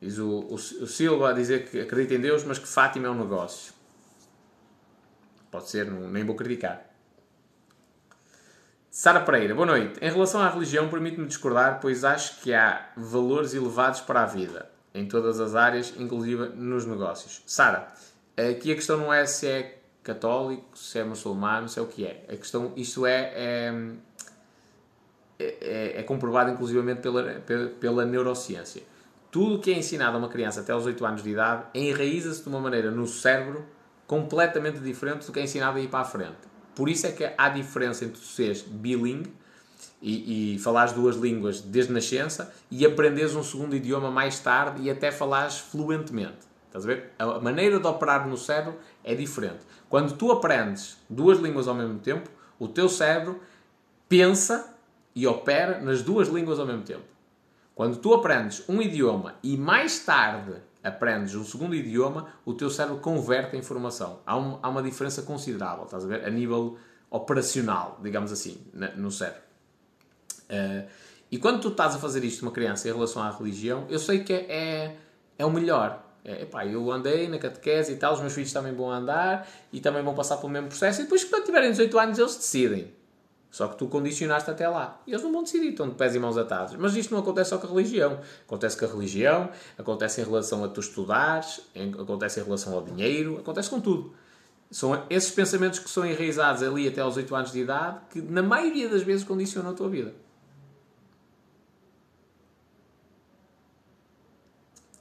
Diz 0.00 0.18
o, 0.18 0.28
o, 0.28 0.54
o 0.54 0.86
Silva 0.86 1.30
a 1.30 1.32
dizer 1.32 1.68
que 1.68 1.80
acredita 1.80 2.14
em 2.14 2.20
Deus, 2.20 2.44
mas 2.44 2.58
que 2.58 2.68
Fátima 2.68 3.08
é 3.08 3.10
um 3.10 3.18
negócio. 3.18 3.72
Pode 5.50 5.68
ser, 5.68 5.90
não, 5.90 6.08
nem 6.08 6.24
vou 6.24 6.36
criticar. 6.36 6.87
Sara 8.98 9.20
Pereira, 9.20 9.54
boa 9.54 9.64
noite. 9.64 9.96
Em 10.02 10.10
relação 10.10 10.40
à 10.40 10.48
religião, 10.48 10.88
permite-me 10.88 11.28
discordar, 11.28 11.78
pois 11.80 12.02
acho 12.02 12.40
que 12.40 12.52
há 12.52 12.88
valores 12.96 13.54
elevados 13.54 14.00
para 14.00 14.24
a 14.24 14.26
vida, 14.26 14.68
em 14.92 15.06
todas 15.06 15.38
as 15.38 15.54
áreas, 15.54 15.94
inclusive 15.96 16.48
nos 16.56 16.84
negócios. 16.84 17.40
Sara, 17.46 17.92
aqui 18.36 18.72
a 18.72 18.74
questão 18.74 18.96
não 18.96 19.14
é 19.14 19.24
se 19.24 19.46
é 19.46 19.78
católico, 20.02 20.76
se 20.76 20.98
é 20.98 21.04
muçulmano, 21.04 21.68
se 21.68 21.78
é 21.78 21.82
o 21.82 21.86
que 21.86 22.04
é. 22.04 22.24
A 22.28 22.36
questão, 22.36 22.72
isto 22.74 23.06
é, 23.06 23.32
é, 23.36 23.92
é, 25.38 26.00
é 26.00 26.02
comprovado 26.02 26.50
inclusivamente 26.50 27.00
pela, 27.00 27.22
pela, 27.78 28.04
neurociência. 28.04 28.82
Tudo 29.30 29.60
que 29.60 29.70
é 29.70 29.74
ensinado 29.74 30.16
a 30.16 30.18
uma 30.18 30.28
criança 30.28 30.62
até 30.62 30.72
aos 30.72 30.86
8 30.86 31.06
anos 31.06 31.22
de 31.22 31.30
idade 31.30 31.66
enraiza-se 31.72 32.42
de 32.42 32.48
uma 32.48 32.58
maneira 32.58 32.90
no 32.90 33.06
cérebro 33.06 33.64
completamente 34.08 34.80
diferente 34.80 35.24
do 35.24 35.32
que 35.32 35.38
é 35.38 35.44
ensinado 35.44 35.78
a 35.78 35.80
ir 35.80 35.86
para 35.86 36.00
a 36.00 36.04
frente. 36.04 36.57
Por 36.78 36.88
isso 36.88 37.08
é 37.08 37.10
que 37.10 37.28
há 37.36 37.48
diferença 37.48 38.04
entre 38.04 38.20
seres 38.22 38.62
bilingue 38.62 39.32
e, 40.00 40.54
e 40.54 40.58
falares 40.60 40.92
duas 40.92 41.16
línguas 41.16 41.60
desde 41.60 41.92
nascença 41.92 42.54
e 42.70 42.86
aprenderes 42.86 43.34
um 43.34 43.42
segundo 43.42 43.74
idioma 43.74 44.12
mais 44.12 44.38
tarde 44.38 44.82
e 44.82 44.88
até 44.88 45.10
falares 45.10 45.58
fluentemente. 45.58 46.38
Estás 46.68 46.84
a 46.84 46.86
ver? 46.86 47.12
A 47.18 47.40
maneira 47.40 47.80
de 47.80 47.86
operar 47.88 48.28
no 48.28 48.36
cérebro 48.36 48.78
é 49.02 49.12
diferente. 49.12 49.58
Quando 49.90 50.16
tu 50.16 50.30
aprendes 50.30 50.96
duas 51.10 51.40
línguas 51.40 51.66
ao 51.66 51.74
mesmo 51.74 51.98
tempo, 51.98 52.30
o 52.60 52.68
teu 52.68 52.88
cérebro 52.88 53.40
pensa 54.08 54.72
e 55.16 55.26
opera 55.26 55.80
nas 55.80 56.00
duas 56.00 56.28
línguas 56.28 56.60
ao 56.60 56.66
mesmo 56.66 56.82
tempo. 56.82 57.02
Quando 57.74 57.96
tu 57.96 58.14
aprendes 58.14 58.62
um 58.68 58.80
idioma 58.80 59.34
e 59.42 59.56
mais 59.56 59.98
tarde 59.98 60.54
aprendes 60.88 61.34
um 61.34 61.44
segundo 61.44 61.74
idioma, 61.74 62.28
o 62.44 62.54
teu 62.54 62.70
cérebro 62.70 62.98
converte 63.00 63.56
a 63.56 63.58
informação. 63.58 64.20
Há, 64.26 64.36
um, 64.36 64.58
há 64.62 64.68
uma 64.68 64.82
diferença 64.82 65.22
considerável, 65.22 65.84
estás 65.84 66.04
a 66.04 66.08
ver? 66.08 66.24
A 66.24 66.30
nível 66.30 66.76
operacional, 67.10 67.98
digamos 68.02 68.32
assim, 68.32 68.58
no 68.96 69.10
cérebro. 69.10 69.42
Uh, 70.50 70.88
e 71.30 71.38
quando 71.38 71.60
tu 71.60 71.68
estás 71.68 71.94
a 71.94 71.98
fazer 71.98 72.24
isto 72.24 72.42
uma 72.42 72.52
criança 72.52 72.88
em 72.88 72.92
relação 72.92 73.22
à 73.22 73.30
religião, 73.30 73.86
eu 73.88 73.98
sei 73.98 74.24
que 74.24 74.32
é, 74.32 74.46
é, 74.48 74.96
é 75.38 75.44
o 75.44 75.50
melhor. 75.50 76.04
É, 76.24 76.42
epá, 76.42 76.66
eu 76.66 76.90
andei 76.90 77.28
na 77.28 77.38
catequese 77.38 77.92
e 77.92 77.96
tal, 77.96 78.14
os 78.14 78.20
meus 78.20 78.32
filhos 78.32 78.52
também 78.52 78.74
vão 78.74 78.90
andar 78.90 79.48
e 79.72 79.80
também 79.80 80.02
vão 80.02 80.14
passar 80.14 80.36
pelo 80.38 80.50
mesmo 80.50 80.68
processo. 80.68 81.00
E 81.00 81.04
depois, 81.04 81.24
quando 81.24 81.44
tiverem 81.44 81.70
18 81.70 81.98
anos, 81.98 82.18
eles 82.18 82.36
decidem. 82.36 82.97
Só 83.50 83.66
que 83.66 83.76
tu 83.76 83.86
condicionaste 83.86 84.50
até 84.50 84.68
lá. 84.68 85.00
E 85.06 85.10
eles 85.10 85.22
não 85.22 85.32
vão 85.32 85.42
decidir, 85.42 85.70
estão 85.70 85.88
de 85.88 85.94
pés 85.94 86.14
e 86.14 86.18
mãos 86.18 86.36
atados. 86.36 86.76
Mas 86.76 86.94
isto 86.94 87.12
não 87.12 87.20
acontece 87.20 87.50
só 87.50 87.58
com 87.58 87.66
a 87.66 87.70
religião. 87.70 88.20
Acontece 88.46 88.76
com 88.76 88.84
a 88.84 88.88
religião, 88.88 89.50
acontece 89.76 90.20
em 90.20 90.24
relação 90.24 90.64
a 90.64 90.68
tu 90.68 90.80
estudares, 90.80 91.60
acontece 91.98 92.40
em 92.40 92.44
relação 92.44 92.74
ao 92.74 92.82
dinheiro, 92.82 93.38
acontece 93.38 93.70
com 93.70 93.80
tudo. 93.80 94.12
São 94.70 95.02
esses 95.08 95.30
pensamentos 95.30 95.78
que 95.78 95.88
são 95.88 96.04
enraizados 96.04 96.62
ali 96.62 96.86
até 96.86 97.00
aos 97.00 97.16
8 97.16 97.34
anos 97.34 97.52
de 97.52 97.60
idade 97.60 98.00
que, 98.10 98.20
na 98.20 98.42
maioria 98.42 98.88
das 98.88 99.02
vezes, 99.02 99.24
condicionam 99.24 99.70
a 99.70 99.74
tua 99.74 99.88
vida. 99.88 100.14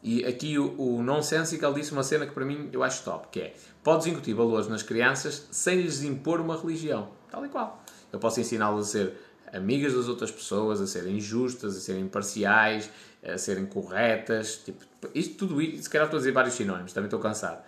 E 0.01 0.23
aqui 0.23 0.57
o, 0.57 0.73
o 0.79 1.03
Nonsensical 1.03 1.73
disse 1.73 1.91
uma 1.91 2.03
cena 2.03 2.25
que 2.25 2.31
para 2.31 2.45
mim 2.45 2.69
eu 2.71 2.81
acho 2.81 3.03
top, 3.03 3.27
que 3.29 3.41
é 3.41 3.53
podes 3.83 4.07
incutir 4.07 4.33
valores 4.33 4.69
nas 4.69 4.81
crianças 4.81 5.47
sem 5.51 5.81
lhes 5.81 6.01
impor 6.01 6.39
uma 6.39 6.55
religião. 6.55 7.09
Tal 7.29 7.45
e 7.45 7.49
qual. 7.49 7.83
Eu 8.11 8.19
posso 8.19 8.39
ensiná-las 8.39 8.87
a 8.87 8.91
ser 8.91 9.13
amigas 9.53 9.93
das 9.93 10.07
outras 10.07 10.31
pessoas, 10.31 10.81
a 10.81 10.87
serem 10.87 11.19
justas, 11.19 11.77
a 11.77 11.79
serem 11.79 12.03
imparciais, 12.03 12.89
a 13.23 13.37
serem 13.37 13.65
corretas. 13.65 14.57
Tipo, 14.57 14.85
isto, 15.13 15.35
tudo 15.35 15.61
isto, 15.61 15.83
se 15.83 15.89
calhar 15.89 16.07
estou 16.07 16.17
a 16.17 16.19
dizer 16.19 16.31
vários 16.31 16.55
sinónimos, 16.55 16.93
também 16.93 17.07
estou 17.07 17.19
cansado. 17.19 17.63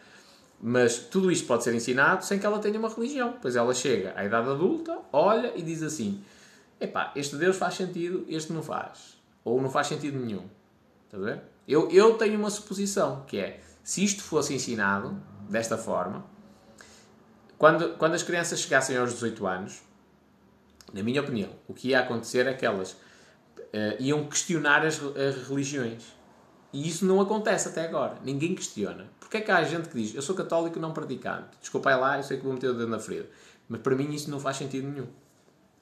Mas 0.62 0.98
tudo 0.98 1.32
isto 1.32 1.48
pode 1.48 1.64
ser 1.64 1.74
ensinado 1.74 2.24
sem 2.26 2.38
que 2.38 2.46
ela 2.46 2.60
tenha 2.60 2.78
uma 2.78 2.90
religião. 2.90 3.38
Pois 3.42 3.56
ela 3.56 3.74
chega 3.74 4.14
à 4.16 4.26
idade 4.26 4.50
adulta, 4.50 5.00
olha 5.12 5.54
e 5.56 5.62
diz 5.62 5.82
assim: 5.82 6.22
epá, 6.80 7.12
este 7.16 7.36
Deus 7.38 7.56
faz 7.56 7.76
sentido, 7.76 8.26
este 8.28 8.52
não 8.52 8.62
faz. 8.62 9.18
Ou 9.44 9.62
não 9.62 9.70
faz 9.70 9.88
sentido 9.88 10.20
nenhum. 10.20 10.46
Estás 11.06 11.24
a 11.24 11.26
ver? 11.26 11.42
Eu, 11.68 11.90
eu 11.92 12.16
tenho 12.16 12.38
uma 12.38 12.50
suposição, 12.50 13.24
que 13.26 13.38
é, 13.38 13.62
se 13.84 14.04
isto 14.04 14.22
fosse 14.22 14.54
ensinado 14.54 15.22
desta 15.50 15.78
forma, 15.78 16.26
quando, 17.58 17.98
quando 17.98 18.16
as 18.16 18.24
crianças 18.24 18.60
chegassem 18.60 18.98
aos 18.98 19.14
18 19.14 19.48
anos, 19.48 19.82
na 20.94 21.04
minha 21.04 21.22
opinião, 21.22 21.50
o 21.68 21.74
que 21.74 21.90
ia 21.90 22.00
acontecer 22.00 22.48
é 22.48 22.54
que 22.54 22.66
elas 22.66 22.92
uh, 22.94 23.96
iam 24.00 24.26
questionar 24.26 24.86
as, 24.86 25.02
as, 25.02 25.48
religiões. 25.48 26.04
E 26.72 26.88
isso 26.88 27.06
não 27.06 27.20
acontece 27.20 27.70
até 27.70 27.86
agora. 27.86 28.18
Ninguém 28.24 28.54
questiona. 28.54 29.10
Porque 29.20 29.38
é 29.38 29.42
que 29.42 29.52
há 29.52 29.64
gente 29.64 29.90
que 29.90 30.02
diz, 30.02 30.14
eu 30.14 30.22
sou 30.22 30.36
católico 30.36 30.80
não 30.80 30.92
praticante. 30.92 31.58
Desculpa 31.60 31.90
aí 31.90 32.00
lá, 32.00 32.18
eu 32.18 32.24
sei 32.24 32.38
que 32.38 32.44
vou 32.44 32.54
meter 32.54 32.70
o 32.70 32.74
dedo 32.74 32.88
na 32.88 33.00
ferida. 33.00 33.30
Mas 33.68 33.82
para 33.82 33.96
mim 33.96 34.14
isso 34.14 34.30
não 34.30 34.40
faz 34.40 34.58
sentido 34.58 34.88
nenhum. 34.88 35.08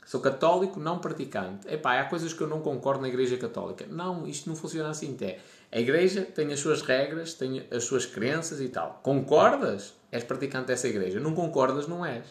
Sou 0.05 0.21
católico 0.21 0.79
não 0.79 0.99
praticante. 0.99 1.67
Epá, 1.67 1.99
há 1.99 2.05
coisas 2.05 2.31
que 2.31 2.39
eu 2.39 2.47
não 2.47 2.61
concordo 2.61 3.01
na 3.01 3.09
Igreja 3.09 3.35
Católica. 3.35 3.85
Não, 3.89 4.25
isto 4.25 4.49
não 4.49 4.55
funciona 4.55 4.89
assim. 4.89 5.17
É, 5.19 5.39
a 5.69 5.79
Igreja 5.81 6.21
tem 6.21 6.53
as 6.53 6.61
suas 6.61 6.81
regras, 6.81 7.33
tem 7.33 7.67
as 7.69 7.83
suas 7.83 8.05
crenças 8.05 8.61
e 8.61 8.69
tal. 8.69 9.01
Concordas? 9.03 9.93
És 10.09 10.23
praticante 10.23 10.67
dessa 10.67 10.87
Igreja. 10.87 11.19
Não 11.19 11.35
concordas? 11.35 11.89
Não 11.89 12.05
és. 12.05 12.25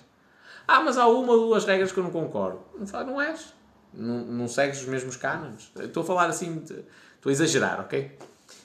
Ah, 0.67 0.81
mas 0.81 0.99
há 0.99 1.07
uma 1.07 1.33
ou 1.33 1.47
duas 1.47 1.65
regras 1.65 1.93
que 1.93 1.99
eu 1.99 2.05
não 2.05 2.11
concordo. 2.11 2.61
Não, 2.79 3.07
não 3.07 3.21
és. 3.21 3.55
Não, 3.93 4.25
não 4.25 4.49
segues 4.49 4.81
os 4.81 4.87
mesmos 4.87 5.17
cânones. 5.17 5.71
Estou 5.79 6.03
a 6.03 6.07
falar 6.07 6.27
assim, 6.27 6.59
de, 6.59 6.85
estou 7.15 7.31
a 7.31 7.33
exagerar, 7.33 7.81
ok? 7.81 8.19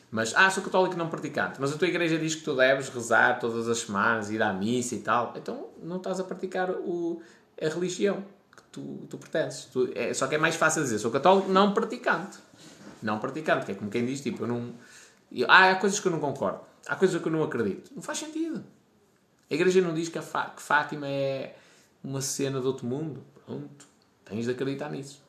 Mas, 0.09 0.33
ah, 0.35 0.49
sou 0.49 0.61
católico 0.61 0.97
não 0.97 1.07
praticante, 1.07 1.61
mas 1.61 1.71
a 1.71 1.77
tua 1.77 1.87
igreja 1.87 2.17
diz 2.17 2.35
que 2.35 2.41
tu 2.41 2.53
deves 2.53 2.89
rezar 2.89 3.39
todas 3.39 3.69
as 3.69 3.79
semanas, 3.79 4.29
ir 4.29 4.41
à 4.41 4.51
missa 4.51 4.95
e 4.95 4.99
tal. 4.99 5.33
Então 5.37 5.69
não 5.81 5.97
estás 5.97 6.19
a 6.19 6.23
praticar 6.25 6.69
o, 6.69 7.21
a 7.61 7.69
religião 7.69 8.21
que 8.53 8.63
tu, 8.73 9.07
tu 9.09 9.17
pertences. 9.17 9.65
Tu, 9.65 9.89
é, 9.95 10.13
só 10.13 10.27
que 10.27 10.35
é 10.35 10.37
mais 10.37 10.55
fácil 10.55 10.83
dizer, 10.83 10.99
sou 10.99 11.11
católico 11.11 11.49
não 11.49 11.73
praticante. 11.73 12.39
Não 13.01 13.19
praticante, 13.19 13.65
que 13.65 13.71
é 13.71 13.75
como 13.75 13.89
quem 13.89 14.05
diz, 14.05 14.19
tipo, 14.19 14.43
eu 14.43 14.47
não. 14.47 14.73
Ah, 15.47 15.71
há 15.71 15.75
coisas 15.75 15.99
que 15.99 16.07
eu 16.07 16.11
não 16.11 16.19
concordo. 16.19 16.59
Há 16.85 16.95
coisas 16.97 17.21
que 17.21 17.27
eu 17.27 17.31
não 17.31 17.41
acredito. 17.41 17.89
Não 17.95 18.01
faz 18.01 18.17
sentido. 18.17 18.63
A 19.49 19.53
igreja 19.53 19.81
não 19.81 19.93
diz 19.93 20.09
que, 20.09 20.19
a 20.19 20.21
que 20.21 20.61
Fátima 20.61 21.07
é 21.07 21.55
uma 22.03 22.21
cena 22.21 22.59
de 22.59 22.67
outro 22.67 22.85
mundo. 22.85 23.23
Pronto, 23.45 23.85
tens 24.25 24.45
de 24.45 24.51
acreditar 24.51 24.89
nisso. 24.89 25.21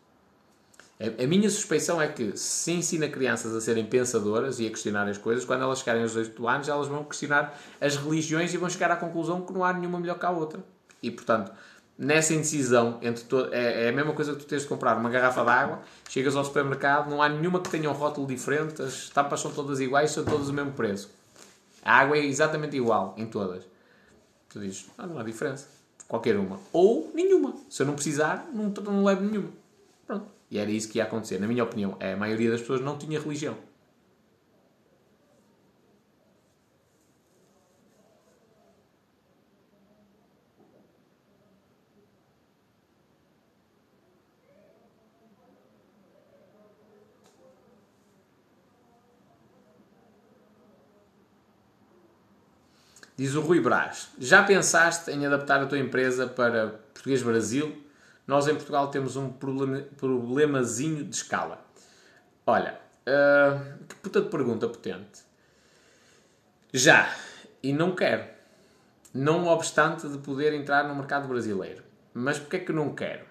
A, 1.01 1.25
a 1.25 1.27
minha 1.27 1.51
suspeição 1.51 2.01
é 2.01 2.07
que 2.07 2.37
se 2.37 2.71
ensina 2.71 3.09
crianças 3.09 3.55
a 3.55 3.61
serem 3.61 3.85
pensadoras 3.85 4.61
e 4.61 4.67
a 4.67 4.71
questionar 4.71 5.09
as 5.09 5.19
coisas, 5.19 5.45
quando 5.45 5.63
elas 5.63 5.81
chegarem 5.81 6.03
aos 6.03 6.15
8 6.15 6.49
anos, 6.49 6.69
elas 6.69 6.87
vão 6.87 7.03
questionar 7.05 7.59
as 7.81 7.97
religiões 7.97 8.55
e 8.55 8.57
vão 8.57 8.71
chegar 8.71 8.91
à 8.91 8.97
conclusão 8.97 9.43
que 9.43 9.53
não 9.53 9.65
há 9.65 9.73
nenhuma 9.73 9.99
melhor 9.99 10.19
que 10.19 10.27
a 10.27 10.31
outra. 10.31 10.65
E, 11.03 11.11
portanto, 11.11 11.51
nessa 11.99 12.33
indecisão 12.35 12.99
entre 13.03 13.25
to... 13.25 13.49
é, 13.53 13.87
é, 13.87 13.89
a 13.89 13.93
mesma 13.93 14.13
coisa 14.13 14.33
que 14.33 14.41
tu 14.41 14.47
tens 14.47 14.63
de 14.63 14.69
comprar 14.69 14.97
uma 14.97 15.11
garrafa 15.11 15.43
de 15.43 15.51
água, 15.51 15.83
chegas 16.09 16.37
ao 16.37 16.45
supermercado, 16.45 17.11
não 17.11 17.21
há 17.21 17.29
nenhuma 17.29 17.61
que 17.61 17.69
tenha 17.69 17.91
um 17.91 17.93
rótulo 17.93 18.27
diferente, 18.27 18.81
as 18.81 19.09
tampas 19.09 19.41
são 19.41 19.51
todas 19.53 19.81
iguais, 19.81 20.13
são 20.13 20.25
todas 20.25 20.49
o 20.49 20.53
mesmo 20.53 20.73
preço. 20.73 21.11
A 21.85 21.99
água 21.99 22.17
é 22.17 22.25
exatamente 22.25 22.77
igual 22.77 23.15
em 23.19 23.27
todas. 23.27 23.65
Tu 24.49 24.61
dizes, 24.61 24.87
ah, 24.97 25.07
não 25.07 25.19
há 25.19 25.25
diferença. 25.25 25.67
Qualquer 26.09 26.37
uma. 26.37 26.59
Ou 26.73 27.11
nenhuma. 27.15 27.55
Se 27.69 27.83
eu 27.83 27.87
não 27.87 27.95
precisar, 27.95 28.49
não, 28.53 28.69
não 28.69 29.05
levo 29.05 29.23
nenhuma. 29.23 29.49
Pronto. 30.07 30.27
E 30.51 30.59
era 30.59 30.71
isso 30.71 30.89
que 30.89 30.99
ia 30.99 31.05
acontecer. 31.05 31.39
Na 31.39 31.47
minha 31.47 31.65
opinião, 31.65 31.97
a 32.01 32.17
maioria 32.17 32.51
das 32.51 32.61
pessoas 32.61 32.81
não 32.81 32.99
tinha 32.99 33.19
religião. 33.19 33.57
Diz 53.23 53.37
o 53.37 53.41
Rui 53.41 53.61
Brás: 53.61 54.09
Já 54.19 54.43
pensaste 54.43 55.13
em 55.13 55.25
adaptar 55.25 55.63
a 55.63 55.67
tua 55.67 55.79
empresa 55.79 56.27
para 56.27 56.81
Português 56.93 57.23
Brasil? 57.23 57.81
Nós 58.27 58.49
em 58.49 58.55
Portugal 58.57 58.91
temos 58.91 59.15
um 59.15 59.31
problema, 59.31 59.87
problemazinho 59.97 61.05
de 61.05 61.15
escala. 61.15 61.65
Olha, 62.45 62.81
uh, 63.07 63.85
que 63.87 63.95
puta 63.95 64.23
de 64.23 64.29
pergunta 64.29 64.67
potente. 64.67 65.23
Já, 66.73 67.15
e 67.63 67.73
não 67.73 67.95
quero. 67.95 68.25
Não 69.15 69.47
obstante 69.47 70.09
de 70.09 70.19
poder 70.19 70.53
entrar 70.53 70.89
no 70.89 70.97
mercado 70.97 71.29
brasileiro. 71.29 71.85
Mas 72.13 72.41
porquê 72.41 72.57
é 72.57 72.59
que 72.59 72.73
não 72.73 72.93
quero? 72.93 73.25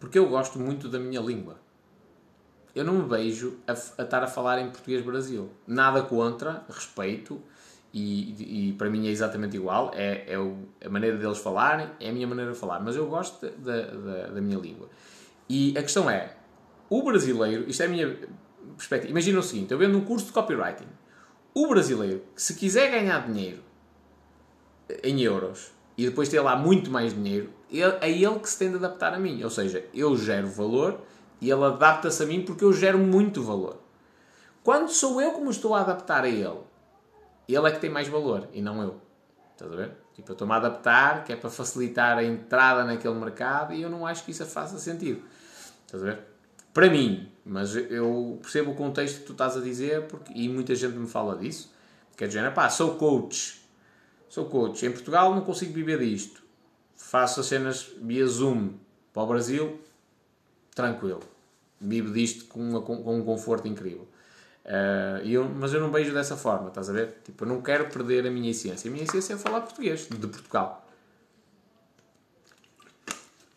Porque 0.00 0.18
eu 0.18 0.30
gosto 0.30 0.58
muito 0.58 0.88
da 0.88 0.98
minha 0.98 1.20
língua. 1.20 1.60
Eu 2.74 2.86
não 2.86 2.94
me 2.94 3.06
vejo 3.06 3.58
a, 3.66 3.72
a 3.72 4.02
estar 4.02 4.22
a 4.22 4.26
falar 4.26 4.58
em 4.60 4.70
português 4.70 5.04
Brasil. 5.04 5.52
Nada 5.66 6.00
contra, 6.00 6.64
respeito 6.70 7.42
e, 7.98 8.68
e, 8.68 8.72
para 8.74 8.90
mim 8.90 9.06
é 9.08 9.10
exatamente 9.10 9.56
igual, 9.56 9.90
é, 9.94 10.24
é 10.26 10.38
o, 10.38 10.54
a 10.84 10.88
maneira 10.90 11.16
deles 11.16 11.38
falarem, 11.38 11.88
é 11.98 12.10
a 12.10 12.12
minha 12.12 12.26
maneira 12.26 12.52
de 12.52 12.58
falar, 12.58 12.78
mas 12.78 12.94
eu 12.94 13.06
gosto 13.06 13.46
da, 13.56 13.80
da, 13.80 14.26
da, 14.26 14.40
minha 14.42 14.58
língua. 14.58 14.90
E 15.48 15.74
a 15.78 15.82
questão 15.82 16.10
é, 16.10 16.36
o 16.90 17.02
brasileiro, 17.02 17.64
isto 17.66 17.82
é 17.82 17.86
a 17.86 17.88
minha 17.88 18.14
perspectiva, 18.76 19.10
imagina 19.10 19.38
o 19.38 19.42
seguinte, 19.42 19.72
eu 19.72 19.78
vendo 19.78 19.96
um 19.96 20.04
curso 20.04 20.26
de 20.26 20.32
copywriting, 20.32 20.84
o 21.54 21.66
brasileiro, 21.68 22.22
se 22.34 22.54
quiser 22.54 22.90
ganhar 22.90 23.26
dinheiro 23.26 23.62
em 25.02 25.22
euros 25.22 25.72
e 25.96 26.04
depois 26.04 26.28
ter 26.28 26.40
lá 26.40 26.54
muito 26.54 26.90
mais 26.90 27.14
dinheiro, 27.14 27.48
é 27.72 28.10
ele 28.10 28.38
que 28.40 28.50
se 28.50 28.58
tem 28.58 28.68
de 28.68 28.76
adaptar 28.76 29.14
a 29.14 29.18
mim, 29.18 29.42
ou 29.42 29.48
seja, 29.48 29.82
eu 29.94 30.14
gero 30.18 30.48
valor 30.48 31.00
e 31.40 31.50
ele 31.50 31.64
adapta-se 31.64 32.22
a 32.22 32.26
mim 32.26 32.42
porque 32.42 32.62
eu 32.62 32.74
gero 32.74 32.98
muito 32.98 33.42
valor. 33.42 33.80
Quando 34.62 34.90
sou 34.90 35.18
eu 35.18 35.32
que 35.32 35.40
me 35.40 35.48
estou 35.48 35.74
a 35.74 35.80
adaptar 35.80 36.24
a 36.24 36.28
ele, 36.28 36.58
ele 37.54 37.68
é 37.68 37.70
que 37.70 37.80
tem 37.80 37.90
mais 37.90 38.08
valor 38.08 38.48
e 38.52 38.60
não 38.60 38.82
eu. 38.82 39.00
Estás 39.52 39.72
a 39.72 39.76
ver? 39.76 39.92
Tipo, 40.14 40.30
eu 40.30 40.32
estou-me 40.32 40.52
a 40.54 40.56
adaptar, 40.56 41.24
que 41.24 41.32
é 41.32 41.36
para 41.36 41.50
facilitar 41.50 42.18
a 42.18 42.24
entrada 42.24 42.84
naquele 42.84 43.14
mercado 43.14 43.72
e 43.72 43.82
eu 43.82 43.90
não 43.90 44.06
acho 44.06 44.24
que 44.24 44.30
isso 44.30 44.44
faça 44.46 44.78
sentido. 44.78 45.22
Estás 45.86 46.02
a 46.02 46.06
ver? 46.06 46.18
Para 46.72 46.90
mim, 46.90 47.30
mas 47.44 47.74
eu 47.74 48.38
percebo 48.42 48.72
o 48.72 48.74
contexto 48.74 49.20
que 49.20 49.26
tu 49.26 49.32
estás 49.32 49.56
a 49.56 49.60
dizer 49.60 50.06
porque, 50.08 50.32
e 50.34 50.48
muita 50.48 50.74
gente 50.74 50.96
me 50.96 51.06
fala 51.06 51.36
disso. 51.36 51.72
Que 52.16 52.24
é 52.24 52.26
dizer, 52.26 52.52
pá, 52.52 52.68
sou 52.68 52.96
coach. 52.96 53.60
Sou 54.28 54.46
coach. 54.46 54.84
Em 54.84 54.90
Portugal 54.90 55.34
não 55.34 55.42
consigo 55.42 55.72
viver 55.72 55.98
disto. 55.98 56.42
Faço 56.96 57.40
as 57.40 57.46
cenas 57.46 57.92
via 58.00 58.26
Zoom 58.26 58.74
para 59.12 59.22
o 59.22 59.26
Brasil, 59.26 59.80
tranquilo. 60.74 61.20
Vivo 61.80 62.12
disto 62.12 62.46
com, 62.46 62.60
uma, 62.60 62.82
com 62.82 63.18
um 63.18 63.22
conforto 63.22 63.68
incrível. 63.68 64.08
Uh, 64.66 65.24
eu, 65.24 65.48
mas 65.48 65.72
eu 65.72 65.80
não 65.80 65.92
vejo 65.92 66.12
dessa 66.12 66.36
forma, 66.36 66.68
estás 66.68 66.90
a 66.90 66.92
ver? 66.92 67.20
Tipo, 67.24 67.44
eu 67.44 67.48
não 67.48 67.62
quero 67.62 67.88
perder 67.88 68.26
a 68.26 68.30
minha 68.30 68.50
essência. 68.50 68.90
A 68.90 68.92
minha 68.92 69.04
essência 69.04 69.34
é 69.34 69.36
falar 69.38 69.60
português, 69.60 70.08
de 70.08 70.26
Portugal. 70.26 70.84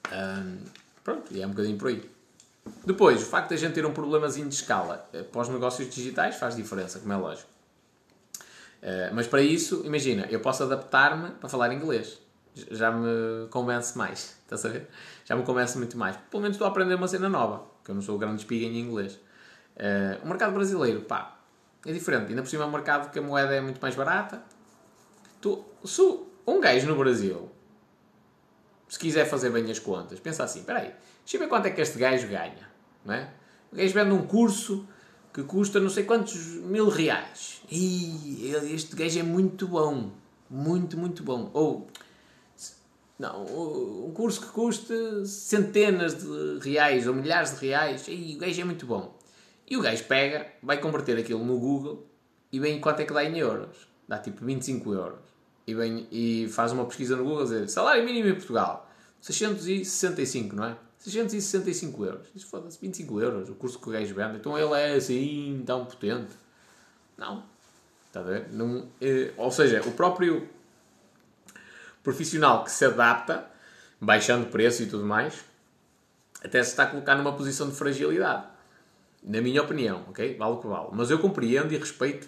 Uh, 0.05 0.69
pronto, 1.03 1.33
e 1.33 1.41
é 1.41 1.47
um 1.47 1.49
bocadinho 1.49 1.77
por 1.77 1.87
aí. 1.87 2.07
Depois, 2.85 3.23
o 3.23 3.25
facto 3.25 3.49
de 3.49 3.55
a 3.55 3.57
gente 3.57 3.73
ter 3.73 3.85
um 3.87 3.91
problemazinho 3.91 4.47
de 4.47 4.53
escala 4.53 5.09
uh, 5.11 5.23
para 5.23 5.41
os 5.41 5.49
negócios 5.49 5.89
digitais 5.89 6.35
faz 6.35 6.55
diferença, 6.55 6.99
como 6.99 7.11
é 7.11 7.17
lógico. 7.17 7.49
Uh, 8.83 9.13
mas 9.13 9.25
para 9.25 9.41
isso, 9.41 9.81
imagina, 9.85 10.27
eu 10.29 10.39
posso 10.39 10.61
adaptar-me 10.61 11.31
para 11.31 11.49
falar 11.49 11.73
inglês. 11.73 12.19
Já 12.69 12.91
me 12.91 13.47
convence 13.49 13.97
mais, 13.97 14.37
estás 14.45 14.63
a 14.63 14.69
ver? 14.69 14.87
Já 15.25 15.35
me 15.35 15.41
convence 15.41 15.75
muito 15.75 15.97
mais. 15.97 16.15
Pelo 16.29 16.43
menos 16.43 16.55
estou 16.55 16.67
a 16.67 16.69
aprender 16.69 16.93
uma 16.93 17.07
cena 17.07 17.27
nova, 17.27 17.65
que 17.83 17.89
eu 17.89 17.95
não 17.95 18.01
sou 18.03 18.15
grande 18.19 18.41
espiga 18.41 18.67
em 18.67 18.79
inglês. 18.79 19.19
Uh, 19.79 20.23
o 20.25 20.27
mercado 20.27 20.53
brasileiro, 20.53 21.01
pá, 21.01 21.39
é 21.85 21.93
diferente. 21.93 22.29
Ainda 22.29 22.41
por 22.41 22.49
cima 22.49 22.63
é 22.63 22.67
um 22.67 22.71
mercado 22.71 23.11
que 23.11 23.19
a 23.19 23.21
moeda 23.21 23.55
é 23.55 23.61
muito 23.61 23.79
mais 23.81 23.95
barata. 23.95 24.43
Tu, 25.39 25.63
se 25.85 26.01
um 26.45 26.59
gajo 26.59 26.87
no 26.87 26.97
Brasil, 26.97 27.49
se 28.87 28.99
quiser 28.99 29.25
fazer 29.25 29.49
bem 29.51 29.69
as 29.71 29.79
contas, 29.79 30.19
pensa 30.19 30.43
assim, 30.43 30.59
espera 30.59 30.79
aí, 30.79 30.93
deixa 31.23 31.37
eu 31.37 31.39
ver 31.39 31.47
quanto 31.47 31.67
é 31.67 31.71
que 31.71 31.79
este 31.79 31.97
gajo 31.97 32.27
ganha, 32.27 32.69
não 33.05 33.13
é? 33.13 33.31
O 33.71 33.75
gajo 33.75 33.93
vende 33.93 34.11
um 34.11 34.25
curso 34.25 34.85
que 35.33 35.43
custa 35.43 35.79
não 35.79 35.89
sei 35.89 36.03
quantos 36.03 36.35
mil 36.35 36.89
reais. 36.89 37.61
E 37.71 38.51
este 38.73 38.95
gajo 38.95 39.19
é 39.19 39.23
muito 39.23 39.67
bom. 39.67 40.11
Muito, 40.49 40.97
muito 40.97 41.23
bom. 41.23 41.51
Ou, 41.53 41.87
não, 43.17 43.43
um 43.45 44.11
curso 44.11 44.41
que 44.41 44.47
custa 44.47 45.23
centenas 45.25 46.15
de 46.15 46.59
reais 46.67 47.07
ou 47.07 47.13
milhares 47.13 47.59
de 47.59 47.67
reais. 47.67 48.05
E 48.07 48.35
o 48.35 48.39
gajo 48.39 48.61
é 48.61 48.63
muito 48.63 48.85
bom. 48.87 49.18
E 49.69 49.77
o 49.77 49.81
gajo 49.81 50.03
pega, 50.05 50.47
vai 50.63 50.79
converter 50.79 51.17
aquilo 51.17 51.45
no 51.45 51.59
Google 51.59 52.07
e 52.51 52.59
vem 52.59 52.81
quanto 52.81 53.01
é 53.01 53.05
que 53.05 53.13
dá 53.13 53.23
em 53.23 53.37
euros. 53.37 53.87
Dá 54.07 54.17
tipo 54.17 54.43
25 54.43 54.93
euros. 54.93 55.19
E, 55.67 55.75
vem, 55.75 56.07
e 56.11 56.49
faz 56.49 56.71
uma 56.71 56.85
pesquisa 56.85 57.15
no 57.15 57.23
Google 57.23 57.41
a 57.41 57.43
dizer 57.43 57.69
salário 57.69 58.03
mínimo 58.03 58.29
em 58.29 58.33
Portugal 58.33 58.89
665, 59.21 60.55
não 60.55 60.65
é? 60.65 60.77
665 60.97 62.05
euros. 62.05 62.27
Isso 62.35 62.47
foda-se, 62.47 62.79
25 62.81 63.21
euros 63.21 63.49
o 63.49 63.53
curso 63.53 63.79
que 63.79 63.87
o 63.89 63.91
gajo 63.91 64.15
vende. 64.15 64.37
Então 64.37 64.57
ele 64.57 64.73
é 64.73 64.95
assim 64.95 65.61
tão 65.65 65.85
potente. 65.85 66.33
Não. 67.15 67.43
Está 68.07 68.21
a 68.21 68.23
ver? 68.23 68.51
Não, 68.51 68.87
é, 68.99 69.31
ou 69.37 69.51
seja, 69.51 69.81
o 69.87 69.91
próprio 69.91 70.49
profissional 72.01 72.63
que 72.63 72.71
se 72.71 72.83
adapta, 72.85 73.45
baixando 74.01 74.47
preço 74.47 74.81
e 74.81 74.87
tudo 74.87 75.05
mais, 75.05 75.45
até 76.43 76.63
se 76.63 76.71
está 76.71 76.83
a 76.83 76.87
colocar 76.87 77.15
numa 77.15 77.33
posição 77.33 77.69
de 77.69 77.75
fragilidade 77.75 78.47
na 79.23 79.41
minha 79.41 79.61
opinião, 79.61 80.05
ok? 80.09 80.37
Vale 80.37 80.51
o 80.53 80.57
que 80.57 80.67
vale. 80.67 80.89
Mas 80.93 81.11
eu 81.11 81.19
compreendo 81.19 81.73
e 81.73 81.77
respeito 81.77 82.27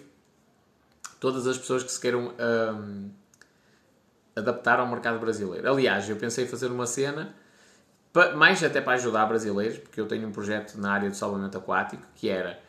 todas 1.18 1.46
as 1.46 1.56
pessoas 1.56 1.82
que 1.82 1.92
se 1.92 2.00
queiram 2.00 2.32
um, 2.38 3.10
adaptar 4.34 4.80
ao 4.80 4.86
mercado 4.86 5.18
brasileiro. 5.18 5.70
Aliás, 5.70 6.08
eu 6.08 6.16
pensei 6.16 6.44
em 6.44 6.48
fazer 6.48 6.66
uma 6.66 6.86
cena, 6.86 7.34
mais 8.36 8.62
até 8.62 8.80
para 8.80 8.94
ajudar 8.94 9.26
brasileiros, 9.26 9.78
porque 9.78 10.00
eu 10.00 10.06
tenho 10.06 10.26
um 10.28 10.32
projeto 10.32 10.76
na 10.76 10.92
área 10.92 11.08
do 11.08 11.16
salvamento 11.16 11.56
aquático 11.56 12.02
que 12.14 12.28
era 12.28 12.60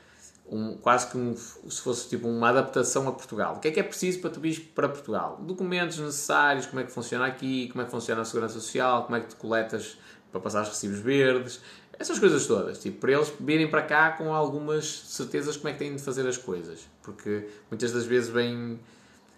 um, 0.49 0.77
quase 0.77 1.07
que 1.07 1.17
um, 1.17 1.35
se 1.35 1.81
fosse 1.81 2.09
tipo 2.09 2.27
uma 2.27 2.49
adaptação 2.49 3.07
a 3.07 3.11
Portugal. 3.11 3.55
O 3.55 3.59
que 3.59 3.69
é 3.69 3.71
que 3.71 3.79
é 3.79 3.83
preciso 3.83 4.19
para 4.19 4.29
tu 4.29 4.39
vir 4.39 4.71
para 4.75 4.87
Portugal? 4.87 5.39
Documentos 5.41 5.97
necessários, 5.97 6.65
como 6.65 6.81
é 6.81 6.83
que 6.83 6.91
funciona 6.91 7.25
aqui, 7.25 7.69
como 7.69 7.81
é 7.81 7.85
que 7.85 7.91
funciona 7.91 8.21
a 8.21 8.25
segurança 8.25 8.55
social, 8.55 9.03
como 9.03 9.15
é 9.15 9.21
que 9.21 9.27
tu 9.27 9.35
coletas 9.37 9.97
para 10.31 10.41
passar 10.41 10.63
os 10.63 10.69
recibos 10.69 10.99
verdes, 10.99 11.61
essas 11.99 12.19
coisas 12.19 12.45
todas, 12.47 12.79
tipo, 12.79 12.99
para 12.99 13.11
eles 13.11 13.31
virem 13.39 13.69
para 13.69 13.81
cá 13.83 14.11
com 14.11 14.33
algumas 14.33 14.85
certezas 15.05 15.57
como 15.57 15.69
é 15.69 15.73
que 15.73 15.79
têm 15.79 15.95
de 15.95 16.01
fazer 16.01 16.27
as 16.27 16.37
coisas. 16.37 16.87
Porque 17.01 17.47
muitas 17.69 17.91
das 17.91 18.05
vezes 18.05 18.29
vêm, 18.29 18.79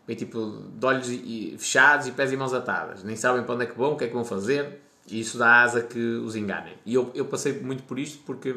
vêm 0.08 0.16
tipo, 0.16 0.64
de 0.74 0.86
olhos 0.86 1.08
fechados 1.58 2.08
e 2.08 2.12
pés 2.12 2.32
e 2.32 2.38
mãos 2.38 2.54
atadas. 2.54 3.04
Nem 3.04 3.16
sabem 3.16 3.44
para 3.44 3.56
onde 3.56 3.64
é 3.66 3.68
que 3.68 3.78
vão, 3.78 3.94
o 3.94 3.98
que 3.98 4.06
é 4.06 4.08
que 4.08 4.14
vão 4.14 4.26
fazer. 4.26 4.82
E 5.08 5.20
isso 5.20 5.38
dá 5.38 5.62
asa 5.62 5.82
que 5.82 6.00
os 6.00 6.36
enganem. 6.36 6.74
E 6.86 6.94
eu, 6.94 7.12
eu 7.14 7.26
passei 7.26 7.60
muito 7.60 7.84
por 7.84 8.00
isto 8.00 8.24
porque 8.26 8.56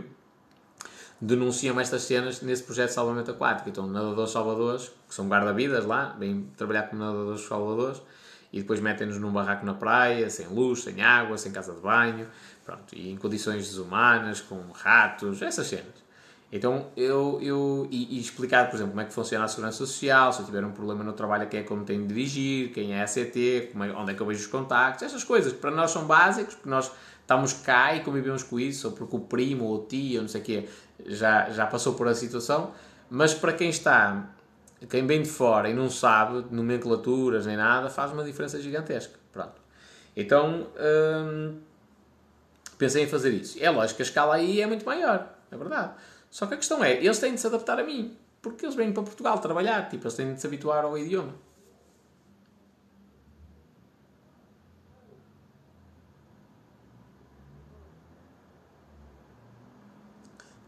denunciam 1.21 1.79
estas 1.81 2.03
cenas 2.03 2.41
nesse 2.41 2.63
projeto 2.63 2.89
de 2.89 2.95
salvamento 2.95 3.31
aquático. 3.31 3.69
Então, 3.69 3.87
nadadores 3.87 4.31
salvadores, 4.31 4.91
que 5.09 5.15
são 5.15 5.29
guarda-vidas 5.29 5.85
lá, 5.85 6.17
vêm 6.19 6.49
trabalhar 6.57 6.85
como 6.85 7.03
nadadores 7.03 7.43
salvadores, 7.43 8.01
e 8.53 8.61
depois 8.61 8.81
metem-nos 8.81 9.19
num 9.19 9.31
barraco 9.31 9.67
na 9.67 9.75
praia, 9.75 10.31
sem 10.31 10.47
luz, 10.47 10.83
sem 10.83 11.03
água, 11.03 11.37
sem 11.37 11.53
casa 11.53 11.75
de 11.75 11.81
banho, 11.81 12.27
Pronto, 12.69 12.95
e 12.95 13.11
em 13.11 13.17
condições 13.17 13.67
desumanas, 13.67 14.43
com 14.43 14.61
ratos, 14.75 15.41
essas 15.41 15.67
cenas. 15.67 16.05
Então, 16.53 16.89
eu, 16.99 17.39
eu 17.41 17.89
e, 17.91 18.19
e, 18.19 18.21
explicar, 18.21 18.69
por 18.69 18.77
exemplo, 18.77 18.91
como 18.91 19.01
é 19.01 19.07
que 19.07 19.13
funciona 19.15 19.47
a 19.47 19.49
segurança 19.49 19.79
social, 19.79 20.31
se 20.35 20.41
eu 20.41 20.45
tiver 20.45 20.63
um 20.63 20.73
problema 20.73 21.03
no 21.03 21.15
trabalho, 21.15 21.49
quem 21.49 21.61
é 21.61 21.63
como 21.63 21.83
tenho 21.87 22.03
de 22.03 22.09
dirigir, 22.09 22.71
quem 22.75 22.93
é 22.93 23.01
a 23.01 23.05
ACT, 23.05 23.73
é, 23.75 23.93
onde 23.97 24.13
é 24.13 24.15
que 24.15 24.21
eu 24.21 24.27
vejo 24.27 24.41
os 24.41 24.47
contactos, 24.49 25.03
essas 25.03 25.25
coisas, 25.25 25.55
que 25.55 25.59
para 25.59 25.71
nós 25.71 25.91
são 25.91 26.07
básicos, 26.07 26.57
porque 26.57 26.69
nós 26.69 26.93
estamos 27.23 27.55
cá 27.55 27.95
e 27.95 28.01
convivemos 28.01 28.43
com 28.43 28.61
isso, 28.61 28.89
ou 28.89 28.93
porque 28.93 29.17
o 29.17 29.21
primo 29.21 29.65
ou 29.65 29.77
o 29.77 29.87
tio, 29.87 30.21
não 30.21 30.29
sei 30.29 30.43
o 30.43 30.45
quê, 30.45 30.69
já, 31.07 31.49
já 31.49 31.67
passou 31.67 31.95
por 31.95 32.07
a 32.07 32.15
situação, 32.15 32.73
mas 33.09 33.33
para 33.33 33.55
quem 33.55 33.71
está, 33.71 34.29
quem 34.91 35.07
vem 35.07 35.23
de 35.23 35.31
fora 35.31 35.71
e 35.71 35.73
não 35.73 35.89
sabe 35.89 36.45
nomenclaturas 36.51 37.47
nem 37.47 37.57
nada, 37.57 37.89
faz 37.89 38.13
uma 38.13 38.25
diferença 38.25 38.61
gigantesca. 38.61 39.19
Pronto. 39.33 39.59
Então, 40.15 40.67
hum, 40.77 41.55
pensei 42.79 43.03
em 43.03 43.09
fazer 43.09 43.31
isso. 43.35 43.59
É 43.61 43.69
lógico 43.69 43.97
que 43.97 44.03
a 44.03 44.07
escala 44.07 44.37
aí 44.37 44.61
é 44.61 44.67
muito 44.67 44.87
maior, 44.87 45.29
é 45.51 45.57
verdade. 45.57 45.93
Só 46.31 46.47
que 46.47 46.55
a 46.55 46.57
questão 46.57 46.83
é, 46.83 46.93
eles 46.93 47.19
têm 47.19 47.35
de 47.35 47.41
se 47.41 47.47
adaptar 47.47 47.79
a 47.79 47.85
mim, 47.85 48.17
porque 48.41 48.65
eles 48.65 48.75
vêm 48.77 48.93
para 48.93 49.03
Portugal 49.03 49.39
trabalhar, 49.39 49.89
tipo, 49.89 50.05
eles 50.05 50.15
têm 50.15 50.33
de 50.33 50.41
se 50.41 50.47
habituar 50.47 50.85
ao 50.85 50.97
idioma. 50.97 51.35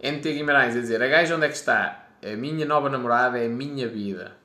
NT 0.03 0.33
Guimarães 0.33 0.75
a 0.75 0.81
dizer, 0.81 1.03
a 1.03 1.09
gaja 1.09 1.37
onde 1.37 1.45
é 1.45 1.49
que 1.49 1.57
está? 1.57 2.09
A 2.23 2.37
minha 2.37 2.65
nova 2.65 2.89
namorada 2.89 3.39
é 3.39 3.47
a 3.47 3.49
minha 3.51 3.87
vida. 3.87 4.40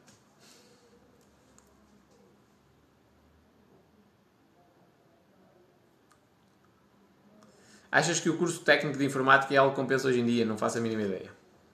Achas 7.96 8.20
que 8.20 8.30
o 8.30 8.36
curso 8.36 8.60
técnico 8.60 8.98
de 8.98 9.06
informática 9.06 9.54
é 9.54 9.58
algo 9.58 9.74
que 9.74 9.80
compensa 9.80 10.10
hoje 10.10 10.20
em 10.20 10.26
dia? 10.26 10.44
Não 10.44 10.58
faço 10.58 10.78
a 10.78 10.82
mínima 10.82 11.04
ideia. 11.04 11.32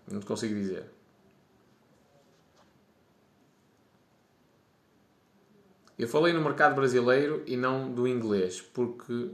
Não 0.07 0.19
te 0.19 0.26
consigo 0.27 0.53
dizer. 0.53 0.85
Eu 5.98 6.07
falei 6.07 6.31
no 6.31 6.39
mercado 6.39 6.76
brasileiro 6.76 7.41
e 7.48 7.57
não 7.57 7.91
do 7.91 8.07
inglês, 8.07 8.61
porque 8.61 9.31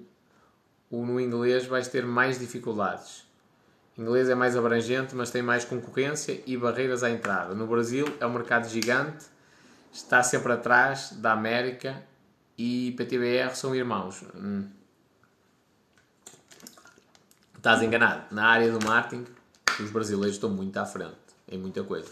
no 0.90 1.20
inglês 1.20 1.66
vais 1.66 1.90
ter 1.90 2.06
mais 2.06 2.40
dificuldades. 2.40 3.28
O 3.98 4.02
inglês 4.02 4.30
é 4.30 4.36
mais 4.36 4.56
abrangente, 4.56 5.14
mas 5.14 5.30
tem 5.30 5.42
mais 5.42 5.66
concorrência 5.66 6.42
e 6.46 6.56
barreiras 6.56 7.04
à 7.04 7.10
entrada. 7.10 7.54
No 7.54 7.68
Brasil 7.68 8.06
é 8.18 8.26
um 8.26 8.32
mercado 8.32 8.66
gigante, 8.70 9.26
está 9.92 10.24
sempre 10.24 10.54
atrás 10.54 11.12
da 11.18 11.34
América 11.34 12.02
e 12.58 12.94
PTBR 12.96 13.54
são 13.58 13.76
irmãos. 13.76 14.24
Hum. 14.34 14.77
Estás 17.58 17.82
enganado. 17.82 18.24
Na 18.30 18.48
área 18.48 18.72
do 18.72 18.86
marketing, 18.86 19.26
os 19.80 19.90
brasileiros 19.90 20.36
estão 20.36 20.50
muito 20.50 20.78
à 20.78 20.86
frente 20.86 21.16
em 21.48 21.58
muita 21.58 21.84
coisa. 21.84 22.08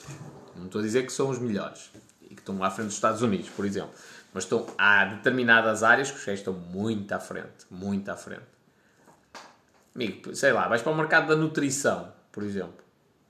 Não 0.55 0.65
estou 0.65 0.81
a 0.81 0.84
dizer 0.84 1.05
que 1.05 1.11
são 1.11 1.30
os 1.30 1.38
melhores 1.38 1.91
e 2.23 2.30
que 2.30 2.41
estão 2.41 2.63
à 2.63 2.72
frente 2.72 2.88
dos 2.88 2.95
Estados 2.95 3.22
Unidos, 3.22 3.49
por 3.49 3.63
exemplo. 3.63 3.91
Mas 4.34 4.43
estão, 4.43 4.65
há 4.76 5.05
determinadas 5.05 5.84
áreas 5.84 6.09
que 6.09 6.17
os 6.17 6.26
gajos 6.26 6.39
estão 6.39 6.53
muito 6.53 7.11
à 7.13 7.19
frente. 7.19 7.65
Muito 7.69 8.09
à 8.09 8.17
frente. 8.17 8.43
Amigo, 9.93 10.35
sei 10.35 10.51
lá, 10.51 10.67
vais 10.67 10.81
para 10.81 10.91
o 10.91 10.95
mercado 10.95 11.27
da 11.27 11.35
nutrição, 11.35 12.11
por 12.31 12.43
exemplo. 12.43 12.84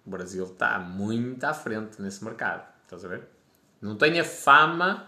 O 0.06 0.10
Brasil 0.10 0.46
está 0.46 0.80
muito 0.80 1.44
à 1.44 1.54
frente 1.54 2.02
nesse 2.02 2.24
mercado. 2.24 2.66
Estás 2.84 3.04
a 3.04 3.10
ver? 3.10 3.24
Não 3.82 3.98
tem 3.98 4.20
a 4.20 4.24
fama 4.24 5.06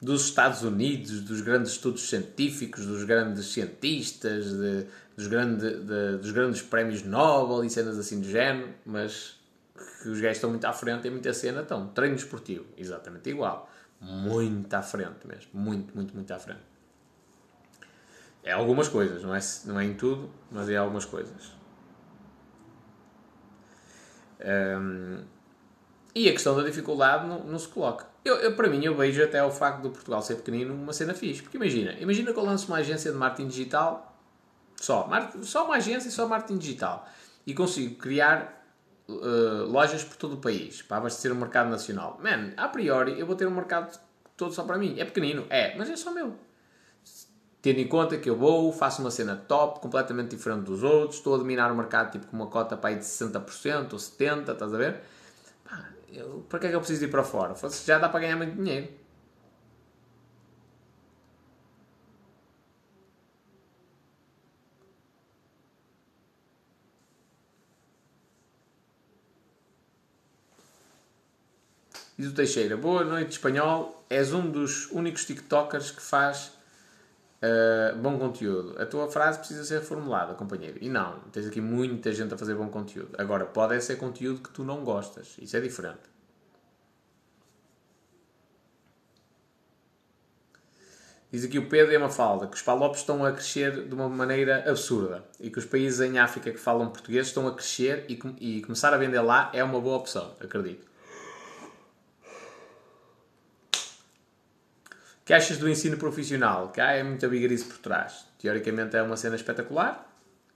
dos 0.00 0.24
Estados 0.24 0.62
Unidos, 0.62 1.20
dos 1.20 1.40
grandes 1.42 1.72
estudos 1.72 2.08
científicos, 2.08 2.86
dos 2.86 3.04
grandes 3.04 3.46
cientistas, 3.46 4.46
de, 4.46 4.86
dos, 5.16 5.26
grande, 5.26 5.78
de, 5.78 6.16
dos 6.16 6.30
grandes 6.30 6.62
prémios 6.62 7.02
Nobel 7.02 7.64
e 7.64 7.70
cenas 7.70 7.98
assim 7.98 8.20
do 8.20 8.28
género, 8.28 8.70
mas 8.86 9.38
que 10.02 10.08
os 10.08 10.20
gajos 10.20 10.38
estão 10.38 10.50
muito 10.50 10.64
à 10.64 10.72
frente, 10.72 11.02
tem 11.02 11.10
muita 11.10 11.32
cena, 11.34 11.60
estão. 11.60 11.88
Treino 11.88 12.16
esportivo, 12.16 12.64
exatamente 12.76 13.28
igual. 13.28 13.70
Muito 14.00 14.72
à 14.72 14.82
frente 14.82 15.26
mesmo. 15.26 15.50
Muito, 15.52 15.94
muito, 15.94 16.14
muito 16.14 16.32
à 16.32 16.38
frente. 16.38 16.70
É 18.42 18.52
algumas 18.52 18.88
coisas, 18.88 19.22
não 19.22 19.34
é, 19.34 19.40
não 19.66 19.78
é 19.78 19.84
em 19.84 19.94
tudo, 19.94 20.30
mas 20.50 20.68
é 20.70 20.76
algumas 20.76 21.04
coisas. 21.04 21.52
Um, 24.40 25.22
e 26.14 26.28
a 26.28 26.32
questão 26.32 26.56
da 26.56 26.62
dificuldade 26.62 27.26
não, 27.26 27.44
não 27.44 27.58
se 27.58 27.68
coloca. 27.68 28.06
Eu, 28.24 28.36
eu, 28.36 28.54
para 28.54 28.68
mim, 28.68 28.84
eu 28.84 28.94
vejo 28.94 29.22
até 29.22 29.42
o 29.42 29.50
facto 29.50 29.82
do 29.82 29.90
Portugal 29.90 30.20
ser 30.22 30.36
pequenino 30.36 30.74
uma 30.74 30.92
cena 30.92 31.14
fixe. 31.14 31.42
Porque 31.42 31.56
imagina, 31.56 31.92
imagina 32.00 32.32
que 32.32 32.38
eu 32.38 32.44
lanço 32.44 32.66
uma 32.68 32.78
agência 32.78 33.10
de 33.10 33.16
marketing 33.16 33.48
digital, 33.48 34.16
só, 34.76 35.08
só 35.42 35.64
uma 35.64 35.76
agência 35.76 36.08
e 36.08 36.12
só 36.12 36.26
marketing 36.26 36.58
digital, 36.58 37.08
e 37.46 37.54
consigo 37.54 37.94
criar 37.96 38.64
uh, 39.08 39.64
lojas 39.66 40.04
por 40.04 40.16
todo 40.16 40.34
o 40.34 40.36
país 40.38 40.82
para 40.82 40.98
abastecer 40.98 41.32
o 41.32 41.36
mercado 41.36 41.70
nacional. 41.70 42.18
Man, 42.22 42.52
a 42.56 42.68
priori 42.68 43.18
eu 43.18 43.26
vou 43.26 43.36
ter 43.36 43.46
um 43.46 43.54
mercado 43.54 43.98
todo 44.36 44.52
só 44.52 44.64
para 44.64 44.78
mim. 44.78 44.96
É 44.98 45.04
pequenino, 45.04 45.46
é, 45.48 45.76
mas 45.76 45.88
é 45.88 45.96
só 45.96 46.12
meu. 46.12 46.34
Tendo 47.62 47.78
em 47.78 47.86
conta 47.86 48.16
que 48.16 48.28
eu 48.28 48.36
vou, 48.36 48.72
faço 48.72 49.02
uma 49.02 49.10
cena 49.10 49.36
top, 49.36 49.80
completamente 49.80 50.30
diferente 50.30 50.64
dos 50.64 50.82
outros, 50.82 51.16
estou 51.16 51.34
a 51.34 51.38
dominar 51.38 51.70
o 51.70 51.76
mercado 51.76 52.12
tipo 52.12 52.26
com 52.26 52.36
uma 52.36 52.46
cota 52.46 52.74
para 52.74 52.90
aí 52.90 52.96
de 52.96 53.04
60% 53.04 53.92
ou 53.92 53.98
70%, 53.98 54.52
estás 54.52 54.74
a 54.74 54.78
ver? 54.78 55.00
Para 56.48 56.58
que 56.58 56.66
é 56.66 56.70
que 56.70 56.74
eu 56.74 56.80
preciso 56.80 57.04
ir 57.04 57.10
para 57.10 57.22
fora? 57.22 57.54
Já 57.84 57.98
dá 57.98 58.08
para 58.08 58.20
ganhar 58.20 58.36
muito 58.36 58.56
dinheiro. 58.56 58.88
Diz 72.18 72.28
o 72.28 72.34
Teixeira, 72.34 72.76
boa 72.76 73.02
noite 73.02 73.30
espanhol, 73.30 74.04
és 74.10 74.34
um 74.34 74.50
dos 74.50 74.90
únicos 74.90 75.24
TikTokers 75.24 75.90
que 75.90 76.02
faz 76.02 76.52
uh, 77.42 77.96
bom 77.98 78.18
conteúdo. 78.18 78.80
A 78.80 78.86
tua 78.86 79.10
frase 79.10 79.38
precisa 79.38 79.64
ser 79.64 79.80
formulada, 79.80 80.34
companheiro. 80.34 80.78
E 80.80 80.88
não, 80.88 81.18
tens 81.32 81.46
aqui 81.46 81.60
muita 81.60 82.12
gente 82.12 82.32
a 82.34 82.38
fazer 82.38 82.54
bom 82.54 82.68
conteúdo. 82.68 83.10
Agora, 83.18 83.44
pode 83.44 83.80
ser 83.82 83.96
conteúdo 83.96 84.40
que 84.40 84.50
tu 84.50 84.64
não 84.64 84.84
gostas. 84.84 85.36
Isso 85.40 85.56
é 85.56 85.60
diferente. 85.60 86.10
Diz 91.32 91.44
aqui 91.44 91.60
o 91.60 91.68
Pedro 91.68 91.92
e 91.92 91.96
a 91.96 92.00
Mafalda 92.00 92.48
que 92.48 92.56
os 92.56 92.62
palopes 92.62 93.00
estão 93.00 93.24
a 93.24 93.30
crescer 93.30 93.86
de 93.86 93.94
uma 93.94 94.08
maneira 94.08 94.68
absurda 94.68 95.24
e 95.38 95.48
que 95.48 95.60
os 95.60 95.64
países 95.64 96.00
em 96.00 96.18
África 96.18 96.50
que 96.50 96.58
falam 96.58 96.90
português 96.90 97.28
estão 97.28 97.46
a 97.46 97.54
crescer 97.54 98.04
e, 98.08 98.18
e 98.40 98.62
começar 98.62 98.92
a 98.92 98.96
vender 98.96 99.20
lá 99.20 99.48
é 99.54 99.62
uma 99.62 99.80
boa 99.80 99.96
opção, 99.96 100.34
acredito. 100.40 100.89
Que 105.30 105.34
achas 105.34 105.58
do 105.58 105.68
ensino 105.68 105.96
profissional? 105.96 106.72
Que 106.72 106.80
há 106.80 106.90
é 106.90 107.04
muita 107.04 107.28
bigarice 107.28 107.64
por 107.64 107.78
trás. 107.78 108.26
Teoricamente 108.36 108.96
é 108.96 109.02
uma 109.02 109.16
cena 109.16 109.36
espetacular, 109.36 110.04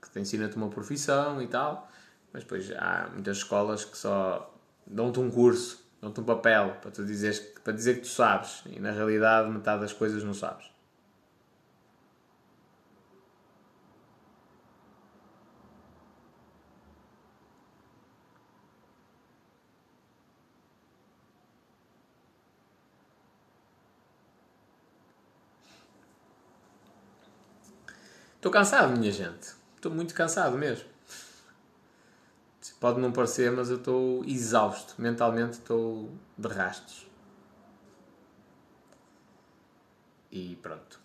que 0.01 0.09
te 0.09 0.19
ensina-te 0.19 0.57
uma 0.57 0.67
profissão 0.67 1.41
e 1.41 1.47
tal, 1.47 1.89
mas 2.33 2.43
depois 2.43 2.69
há 2.73 3.07
muitas 3.13 3.37
escolas 3.37 3.85
que 3.85 3.97
só 3.97 4.53
dão-te 4.85 5.17
um 5.17 5.31
curso, 5.31 5.81
dão-te 6.01 6.19
um 6.19 6.25
papel 6.25 6.75
para, 6.81 6.91
tu 6.91 7.05
dizeres, 7.05 7.39
para 7.63 7.71
dizer 7.71 7.93
que 7.93 8.01
tu 8.01 8.09
sabes, 8.09 8.63
e 8.65 8.77
na 8.77 8.91
realidade 8.91 9.49
metade 9.49 9.79
das 9.79 9.93
coisas 9.93 10.25
não 10.25 10.33
sabes. 10.33 10.65
Estou 28.45 28.53
cansado, 28.53 28.95
minha 28.95 29.11
gente. 29.11 29.55
Estou 29.75 29.91
muito 29.91 30.13
cansado 30.13 30.55
mesmo. 30.55 30.87
Pode 32.79 32.99
não 32.99 33.11
parecer, 33.11 33.51
mas 33.51 33.71
eu 33.71 33.77
estou 33.77 34.23
exausto. 34.23 35.01
Mentalmente 35.01 35.53
estou 35.53 36.15
de 36.37 36.47
rastos. 36.47 37.07
E 40.31 40.57
pronto. 40.57 40.99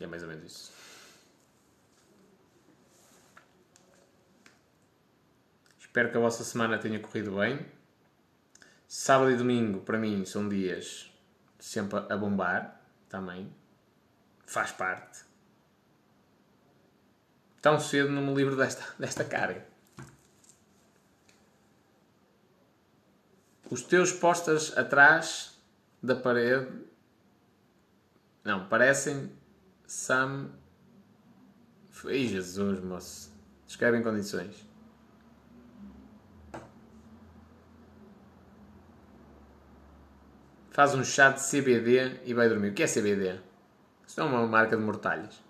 é 0.00 0.06
mais 0.08 0.24
ou 0.24 0.28
menos 0.30 0.44
isso. 0.50 0.72
Espero 5.78 6.10
que 6.10 6.16
a 6.16 6.20
vossa 6.20 6.42
semana 6.42 6.76
tenha 6.76 6.98
corrido 6.98 7.36
bem. 7.36 7.64
Sábado 8.88 9.30
e 9.30 9.36
domingo, 9.36 9.82
para 9.82 9.96
mim, 9.96 10.24
são 10.24 10.48
dias 10.48 11.08
sempre 11.56 12.00
a 12.12 12.16
bombar 12.16 12.82
também. 13.08 13.54
Faz 14.44 14.72
parte 14.72 15.29
tão 17.60 17.78
cedo 17.78 18.10
não 18.10 18.22
me 18.22 18.34
livro 18.34 18.56
desta, 18.56 18.84
desta 18.98 19.24
carga. 19.24 19.66
Os 23.70 23.82
teus 23.82 24.12
postas 24.12 24.76
atrás 24.76 25.56
da 26.02 26.16
parede 26.16 26.68
não 28.44 28.66
parecem 28.68 29.30
Sam. 29.86 30.50
Ei 32.06 32.26
Jesus, 32.26 32.80
moço. 32.80 33.30
Escreve 33.66 33.98
em 33.98 34.02
condições. 34.02 34.68
Faz 40.70 40.94
um 40.94 41.04
chá 41.04 41.30
de 41.30 41.40
CBD 41.40 42.22
e 42.24 42.32
vai 42.32 42.48
dormir. 42.48 42.70
O 42.70 42.74
que 42.74 42.82
é 42.82 42.86
CBD? 42.86 43.38
Isto 44.06 44.20
é 44.20 44.24
uma 44.24 44.46
marca 44.46 44.76
de 44.76 44.82
mortalhas. 44.82 45.49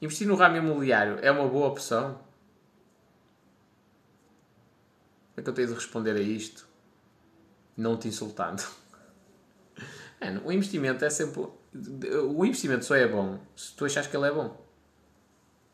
Investir 0.00 0.26
no 0.26 0.36
ramo 0.36 0.56
imobiliário 0.56 1.18
é 1.22 1.30
uma 1.30 1.48
boa 1.48 1.68
opção? 1.68 2.14
Como 5.34 5.38
é 5.38 5.42
que 5.42 5.48
eu 5.50 5.54
tenho 5.54 5.68
de 5.68 5.74
responder 5.74 6.12
a 6.12 6.20
isto? 6.20 6.68
Não 7.76 7.96
te 7.96 8.08
insultando. 8.08 8.62
É, 10.20 10.36
o 10.44 10.50
investimento 10.50 11.04
é 11.04 11.10
sempre. 11.10 11.42
O 11.42 12.44
investimento 12.44 12.84
só 12.84 12.96
é 12.96 13.06
bom 13.06 13.38
se 13.54 13.72
tu 13.76 13.84
achas 13.84 14.08
que 14.08 14.16
ele 14.16 14.26
é 14.26 14.32
bom. 14.32 14.60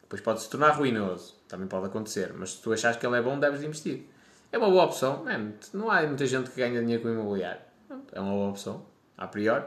Depois 0.02 0.20
pode 0.20 0.42
se 0.42 0.50
tornar 0.50 0.72
ruinoso. 0.72 1.34
Também 1.48 1.66
pode 1.66 1.86
acontecer. 1.86 2.30
Mas 2.34 2.50
se 2.50 2.62
tu 2.62 2.70
achas 2.70 2.94
que 2.96 3.06
ele 3.06 3.16
é 3.16 3.22
bom, 3.22 3.40
deves 3.40 3.62
investir. 3.62 4.06
É 4.52 4.58
uma 4.58 4.68
boa 4.68 4.84
opção. 4.84 5.26
É, 5.26 5.40
não 5.72 5.90
há 5.90 6.02
muita 6.02 6.26
gente 6.26 6.50
que 6.50 6.56
ganha 6.56 6.78
dinheiro 6.78 7.02
com 7.02 7.08
o 7.08 7.12
imobiliário. 7.12 7.62
É 8.12 8.20
uma 8.20 8.32
boa 8.32 8.50
opção. 8.50 8.84
A 9.16 9.26
priori. 9.26 9.64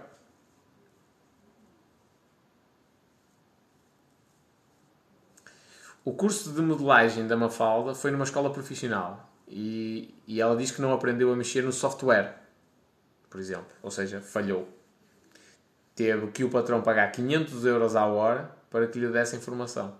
O 6.07 6.13
curso 6.13 6.53
de 6.53 6.61
modelagem 6.61 7.27
da 7.27 7.35
Mafalda 7.35 7.93
foi 7.93 8.11
numa 8.11 8.23
escola 8.23 8.49
profissional 8.49 9.29
e, 9.45 10.15
e 10.25 10.39
ela 10.39 10.55
diz 10.55 10.71
que 10.71 10.81
não 10.81 10.93
aprendeu 10.93 11.33
a 11.33 11.35
mexer 11.35 11.61
no 11.63 11.73
software, 11.73 12.33
por 13.29 13.41
exemplo. 13.41 13.67
Ou 13.83 13.91
seja, 13.91 14.21
falhou. 14.21 14.69
Teve 15.93 16.27
que 16.27 16.45
o 16.45 16.49
patrão 16.49 16.81
pagar 16.81 17.11
500 17.11 17.65
euros 17.65 17.93
à 17.97 18.05
hora 18.05 18.49
para 18.69 18.87
que 18.87 18.97
lhe 18.97 19.09
desse 19.09 19.35
informação. 19.35 19.95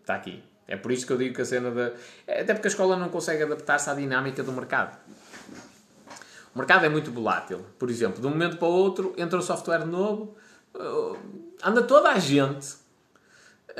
Está 0.00 0.16
aqui. 0.16 0.42
É 0.66 0.76
por 0.76 0.90
isso 0.90 1.06
que 1.06 1.12
eu 1.12 1.18
digo 1.18 1.36
que 1.36 1.42
a 1.42 1.44
cena 1.44 1.70
da. 1.70 1.92
Até 2.26 2.52
porque 2.52 2.66
a 2.66 2.72
escola 2.72 2.96
não 2.96 3.10
consegue 3.10 3.44
adaptar-se 3.44 3.88
à 3.88 3.94
dinâmica 3.94 4.42
do 4.42 4.50
mercado. 4.50 4.98
O 6.52 6.58
mercado 6.58 6.84
é 6.84 6.88
muito 6.88 7.12
volátil. 7.12 7.64
Por 7.78 7.88
exemplo, 7.88 8.20
de 8.20 8.26
um 8.26 8.30
momento 8.30 8.56
para 8.56 8.66
o 8.66 8.72
outro 8.72 9.14
entra 9.16 9.38
um 9.38 9.42
software 9.42 9.86
novo, 9.86 10.34
uh, 10.74 11.16
anda 11.62 11.80
toda 11.80 12.10
a 12.10 12.18
gente 12.18 12.80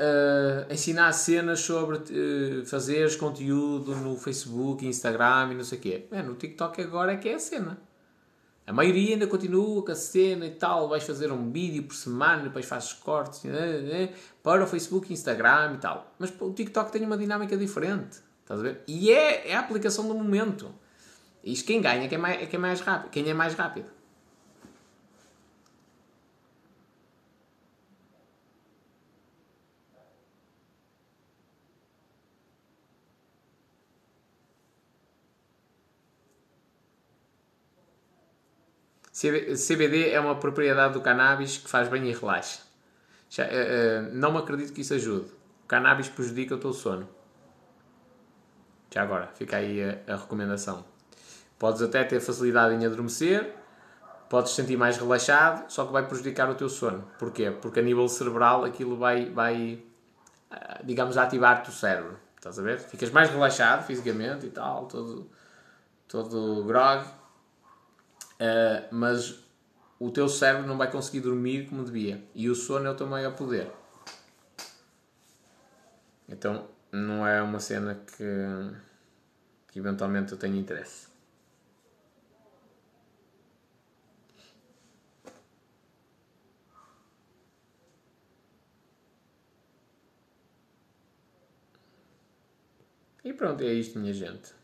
uh, 0.01 0.73
ensinar 0.73 1.13
cenas 1.13 1.61
sobre 1.61 1.99
uh, 1.99 2.67
fazeres 2.67 3.15
conteúdo 3.15 3.95
no 3.97 4.17
Facebook, 4.17 4.87
Instagram 4.87 5.51
e 5.53 5.55
não 5.55 5.65
sei 5.65 5.79
o 5.79 5.81
quê. 5.81 6.07
É, 6.11 6.23
no 6.23 6.35
TikTok 6.35 6.81
agora 6.81 7.13
é 7.13 7.17
que 7.17 7.29
é 7.29 7.35
a 7.35 7.39
cena. 7.39 7.79
A 8.67 8.73
maioria 8.73 9.15
ainda 9.15 9.27
continua 9.27 9.85
com 9.85 9.91
a 9.91 9.95
cena 9.95 10.47
e 10.47 10.53
tal. 10.53 10.89
Vais 10.89 11.03
fazer 11.03 11.33
um 11.33 11.51
vídeo 11.51 11.83
por 11.83 11.95
semana, 11.95 12.45
depois 12.45 12.65
fazes 12.67 12.93
cortes 12.93 13.43
né, 13.45 14.11
para 14.43 14.63
o 14.63 14.67
Facebook, 14.67 15.13
Instagram 15.13 15.75
e 15.75 15.79
tal. 15.79 16.15
Mas 16.19 16.33
o 16.41 16.53
TikTok 16.53 16.93
tem 16.93 17.05
uma 17.05 17.19
dinâmica 17.19 17.57
diferente. 17.57 18.19
Estás 18.43 18.61
a 18.61 18.63
ver? 18.63 18.81
E 18.87 19.11
é, 19.11 19.51
é 19.51 19.57
a 19.57 19.61
aplicação 19.61 20.07
do 20.07 20.15
momento. 20.15 20.73
Isto 21.43 21.67
quem 21.67 21.81
ganha 21.81 22.03
é 22.03 22.15
é 22.15 22.43
é 22.43 22.47
quem 22.47 22.59
é 22.59 22.61
mais 22.61 22.81
rápido. 22.81 23.11
Quem 23.11 23.29
é 23.29 23.35
mais 23.35 23.55
rápido. 23.55 24.00
CBD 39.21 40.11
é 40.11 40.21
uma 40.21 40.37
propriedade 40.37 40.95
do 40.95 41.01
cannabis 41.01 41.59
que 41.59 41.69
faz 41.69 41.89
bem 41.89 42.09
e 42.09 42.13
relaxa. 42.13 42.61
Já, 43.29 43.45
uh, 43.45 43.49
não 44.13 44.33
me 44.33 44.39
acredito 44.39 44.73
que 44.73 44.81
isso 44.81 44.95
ajude. 44.95 45.31
O 45.65 45.67
cannabis 45.69 46.09
prejudica 46.09 46.55
o 46.55 46.59
teu 46.59 46.73
sono. 46.73 47.09
Já 48.93 49.03
agora, 49.03 49.29
fica 49.35 49.59
aí 49.59 49.83
a, 49.83 50.15
a 50.15 50.17
recomendação. 50.17 50.85
Podes 51.59 51.83
até 51.83 52.03
ter 52.03 52.21
facilidade 52.21 52.75
em 52.75 52.87
adormecer, 52.87 53.55
podes 54.29 54.53
sentir 54.53 54.77
mais 54.77 54.97
relaxado, 54.97 55.71
só 55.71 55.85
que 55.85 55.93
vai 55.93 56.07
prejudicar 56.07 56.49
o 56.49 56.55
teu 56.55 56.69
sono. 56.69 57.05
Porquê? 57.19 57.51
Porque 57.51 57.81
a 57.81 57.83
nível 57.83 58.09
cerebral 58.09 58.65
aquilo 58.65 58.97
vai, 58.97 59.27
vai 59.29 59.83
ah, 60.51 60.81
digamos, 60.83 61.17
ativar-te 61.17 61.69
o 61.69 61.73
cérebro. 61.73 62.19
Estás 62.37 62.59
a 62.59 62.63
ver? 62.63 62.81
Ficas 62.81 63.11
mais 63.11 63.29
relaxado 63.29 63.85
fisicamente 63.85 64.47
e 64.47 64.51
tal, 64.51 64.87
todo, 64.87 65.31
todo 66.09 66.65
grog, 66.65 67.05
uh, 68.41 68.89
mas 68.91 69.39
o 69.99 70.11
teu 70.11 70.29
cérebro 70.29 70.67
não 70.67 70.79
vai 70.79 70.91
conseguir 70.91 71.21
dormir 71.21 71.69
como 71.69 71.85
devia. 71.85 72.25
E 72.35 72.49
o 72.49 72.55
sono 72.55 72.87
é 72.87 72.91
o 72.91 72.97
teu 72.97 73.07
maior 73.07 73.37
poder. 73.37 73.71
Então, 76.29 76.69
não 76.91 77.27
é 77.27 77.43
uma 77.43 77.61
cena 77.61 77.95
que, 77.95 78.25
que 79.69 79.79
eventualmente 79.79 80.33
eu 80.33 80.39
tenho 80.39 80.57
interesse. 80.57 81.09
E 93.23 93.33
pronto, 93.35 93.63
é 93.63 93.73
isto, 93.73 93.99
minha 93.99 94.15
gente. 94.15 94.55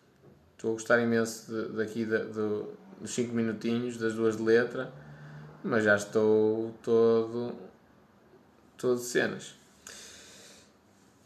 Estou 0.53 0.71
a 0.71 0.73
gostar 0.73 1.01
imenso 1.01 1.53
de, 1.53 1.77
daqui 1.77 2.07
de, 2.07 2.19
dos 3.01 3.15
5 3.15 3.35
minutinhos, 3.35 3.97
das 3.97 4.15
duas 4.15 4.37
de 4.37 4.43
letra, 4.43 4.93
mas 5.63 5.85
já 5.85 5.97
estou 5.97 6.75
todo, 6.83 7.55
todo 8.77 8.97
de 8.97 9.05
cenas. 9.05 9.55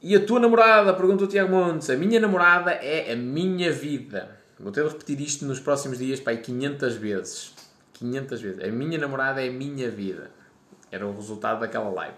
E 0.02 0.16
a 0.16 0.24
tua 0.24 0.40
namorada? 0.40 0.94
Pergunta 0.94 1.24
o 1.24 1.26
Tiago 1.26 1.50
Montes. 1.50 1.90
A 1.90 1.96
minha 1.96 2.18
namorada 2.18 2.70
é 2.70 3.12
a 3.12 3.16
minha 3.16 3.70
vida. 3.70 4.38
Vou 4.58 4.72
ter 4.72 4.82
de 4.82 4.88
repetir 4.88 5.20
isto 5.20 5.44
nos 5.44 5.60
próximos 5.60 5.98
dias 5.98 6.22
aí 6.26 6.38
500 6.38 6.94
vezes. 6.96 7.54
500 7.94 8.40
vezes. 8.40 8.64
A 8.64 8.68
minha 8.68 8.98
namorada 8.98 9.44
é 9.44 9.48
a 9.48 9.52
minha 9.52 9.90
vida. 9.90 10.30
Era 10.90 11.06
o 11.06 11.14
resultado 11.14 11.60
daquela 11.60 11.90
live. 11.90 12.16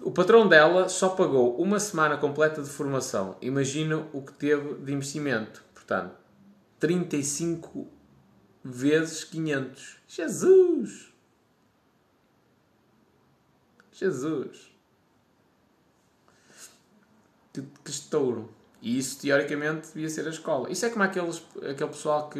O 0.00 0.10
patrão 0.10 0.48
dela 0.48 0.88
só 0.88 1.10
pagou 1.10 1.60
uma 1.60 1.78
semana 1.78 2.16
completa 2.16 2.62
de 2.62 2.68
formação. 2.70 3.36
Imagina 3.42 4.02
o 4.12 4.22
que 4.22 4.32
teve 4.32 4.74
de 4.76 4.92
investimento. 4.92 5.62
Portanto, 5.74 6.12
35 6.78 7.86
vezes 8.62 9.24
500. 9.24 9.98
Jesus! 10.06 11.12
Jesus! 13.92 14.72
Que, 17.52 17.62
que 17.62 17.90
estouro! 17.90 18.54
E 18.80 18.98
isso, 18.98 19.20
teoricamente, 19.20 19.88
devia 19.88 20.08
ser 20.08 20.26
a 20.26 20.30
escola. 20.30 20.70
Isso 20.70 20.86
é 20.86 20.90
como 20.90 21.02
aqueles, 21.02 21.42
aquele 21.56 21.90
pessoal 21.90 22.30
que, 22.30 22.38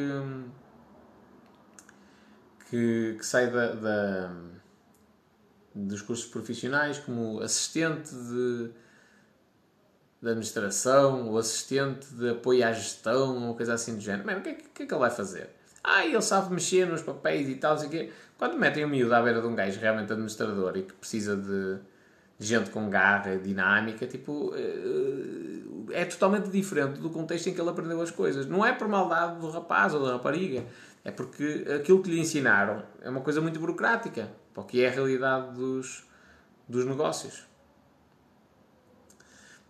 que, 2.70 3.16
que 3.18 3.26
sai 3.26 3.50
da, 3.50 3.74
da 3.74 4.34
dos 5.74 6.02
cursos 6.02 6.26
profissionais, 6.26 6.98
como 6.98 7.40
assistente 7.40 8.14
de, 8.14 8.70
de 10.20 10.28
administração, 10.28 11.28
ou 11.28 11.38
assistente 11.38 12.06
de 12.14 12.30
apoio 12.30 12.66
à 12.66 12.72
gestão, 12.72 13.48
ou 13.48 13.54
coisa 13.54 13.74
assim 13.74 13.94
do 13.94 14.00
género. 14.00 14.26
Mano, 14.26 14.40
o 14.40 14.42
que, 14.42 14.48
é, 14.48 14.54
que 14.54 14.82
é 14.82 14.86
que 14.86 14.92
ele 14.92 15.00
vai 15.00 15.10
fazer? 15.10 15.50
Ah, 15.82 16.04
ele 16.04 16.20
sabe 16.20 16.52
mexer 16.52 16.86
nos 16.86 17.02
papéis 17.02 17.48
e 17.48 17.54
tal, 17.54 17.76
quê. 17.88 18.10
Quando 18.36 18.58
metem 18.58 18.84
o 18.84 18.88
miúdo 18.88 19.14
à 19.14 19.22
beira 19.22 19.40
de 19.40 19.46
um 19.46 19.54
gajo 19.54 19.80
realmente 19.80 20.12
administrador 20.12 20.76
e 20.76 20.82
que 20.82 20.92
precisa 20.92 21.36
de, 21.36 21.78
de 22.38 22.46
gente 22.46 22.70
com 22.70 22.88
garra 22.88 23.36
dinâmica, 23.36 24.06
tipo, 24.06 24.52
é 25.92 26.04
totalmente 26.04 26.48
diferente 26.50 27.00
do 27.00 27.10
contexto 27.10 27.48
em 27.48 27.54
que 27.54 27.60
ele 27.60 27.70
aprendeu 27.70 28.00
as 28.00 28.10
coisas. 28.10 28.46
Não 28.46 28.64
é 28.64 28.72
por 28.72 28.86
maldade 28.86 29.40
do 29.40 29.50
rapaz 29.50 29.94
ou 29.94 30.04
da 30.04 30.12
rapariga, 30.12 30.64
é 31.04 31.10
porque 31.10 31.64
aquilo 31.74 32.02
que 32.02 32.10
lhe 32.10 32.20
ensinaram 32.20 32.82
é 33.00 33.08
uma 33.08 33.20
coisa 33.20 33.40
muito 33.40 33.58
burocrática 33.58 34.30
para 34.52 34.62
o 34.62 34.66
que 34.66 34.84
é 34.84 34.88
a 34.88 34.90
realidade 34.90 35.54
dos, 35.54 36.06
dos 36.68 36.84
negócios. 36.84 37.47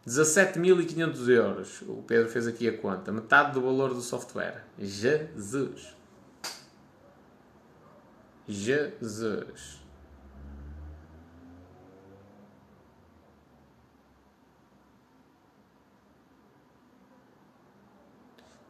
17.500 0.08 1.28
euros. 1.28 1.82
O 1.82 2.02
Pedro 2.02 2.28
fez 2.28 2.46
aqui 2.46 2.68
a 2.68 2.76
conta. 2.76 3.12
Metade 3.12 3.52
do 3.52 3.60
valor 3.60 3.92
do 3.92 4.00
software. 4.00 4.64
Jesus. 4.78 5.94
Jesus. 8.46 9.78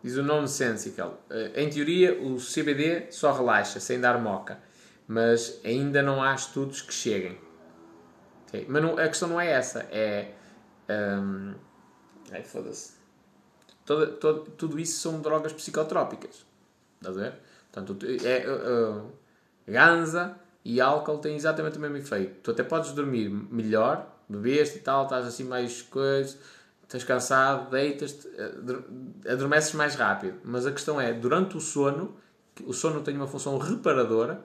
Diz 0.03 0.17
o 0.17 0.23
nome 0.23 0.49
Sensical. 0.49 1.23
Eh, 1.31 1.63
em 1.63 1.71
teoria, 1.71 2.21
o 2.21 2.37
CBD 2.37 3.13
só 3.13 3.33
relaxa, 3.33 3.79
sem 3.79 4.01
dar 4.01 4.21
moca 4.21 4.69
mas 5.09 5.59
ainda 5.65 6.03
não 6.03 6.23
há 6.23 6.35
estudos 6.35 6.83
que 6.83 6.93
cheguem. 6.93 7.41
Okay? 8.47 8.67
Mas 8.69 8.83
não, 8.83 8.99
a 8.99 9.09
questão 9.09 9.27
não 9.27 9.41
é 9.41 9.51
essa, 9.51 9.89
é. 9.91 10.33
Um, 10.89 11.55
ai, 12.33 12.43
foda-se. 12.43 12.95
tudo 14.57 14.79
isso 14.79 15.01
são 15.01 15.21
drogas 15.21 15.53
psicotrópicas. 15.53 16.47
Estás 16.97 17.17
a 17.17 17.21
ver? 17.21 17.35
Portanto, 17.71 18.07
é, 18.25 18.47
uh, 18.49 19.13
ganza 19.67 20.37
e 20.65 20.81
álcool 20.81 21.19
têm 21.19 21.37
exatamente 21.37 21.79
o 21.79 21.81
mesmo 21.81 21.97
efeito. 21.97 22.41
Tu 22.43 22.51
até 22.51 22.63
podes 22.63 22.93
dormir 22.93 23.29
melhor, 23.29 24.07
bebeste 24.29 24.79
e 24.79 24.81
tal, 24.81 25.05
estás 25.05 25.27
assim 25.27 25.45
mais 25.45 25.83
coisas, 25.83 26.39
estás 26.83 27.05
cansado, 27.05 27.71
deitas, 27.71 28.27
adormeces 29.29 29.73
mais 29.75 29.95
rápido. 29.95 30.41
Mas 30.45 30.67
a 30.67 30.73
questão 30.73 31.01
é, 31.01 31.13
durante 31.13 31.57
o 31.57 31.61
sono, 31.61 32.17
o 32.65 32.73
sono 32.73 33.03
tem 33.03 33.15
uma 33.15 33.27
função 33.27 33.57
reparadora 33.59 34.45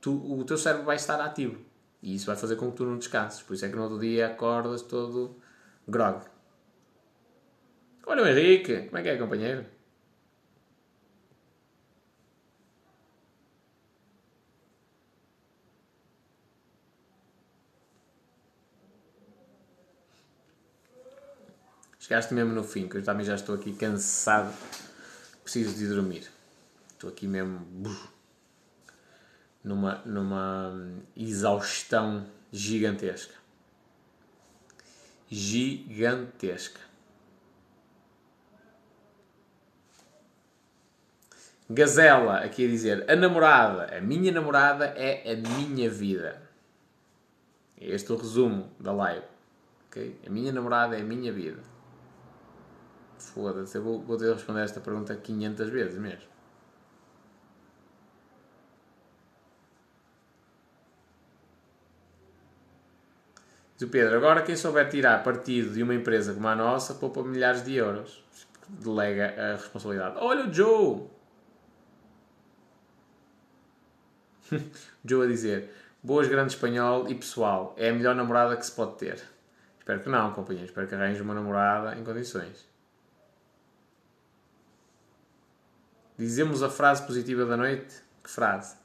tu, 0.00 0.12
o 0.12 0.44
teu 0.44 0.56
cérebro 0.56 0.86
vai 0.86 0.96
estar 0.96 1.20
ativo. 1.20 1.58
E 2.02 2.14
isso 2.14 2.26
vai 2.26 2.36
fazer 2.36 2.56
com 2.56 2.70
que 2.70 2.78
tu 2.78 2.84
não 2.84 2.96
descanses. 2.96 3.42
Por 3.42 3.54
isso 3.54 3.64
é 3.64 3.68
que 3.68 3.76
no 3.76 3.82
outro 3.82 3.98
dia 3.98 4.26
acordas 4.26 4.82
todo 4.82 5.36
grog. 5.90 6.24
Olha 8.06 8.22
o 8.22 8.26
Henrique, 8.26 8.86
como 8.86 8.98
é 8.98 9.02
que 9.02 9.08
é, 9.08 9.16
companheiro? 9.16 9.66
Chegaste 21.98 22.34
mesmo 22.34 22.52
no 22.52 22.64
fim, 22.64 22.88
que 22.88 22.96
eu 22.96 23.04
também 23.04 23.24
já 23.24 23.36
estou 23.36 23.54
aqui 23.54 23.72
cansado. 23.72 24.52
Preciso 25.44 25.76
de 25.76 25.86
dormir. 25.86 26.28
Estou 26.92 27.08
aqui 27.08 27.26
mesmo 27.28 27.64
numa, 29.62 30.02
numa 30.04 30.72
exaustão 31.16 32.26
gigantesca. 32.50 33.39
Gigantesca. 35.30 36.80
Gazela, 41.68 42.38
aqui 42.38 42.64
a 42.64 42.68
dizer, 42.68 43.08
a 43.08 43.14
namorada, 43.14 43.96
a 43.96 44.00
minha 44.00 44.32
namorada 44.32 44.86
é 44.86 45.32
a 45.32 45.36
minha 45.36 45.88
vida. 45.88 46.42
Este 47.80 48.10
é 48.10 48.14
o 48.14 48.18
resumo 48.18 48.68
da 48.80 48.92
live. 48.92 49.24
Okay? 49.86 50.18
A 50.26 50.30
minha 50.30 50.52
namorada 50.52 50.98
é 50.98 51.00
a 51.00 51.04
minha 51.04 51.32
vida. 51.32 51.62
Foda-se, 53.16 53.78
eu 53.78 53.84
vou, 53.84 54.00
vou 54.00 54.16
ter 54.16 54.26
de 54.26 54.32
responder 54.32 54.62
esta 54.62 54.80
pergunta 54.80 55.14
500 55.14 55.68
vezes 55.68 55.98
mesmo. 55.98 56.28
O 63.82 63.88
Pedro, 63.88 64.16
agora 64.16 64.42
quem 64.42 64.56
souber 64.56 64.90
tirar 64.90 65.24
partido 65.24 65.72
de 65.72 65.82
uma 65.82 65.94
empresa 65.94 66.34
como 66.34 66.46
a 66.48 66.54
nossa 66.54 66.94
poupa 66.94 67.22
milhares 67.22 67.64
de 67.64 67.74
euros. 67.76 68.22
Delega 68.68 69.34
a 69.38 69.56
responsabilidade. 69.56 70.16
Olha 70.18 70.46
o 70.46 70.52
Joe! 70.52 71.08
Joe 75.04 75.24
a 75.24 75.28
dizer, 75.28 75.74
boas, 76.02 76.28
grande 76.28 76.52
espanhol 76.52 77.08
e 77.08 77.14
pessoal, 77.14 77.74
é 77.78 77.88
a 77.88 77.92
melhor 77.92 78.14
namorada 78.14 78.56
que 78.56 78.66
se 78.66 78.72
pode 78.72 78.98
ter. 78.98 79.22
Espero 79.78 80.00
que 80.00 80.08
não, 80.10 80.32
companheiro. 80.34 80.68
Espero 80.68 80.86
que 80.86 80.94
arranjes 80.94 81.20
uma 81.20 81.34
namorada 81.34 81.98
em 81.98 82.04
condições. 82.04 82.68
Dizemos 86.18 86.62
a 86.62 86.68
frase 86.68 87.06
positiva 87.06 87.46
da 87.46 87.56
noite? 87.56 88.02
Que 88.22 88.30
frase? 88.30 88.79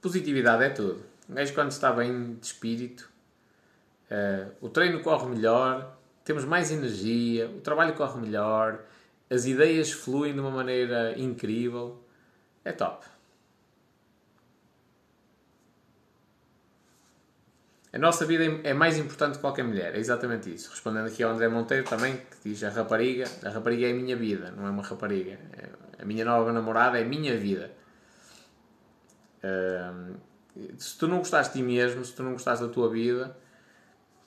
Positividade 0.00 0.64
é 0.64 0.70
tudo. 0.70 1.04
Um 1.28 1.34
quando 1.54 1.70
está 1.70 1.92
bem 1.92 2.34
de 2.34 2.46
espírito, 2.46 3.08
uh, 4.10 4.50
o 4.60 4.68
treino 4.68 5.00
corre 5.00 5.28
melhor, 5.28 5.96
temos 6.24 6.44
mais 6.44 6.70
energia, 6.70 7.48
o 7.48 7.60
trabalho 7.60 7.94
corre 7.94 8.20
melhor, 8.20 8.80
as 9.28 9.46
ideias 9.46 9.92
fluem 9.92 10.32
de 10.32 10.40
uma 10.40 10.50
maneira 10.50 11.18
incrível. 11.18 12.02
é 12.64 12.72
top. 12.72 13.06
A 17.92 17.98
nossa 17.98 18.24
vida 18.24 18.44
é 18.62 18.72
mais 18.72 18.96
importante 18.98 19.34
que 19.34 19.40
qualquer 19.40 19.64
mulher, 19.64 19.94
é 19.96 19.98
exatamente 19.98 20.52
isso. 20.52 20.70
Respondendo 20.70 21.06
aqui 21.06 21.22
ao 21.22 21.32
André 21.32 21.48
Monteiro 21.48 21.84
também, 21.84 22.16
que 22.16 22.50
diz 22.50 22.62
a 22.62 22.70
rapariga, 22.70 23.28
a 23.44 23.50
rapariga 23.50 23.88
é 23.88 23.90
a 23.90 23.94
minha 23.94 24.16
vida, 24.16 24.52
não 24.52 24.66
é 24.66 24.70
uma 24.70 24.82
rapariga. 24.82 25.32
É, 25.52 25.68
a 26.00 26.04
minha 26.04 26.24
nova 26.24 26.52
namorada 26.52 26.98
é 26.98 27.02
a 27.02 27.04
minha 27.04 27.36
vida. 27.36 27.72
Se 30.78 30.98
tu 30.98 31.06
não 31.06 31.18
gostares 31.18 31.48
de 31.48 31.54
ti 31.54 31.62
mesmo, 31.62 32.04
se 32.04 32.12
tu 32.12 32.22
não 32.22 32.32
gostares 32.32 32.60
da 32.60 32.68
tua 32.68 32.90
vida, 32.90 33.36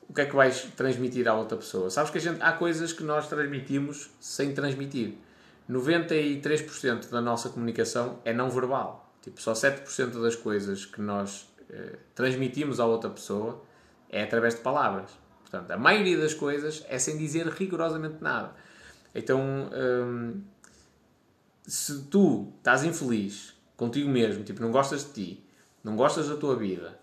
o 0.09 0.13
que 0.13 0.21
é 0.21 0.25
que 0.25 0.35
vais 0.35 0.63
transmitir 0.75 1.27
à 1.27 1.33
outra 1.33 1.57
pessoa? 1.57 1.89
Sabes 1.89 2.11
que 2.11 2.19
gente, 2.19 2.41
há 2.41 2.51
coisas 2.51 2.93
que 2.93 3.03
nós 3.03 3.27
transmitimos 3.27 4.09
sem 4.19 4.53
transmitir. 4.53 5.15
93% 5.69 7.09
da 7.09 7.21
nossa 7.21 7.49
comunicação 7.49 8.19
é 8.25 8.33
não 8.33 8.49
verbal. 8.49 9.11
Tipo, 9.21 9.41
só 9.41 9.53
7% 9.53 10.21
das 10.21 10.35
coisas 10.35 10.85
que 10.85 11.01
nós 11.01 11.47
eh, 11.69 11.97
transmitimos 12.13 12.79
à 12.79 12.85
outra 12.85 13.09
pessoa 13.09 13.63
é 14.09 14.23
através 14.23 14.55
de 14.55 14.61
palavras. 14.61 15.11
Portanto, 15.41 15.71
a 15.71 15.77
maioria 15.77 16.17
das 16.17 16.33
coisas 16.33 16.83
é 16.89 16.99
sem 16.99 17.17
dizer 17.17 17.47
rigorosamente 17.47 18.17
nada. 18.21 18.53
Então, 19.15 19.39
hum, 19.71 20.41
se 21.65 22.03
tu 22.03 22.51
estás 22.57 22.83
infeliz 22.83 23.52
contigo 23.77 24.09
mesmo, 24.09 24.43
tipo, 24.43 24.61
não 24.61 24.71
gostas 24.71 25.05
de 25.05 25.11
ti, 25.11 25.43
não 25.83 25.95
gostas 25.95 26.29
da 26.29 26.35
tua 26.35 26.55
vida 26.55 26.97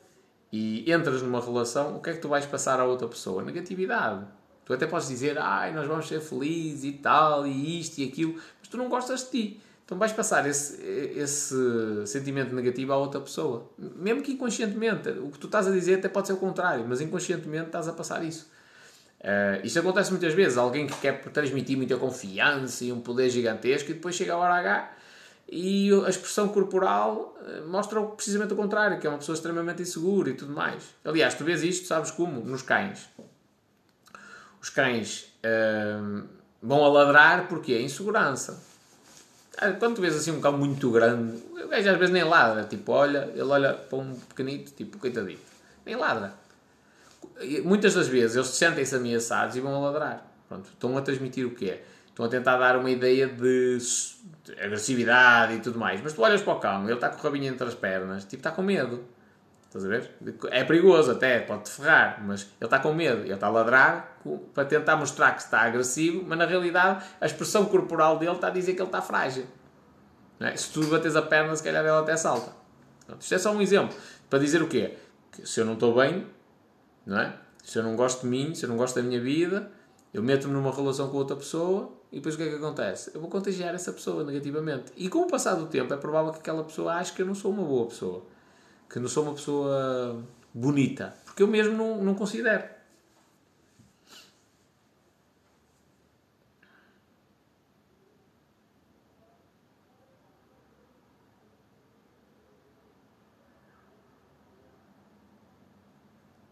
e 0.52 0.90
entras 0.90 1.22
numa 1.22 1.40
relação, 1.40 1.96
o 1.96 2.00
que 2.00 2.10
é 2.10 2.12
que 2.14 2.18
tu 2.18 2.28
vais 2.28 2.44
passar 2.44 2.80
à 2.80 2.84
outra 2.84 3.06
pessoa? 3.06 3.42
Negatividade. 3.42 4.26
Tu 4.64 4.72
até 4.72 4.86
podes 4.86 5.08
dizer, 5.08 5.38
ai, 5.38 5.72
nós 5.72 5.86
vamos 5.86 6.08
ser 6.08 6.20
felizes 6.20 6.84
e 6.84 6.92
tal, 6.92 7.46
e 7.46 7.80
isto 7.80 7.98
e 7.98 8.08
aquilo, 8.08 8.34
mas 8.58 8.68
tu 8.68 8.76
não 8.76 8.88
gostas 8.88 9.24
de 9.24 9.30
ti. 9.30 9.60
Então 9.84 9.98
vais 9.98 10.12
passar 10.12 10.48
esse, 10.48 10.80
esse 11.16 11.54
sentimento 12.06 12.54
negativo 12.54 12.92
à 12.92 12.96
outra 12.96 13.20
pessoa. 13.20 13.68
Mesmo 13.76 14.22
que 14.22 14.32
inconscientemente. 14.32 15.08
O 15.08 15.30
que 15.30 15.38
tu 15.38 15.46
estás 15.46 15.66
a 15.66 15.70
dizer 15.72 15.94
até 15.94 16.08
pode 16.08 16.28
ser 16.28 16.34
o 16.34 16.36
contrário, 16.36 16.84
mas 16.88 17.00
inconscientemente 17.00 17.66
estás 17.66 17.88
a 17.88 17.92
passar 17.92 18.24
isso. 18.24 18.48
Uh, 19.20 19.64
isto 19.64 19.78
acontece 19.80 20.10
muitas 20.12 20.32
vezes. 20.32 20.56
Alguém 20.56 20.86
que 20.86 20.94
quer 21.00 21.20
transmitir 21.32 21.76
muita 21.76 21.96
confiança 21.96 22.84
e 22.84 22.92
um 22.92 23.00
poder 23.00 23.28
gigantesco 23.30 23.90
e 23.90 23.94
depois 23.94 24.14
chega 24.14 24.34
a 24.34 24.36
hora 24.36 24.54
H 24.54 24.92
e 25.50 25.90
a 26.06 26.08
expressão 26.08 26.48
corporal 26.48 27.36
eh, 27.44 27.62
mostra 27.62 28.00
precisamente 28.02 28.52
o 28.52 28.56
contrário, 28.56 29.00
que 29.00 29.06
é 29.06 29.10
uma 29.10 29.18
pessoa 29.18 29.34
extremamente 29.34 29.82
insegura 29.82 30.30
e 30.30 30.34
tudo 30.34 30.52
mais. 30.52 30.94
Aliás, 31.04 31.34
tu 31.34 31.44
vês 31.44 31.62
isto, 31.64 31.86
sabes 31.86 32.10
como? 32.10 32.40
Nos 32.40 32.62
cães. 32.62 33.08
Os 34.62 34.70
cães 34.70 35.32
uh, 35.44 36.22
vão 36.62 36.84
a 36.84 36.88
ladrar 36.88 37.48
porque 37.48 37.72
é 37.72 37.82
insegurança 37.82 38.70
ah, 39.60 39.72
quando 39.72 39.96
tu 39.96 40.00
vês 40.00 40.16
assim 40.16 40.30
um 40.30 40.40
cão 40.40 40.56
muito 40.56 40.90
grande, 40.90 41.36
o 41.52 41.68
gajo 41.68 41.90
às 41.90 41.98
vezes 41.98 42.10
nem 42.10 42.24
ladra. 42.24 42.64
Tipo, 42.64 42.92
olha, 42.92 43.30
ele 43.34 43.42
olha 43.42 43.74
para 43.74 43.98
um 43.98 44.14
pequenito, 44.14 44.72
tipo, 44.72 44.98
coitadito. 44.98 45.42
Nem 45.84 45.96
ladra. 45.96 46.32
Muitas 47.62 47.94
das 47.94 48.08
vezes 48.08 48.36
eles 48.36 48.48
sentem-se 48.48 48.96
ameaçados 48.96 49.56
e 49.56 49.60
vão 49.60 49.74
a 49.74 49.90
ladrar. 49.90 50.26
Pronto, 50.48 50.70
estão 50.70 50.96
a 50.96 51.02
transmitir 51.02 51.46
o 51.46 51.50
que 51.50 51.70
é. 51.70 51.84
Estão 52.20 52.26
a 52.26 52.28
tentar 52.28 52.58
dar 52.58 52.76
uma 52.76 52.90
ideia 52.90 53.26
de, 53.26 53.78
de 53.78 54.52
agressividade 54.60 55.54
e 55.54 55.60
tudo 55.60 55.78
mais. 55.78 56.02
Mas 56.02 56.12
tu 56.12 56.20
olhas 56.20 56.42
para 56.42 56.52
o 56.52 56.60
cão, 56.60 56.84
ele 56.84 56.92
está 56.92 57.08
com 57.08 57.18
o 57.18 57.22
rabinho 57.22 57.50
entre 57.50 57.66
as 57.66 57.74
pernas, 57.74 58.24
tipo, 58.24 58.36
está 58.36 58.50
com 58.50 58.60
medo. 58.60 59.04
Estás 59.64 59.86
a 59.86 59.88
ver? 59.88 60.10
É 60.50 60.62
perigoso 60.62 61.12
até, 61.12 61.40
pode-te 61.40 61.70
ferrar, 61.70 62.22
mas 62.22 62.42
ele 62.42 62.50
está 62.64 62.78
com 62.78 62.92
medo, 62.92 63.22
ele 63.22 63.32
está 63.32 63.46
a 63.46 63.50
ladrar 63.50 64.18
para 64.52 64.66
tentar 64.66 64.96
mostrar 64.96 65.32
que 65.32 65.40
está 65.40 65.62
agressivo, 65.62 66.22
mas 66.28 66.36
na 66.36 66.44
realidade 66.44 67.02
a 67.18 67.24
expressão 67.24 67.64
corporal 67.64 68.18
dele 68.18 68.32
está 68.32 68.48
a 68.48 68.50
dizer 68.50 68.74
que 68.74 68.82
ele 68.82 68.88
está 68.88 69.00
frágil. 69.00 69.46
É? 70.40 70.54
Se 70.54 70.70
tu 70.72 70.84
bates 70.88 71.16
a 71.16 71.22
perna, 71.22 71.56
se 71.56 71.62
calhar 71.62 71.82
ele 71.82 71.90
até 71.90 72.18
salta. 72.18 72.52
Portanto, 72.98 73.22
isto 73.22 73.34
é 73.34 73.38
só 73.38 73.50
um 73.50 73.62
exemplo 73.62 73.96
para 74.28 74.38
dizer 74.38 74.60
o 74.60 74.68
quê? 74.68 74.98
Que 75.32 75.46
se 75.46 75.58
eu 75.58 75.64
não 75.64 75.72
estou 75.72 75.94
bem, 75.94 76.26
não 77.06 77.18
é? 77.18 77.32
se 77.64 77.78
eu 77.78 77.82
não 77.82 77.96
gosto 77.96 78.22
de 78.22 78.26
mim, 78.26 78.54
se 78.54 78.66
eu 78.66 78.68
não 78.68 78.76
gosto 78.76 78.96
da 78.96 79.02
minha 79.02 79.20
vida, 79.20 79.70
eu 80.12 80.22
meto-me 80.22 80.52
numa 80.52 80.70
relação 80.70 81.08
com 81.08 81.16
outra 81.16 81.36
pessoa 81.36 81.98
e 82.12 82.16
depois 82.16 82.34
o 82.34 82.38
que 82.38 82.44
é 82.44 82.48
que 82.48 82.56
acontece? 82.56 83.10
Eu 83.14 83.20
vou 83.20 83.30
contagiar 83.30 83.74
essa 83.74 83.92
pessoa 83.92 84.24
negativamente. 84.24 84.92
E 84.96 85.08
com 85.08 85.20
o 85.20 85.26
passar 85.26 85.54
do 85.54 85.66
tempo 85.66 85.92
é 85.94 85.96
provável 85.96 86.32
que 86.32 86.38
aquela 86.38 86.64
pessoa 86.64 86.94
ache 86.94 87.12
que 87.12 87.22
eu 87.22 87.26
não 87.26 87.34
sou 87.34 87.52
uma 87.52 87.62
boa 87.62 87.86
pessoa 87.86 88.24
que 88.90 88.98
não 88.98 89.08
sou 89.08 89.22
uma 89.22 89.34
pessoa 89.34 90.22
bonita. 90.52 91.14
Porque 91.24 91.42
eu 91.42 91.46
mesmo 91.46 91.76
não, 91.76 92.02
não 92.02 92.14
considero. 92.14 92.64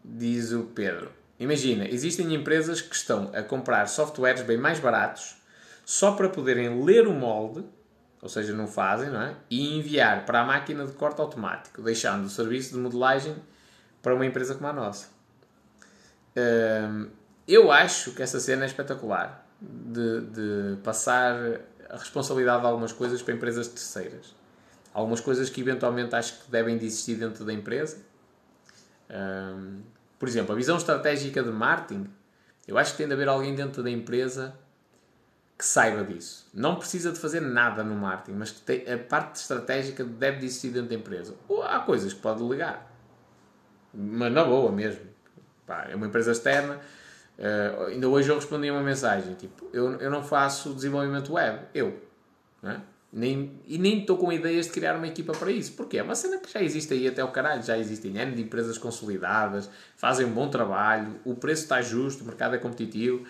Diz 0.03 0.51
o 0.51 0.63
Pedro. 0.63 1.11
Imagina, 1.39 1.87
existem 1.87 2.33
empresas 2.33 2.81
que 2.81 2.95
estão 2.95 3.31
a 3.33 3.41
comprar 3.43 3.87
softwares 3.87 4.41
bem 4.41 4.57
mais 4.57 4.79
baratos 4.79 5.38
só 5.89 6.11
para 6.11 6.29
poderem 6.29 6.83
ler 6.85 7.07
o 7.07 7.13
molde 7.13 7.65
ou 8.21 8.29
seja, 8.29 8.53
não 8.53 8.67
fazem, 8.67 9.09
não 9.09 9.21
é? 9.21 9.35
E 9.49 9.77
enviar 9.77 10.23
para 10.23 10.41
a 10.41 10.45
máquina 10.45 10.85
de 10.85 10.91
corte 10.91 11.19
automático, 11.19 11.81
deixando 11.81 12.25
o 12.25 12.29
serviço 12.29 12.73
de 12.73 12.77
modelagem 12.77 13.35
para 14.03 14.13
uma 14.13 14.23
empresa 14.23 14.53
como 14.53 14.67
a 14.67 14.73
nossa. 14.73 15.07
Hum, 16.35 17.07
eu 17.47 17.71
acho 17.71 18.11
que 18.11 18.21
essa 18.21 18.39
cena 18.39 18.65
é 18.65 18.67
espetacular 18.67 19.47
de, 19.59 20.21
de 20.21 20.77
passar 20.83 21.35
a 21.89 21.97
responsabilidade 21.97 22.61
de 22.61 22.67
algumas 22.67 22.91
coisas 22.91 23.21
para 23.21 23.33
empresas 23.33 23.67
terceiras. 23.67 24.35
Algumas 24.93 25.21
coisas 25.21 25.49
que 25.49 25.61
eventualmente 25.61 26.13
acho 26.13 26.43
que 26.43 26.51
devem 26.51 26.77
de 26.77 26.85
existir 26.85 27.15
dentro 27.15 27.43
da 27.43 27.53
empresa. 27.53 27.97
Um, 29.09 29.81
por 30.19 30.27
exemplo, 30.27 30.51
a 30.51 30.55
visão 30.55 30.77
estratégica 30.77 31.41
de 31.41 31.49
marketing. 31.49 32.07
Eu 32.67 32.77
acho 32.77 32.91
que 32.91 32.97
tem 32.97 33.07
de 33.07 33.13
haver 33.13 33.27
alguém 33.27 33.55
dentro 33.55 33.81
da 33.81 33.89
empresa 33.89 34.53
que 35.59 35.65
saiba 35.65 36.05
disso. 36.05 36.47
Não 36.53 36.77
precisa 36.77 37.11
de 37.11 37.19
fazer 37.19 37.41
nada 37.41 37.83
no 37.83 37.93
marketing, 37.93 38.37
mas 38.37 38.49
que 38.49 38.61
tem, 38.61 38.89
a 38.89 38.97
parte 38.97 39.35
estratégica 39.35 40.05
deve 40.05 40.37
existir 40.37 40.69
dentro 40.69 40.87
da 40.87 40.95
empresa. 40.95 41.35
Ou 41.49 41.61
há 41.61 41.81
coisas 41.81 42.13
que 42.13 42.21
pode 42.21 42.39
delegar. 42.39 42.89
Mas 43.93 44.31
na 44.31 44.45
boa 44.45 44.71
mesmo. 44.71 45.01
Pá, 45.67 45.85
é 45.89 45.95
uma 45.95 46.07
empresa 46.07 46.31
externa. 46.31 46.79
Uh, 47.37 47.87
ainda 47.87 48.07
hoje 48.07 48.29
eu 48.29 48.35
respondi 48.35 48.71
uma 48.71 48.81
mensagem, 48.81 49.33
tipo, 49.33 49.69
eu, 49.73 49.93
eu 49.99 50.09
não 50.09 50.23
faço 50.23 50.73
desenvolvimento 50.73 51.33
web. 51.33 51.59
Eu. 51.73 52.01
É? 52.63 52.79
Nem, 53.11 53.59
e 53.65 53.77
nem 53.77 54.01
estou 54.01 54.17
com 54.17 54.31
ideias 54.31 54.67
de 54.67 54.71
criar 54.71 54.95
uma 54.95 55.07
equipa 55.07 55.33
para 55.33 55.51
isso. 55.51 55.73
Porquê? 55.73 55.97
É 55.97 56.03
uma 56.03 56.15
cena 56.15 56.37
que 56.37 56.53
já 56.53 56.61
existe 56.61 56.93
aí 56.93 57.07
até 57.07 57.23
o 57.23 57.29
caralho. 57.29 57.63
Já 57.63 57.77
existem 57.77 58.15
N 58.17 58.31
de 58.33 58.43
empresas 58.43 58.77
consolidadas, 58.77 59.69
fazem 59.97 60.25
um 60.25 60.31
bom 60.31 60.47
trabalho, 60.47 61.19
o 61.25 61.35
preço 61.35 61.63
está 61.63 61.81
justo, 61.81 62.23
o 62.23 62.27
mercado 62.27 62.55
é 62.55 62.59
competitivo. 62.59 63.25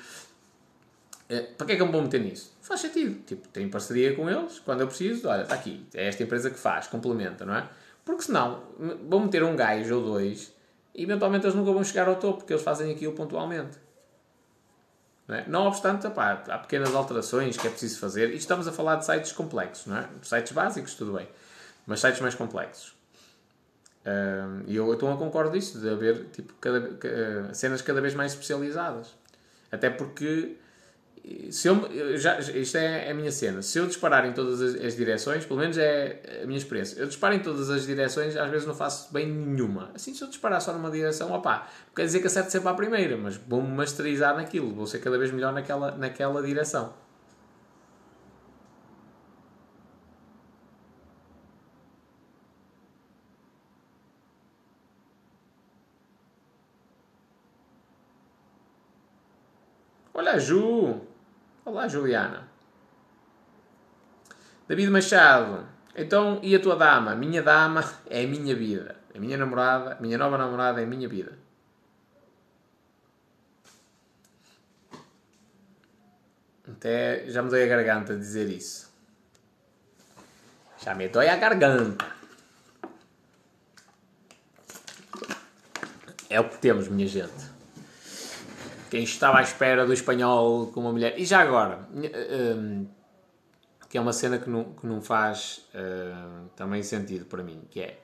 É, 1.30 1.42
para 1.42 1.68
que 1.68 1.74
é 1.74 1.76
que 1.76 1.82
eu 1.82 1.86
me 1.86 1.92
vou 1.92 2.02
meter 2.02 2.20
nisso? 2.20 2.58
Faz 2.60 2.82
sentido. 2.82 3.24
Tipo, 3.24 3.48
tenho 3.50 3.70
parceria 3.70 4.16
com 4.16 4.28
eles, 4.28 4.58
quando 4.60 4.82
eu 4.82 4.88
preciso, 4.88 5.28
olha, 5.28 5.44
está 5.44 5.54
aqui, 5.54 5.86
é 5.94 6.08
esta 6.08 6.24
empresa 6.24 6.50
que 6.50 6.58
faz, 6.58 6.88
complementa, 6.88 7.46
não 7.46 7.56
é? 7.56 7.70
Porque 8.04 8.24
senão, 8.24 8.64
vou 9.08 9.20
meter 9.20 9.44
um 9.44 9.56
gajo 9.56 9.96
ou 9.98 10.04
dois 10.04 10.52
e 10.96 11.04
eventualmente 11.04 11.46
eles 11.46 11.56
nunca 11.56 11.72
vão 11.72 11.84
chegar 11.84 12.08
ao 12.08 12.16
topo, 12.16 12.40
porque 12.40 12.54
eles 12.54 12.64
fazem 12.64 12.92
aquilo 12.92 13.14
pontualmente. 13.14 13.78
Não, 15.28 15.36
é? 15.36 15.46
não 15.48 15.68
obstante, 15.68 16.08
opá, 16.08 16.44
há 16.48 16.58
pequenas 16.58 16.96
alterações 16.96 17.56
que 17.56 17.68
é 17.68 17.70
preciso 17.70 18.00
fazer, 18.00 18.32
e 18.34 18.38
estamos 18.38 18.68
a 18.68 18.72
falar 18.72 18.96
de 18.96 19.06
sites 19.06 19.32
complexos, 19.32 19.86
não 19.86 19.98
é? 19.98 20.10
Sites 20.24 20.52
básicos, 20.52 20.96
tudo 20.96 21.14
bem, 21.14 21.30
mas 21.86 22.00
sites 22.00 22.20
mais 22.20 22.34
complexos. 22.34 22.96
e 24.66 24.76
eu 24.76 24.92
estou 24.92 25.14
a 25.14 25.18
concordo 25.18 25.52
disso, 25.52 25.80
de 25.80 25.88
haver 25.88 26.26
tipo, 26.34 26.54
cada, 26.56 27.54
cenas 27.54 27.84
cada 27.84 28.02
vez 28.02 28.16
mais 28.16 28.32
especializadas. 28.32 29.16
Até 29.72 29.92
porque 29.92 30.58
se 31.52 31.68
eu, 31.68 32.18
já, 32.18 32.40
isto 32.40 32.78
é 32.78 33.12
a 33.12 33.14
minha 33.14 33.32
cena. 33.32 33.62
Se 33.62 33.78
eu 33.78 33.86
disparar 33.86 34.26
em 34.26 34.34
todas 34.34 34.62
as, 34.62 34.76
as, 34.84 34.96
direções, 34.96 35.46
pelo 35.46 35.60
menos 35.60 35.78
é 35.78 36.42
a 36.44 36.48
minha 36.48 36.58
experiência. 36.58 37.00
Eu 37.00 37.08
disparo 37.08 37.36
em 37.36 37.40
todas 37.40 37.70
as 37.70 37.86
direções, 37.86 38.36
às 38.36 38.50
vezes 38.50 38.68
não 38.68 38.74
faço 38.74 39.14
bem 39.14 39.28
nenhuma. 39.28 39.92
Assim, 39.94 40.14
se 40.14 40.24
eu 40.24 40.28
disparar 40.28 40.60
só 40.60 40.74
numa 40.74 40.90
direção, 40.90 41.32
opá, 41.32 41.68
quer 41.96 42.06
dizer 42.06 42.20
que 42.22 42.28
acerte 42.28 42.52
sempre 42.52 42.70
à 42.70 42.74
primeira, 42.74 43.16
mas 43.16 43.38
vou-me 43.38 43.70
masterizar 43.70 44.36
naquilo, 44.36 44.74
vou 44.74 44.88
ser 44.88 45.00
cada 45.00 45.18
vez 45.20 45.32
melhor 45.32 45.54
naquela, 45.54 45.92
naquela 45.92 46.42
direção. 46.42 46.94
Olha, 60.14 60.40
Ju! 60.40 61.09
Olá, 61.70 61.88
Juliana. 61.88 62.50
David 64.68 64.90
Machado. 64.90 65.68
Então, 65.96 66.40
e 66.42 66.56
a 66.56 66.60
tua 66.60 66.76
dama? 66.76 67.14
Minha 67.14 67.44
dama 67.44 67.84
é 68.10 68.24
a 68.24 68.28
minha 68.28 68.56
vida. 68.56 68.96
A 69.14 69.20
minha 69.20 69.38
namorada, 69.38 69.96
minha 70.02 70.18
nova 70.18 70.36
namorada 70.36 70.82
é 70.82 70.84
a 70.84 70.88
minha 70.88 71.08
vida. 71.08 71.38
Até 76.68 77.30
já 77.30 77.44
me 77.44 77.52
dei 77.52 77.66
a 77.66 77.68
garganta 77.68 78.18
dizer 78.18 78.50
isso. 78.50 78.92
Já 80.84 80.96
me 80.96 81.08
dói 81.08 81.30
a 81.30 81.36
garganta. 81.36 82.04
É 86.32 86.40
o 86.40 86.50
que 86.50 86.58
temos, 86.58 86.88
minha 86.88 87.08
gente. 87.08 87.49
Quem 88.90 89.04
estava 89.04 89.38
à 89.38 89.42
espera 89.42 89.86
do 89.86 89.94
espanhol 89.94 90.68
com 90.68 90.80
uma 90.82 90.92
mulher. 90.92 91.20
E 91.20 91.26
já 91.26 91.42
agora, 91.42 91.88
um, 91.94 92.88
que 93.88 93.98
é 93.98 94.02
uma 94.02 94.14
cena 94.14 94.38
que 94.38 94.50
não, 94.50 94.66
que 94.74 94.86
não 94.86 95.02
faz 95.02 95.66
uh, 95.74 96.50
também 96.56 96.82
sentido 96.84 97.26
para 97.26 97.44
mim, 97.44 97.62
que 97.70 97.82
é 97.82 98.00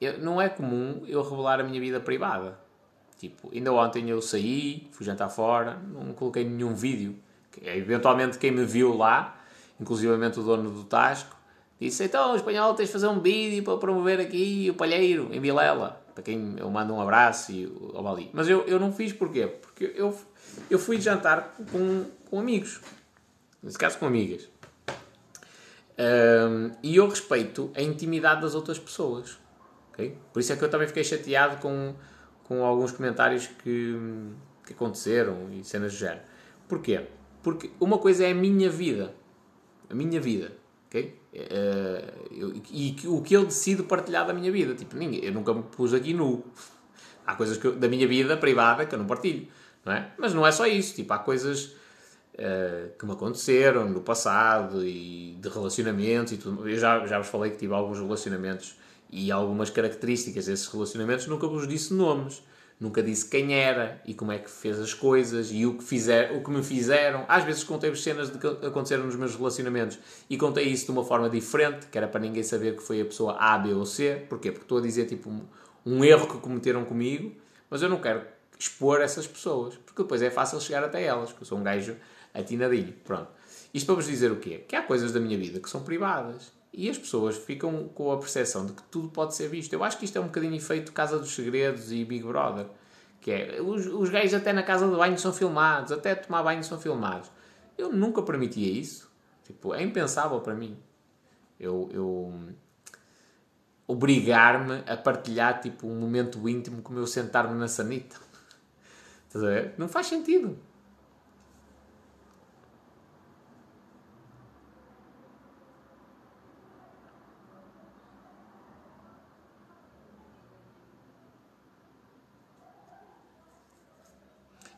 eu, 0.00 0.18
não 0.18 0.40
é 0.40 0.48
comum 0.48 1.02
eu 1.06 1.22
revelar 1.22 1.60
a 1.60 1.64
minha 1.64 1.80
vida 1.80 2.00
privada. 2.00 2.58
Tipo, 3.18 3.50
ainda 3.52 3.72
ontem 3.72 4.10
eu 4.10 4.20
saí, 4.20 4.88
fui 4.92 5.06
jantar 5.06 5.30
fora, 5.30 5.78
não 5.90 6.12
coloquei 6.12 6.44
nenhum 6.44 6.74
vídeo. 6.74 7.16
Eventualmente 7.62 8.36
quem 8.36 8.50
me 8.50 8.64
viu 8.64 8.94
lá, 8.94 9.40
inclusivamente 9.80 10.38
o 10.38 10.42
dono 10.42 10.70
do 10.70 10.84
Tasco, 10.84 11.34
disse, 11.80 12.04
então, 12.04 12.36
espanhol, 12.36 12.74
tens 12.74 12.86
de 12.86 12.92
fazer 12.92 13.08
um 13.08 13.20
vídeo 13.20 13.64
para 13.64 13.78
promover 13.78 14.20
aqui 14.20 14.68
o 14.70 14.74
Palheiro, 14.74 15.30
em 15.32 15.40
Vilela. 15.40 16.04
Para 16.16 16.22
quem 16.22 16.56
eu 16.56 16.70
mando 16.70 16.94
um 16.94 17.00
abraço 17.00 17.52
e 17.52 17.66
o 17.66 18.02
Bali. 18.02 18.30
Mas 18.32 18.48
eu, 18.48 18.62
eu 18.62 18.80
não 18.80 18.90
fiz 18.90 19.12
porquê? 19.12 19.46
Porque 19.46 19.92
eu, 19.94 20.18
eu 20.70 20.78
fui 20.78 20.98
jantar 20.98 21.54
com, 21.70 22.06
com 22.30 22.40
amigos. 22.40 22.80
Nesse 23.62 23.76
caso, 23.76 23.98
com 23.98 24.06
amigas. 24.06 24.48
Um, 25.98 26.70
e 26.82 26.96
eu 26.96 27.06
respeito 27.06 27.70
a 27.76 27.82
intimidade 27.82 28.40
das 28.40 28.54
outras 28.54 28.78
pessoas. 28.78 29.38
Okay? 29.92 30.16
Por 30.32 30.40
isso 30.40 30.54
é 30.54 30.56
que 30.56 30.64
eu 30.64 30.70
também 30.70 30.88
fiquei 30.88 31.04
chateado 31.04 31.58
com, 31.58 31.94
com 32.44 32.64
alguns 32.64 32.92
comentários 32.92 33.48
que, 33.48 33.94
que 34.64 34.72
aconteceram 34.72 35.52
e 35.52 35.62
cenas 35.64 35.92
do 35.92 35.98
género. 35.98 36.22
Porquê? 36.66 37.08
Porque 37.42 37.70
uma 37.78 37.98
coisa 37.98 38.24
é 38.24 38.30
a 38.30 38.34
minha 38.34 38.70
vida. 38.70 39.14
A 39.90 39.94
minha 39.94 40.18
vida. 40.18 40.52
Okay? 40.88 41.20
Uh, 41.36 42.34
eu, 42.34 42.62
e 42.70 42.96
o 43.04 43.20
que 43.20 43.34
eu 43.34 43.44
decido 43.44 43.84
partilhar 43.84 44.26
da 44.26 44.32
minha 44.32 44.50
vida. 44.50 44.74
Tipo, 44.74 44.96
ninguém, 44.96 45.22
eu 45.24 45.32
nunca 45.32 45.52
me 45.52 45.62
pus 45.62 45.92
aqui 45.92 46.14
nu. 46.14 46.44
Há 47.26 47.34
coisas 47.34 47.62
eu, 47.62 47.76
da 47.76 47.88
minha 47.88 48.08
vida 48.08 48.36
privada 48.36 48.86
que 48.86 48.94
eu 48.94 48.98
não 48.98 49.06
partilho. 49.06 49.46
Não 49.84 49.92
é? 49.92 50.10
Mas 50.18 50.32
não 50.32 50.46
é 50.46 50.52
só 50.52 50.66
isso. 50.66 50.94
Tipo, 50.94 51.12
há 51.12 51.18
coisas 51.18 51.76
uh, 52.34 52.96
que 52.98 53.04
me 53.04 53.12
aconteceram 53.12 53.88
no 53.88 54.00
passado 54.00 54.84
e 54.84 55.36
de 55.40 55.48
relacionamentos 55.48 56.32
e 56.32 56.36
tudo. 56.38 56.68
Eu 56.68 56.78
já, 56.78 57.06
já 57.06 57.18
vos 57.18 57.28
falei 57.28 57.50
que 57.50 57.58
tive 57.58 57.74
alguns 57.74 57.98
relacionamentos 57.98 58.76
e 59.10 59.30
algumas 59.30 59.70
características 59.70 60.46
desses 60.46 60.66
relacionamentos, 60.66 61.26
nunca 61.26 61.46
vos 61.46 61.66
disse 61.68 61.94
nomes, 61.94 62.42
nunca 62.78 63.02
disse 63.02 63.28
quem 63.28 63.54
era 63.54 64.00
e 64.04 64.14
como 64.14 64.32
é 64.32 64.38
que 64.38 64.50
fez 64.50 64.78
as 64.78 64.92
coisas 64.92 65.50
e 65.50 65.64
o 65.66 65.74
que, 65.74 65.84
fizer, 65.84 66.32
o 66.32 66.42
que 66.42 66.50
me 66.50 66.62
fizeram. 66.62 67.24
Às 67.28 67.44
vezes 67.44 67.64
contei-vos 67.64 68.02
cenas 68.02 68.30
de 68.30 68.38
que 68.38 68.46
aconteceram 68.46 69.04
nos 69.04 69.16
meus 69.16 69.34
relacionamentos 69.34 69.98
e 70.28 70.36
contei 70.36 70.64
isso 70.64 70.86
de 70.86 70.92
uma 70.92 71.04
forma 71.04 71.28
diferente, 71.28 71.86
que 71.86 71.96
era 71.96 72.06
para 72.06 72.20
ninguém 72.20 72.42
saber 72.42 72.76
que 72.76 72.82
foi 72.82 73.00
a 73.00 73.04
pessoa 73.04 73.36
A, 73.38 73.58
B 73.58 73.72
ou 73.72 73.86
C. 73.86 74.26
Porquê? 74.28 74.50
Porque 74.50 74.64
estou 74.64 74.78
a 74.78 74.82
dizer 74.82 75.06
tipo 75.06 75.30
um, 75.30 75.42
um 75.84 76.04
erro 76.04 76.26
que 76.26 76.38
cometeram 76.38 76.84
comigo, 76.84 77.32
mas 77.70 77.82
eu 77.82 77.88
não 77.88 78.00
quero 78.00 78.22
expor 78.58 79.00
essas 79.00 79.26
pessoas, 79.26 79.76
porque 79.76 80.02
depois 80.02 80.22
é 80.22 80.30
fácil 80.30 80.60
chegar 80.60 80.82
até 80.82 81.02
elas, 81.02 81.30
porque 81.30 81.42
eu 81.42 81.46
sou 81.46 81.58
um 81.58 81.62
gajo 81.62 81.96
atinadinho. 82.32 82.94
Pronto. 83.04 83.28
Isto 83.72 83.86
para 83.86 83.96
vos 83.96 84.06
dizer 84.06 84.32
o 84.32 84.36
quê? 84.36 84.64
Que 84.66 84.76
há 84.76 84.82
coisas 84.82 85.12
da 85.12 85.20
minha 85.20 85.36
vida 85.36 85.60
que 85.60 85.68
são 85.68 85.82
privadas 85.82 86.55
e 86.76 86.90
as 86.90 86.98
pessoas 86.98 87.38
ficam 87.38 87.88
com 87.88 88.12
a 88.12 88.18
percepção 88.18 88.66
de 88.66 88.74
que 88.74 88.82
tudo 88.90 89.08
pode 89.08 89.34
ser 89.34 89.48
visto. 89.48 89.72
Eu 89.72 89.82
acho 89.82 89.98
que 89.98 90.04
isto 90.04 90.18
é 90.18 90.20
um 90.20 90.26
bocadinho 90.26 90.54
efeito 90.54 90.92
Casa 90.92 91.18
dos 91.18 91.34
Segredos 91.34 91.90
e 91.90 92.04
Big 92.04 92.22
Brother. 92.22 92.66
Que 93.18 93.30
é, 93.30 93.62
os, 93.62 93.86
os 93.86 94.10
gays 94.10 94.34
até 94.34 94.52
na 94.52 94.62
casa 94.62 94.86
de 94.86 94.94
banho 94.94 95.18
são 95.18 95.32
filmados, 95.32 95.90
até 95.90 96.14
tomar 96.14 96.42
banho 96.42 96.62
são 96.62 96.78
filmados. 96.78 97.30
Eu 97.78 97.90
nunca 97.90 98.20
permitia 98.20 98.70
isso. 98.70 99.10
Tipo, 99.42 99.74
é 99.74 99.82
impensável 99.82 100.38
para 100.40 100.54
mim. 100.54 100.76
Eu, 101.58 101.88
eu 101.90 102.34
obrigar-me 103.86 104.82
a 104.86 104.98
partilhar 104.98 105.60
tipo 105.62 105.86
um 105.86 105.98
momento 105.98 106.46
íntimo 106.46 106.82
como 106.82 106.98
eu 106.98 107.06
sentar-me 107.06 107.58
na 107.58 107.68
sanita. 107.68 108.16
Estás 109.26 109.42
a 109.42 109.48
ver? 109.48 109.74
Não 109.78 109.88
faz 109.88 110.08
sentido. 110.08 110.58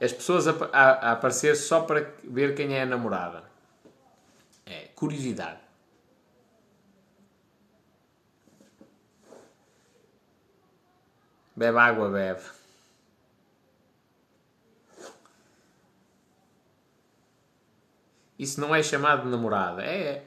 As 0.01 0.13
pessoas 0.13 0.47
a, 0.47 0.53
a, 0.73 0.91
a, 0.91 1.13
aparecer 1.13 1.57
só 1.57 1.81
para 1.83 2.13
ver 2.25 2.55
quem 2.55 2.75
é 2.75 2.83
a 2.83 2.87
namorada. 2.87 3.45
É 4.65 4.89
curiosidade. 4.95 5.61
Bebe 11.57 11.79
água, 11.79 12.09
bebe. 12.09 12.43
Isso 18.39 18.61
não 18.61 18.73
é 18.73 18.83
chamado 18.83 19.25
de 19.25 19.29
namorada. 19.29 19.83
É. 19.83 20.25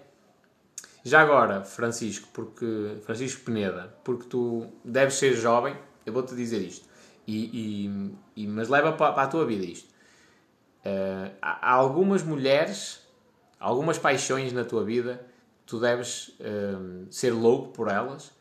Já 1.04 1.22
agora, 1.22 1.64
Francisco, 1.64 2.28
porque 2.34 2.98
Francisco 3.06 3.46
Peneda, 3.46 3.96
porque 4.04 4.28
tu 4.28 4.68
deves 4.84 5.16
ser 5.16 5.34
jovem, 5.34 5.76
eu 6.06 6.12
vou-te 6.12 6.36
dizer 6.36 6.60
isto. 6.60 6.91
E, 7.28 7.86
e, 8.36 8.44
e, 8.44 8.48
mas 8.48 8.68
leva 8.68 8.94
para, 8.94 9.14
para, 9.14 9.24
a 9.24 9.28
tua 9.28 9.46
vida 9.46 9.66
isto. 9.66 9.90
Uh, 10.86 11.32
há 11.42 11.74
algumas 11.74 12.24
mulheres, 12.24 13.08
algumas 13.60 13.98
paixões 13.98 14.52
na 14.52 14.64
tua 14.64 14.84
vida, 14.84 15.26
tu 15.66 15.80
deves 15.80 16.30
uh, 16.40 17.06
ser 17.10 17.32
louco 17.32 17.70
por 17.70 17.88
elas 17.88 18.32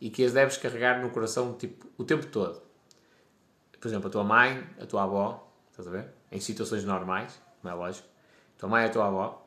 e 0.00 0.10
que 0.10 0.24
as 0.24 0.32
deves 0.32 0.56
carregar 0.56 1.00
no 1.00 1.10
coração 1.10 1.54
tipo, 1.54 1.86
o 1.96 2.04
tempo 2.04 2.26
todo. 2.26 2.60
Por 3.80 3.88
exemplo, 3.88 4.08
a 4.08 4.10
tua 4.10 4.24
mãe, 4.24 4.64
a 4.80 4.86
tua 4.86 5.04
avó, 5.04 5.50
estás 5.70 5.88
a 5.88 5.90
ver? 5.90 6.08
Em 6.30 6.40
situações 6.40 6.84
normais, 6.84 7.40
não 7.62 7.70
é 7.70 7.74
lógico. 7.74 8.08
A 8.56 8.60
tua 8.60 8.68
mãe, 8.68 8.84
a 8.84 8.88
tua 8.88 9.06
avó 9.06 9.46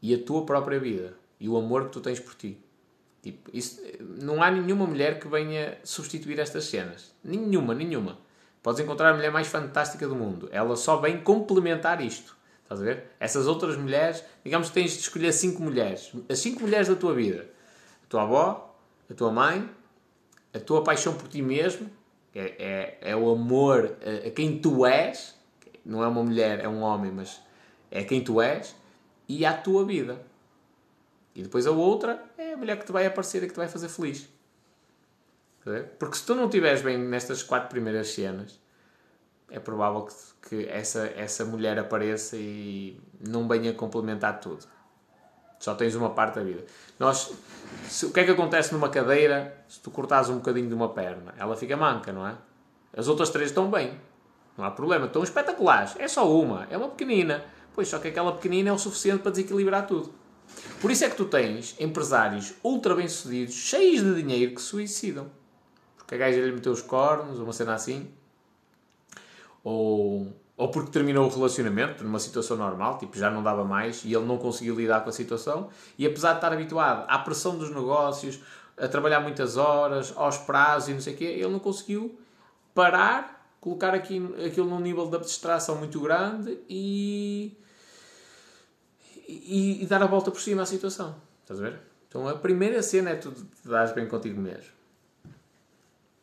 e 0.00 0.14
a 0.14 0.22
tua 0.22 0.44
própria 0.46 0.78
vida 0.78 1.14
e 1.38 1.48
o 1.48 1.56
amor 1.56 1.86
que 1.86 1.92
tu 1.92 2.00
tens 2.00 2.20
por 2.20 2.34
ti. 2.34 2.58
Tipo, 3.22 3.50
isso, 3.52 3.80
não 4.00 4.42
há 4.42 4.50
nenhuma 4.50 4.86
mulher 4.86 5.18
que 5.18 5.28
venha 5.28 5.78
substituir 5.84 6.38
estas 6.38 6.64
cenas. 6.64 7.14
Nenhuma, 7.22 7.74
nenhuma. 7.74 8.18
Podes 8.62 8.80
encontrar 8.80 9.10
a 9.10 9.14
mulher 9.14 9.32
mais 9.32 9.46
fantástica 9.46 10.06
do 10.06 10.14
mundo. 10.14 10.48
Ela 10.52 10.76
só 10.76 10.96
vem 10.96 11.20
complementar 11.20 12.00
isto. 12.00 12.36
Estás 12.62 12.80
a 12.80 12.84
ver? 12.84 13.04
Essas 13.18 13.46
outras 13.46 13.76
mulheres, 13.76 14.22
digamos 14.44 14.68
que 14.68 14.74
tens 14.74 14.92
de 14.92 15.00
escolher 15.00 15.32
cinco 15.32 15.62
mulheres. 15.62 16.12
As 16.28 16.38
cinco 16.38 16.60
mulheres 16.60 16.88
da 16.88 16.94
tua 16.94 17.14
vida. 17.14 17.48
A 18.04 18.06
tua 18.08 18.22
avó, 18.22 18.76
a 19.10 19.14
tua 19.14 19.32
mãe, 19.32 19.68
a 20.54 20.60
tua 20.60 20.84
paixão 20.84 21.14
por 21.14 21.26
ti 21.26 21.42
mesmo, 21.42 21.90
é, 22.34 22.98
é, 23.02 23.10
é 23.12 23.16
o 23.16 23.30
amor 23.30 23.96
a, 24.04 24.28
a, 24.28 24.30
quem 24.30 24.58
tu 24.58 24.86
és. 24.86 25.34
Não 25.84 26.04
é 26.04 26.06
uma 26.06 26.22
mulher, 26.22 26.60
é 26.60 26.68
um 26.68 26.82
homem, 26.82 27.10
mas 27.10 27.40
é 27.90 28.04
quem 28.04 28.22
tu 28.22 28.40
és. 28.40 28.76
E 29.28 29.46
a 29.46 29.52
tua 29.54 29.84
vida. 29.84 30.20
E 31.34 31.42
depois 31.42 31.66
a 31.66 31.70
outra 31.70 32.22
é 32.36 32.52
a 32.52 32.56
mulher 32.56 32.78
que 32.78 32.84
te 32.84 32.92
vai 32.92 33.06
aparecer 33.06 33.42
e 33.42 33.46
que 33.46 33.54
te 33.54 33.56
vai 33.56 33.68
fazer 33.68 33.88
feliz. 33.88 34.28
Porque 35.98 36.16
se 36.16 36.24
tu 36.24 36.34
não 36.34 36.46
estiveres 36.46 36.82
bem 36.82 36.98
nestas 36.98 37.42
quatro 37.42 37.68
primeiras 37.68 38.08
cenas, 38.08 38.58
é 39.50 39.58
provável 39.58 40.06
que, 40.06 40.48
que 40.48 40.68
essa, 40.68 41.06
essa 41.16 41.44
mulher 41.44 41.78
apareça 41.78 42.36
e 42.36 42.98
não 43.28 43.46
venha 43.46 43.72
complementar 43.74 44.40
tudo. 44.40 44.64
Só 45.58 45.74
tens 45.74 45.94
uma 45.94 46.10
parte 46.10 46.36
da 46.36 46.42
vida. 46.42 46.64
Nós, 46.98 47.32
se, 47.86 48.06
o 48.06 48.12
que 48.12 48.20
é 48.20 48.24
que 48.24 48.30
acontece 48.30 48.72
numa 48.72 48.88
cadeira 48.88 49.62
se 49.68 49.78
tu 49.80 49.90
cortares 49.90 50.30
um 50.30 50.36
bocadinho 50.36 50.68
de 50.68 50.74
uma 50.74 50.88
perna? 50.88 51.34
Ela 51.36 51.54
fica 51.54 51.76
manca, 51.76 52.12
não 52.12 52.26
é? 52.26 52.34
As 52.96 53.08
outras 53.08 53.28
três 53.28 53.50
estão 53.50 53.70
bem. 53.70 54.00
Não 54.56 54.64
há 54.64 54.70
problema. 54.70 55.06
Estão 55.06 55.22
espetaculares. 55.22 55.94
É 55.98 56.08
só 56.08 56.30
uma. 56.34 56.66
É 56.70 56.78
uma 56.78 56.88
pequenina. 56.88 57.44
Pois 57.74 57.88
só 57.88 57.98
que 57.98 58.08
aquela 58.08 58.32
pequenina 58.32 58.70
é 58.70 58.72
o 58.72 58.78
suficiente 58.78 59.20
para 59.22 59.32
desequilibrar 59.32 59.86
tudo. 59.86 60.14
Por 60.80 60.90
isso 60.90 61.04
é 61.04 61.10
que 61.10 61.16
tu 61.16 61.26
tens 61.26 61.76
empresários 61.78 62.54
ultra 62.64 62.94
bem-sucedidos, 62.94 63.54
cheios 63.54 64.02
de 64.02 64.14
dinheiro, 64.22 64.54
que 64.54 64.60
suicidam 64.62 65.30
que 66.10 66.16
a 66.16 66.18
gaja 66.18 66.40
lhe 66.40 66.50
meteu 66.50 66.72
os 66.72 66.82
cornos, 66.82 67.38
uma 67.38 67.52
cena 67.52 67.72
assim, 67.72 68.10
ou, 69.62 70.26
ou 70.56 70.68
porque 70.68 70.90
terminou 70.90 71.24
o 71.24 71.32
relacionamento 71.32 72.02
numa 72.02 72.18
situação 72.18 72.56
normal, 72.56 72.98
tipo 72.98 73.16
já 73.16 73.30
não 73.30 73.44
dava 73.44 73.64
mais 73.64 74.04
e 74.04 74.12
ele 74.12 74.26
não 74.26 74.36
conseguiu 74.36 74.74
lidar 74.74 75.04
com 75.04 75.08
a 75.08 75.12
situação, 75.12 75.68
e 75.96 76.04
apesar 76.04 76.32
de 76.32 76.38
estar 76.38 76.52
habituado 76.52 77.04
à 77.08 77.16
pressão 77.20 77.56
dos 77.56 77.70
negócios, 77.70 78.40
a 78.76 78.88
trabalhar 78.88 79.20
muitas 79.20 79.56
horas, 79.56 80.12
aos 80.16 80.36
prazos 80.36 80.88
e 80.88 80.94
não 80.94 81.00
sei 81.00 81.14
o 81.14 81.16
quê, 81.16 81.24
ele 81.26 81.46
não 81.48 81.60
conseguiu 81.60 82.18
parar, 82.74 83.54
colocar 83.60 83.94
aqui, 83.94 84.20
aquilo 84.44 84.68
num 84.68 84.80
nível 84.80 85.06
de 85.08 85.14
abstração 85.14 85.76
muito 85.76 86.00
grande 86.00 86.58
e, 86.68 87.56
e, 89.28 89.84
e 89.84 89.86
dar 89.86 90.02
a 90.02 90.06
volta 90.06 90.32
por 90.32 90.40
cima 90.40 90.62
à 90.62 90.66
situação. 90.66 91.14
Estás 91.42 91.60
a 91.60 91.62
ver? 91.70 91.78
Então 92.08 92.26
a 92.26 92.34
primeira 92.34 92.82
cena 92.82 93.10
é 93.10 93.14
tu 93.14 93.30
te 93.30 93.68
dares 93.68 93.92
bem 93.92 94.08
contigo 94.08 94.40
mesmo. 94.40 94.79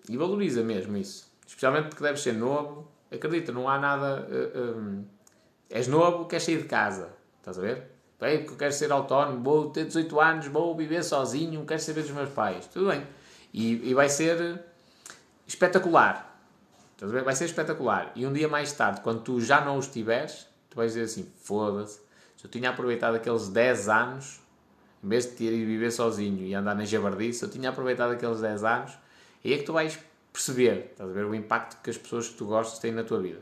E 0.09 0.17
valoriza 0.17 0.63
mesmo 0.63 0.97
isso. 0.97 1.31
Especialmente 1.45 1.89
porque 1.89 2.03
deves 2.03 2.21
ser 2.21 2.33
novo. 2.33 2.87
Acredita, 3.11 3.51
não 3.51 3.69
há 3.69 3.79
nada. 3.79 4.27
Uh, 4.29 4.77
um, 4.77 5.05
és 5.69 5.87
novo, 5.87 6.25
queres 6.25 6.43
sair 6.43 6.57
de 6.61 6.67
casa. 6.67 7.09
Estás 7.39 7.57
a 7.57 7.61
ver? 7.61 7.91
Ei, 8.21 8.39
porque 8.39 8.53
eu 8.53 8.57
quero 8.57 8.73
ser 8.73 8.91
autónomo, 8.91 9.43
vou 9.43 9.69
ter 9.69 9.85
18 9.85 10.19
anos, 10.19 10.47
vou 10.47 10.75
viver 10.75 11.03
sozinho, 11.03 11.63
quero 11.65 11.79
saber 11.79 12.01
dos 12.01 12.11
meus 12.11 12.29
pais. 12.29 12.65
Tudo 12.65 12.89
bem. 12.89 13.05
E, 13.53 13.89
e 13.89 13.93
vai 13.93 14.09
ser 14.09 14.59
espetacular. 15.45 16.25
Vai 17.23 17.35
ser 17.35 17.45
espetacular. 17.45 18.11
E 18.15 18.25
um 18.25 18.33
dia 18.33 18.47
mais 18.47 18.71
tarde, 18.73 19.01
quando 19.01 19.21
tu 19.21 19.39
já 19.39 19.61
não 19.63 19.77
os 19.77 19.87
tiveres, 19.87 20.47
tu 20.69 20.75
vais 20.75 20.93
dizer 20.93 21.05
assim: 21.05 21.31
foda-se, 21.43 21.99
se 22.35 22.45
eu 22.45 22.49
tinha 22.49 22.71
aproveitado 22.71 23.15
aqueles 23.15 23.49
10 23.49 23.87
anos, 23.87 24.39
em 25.03 25.07
vez 25.07 25.25
de 25.25 25.31
ter 25.33 25.53
ido 25.53 25.67
viver 25.67 25.91
sozinho 25.91 26.43
e 26.43 26.55
andar 26.55 26.75
na 26.75 26.85
jabardice, 26.85 27.43
eu 27.43 27.49
tinha 27.49 27.69
aproveitado 27.69 28.13
aqueles 28.13 28.41
10 28.41 28.63
anos, 28.63 28.97
e 29.43 29.53
é 29.53 29.57
que 29.57 29.63
tu 29.63 29.73
vais 29.73 29.99
perceber, 30.31 30.91
estás 30.91 31.09
a 31.09 31.13
ver, 31.13 31.25
o 31.25 31.33
impacto 31.33 31.81
que 31.81 31.89
as 31.89 31.97
pessoas 31.97 32.29
que 32.29 32.35
tu 32.35 32.45
gostas 32.45 32.79
têm 32.79 32.91
na 32.91 33.03
tua 33.03 33.19
vida. 33.19 33.41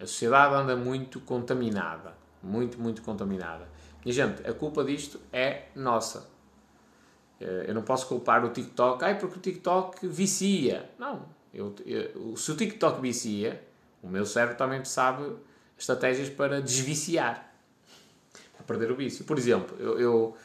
A 0.00 0.06
sociedade 0.06 0.54
anda 0.54 0.74
muito 0.74 1.20
contaminada. 1.20 2.16
Muito, 2.42 2.80
muito 2.80 3.02
contaminada. 3.02 3.68
E, 4.04 4.12
gente, 4.12 4.44
a 4.44 4.52
culpa 4.52 4.82
disto 4.82 5.20
é 5.32 5.66
nossa. 5.76 6.28
Eh, 7.40 7.66
eu 7.68 7.74
não 7.74 7.82
posso 7.82 8.08
culpar 8.08 8.44
o 8.44 8.50
TikTok, 8.50 9.04
ai, 9.04 9.16
porque 9.18 9.38
o 9.38 9.40
TikTok 9.40 10.08
vicia. 10.08 10.90
Não. 10.98 11.24
Eu, 11.54 11.74
eu, 11.86 12.36
se 12.36 12.50
o 12.50 12.56
TikTok 12.56 13.00
vicia, 13.00 13.62
o 14.02 14.08
meu 14.08 14.26
cérebro 14.26 14.56
também 14.56 14.84
sabe 14.84 15.36
estratégias 15.78 16.28
para 16.28 16.60
desviciar. 16.60 17.54
Para 18.56 18.66
perder 18.66 18.90
o 18.90 18.96
vício. 18.96 19.24
Por 19.24 19.38
exemplo, 19.38 19.76
eu, 19.78 20.00
eu 20.00 20.36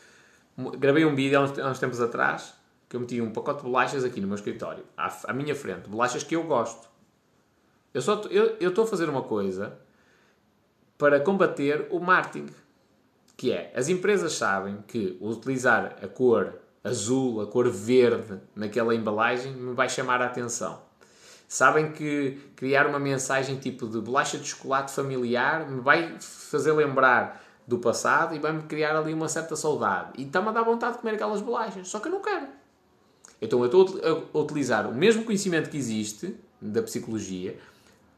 gravei 0.78 1.06
um 1.06 1.16
vídeo 1.16 1.40
há 1.40 1.44
uns, 1.44 1.60
há 1.60 1.70
uns, 1.70 1.80
tempos 1.80 2.02
atrás 2.02 2.54
que 2.90 2.96
eu 2.96 3.00
meti 3.00 3.22
um 3.22 3.32
pacote 3.32 3.60
de 3.60 3.66
bolachas 3.66 4.04
aqui 4.04 4.22
no 4.22 4.28
meu 4.28 4.36
escritório, 4.36 4.84
à, 4.96 5.16
à 5.26 5.34
minha 5.34 5.56
frente. 5.56 5.90
Bolachas 5.90 6.24
que 6.24 6.36
eu 6.36 6.44
gosto. 6.44 6.88
Eu 7.94 8.00
estou 8.00 8.32
eu, 8.32 8.84
a 8.84 8.88
fazer 8.88 9.10
uma 9.10 9.24
coisa 9.24 9.78
para 10.98 11.20
combater 11.20 11.88
o 11.92 12.00
marketing. 12.00 12.54
Que 13.36 13.52
é, 13.52 13.72
as 13.76 13.88
empresas 13.88 14.34
sabem 14.34 14.84
que 14.88 15.18
utilizar 15.22 15.98
a 16.02 16.08
cor 16.08 16.56
azul, 16.84 17.42
a 17.42 17.48
cor 17.48 17.70
verde 17.70 18.40
naquela 18.56 18.96
embalagem 18.96 19.54
me 19.54 19.74
vai 19.74 19.90
chamar 19.90 20.22
a 20.22 20.26
atenção. 20.26 20.82
Sabem 21.48 21.92
que 21.92 22.40
criar 22.56 22.88
uma 22.88 23.00
mensagem 23.00 23.58
tipo 23.58 23.88
de 23.88 24.00
bolacha 24.02 24.38
de 24.38 24.48
chocolate 24.48 24.92
familiar 24.92 25.70
me 25.70 25.82
vai 25.82 26.18
fazer 26.20 26.72
lembrar 26.74 27.42
do 27.68 27.78
passado 27.80 28.34
e 28.34 28.40
vai-me 28.40 28.64
criar 28.64 28.96
ali 28.96 29.14
uma 29.14 29.28
certa 29.28 29.56
saudade. 29.56 30.12
E 30.18 30.24
está-me 30.24 30.48
a 30.48 30.52
dar 30.52 30.64
vontade 30.64 30.94
de 30.94 31.00
comer 31.02 31.16
aquelas 31.16 31.42
bolachas. 31.42 31.88
Só 31.88 32.00
que 32.00 32.08
eu 32.08 32.12
não 32.12 32.22
quero. 32.22 32.48
Então 33.42 33.60
eu 33.60 33.66
estou 33.66 34.00
a 34.34 34.40
utilizar 34.40 34.90
o 34.90 34.96
mesmo 34.96 35.24
conhecimento 35.26 35.70
que 35.70 35.78
existe 35.78 36.36
da 36.62 36.82
psicologia, 36.82 37.58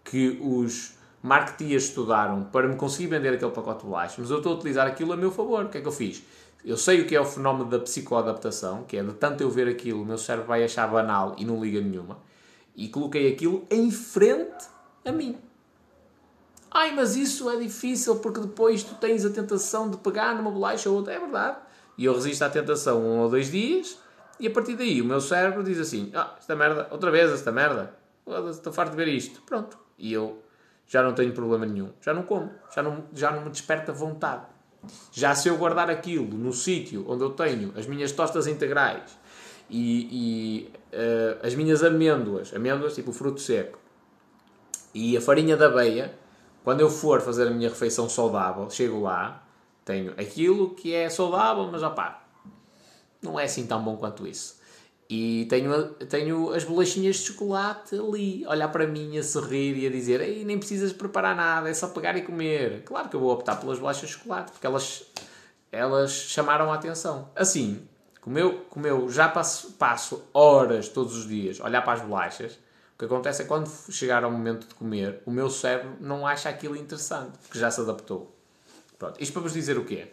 que 0.03 0.39
os 0.41 0.93
marketeers 1.21 1.85
estudaram 1.85 2.43
para 2.45 2.67
me 2.67 2.75
conseguir 2.75 3.07
vender 3.07 3.33
aquele 3.33 3.51
pacote 3.51 3.81
de 3.81 3.85
bolachas, 3.87 4.17
mas 4.19 4.29
eu 4.29 4.37
estou 4.37 4.53
a 4.53 4.55
utilizar 4.55 4.87
aquilo 4.87 5.11
a 5.11 5.17
meu 5.17 5.31
favor. 5.31 5.65
O 5.65 5.69
que 5.69 5.79
é 5.79 5.81
que 5.81 5.87
eu 5.87 5.91
fiz? 5.91 6.23
Eu 6.63 6.77
sei 6.77 7.01
o 7.01 7.07
que 7.07 7.15
é 7.15 7.19
o 7.19 7.25
fenómeno 7.25 7.69
da 7.69 7.79
psicoadaptação, 7.79 8.83
que 8.83 8.97
é 8.97 9.03
de 9.03 9.13
tanto 9.13 9.41
eu 9.41 9.49
ver 9.49 9.67
aquilo, 9.67 10.01
o 10.01 10.05
meu 10.05 10.17
cérebro 10.17 10.47
vai 10.47 10.63
achar 10.63 10.87
banal 10.87 11.35
e 11.37 11.43
não 11.43 11.61
liga 11.61 11.81
nenhuma. 11.81 12.19
E 12.75 12.87
coloquei 12.87 13.31
aquilo 13.31 13.65
em 13.69 13.91
frente 13.91 14.67
a 15.03 15.11
mim. 15.11 15.37
Ai, 16.71 16.93
mas 16.93 17.15
isso 17.15 17.49
é 17.49 17.57
difícil 17.57 18.17
porque 18.17 18.39
depois 18.39 18.83
tu 18.83 18.95
tens 18.95 19.25
a 19.25 19.29
tentação 19.29 19.89
de 19.89 19.97
pegar 19.97 20.35
numa 20.35 20.51
bolacha 20.51 20.89
ou 20.89 20.97
outra. 20.97 21.13
É 21.13 21.19
verdade. 21.19 21.57
E 21.97 22.05
eu 22.05 22.13
resisto 22.13 22.43
à 22.43 22.49
tentação 22.49 23.01
um 23.01 23.19
ou 23.19 23.29
dois 23.29 23.51
dias 23.51 23.97
e 24.39 24.47
a 24.47 24.51
partir 24.51 24.75
daí 24.75 25.01
o 25.01 25.05
meu 25.05 25.19
cérebro 25.19 25.63
diz 25.63 25.79
assim: 25.79 26.11
Ah, 26.13 26.35
esta 26.37 26.55
merda, 26.55 26.87
outra 26.91 27.11
vez 27.11 27.31
esta 27.31 27.51
merda. 27.51 27.93
Estou 28.49 28.71
farto 28.71 28.91
de 28.91 28.97
ver 28.97 29.07
isto. 29.07 29.41
Pronto. 29.41 29.77
E 29.97 30.13
eu 30.13 30.41
já 30.87 31.01
não 31.01 31.13
tenho 31.13 31.33
problema 31.33 31.65
nenhum. 31.65 31.89
Já 32.01 32.13
não 32.13 32.23
como. 32.23 32.51
Já 32.73 32.83
não, 32.83 33.03
já 33.13 33.31
não 33.31 33.43
me 33.43 33.49
desperta 33.49 33.91
vontade. 33.91 34.43
Já 35.11 35.35
se 35.35 35.49
eu 35.49 35.57
guardar 35.57 35.89
aquilo 35.89 36.25
no 36.25 36.53
sítio 36.53 37.05
onde 37.07 37.23
eu 37.23 37.31
tenho 37.31 37.73
as 37.75 37.85
minhas 37.85 38.11
tostas 38.11 38.47
integrais 38.47 39.17
e, 39.69 40.07
e 40.11 40.73
uh, 40.95 41.45
as 41.45 41.53
minhas 41.53 41.83
amêndoas, 41.83 42.53
amêndoas 42.53 42.95
tipo 42.95 43.11
fruto 43.11 43.41
seco, 43.41 43.77
e 44.93 45.17
a 45.17 45.21
farinha 45.21 45.55
da 45.55 45.67
aveia, 45.67 46.13
quando 46.63 46.81
eu 46.81 46.89
for 46.89 47.21
fazer 47.21 47.47
a 47.47 47.51
minha 47.51 47.69
refeição 47.69 48.09
saudável, 48.09 48.69
chego 48.69 49.01
lá, 49.01 49.43
tenho 49.85 50.11
aquilo 50.11 50.75
que 50.75 50.93
é 50.93 51.09
saudável, 51.09 51.67
mas 51.71 51.81
opá, 51.81 52.23
não 53.21 53.39
é 53.39 53.45
assim 53.45 53.65
tão 53.65 53.83
bom 53.83 53.97
quanto 53.97 54.27
isso. 54.27 54.59
E 55.09 55.47
tenho, 55.49 55.93
tenho 55.93 56.53
as 56.53 56.63
bolachinhas 56.63 57.15
de 57.15 57.23
chocolate 57.23 57.95
ali, 57.95 58.45
olhar 58.45 58.67
para 58.67 58.85
mim 58.85 59.17
a 59.17 59.23
sorrir 59.23 59.75
e 59.75 59.87
a 59.87 59.89
dizer: 59.89 60.21
Ei, 60.21 60.45
nem 60.45 60.59
precisas 60.59 60.93
preparar 60.93 61.35
nada, 61.35 61.67
é 61.67 61.73
só 61.73 61.87
pegar 61.87 62.15
e 62.15 62.21
comer. 62.21 62.83
Claro 62.83 63.09
que 63.09 63.15
eu 63.15 63.19
vou 63.19 63.31
optar 63.31 63.55
pelas 63.55 63.79
bolachas 63.79 64.07
de 64.07 64.15
chocolate, 64.15 64.51
porque 64.51 64.67
elas, 64.67 65.03
elas 65.71 66.11
chamaram 66.11 66.71
a 66.71 66.75
atenção. 66.75 67.27
Assim, 67.35 67.81
como 68.21 68.37
eu, 68.37 68.65
como 68.69 68.85
eu 68.85 69.09
já 69.09 69.27
passo, 69.27 69.71
passo 69.71 70.23
horas 70.31 70.87
todos 70.89 71.17
os 71.17 71.27
dias 71.27 71.59
a 71.59 71.65
olhar 71.65 71.81
para 71.81 71.93
as 71.93 72.01
bolachas, 72.01 72.59
o 72.99 73.05
que 73.05 73.05
acontece 73.05 73.41
é 73.41 73.45
que 73.45 73.47
quando 73.47 73.69
chegar 73.89 74.25
ao 74.25 74.29
momento 74.29 74.67
de 74.67 74.75
comer, 74.75 75.23
o 75.25 75.31
meu 75.31 75.49
cérebro 75.49 75.95
não 76.01 76.27
acha 76.27 76.49
aquilo 76.49 76.75
interessante, 76.75 77.37
porque 77.37 77.57
já 77.57 77.71
se 77.71 77.79
adaptou. 77.79 78.35
Pronto, 78.97 79.15
isto 79.23 79.31
para 79.31 79.41
vos 79.41 79.53
dizer 79.53 79.77
o 79.77 79.85
quê? 79.85 80.09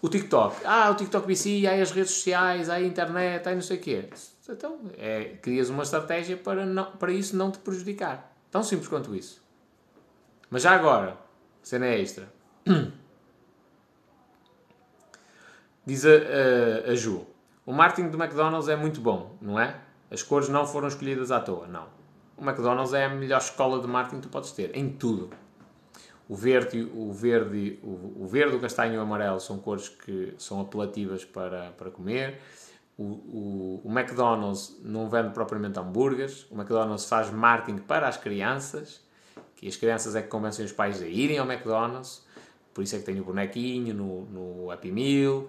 O 0.00 0.08
TikTok. 0.08 0.64
Ah, 0.64 0.88
o 0.90 0.94
TikTok 0.94 1.26
vicia, 1.26 1.70
aí 1.70 1.82
as 1.82 1.90
redes 1.90 2.12
sociais, 2.12 2.70
aí 2.70 2.84
a 2.84 2.86
internet, 2.86 3.46
aí 3.46 3.54
não 3.54 3.60
sei 3.60 3.76
o 3.76 3.80
quê. 3.80 4.08
Então, 4.48 4.80
é, 4.96 5.36
crias 5.42 5.68
uma 5.68 5.82
estratégia 5.82 6.38
para, 6.38 6.64
não, 6.64 6.90
para 6.92 7.12
isso 7.12 7.36
não 7.36 7.50
te 7.50 7.58
prejudicar. 7.58 8.34
Tão 8.50 8.62
simples 8.62 8.88
quanto 8.88 9.14
isso. 9.14 9.42
Mas 10.48 10.62
já 10.62 10.70
agora, 10.70 11.18
cena 11.62 11.86
extra. 11.86 12.32
Diz 15.84 16.06
a, 16.06 16.08
a, 16.08 16.92
a 16.92 16.94
Ju: 16.94 17.26
O 17.66 17.74
marketing 17.74 18.08
do 18.08 18.16
McDonald's 18.16 18.70
é 18.70 18.76
muito 18.76 19.02
bom, 19.02 19.36
não 19.38 19.60
é? 19.60 19.78
As 20.10 20.22
cores 20.22 20.48
não 20.48 20.66
foram 20.66 20.88
escolhidas 20.88 21.30
à 21.30 21.40
toa, 21.40 21.66
não. 21.66 21.86
O 22.36 22.42
McDonald's 22.42 22.94
é 22.94 23.04
a 23.04 23.08
melhor 23.08 23.38
escola 23.38 23.80
de 23.80 23.86
marketing 23.86 24.22
que 24.22 24.28
tu 24.28 24.30
podes 24.30 24.50
ter, 24.52 24.74
em 24.76 24.90
tudo. 24.90 25.30
O 26.28 26.34
verde, 26.34 26.90
o 26.94 27.12
verde, 27.12 27.78
o, 27.82 28.22
o 28.24 28.26
verde, 28.26 28.56
o 28.56 28.60
castanho 28.60 28.94
e 28.94 28.96
o 28.96 29.00
amarelo 29.00 29.40
são 29.40 29.58
cores 29.58 29.88
que 29.88 30.32
são 30.38 30.60
apelativas 30.60 31.24
para, 31.24 31.72
para 31.72 31.90
comer. 31.90 32.40
O, 32.96 33.02
o, 33.02 33.80
o, 33.84 33.90
McDonald's 33.90 34.78
não 34.82 35.08
vende 35.08 35.30
propriamente 35.30 35.78
hambúrgueres. 35.78 36.46
O 36.50 36.54
McDonald's 36.54 37.06
faz 37.06 37.30
marketing 37.30 37.78
para 37.78 38.06
as 38.06 38.16
crianças, 38.16 39.02
que 39.56 39.66
as 39.66 39.76
crianças 39.76 40.14
é 40.14 40.22
que 40.22 40.28
convencem 40.28 40.64
os 40.64 40.72
pais 40.72 41.02
a 41.02 41.06
irem 41.06 41.38
ao 41.38 41.50
McDonald's. 41.50 42.24
Por 42.72 42.84
isso 42.84 42.94
é 42.96 42.98
que 43.00 43.04
tem 43.04 43.20
o 43.20 43.24
bonequinho 43.24 43.94
no, 43.94 44.26
no 44.26 44.70
Happy 44.70 44.92
Meal. 44.92 45.48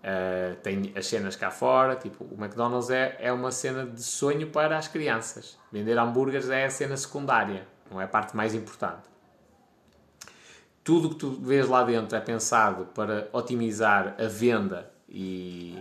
Uh, 0.00 0.56
tem 0.62 0.92
as 0.96 1.06
cenas 1.06 1.36
cá 1.36 1.50
fora. 1.50 1.94
Tipo, 1.96 2.24
o 2.24 2.34
McDonald's 2.42 2.90
é, 2.90 3.16
é 3.20 3.32
uma 3.32 3.50
cena 3.50 3.84
de 3.84 4.02
sonho 4.02 4.48
para 4.48 4.78
as 4.78 4.88
crianças. 4.88 5.58
Vender 5.70 5.98
hambúrgueres 5.98 6.48
é 6.48 6.64
a 6.64 6.70
cena 6.70 6.96
secundária, 6.96 7.66
não 7.90 8.00
é 8.00 8.04
a 8.04 8.08
parte 8.08 8.34
mais 8.34 8.54
importante 8.54 9.10
tudo 10.82 11.08
o 11.08 11.10
que 11.10 11.16
tu 11.16 11.30
vês 11.30 11.68
lá 11.68 11.84
dentro 11.84 12.16
é 12.16 12.20
pensado 12.20 12.86
para 12.86 13.28
otimizar 13.32 14.16
a 14.18 14.26
venda 14.26 14.90
e, 15.08 15.78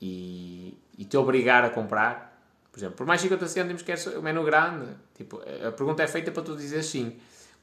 e, 0.00 0.76
e 0.96 1.04
te 1.04 1.16
obrigar 1.16 1.64
a 1.64 1.70
comprar. 1.70 2.26
Por 2.72 2.78
exemplo, 2.78 2.96
por 2.96 3.06
mais 3.06 3.20
50 3.20 3.46
cêntimos 3.46 3.82
queres 3.82 4.06
o 4.06 4.22
menu 4.22 4.42
grande, 4.44 4.86
tipo, 5.14 5.40
a 5.66 5.72
pergunta 5.72 6.02
é 6.02 6.06
feita 6.06 6.30
para 6.30 6.42
tu 6.42 6.56
dizer 6.56 6.82
sim. 6.82 7.16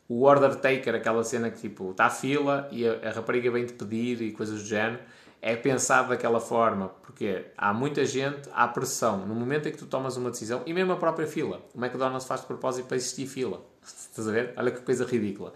O 0.07 0.23
order 0.23 0.55
taker, 0.55 0.95
aquela 0.95 1.23
cena 1.23 1.49
que 1.49 1.59
tipo, 1.59 1.91
está 1.91 2.05
a 2.05 2.09
fila 2.09 2.69
e 2.71 2.87
a, 2.87 3.09
a 3.09 3.11
rapariga 3.11 3.49
vem-te 3.49 3.73
pedir 3.73 4.21
e 4.21 4.31
coisas 4.31 4.61
do 4.61 4.67
género, 4.67 4.99
é 5.45 5.55
pensado 5.55 6.09
daquela 6.09 6.39
forma, 6.39 6.89
porque 7.03 7.45
há 7.55 7.71
muita 7.71 8.03
gente, 8.03 8.49
há 8.51 8.67
pressão 8.67 9.27
no 9.27 9.35
momento 9.35 9.69
em 9.69 9.71
que 9.71 9.77
tu 9.77 9.85
tomas 9.85 10.17
uma 10.17 10.31
decisão, 10.31 10.63
e 10.65 10.73
mesmo 10.73 10.93
a 10.93 10.95
própria 10.95 11.27
fila. 11.27 11.61
O 11.71 11.77
McDonald's 11.77 12.25
faz 12.25 12.41
de 12.41 12.47
propósito 12.47 12.87
para 12.87 12.97
existir 12.97 13.27
fila. 13.27 13.63
Estás 13.85 14.27
a 14.27 14.31
ver? 14.31 14.53
Olha 14.57 14.71
que 14.71 14.81
coisa 14.81 15.05
ridícula. 15.05 15.53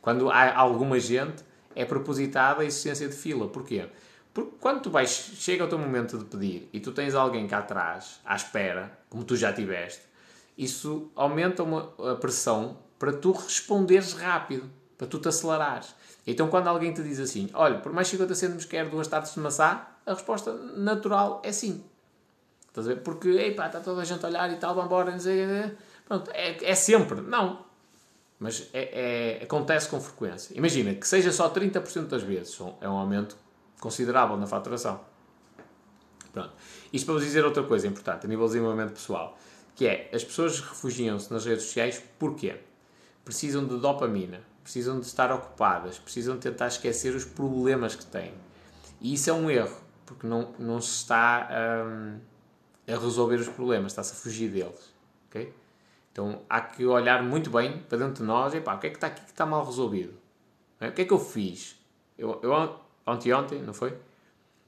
Quando 0.00 0.30
há 0.30 0.56
alguma 0.56 0.98
gente, 0.98 1.44
é 1.74 1.84
propositada 1.84 2.62
a 2.62 2.64
existência 2.64 3.06
de 3.06 3.14
fila. 3.14 3.46
Porquê? 3.46 3.86
Porque 4.32 4.52
quando 4.58 4.80
tu 4.80 4.90
vais, 4.90 5.10
chega 5.10 5.66
o 5.66 5.68
teu 5.68 5.78
momento 5.78 6.16
de 6.16 6.24
pedir 6.24 6.70
e 6.72 6.80
tu 6.80 6.90
tens 6.90 7.14
alguém 7.14 7.46
cá 7.46 7.58
atrás, 7.58 8.20
à 8.24 8.34
espera, 8.34 8.98
como 9.10 9.22
tu 9.22 9.36
já 9.36 9.52
tiveste, 9.52 10.00
isso 10.56 11.10
aumenta 11.14 11.62
uma, 11.62 11.92
a 12.10 12.14
pressão 12.14 12.78
para 12.98 13.12
tu 13.12 13.32
responderes 13.32 14.14
rápido, 14.14 14.64
para 14.96 15.06
tu 15.06 15.18
te 15.18 15.28
acelerares. 15.28 15.94
Então, 16.26 16.48
quando 16.48 16.66
alguém 16.68 16.92
te 16.92 17.02
diz 17.02 17.20
assim, 17.20 17.48
olha, 17.54 17.78
por 17.78 17.92
mais 17.92 18.08
50 18.08 18.34
cêntimos 18.34 18.64
quer 18.64 18.88
duas 18.88 19.06
tartes 19.06 19.34
de 19.34 19.40
maçã, 19.40 19.80
a 20.04 20.12
resposta 20.12 20.52
natural 20.52 21.40
é 21.44 21.52
sim. 21.52 21.84
Estás 22.68 22.88
a 22.88 22.94
ver? 22.94 23.02
Porque, 23.02 23.28
epá, 23.28 23.66
está 23.66 23.80
toda 23.80 24.02
a 24.02 24.04
gente 24.04 24.24
a 24.24 24.28
olhar 24.28 24.50
e 24.50 24.56
tal, 24.56 24.74
vamos 24.74 24.86
embora, 24.86 25.18
sei, 25.18 25.46
Pronto, 26.06 26.30
é, 26.34 26.64
é 26.64 26.74
sempre. 26.74 27.20
Não, 27.20 27.64
mas 28.38 28.68
é, 28.72 29.38
é, 29.38 29.44
acontece 29.44 29.88
com 29.88 30.00
frequência. 30.00 30.56
Imagina 30.56 30.94
que 30.94 31.06
seja 31.06 31.30
só 31.32 31.48
30% 31.48 32.06
das 32.06 32.22
vezes, 32.22 32.58
é 32.80 32.88
um 32.88 32.98
aumento 32.98 33.36
considerável 33.80 34.36
na 34.36 34.46
faturação. 34.46 35.00
Pronto. 36.32 36.52
Isto 36.92 37.06
para 37.06 37.14
vos 37.14 37.24
dizer 37.24 37.44
outra 37.44 37.62
coisa 37.62 37.86
importante, 37.86 38.26
a 38.26 38.28
nível 38.28 38.46
de 38.46 38.52
desenvolvimento 38.52 38.92
pessoal, 38.92 39.38
que 39.74 39.86
é, 39.86 40.10
as 40.12 40.24
pessoas 40.24 40.60
refugiam-se 40.60 41.32
nas 41.32 41.46
redes 41.46 41.64
sociais, 41.64 42.02
porquê? 42.18 42.56
precisam 43.26 43.66
de 43.66 43.76
dopamina, 43.76 44.40
precisam 44.66 44.98
de 44.98 45.06
estar 45.06 45.30
ocupadas, 45.30 45.96
precisam 45.96 46.36
tentar 46.38 46.66
esquecer 46.66 47.14
os 47.14 47.24
problemas 47.24 47.94
que 47.94 48.04
têm. 48.04 48.34
E 49.00 49.14
isso 49.14 49.30
é 49.30 49.32
um 49.32 49.48
erro, 49.48 49.80
porque 50.04 50.26
não, 50.26 50.52
não 50.58 50.80
se 50.80 50.90
está 50.90 51.48
um, 51.86 52.18
a 52.92 52.98
resolver 52.98 53.36
os 53.36 53.46
problemas, 53.48 53.92
está-se 53.92 54.12
a 54.12 54.16
fugir 54.16 54.50
deles. 54.50 54.92
Okay? 55.28 55.54
Então 56.10 56.42
há 56.48 56.60
que 56.60 56.84
olhar 56.84 57.22
muito 57.22 57.48
bem 57.48 57.78
para 57.78 57.98
dentro 57.98 58.14
de 58.14 58.22
nós 58.24 58.54
e 58.54 58.60
pá, 58.60 58.74
o 58.74 58.80
que 58.80 58.88
é 58.88 58.90
que 58.90 58.96
está 58.96 59.06
aqui 59.06 59.20
que 59.20 59.30
está 59.30 59.46
mal 59.46 59.64
resolvido? 59.64 60.14
O 60.80 60.90
que 60.90 61.02
é 61.02 61.04
que 61.04 61.12
eu 61.12 61.20
fiz? 61.20 61.80
Eu, 62.18 62.40
eu 62.42 62.52
ontem, 63.06 63.32
ontem, 63.32 63.62
não 63.62 63.72
foi? 63.72 63.96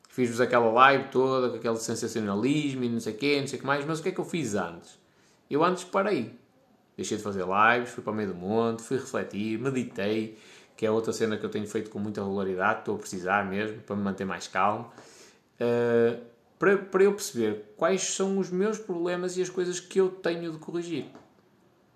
Fiz-vos 0.08 0.40
aquela 0.40 0.70
live 0.70 1.08
toda, 1.10 1.50
com 1.50 1.56
aquele 1.56 1.76
sensacionalismo 1.76 2.84
e 2.84 2.88
não 2.88 3.00
sei 3.00 3.14
o 3.14 3.16
quê, 3.16 3.40
não 3.40 3.48
sei 3.48 3.58
o 3.58 3.62
que 3.62 3.66
mais, 3.66 3.84
mas 3.84 3.98
o 3.98 4.02
que 4.04 4.10
é 4.10 4.12
que 4.12 4.20
eu 4.20 4.24
fiz 4.24 4.54
antes? 4.54 4.96
Eu 5.50 5.64
antes 5.64 5.82
parei 5.82 6.37
deixei 6.98 7.16
de 7.16 7.22
fazer 7.22 7.44
lives, 7.44 7.90
fui 7.90 8.02
para 8.02 8.12
o 8.12 8.16
meio 8.16 8.28
do 8.30 8.34
monte, 8.34 8.82
fui 8.82 8.96
refletir, 8.96 9.56
meditei, 9.56 10.36
que 10.76 10.84
é 10.84 10.90
outra 10.90 11.12
cena 11.12 11.36
que 11.36 11.46
eu 11.46 11.48
tenho 11.48 11.66
feito 11.66 11.90
com 11.90 11.98
muita 12.00 12.20
regularidade, 12.20 12.80
estou 12.80 12.96
a 12.96 12.98
precisar 12.98 13.48
mesmo, 13.48 13.78
para 13.82 13.94
me 13.94 14.02
manter 14.02 14.24
mais 14.24 14.48
calmo, 14.48 14.92
uh, 15.60 16.20
para, 16.58 16.76
para 16.76 17.04
eu 17.04 17.12
perceber 17.12 17.72
quais 17.76 18.02
são 18.02 18.36
os 18.36 18.50
meus 18.50 18.78
problemas 18.78 19.36
e 19.36 19.42
as 19.42 19.48
coisas 19.48 19.78
que 19.78 20.00
eu 20.00 20.10
tenho 20.10 20.50
de 20.50 20.58
corrigir. 20.58 21.06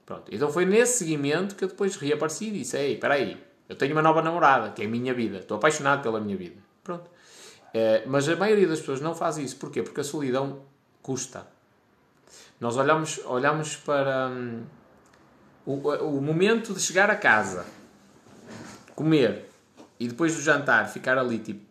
Pronto. 0.07 0.33
Então 0.33 0.53
foi 0.53 0.65
nesse 0.65 0.99
seguimento 0.99 1.57
que 1.57 1.65
eu 1.65 1.69
depois 1.69 1.97
reapareci 1.97 2.47
e 2.47 2.51
disse, 2.53 2.77
ei, 2.77 2.95
espera 2.95 3.15
aí, 3.15 3.43
eu 3.69 3.75
tenho 3.75 3.93
uma 3.93 4.03
nova 4.03 4.23
namorada, 4.23 4.71
que 4.71 4.83
é 4.83 4.87
a 4.87 4.89
minha 4.89 5.13
vida, 5.13 5.39
estou 5.39 5.57
apaixonado 5.57 6.01
pela 6.01 6.21
minha 6.21 6.37
vida. 6.37 6.57
Pronto. 6.85 7.11
Uh, 7.75 8.07
mas 8.07 8.29
a 8.29 8.37
maioria 8.37 8.69
das 8.69 8.79
pessoas 8.79 9.01
não 9.01 9.17
faz 9.17 9.37
isso. 9.37 9.57
Porquê? 9.57 9.83
Porque 9.83 10.01
a 10.01 10.05
solidão 10.05 10.61
custa. 11.03 11.47
Nós 12.61 12.77
olhamos, 12.77 13.21
olhamos 13.25 13.75
para... 13.77 14.29
Hum, 14.29 14.63
o, 15.65 15.75
o 15.75 16.21
momento 16.21 16.75
de 16.75 16.81
chegar 16.81 17.11
a 17.11 17.17
casa, 17.17 17.65
comer 18.95 19.49
e 19.99 20.09
depois 20.09 20.35
do 20.35 20.43
jantar 20.43 20.89
ficar 20.89 21.17
ali, 21.19 21.39
tipo, 21.39 21.65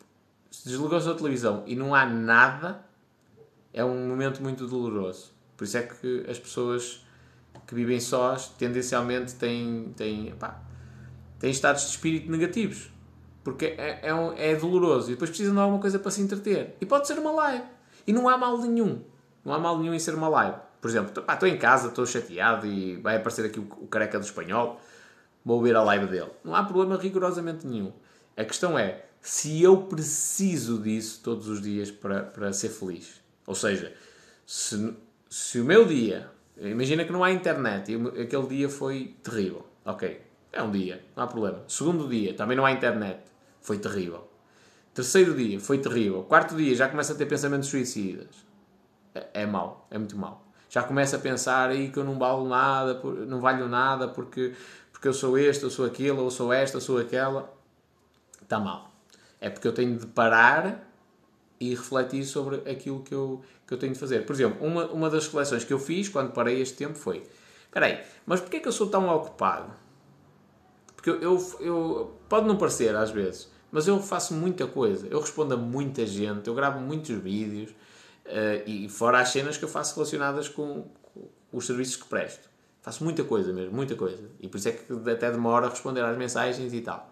se 0.50 0.68
desligou-se 0.68 1.10
a 1.10 1.14
televisão 1.14 1.64
e 1.66 1.76
não 1.76 1.94
há 1.94 2.06
nada, 2.06 2.86
é 3.74 3.84
um 3.84 4.08
momento 4.08 4.42
muito 4.42 4.68
doloroso. 4.68 5.32
Por 5.56 5.64
isso 5.64 5.78
é 5.78 5.84
que 5.84 6.26
as 6.30 6.40
pessoas 6.40 7.06
que 7.68 7.76
vivem 7.76 8.00
sós 8.00 8.48
tendencialmente 8.50 9.36
têm, 9.36 9.94
têm, 9.96 10.34
pá, 10.36 10.62
têm 11.40 11.52
estados 11.52 11.84
de 11.84 11.90
espírito 11.90 12.30
negativos. 12.32 12.92
Porque 13.44 13.66
é, 13.78 14.00
é, 14.04 14.14
um, 14.14 14.34
é 14.34 14.56
doloroso 14.56 15.10
e 15.10 15.14
depois 15.14 15.30
precisam 15.30 15.54
de 15.54 15.60
alguma 15.60 15.80
coisa 15.80 15.98
para 15.98 16.12
se 16.12 16.22
entreter. 16.22 16.76
E 16.80 16.86
pode 16.86 17.08
ser 17.08 17.18
uma 17.18 17.32
live. 17.32 17.66
E 18.06 18.14
não 18.14 18.30
há 18.30 18.38
mal 18.38 18.58
nenhum. 18.58 19.02
Não 19.44 19.54
há 19.54 19.60
mal 19.60 19.80
nenhum 19.80 19.94
em 19.94 20.00
ser 20.00 20.14
uma 20.14 20.30
live. 20.30 20.58
Por 20.82 20.90
exemplo, 20.90 21.24
estou 21.32 21.48
em 21.48 21.58
casa, 21.58 21.90
estou 21.90 22.08
chateado 22.08 22.66
e 22.66 22.98
vai 22.98 23.16
aparecer 23.16 23.46
aqui 23.46 23.60
o, 23.60 23.88
careca 23.88 24.18
do 24.18 24.26
espanhol, 24.26 24.82
vou 25.46 25.62
ver 25.62 25.76
a 25.76 25.84
live 25.84 26.08
dele. 26.08 26.32
Não 26.44 26.56
há 26.56 26.64
problema 26.64 26.98
rigorosamente 26.98 27.68
nenhum. 27.68 27.94
A 28.36 28.44
questão 28.44 28.78
é 28.78 29.06
se 29.22 29.62
eu 29.62 29.78
preciso 29.84 30.82
disso 30.82 31.22
todos 31.24 31.48
os 31.48 31.62
dias 31.62 31.92
para, 31.92 32.24
para 32.24 32.52
ser 32.52 32.70
feliz. 32.70 33.22
Ou 33.46 33.54
seja, 33.54 33.94
se, 34.44 34.96
se 35.30 35.60
o 35.60 35.66
meu 35.66 35.86
dia, 35.86 36.28
imagina 36.58 37.06
que 37.06 37.12
não 37.12 37.24
há 37.24 37.32
internet 37.32 37.92
e 37.92 38.22
aquele 38.22 38.48
dia 38.48 38.68
foi 38.68 39.16
terrível. 39.22 39.68
Ok, 39.86 40.20
é 40.52 40.64
um 40.64 40.72
dia, 40.72 41.06
não 41.16 41.24
há 41.24 41.28
problema. 41.28 41.64
Segundo 41.68 42.10
dia, 42.10 42.34
também 42.34 42.58
não 42.58 42.66
há 42.66 42.72
internet, 42.72 43.20
foi 43.62 43.78
terrível. 43.78 44.28
Terceiro 44.96 45.36
dia, 45.36 45.60
foi 45.60 45.78
terrível. 45.78 46.24
Quarto 46.24 46.56
dia, 46.56 46.74
já 46.74 46.90
começa 46.90 47.14
a 47.14 47.16
ter 47.16 47.28
pensamentos 47.28 47.70
suicidas. 47.70 48.30
É, 49.14 49.44
é 49.44 49.46
mau, 49.46 49.88
é 49.92 49.98
muito 50.00 50.18
mau 50.18 50.51
já 50.72 50.82
começa 50.82 51.18
a 51.18 51.20
pensar 51.20 51.70
aí 51.70 51.90
que 51.90 52.00
eu 52.00 52.04
não 52.06 52.18
valho 52.18 52.48
nada, 52.48 52.94
não 53.28 53.42
valho 53.42 53.68
nada 53.68 54.08
porque, 54.08 54.54
porque 54.90 55.06
eu 55.06 55.14
sou 55.14 55.38
este, 55.38 55.64
eu 55.64 55.70
sou 55.70 55.86
aquilo, 55.86 56.24
ou 56.24 56.32
sou 56.32 56.54
esta, 56.54 56.78
eu 56.78 56.82
sou 56.82 56.98
aquela. 56.98 57.54
Está 58.42 58.58
mal. 58.58 58.90
É 59.42 59.50
porque 59.50 59.68
eu 59.68 59.74
tenho 59.74 59.98
de 59.98 60.08
parar 60.08 60.90
e 61.60 61.72
refletir 61.72 62.24
sobre 62.24 62.58
aquilo 62.72 63.04
que 63.04 63.14
eu, 63.14 63.42
que 63.68 63.74
eu 63.74 63.78
tenho 63.78 63.92
de 63.92 64.00
fazer. 64.00 64.26
Por 64.26 64.32
exemplo, 64.32 64.66
uma, 64.66 64.86
uma 64.86 65.10
das 65.10 65.26
reflexões 65.26 65.66
que 65.66 65.74
eu 65.74 65.80
fiz 65.80 66.08
quando 66.08 66.32
parei 66.32 66.62
este 66.62 66.78
tempo 66.78 66.98
foi: 66.98 67.22
espera 67.66 67.88
aí, 67.88 68.02
mas 68.26 68.40
porquê 68.40 68.58
é 68.58 68.60
que 68.62 68.68
eu 68.70 68.72
sou 68.72 68.88
tão 68.88 69.10
ocupado? 69.14 69.74
Porque 70.96 71.10
eu, 71.10 71.22
eu, 71.22 71.56
eu, 71.60 72.18
pode 72.30 72.48
não 72.48 72.56
parecer 72.56 72.96
às 72.96 73.12
vezes, 73.12 73.52
mas 73.74 73.90
eu 73.90 74.00
faço 74.00 74.34
muita 74.34 74.66
coisa. 74.66 75.06
Eu 75.08 75.20
respondo 75.20 75.54
a 75.54 75.58
muita 75.58 76.06
gente, 76.06 76.48
eu 76.48 76.56
gravo 76.56 76.80
muitos 76.80 77.14
vídeos, 77.18 77.76
Uh, 78.26 78.64
e 78.66 78.90
fora 78.90 79.20
as 79.20 79.30
cenas 79.30 79.58
que 79.58 79.66
eu 79.66 79.70
faço 79.70 79.96
relacionadas 79.96 80.48
com, 80.48 80.86
com, 81.14 81.30
os 81.52 81.66
serviços 81.66 81.96
que 81.96 82.06
presto. 82.08 82.50
Faço 82.82 83.04
muita 83.04 83.24
coisa 83.24 83.52
mesmo, 83.52 83.74
muita 83.74 83.96
coisa. 83.96 84.30
E 84.40 84.48
por 84.48 84.58
isso 84.58 84.70
é 84.70 84.72
que 84.72 84.94
até 85.10 85.32
demora 85.32 85.68
a 85.68 85.70
responder 85.70 86.02
às 86.02 86.18
mensagens 86.18 86.74
e 86.74 86.82
tal. 86.82 87.12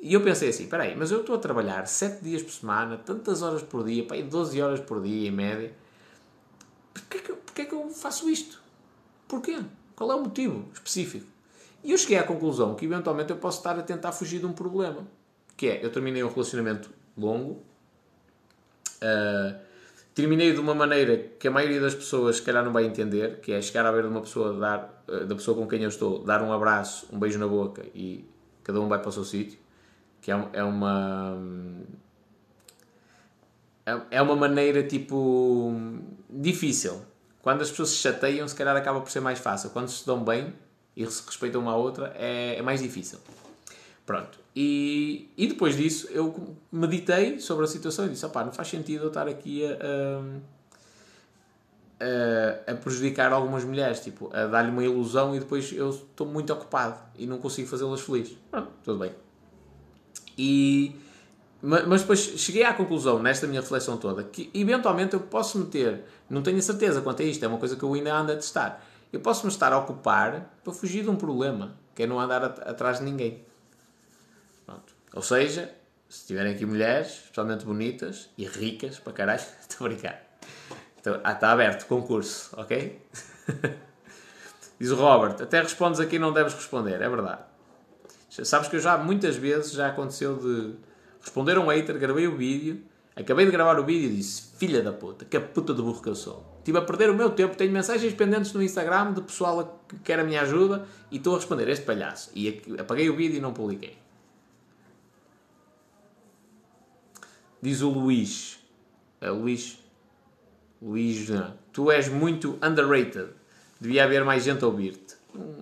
E 0.00 0.14
eu 0.14 0.22
pensei 0.22 0.48
assim, 0.48 0.64
espera 0.64 0.84
aí, 0.84 0.96
mas 0.96 1.10
eu 1.10 1.20
estou 1.20 1.36
a 1.36 1.38
trabalhar 1.38 1.86
7 1.86 2.24
dias 2.24 2.42
por 2.42 2.52
semana, 2.52 2.96
tantas 2.96 3.42
horas 3.42 3.62
por 3.62 3.84
dia, 3.84 4.06
pá, 4.06 4.16
12 4.16 4.60
horas 4.60 4.80
por 4.80 5.02
dia 5.02 5.28
em 5.28 5.30
média. 5.30 5.72
Porquê 6.92 7.18
que, 7.18 7.32
porquê 7.32 7.64
que 7.66 7.74
eu 7.74 7.90
faço 7.90 8.28
isto? 8.28 8.62
Porquê? 9.28 9.62
Qual 9.94 10.10
é 10.10 10.14
o 10.14 10.22
motivo 10.22 10.68
específico? 10.72 11.26
E 11.84 11.92
eu 11.92 11.98
cheguei 11.98 12.18
à 12.18 12.22
conclusão 12.22 12.74
que 12.74 12.84
eventualmente 12.84 13.30
eu 13.30 13.36
posso 13.36 13.58
estar 13.58 13.78
a 13.78 13.82
tentar 13.82 14.12
fugir 14.12 14.40
de 14.40 14.46
um 14.46 14.52
problema. 14.52 15.06
Que 15.56 15.68
é, 15.68 15.84
eu 15.84 15.92
terminei 15.92 16.24
um 16.24 16.28
relacionamento 16.28 16.90
longo, 17.16 17.62
uh, 19.02 19.60
Terminei 20.14 20.52
de 20.52 20.60
uma 20.60 20.74
maneira 20.74 21.16
que 21.38 21.46
a 21.46 21.50
maioria 21.50 21.80
das 21.80 21.94
pessoas 21.94 22.36
se 22.36 22.42
calhar 22.42 22.64
não 22.64 22.72
vai 22.72 22.84
entender, 22.84 23.40
que 23.40 23.52
é 23.52 23.62
chegar 23.62 23.86
a 23.86 23.92
ver 23.92 24.02
de 24.02 24.08
uma 24.08 24.20
pessoa, 24.20 24.52
dar, 24.58 25.04
eh, 25.08 25.24
da 25.24 25.34
pessoa 25.34 25.56
com 25.56 25.66
quem 25.68 25.82
eu 25.82 25.88
estou, 25.88 26.24
dar 26.24 26.42
um 26.42 26.52
abraço, 26.52 27.06
um 27.12 27.18
beijo 27.18 27.38
na 27.38 27.46
boca 27.46 27.84
e 27.94 28.24
cada 28.64 28.80
um 28.80 28.88
vai 28.88 28.98
para 28.98 29.08
o 29.08 29.12
seu 29.12 29.24
sítio, 29.24 29.58
que 30.20 30.30
é, 30.30 30.48
é 30.52 30.64
uma... 30.64 31.38
É, 33.86 34.18
é 34.18 34.22
uma 34.22 34.36
maneira, 34.36 34.82
tipo, 34.82 35.72
difícil. 36.28 37.02
Quando 37.42 37.62
as 37.62 37.70
pessoas 37.70 37.90
se 37.90 37.96
chateiam, 37.96 38.46
se 38.46 38.54
calhar 38.54 38.76
acaba 38.76 39.00
por 39.00 39.10
ser 39.10 39.20
mais 39.20 39.38
fácil. 39.38 39.70
Quando 39.70 39.88
se 39.88 40.06
dão 40.06 40.22
bem 40.22 40.52
e 40.96 41.06
se 41.06 41.24
respeitam 41.24 41.62
uma 41.62 41.72
à 41.72 41.76
outra, 41.76 42.12
é, 42.16 42.56
é 42.56 42.62
mais 42.62 42.82
difícil. 42.82 43.18
Pronto. 44.04 44.38
E, 44.54 45.30
e 45.36 45.46
depois 45.46 45.76
disso 45.76 46.08
eu 46.10 46.56
meditei 46.72 47.38
sobre 47.38 47.64
a 47.64 47.68
situação 47.68 48.06
e 48.06 48.08
disse: 48.08 48.26
opá, 48.26 48.44
não 48.44 48.52
faz 48.52 48.68
sentido 48.68 49.04
eu 49.04 49.08
estar 49.08 49.28
aqui 49.28 49.64
a, 49.64 49.78
a, 52.00 52.72
a 52.72 52.74
prejudicar 52.74 53.32
algumas 53.32 53.62
mulheres, 53.64 54.00
tipo, 54.00 54.28
a 54.34 54.46
dar-lhe 54.46 54.70
uma 54.70 54.82
ilusão 54.82 55.36
e 55.36 55.38
depois 55.38 55.72
eu 55.72 55.90
estou 55.90 56.26
muito 56.26 56.52
ocupado 56.52 56.98
e 57.16 57.26
não 57.26 57.38
consigo 57.38 57.68
fazê-las 57.68 58.00
felizes. 58.00 58.36
Pronto, 58.50 58.70
tudo 58.82 58.98
bem. 58.98 59.12
E, 60.36 60.96
mas 61.62 62.00
depois 62.00 62.18
cheguei 62.18 62.64
à 62.64 62.72
conclusão, 62.72 63.22
nesta 63.22 63.46
minha 63.46 63.60
reflexão 63.60 63.98
toda, 63.98 64.24
que 64.24 64.50
eventualmente 64.54 65.14
eu 65.14 65.20
posso 65.20 65.58
meter, 65.58 66.04
não 66.28 66.42
tenho 66.42 66.60
certeza 66.62 67.02
quanto 67.02 67.20
a 67.22 67.24
isto, 67.24 67.44
é 67.44 67.48
uma 67.48 67.58
coisa 67.58 67.76
que 67.76 67.82
eu 67.82 67.92
ainda 67.92 68.16
ando 68.16 68.32
a 68.32 68.34
testar, 68.34 68.82
eu 69.12 69.20
posso 69.20 69.44
me 69.46 69.52
estar 69.52 69.72
a 69.72 69.78
ocupar 69.78 70.58
para 70.64 70.72
fugir 70.72 71.02
de 71.02 71.10
um 71.10 71.16
problema, 71.16 71.76
que 71.94 72.02
é 72.02 72.06
não 72.06 72.18
andar 72.18 72.42
atrás 72.44 72.98
de 72.98 73.04
ninguém. 73.04 73.44
Ou 75.14 75.22
seja, 75.22 75.72
se 76.08 76.26
tiverem 76.26 76.54
aqui 76.54 76.66
mulheres, 76.66 77.08
especialmente 77.08 77.64
bonitas 77.64 78.30
e 78.36 78.44
ricas, 78.44 78.98
para 78.98 79.12
caralho, 79.12 79.40
estou 79.60 79.86
a 79.86 79.90
brincar. 79.90 80.22
Então, 81.00 81.20
ah, 81.24 81.32
está 81.32 81.52
aberto, 81.52 81.86
concurso, 81.86 82.50
ok? 82.56 83.00
Diz 84.78 84.90
o 84.90 84.96
Robert, 84.96 85.36
até 85.42 85.60
respondes 85.60 86.00
aqui 86.00 86.18
não 86.18 86.32
deves 86.32 86.54
responder, 86.54 87.00
é 87.00 87.08
verdade. 87.08 87.42
Sabes 88.28 88.68
que 88.68 88.76
eu 88.76 88.80
já 88.80 88.96
muitas 88.96 89.36
vezes 89.36 89.72
já 89.72 89.88
aconteceu 89.88 90.36
de 90.36 90.74
responder 91.20 91.56
a 91.56 91.60
um 91.60 91.66
hater, 91.66 91.98
gravei 91.98 92.26
o 92.26 92.36
vídeo, 92.36 92.82
acabei 93.14 93.44
de 93.44 93.50
gravar 93.50 93.78
o 93.78 93.84
vídeo 93.84 94.10
e 94.10 94.16
disse, 94.16 94.56
filha 94.56 94.82
da 94.82 94.92
puta, 94.92 95.24
que 95.24 95.38
puta 95.38 95.74
de 95.74 95.82
burro 95.82 96.00
que 96.00 96.08
eu 96.08 96.14
sou. 96.14 96.56
Estive 96.58 96.78
a 96.78 96.82
perder 96.82 97.10
o 97.10 97.14
meu 97.14 97.30
tempo, 97.30 97.56
tenho 97.56 97.72
mensagens 97.72 98.14
pendentes 98.14 98.52
no 98.52 98.62
Instagram 98.62 99.12
de 99.12 99.22
pessoal 99.22 99.84
que 99.88 99.98
quer 99.98 100.18
a 100.18 100.24
minha 100.24 100.42
ajuda 100.42 100.86
e 101.10 101.16
estou 101.16 101.34
a 101.34 101.36
responder 101.36 101.68
este 101.68 101.84
palhaço. 101.84 102.30
E 102.34 102.62
apaguei 102.78 103.10
o 103.10 103.16
vídeo 103.16 103.36
e 103.36 103.40
não 103.40 103.52
publiquei. 103.52 103.98
Diz 107.62 107.82
o 107.82 107.90
Luís. 107.90 108.58
É 109.20 109.30
Luís. 109.30 109.78
Luís, 110.80 111.28
não. 111.28 111.54
Tu 111.72 111.90
és 111.90 112.08
muito 112.08 112.58
underrated. 112.62 113.28
Devia 113.80 114.04
haver 114.04 114.24
mais 114.24 114.44
gente 114.44 114.64
a 114.64 114.66
ouvir-te. 114.66 115.16
Hum, 115.34 115.52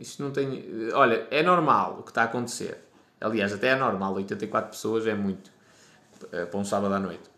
isso 0.00 0.22
não 0.22 0.30
tem. 0.30 0.90
Olha, 0.92 1.26
é 1.30 1.42
normal 1.42 1.98
o 2.00 2.02
que 2.02 2.10
está 2.10 2.22
a 2.22 2.24
acontecer. 2.24 2.78
Aliás, 3.20 3.52
até 3.52 3.68
é 3.68 3.76
normal. 3.76 4.14
84 4.14 4.70
pessoas 4.70 5.06
é 5.06 5.14
muito. 5.14 5.50
Eh, 6.32 6.46
para 6.46 6.58
um 6.58 6.64
sábado 6.64 6.94
à 6.94 6.98
noite. 6.98 7.30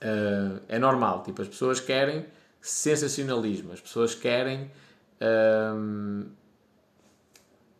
Uh, 0.00 0.60
é 0.68 0.78
normal. 0.78 1.22
Tipo, 1.24 1.42
as 1.42 1.48
pessoas 1.48 1.80
querem 1.80 2.26
sensacionalismo. 2.60 3.72
As 3.72 3.80
pessoas 3.80 4.14
querem. 4.14 4.70
Uh, 5.20 6.26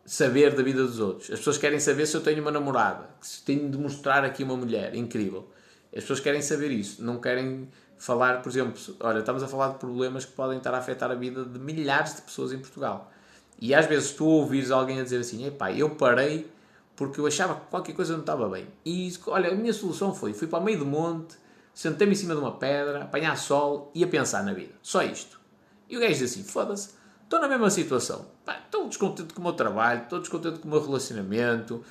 saber 0.09 0.55
da 0.55 0.63
vida 0.63 0.81
dos 0.83 0.99
outros. 0.99 1.29
As 1.29 1.37
pessoas 1.37 1.59
querem 1.59 1.79
saber 1.79 2.07
se 2.07 2.17
eu 2.17 2.21
tenho 2.21 2.41
uma 2.41 2.49
namorada, 2.49 3.07
se 3.21 3.43
tenho 3.43 3.69
de 3.69 3.77
mostrar 3.77 4.25
aqui 4.25 4.43
uma 4.43 4.57
mulher 4.57 4.95
incrível. 4.95 5.47
As 5.95 6.01
pessoas 6.01 6.19
querem 6.19 6.41
saber 6.41 6.71
isso, 6.71 7.03
não 7.03 7.19
querem 7.21 7.69
falar, 7.95 8.41
por 8.41 8.49
exemplo, 8.49 8.73
olha, 9.01 9.19
estamos 9.19 9.43
a 9.43 9.47
falar 9.47 9.67
de 9.73 9.77
problemas 9.77 10.25
que 10.25 10.31
podem 10.31 10.57
estar 10.57 10.73
a 10.73 10.79
afetar 10.79 11.11
a 11.11 11.13
vida 11.13 11.45
de 11.45 11.59
milhares 11.59 12.15
de 12.15 12.23
pessoas 12.23 12.51
em 12.51 12.57
Portugal. 12.57 13.11
E 13.59 13.71
às 13.75 13.85
vezes 13.85 14.11
tu 14.13 14.25
ouvires 14.25 14.71
alguém 14.71 14.99
a 14.99 15.03
dizer 15.03 15.19
assim, 15.19 15.45
epá, 15.45 15.71
eu 15.71 15.91
parei 15.91 16.49
porque 16.95 17.19
eu 17.19 17.27
achava 17.27 17.53
que 17.53 17.67
qualquer 17.67 17.93
coisa 17.93 18.13
não 18.13 18.21
estava 18.21 18.49
bem. 18.49 18.67
E 18.83 19.13
olha, 19.27 19.51
a 19.51 19.55
minha 19.55 19.73
solução 19.73 20.15
foi, 20.15 20.33
fui 20.33 20.47
para 20.47 20.57
o 20.57 20.63
meio 20.63 20.79
do 20.79 20.87
monte, 20.87 21.35
sentei-me 21.71 22.13
em 22.13 22.15
cima 22.15 22.33
de 22.33 22.41
uma 22.41 22.53
pedra, 22.53 23.03
apanhar 23.03 23.37
sol 23.37 23.91
e 23.93 24.03
a 24.03 24.07
pensar 24.07 24.43
na 24.43 24.53
vida. 24.53 24.73
Só 24.81 25.03
isto. 25.03 25.39
E 25.87 25.95
o 25.95 25.99
gajo 25.99 26.13
diz 26.13 26.31
assim, 26.31 26.43
foda-se, 26.43 26.95
estou 27.23 27.39
na 27.39 27.47
mesma 27.47 27.69
situação. 27.69 28.25
Estou 28.65 28.87
descontente 28.87 29.33
com 29.33 29.41
o 29.41 29.43
meu 29.43 29.53
trabalho, 29.53 30.03
estou 30.03 30.19
descontente 30.19 30.59
com 30.59 30.67
o 30.67 30.71
meu 30.71 30.83
relacionamento, 30.83 31.83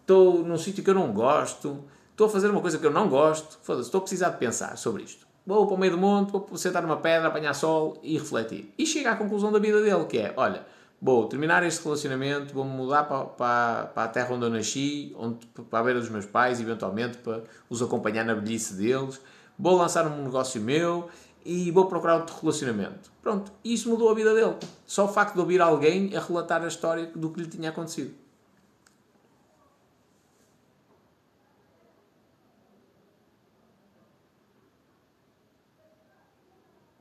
estou 0.00 0.44
num 0.44 0.58
sítio 0.58 0.84
que 0.84 0.90
eu 0.90 0.94
não 0.94 1.12
gosto, 1.12 1.84
estou 2.10 2.26
a 2.26 2.30
fazer 2.30 2.50
uma 2.50 2.60
coisa 2.60 2.78
que 2.78 2.86
eu 2.86 2.92
não 2.92 3.08
gosto, 3.08 3.58
foda-se, 3.62 3.88
estou 3.88 3.98
a 3.98 4.02
precisar 4.02 4.30
de 4.30 4.38
pensar 4.38 4.76
sobre 4.76 5.02
isto. 5.02 5.26
Vou 5.46 5.66
para 5.66 5.76
o 5.76 5.78
meio 5.78 5.92
do 5.92 5.98
monte, 5.98 6.32
vou 6.32 6.56
sentar 6.56 6.82
numa 6.82 6.96
pedra, 6.96 7.28
apanhar 7.28 7.52
sol 7.54 7.98
e 8.02 8.16
refletir. 8.16 8.72
E 8.78 8.86
chega 8.86 9.10
à 9.10 9.16
conclusão 9.16 9.52
da 9.52 9.58
vida 9.58 9.82
dele, 9.82 10.04
que 10.06 10.18
é, 10.18 10.32
olha, 10.36 10.64
vou 11.00 11.26
terminar 11.28 11.62
este 11.64 11.84
relacionamento, 11.84 12.54
vou-me 12.54 12.70
mudar 12.70 13.04
para, 13.04 13.24
para, 13.26 13.86
para, 13.86 14.04
a 14.04 14.08
terra 14.08 14.34
onde 14.34 14.46
eu 14.46 14.50
nasci, 14.50 15.14
onde, 15.18 15.46
para 15.68 15.80
a 15.80 15.82
beira 15.82 16.00
dos 16.00 16.08
meus 16.08 16.24
pais, 16.24 16.60
eventualmente, 16.60 17.18
para 17.18 17.42
os 17.68 17.82
acompanhar 17.82 18.24
na 18.24 18.32
velhice 18.32 18.72
deles, 18.74 19.20
vou 19.58 19.76
lançar 19.76 20.06
um 20.06 20.22
negócio 20.22 20.60
meu 20.62 21.10
e 21.44 21.70
vou 21.70 21.86
procurar 21.86 22.16
outro 22.16 22.34
relacionamento. 22.40 23.10
Pronto, 23.22 23.52
isso 23.64 23.88
mudou 23.88 24.10
a 24.10 24.14
vida 24.14 24.34
dele. 24.34 24.56
Só 24.86 25.04
o 25.04 25.08
facto 25.08 25.34
de 25.34 25.40
ouvir 25.40 25.60
alguém 25.60 26.16
a 26.16 26.20
relatar 26.20 26.62
a 26.62 26.68
história 26.68 27.06
do 27.14 27.30
que 27.30 27.40
lhe 27.40 27.48
tinha 27.48 27.70
acontecido. 27.70 28.14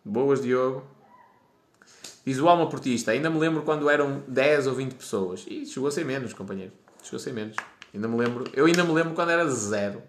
Boas, 0.04 0.42
Diogo. 0.42 0.84
Diz 2.26 2.40
o 2.40 2.48
Alma 2.48 2.70
Portista, 2.70 3.12
ainda 3.12 3.30
me 3.30 3.40
lembro 3.40 3.64
quando 3.64 3.90
eram 3.90 4.24
10 4.28 4.68
ou 4.68 4.76
20 4.76 4.94
pessoas. 4.96 5.46
E 5.48 5.66
chegou 5.66 5.88
a 5.88 5.92
ser 5.92 6.06
menos, 6.06 6.34
companheiro. 6.34 6.72
Chegou 7.02 7.18
a 7.18 7.20
ser 7.20 7.34
menos. 7.34 7.56
Ainda 7.94 8.08
me 8.08 8.18
lembro. 8.18 8.46
Eu 8.54 8.66
ainda 8.66 8.84
me 8.84 8.92
lembro 8.92 9.14
quando 9.14 9.30
era 9.30 9.48
zero. 9.50 10.02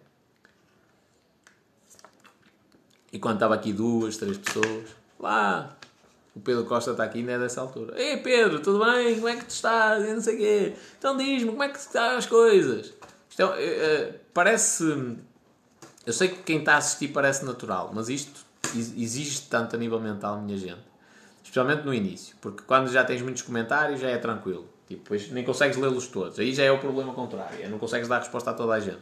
E 3.14 3.18
quando 3.20 3.36
estava 3.36 3.54
aqui 3.54 3.72
duas, 3.72 4.16
três 4.16 4.36
pessoas. 4.36 4.88
Lá. 5.20 5.76
O 6.34 6.40
Pedro 6.40 6.64
Costa 6.64 6.90
está 6.90 7.04
aqui 7.04 7.20
ainda 7.20 7.30
é 7.30 7.38
dessa 7.38 7.60
altura. 7.60 7.94
Ei 7.96 8.16
Pedro, 8.16 8.58
tudo 8.58 8.84
bem? 8.84 9.14
Como 9.14 9.28
é 9.28 9.36
que 9.36 9.44
tu 9.44 9.50
estás? 9.50 10.04
Eu 10.04 10.14
não 10.14 10.20
sei 10.20 10.34
o 10.34 10.38
quê. 10.38 10.74
Então 10.98 11.16
diz-me, 11.16 11.50
como 11.52 11.62
é 11.62 11.68
que 11.68 11.78
estão 11.78 12.16
as 12.16 12.26
coisas? 12.26 12.92
Isto 13.30 13.42
é, 13.42 13.64
é, 13.64 14.20
parece... 14.34 15.16
Eu 16.04 16.12
sei 16.12 16.26
que 16.26 16.42
quem 16.42 16.58
está 16.58 16.74
a 16.74 16.78
assistir 16.78 17.08
parece 17.08 17.44
natural, 17.44 17.92
mas 17.94 18.08
isto 18.08 18.44
exige 18.74 19.42
tanto 19.42 19.76
a 19.76 19.78
nível 19.78 20.00
mental, 20.00 20.40
minha 20.40 20.58
gente 20.58 20.82
Especialmente 21.40 21.84
no 21.84 21.94
início, 21.94 22.36
porque 22.40 22.64
quando 22.66 22.90
já 22.90 23.04
tens 23.04 23.22
muitos 23.22 23.42
comentários 23.42 24.00
já 24.00 24.08
é 24.08 24.18
tranquilo. 24.18 24.66
Tipo, 24.88 25.04
depois 25.04 25.30
nem 25.30 25.44
consegues 25.44 25.76
lê-los 25.76 26.08
todos. 26.08 26.36
Aí 26.40 26.52
já 26.52 26.64
é 26.64 26.72
o 26.72 26.80
problema 26.80 27.14
contrário. 27.14 27.62
É 27.62 27.68
não 27.68 27.78
consegues 27.78 28.08
dar 28.08 28.18
resposta 28.18 28.50
a 28.50 28.54
toda 28.54 28.72
a 28.72 28.80
gente. 28.80 28.98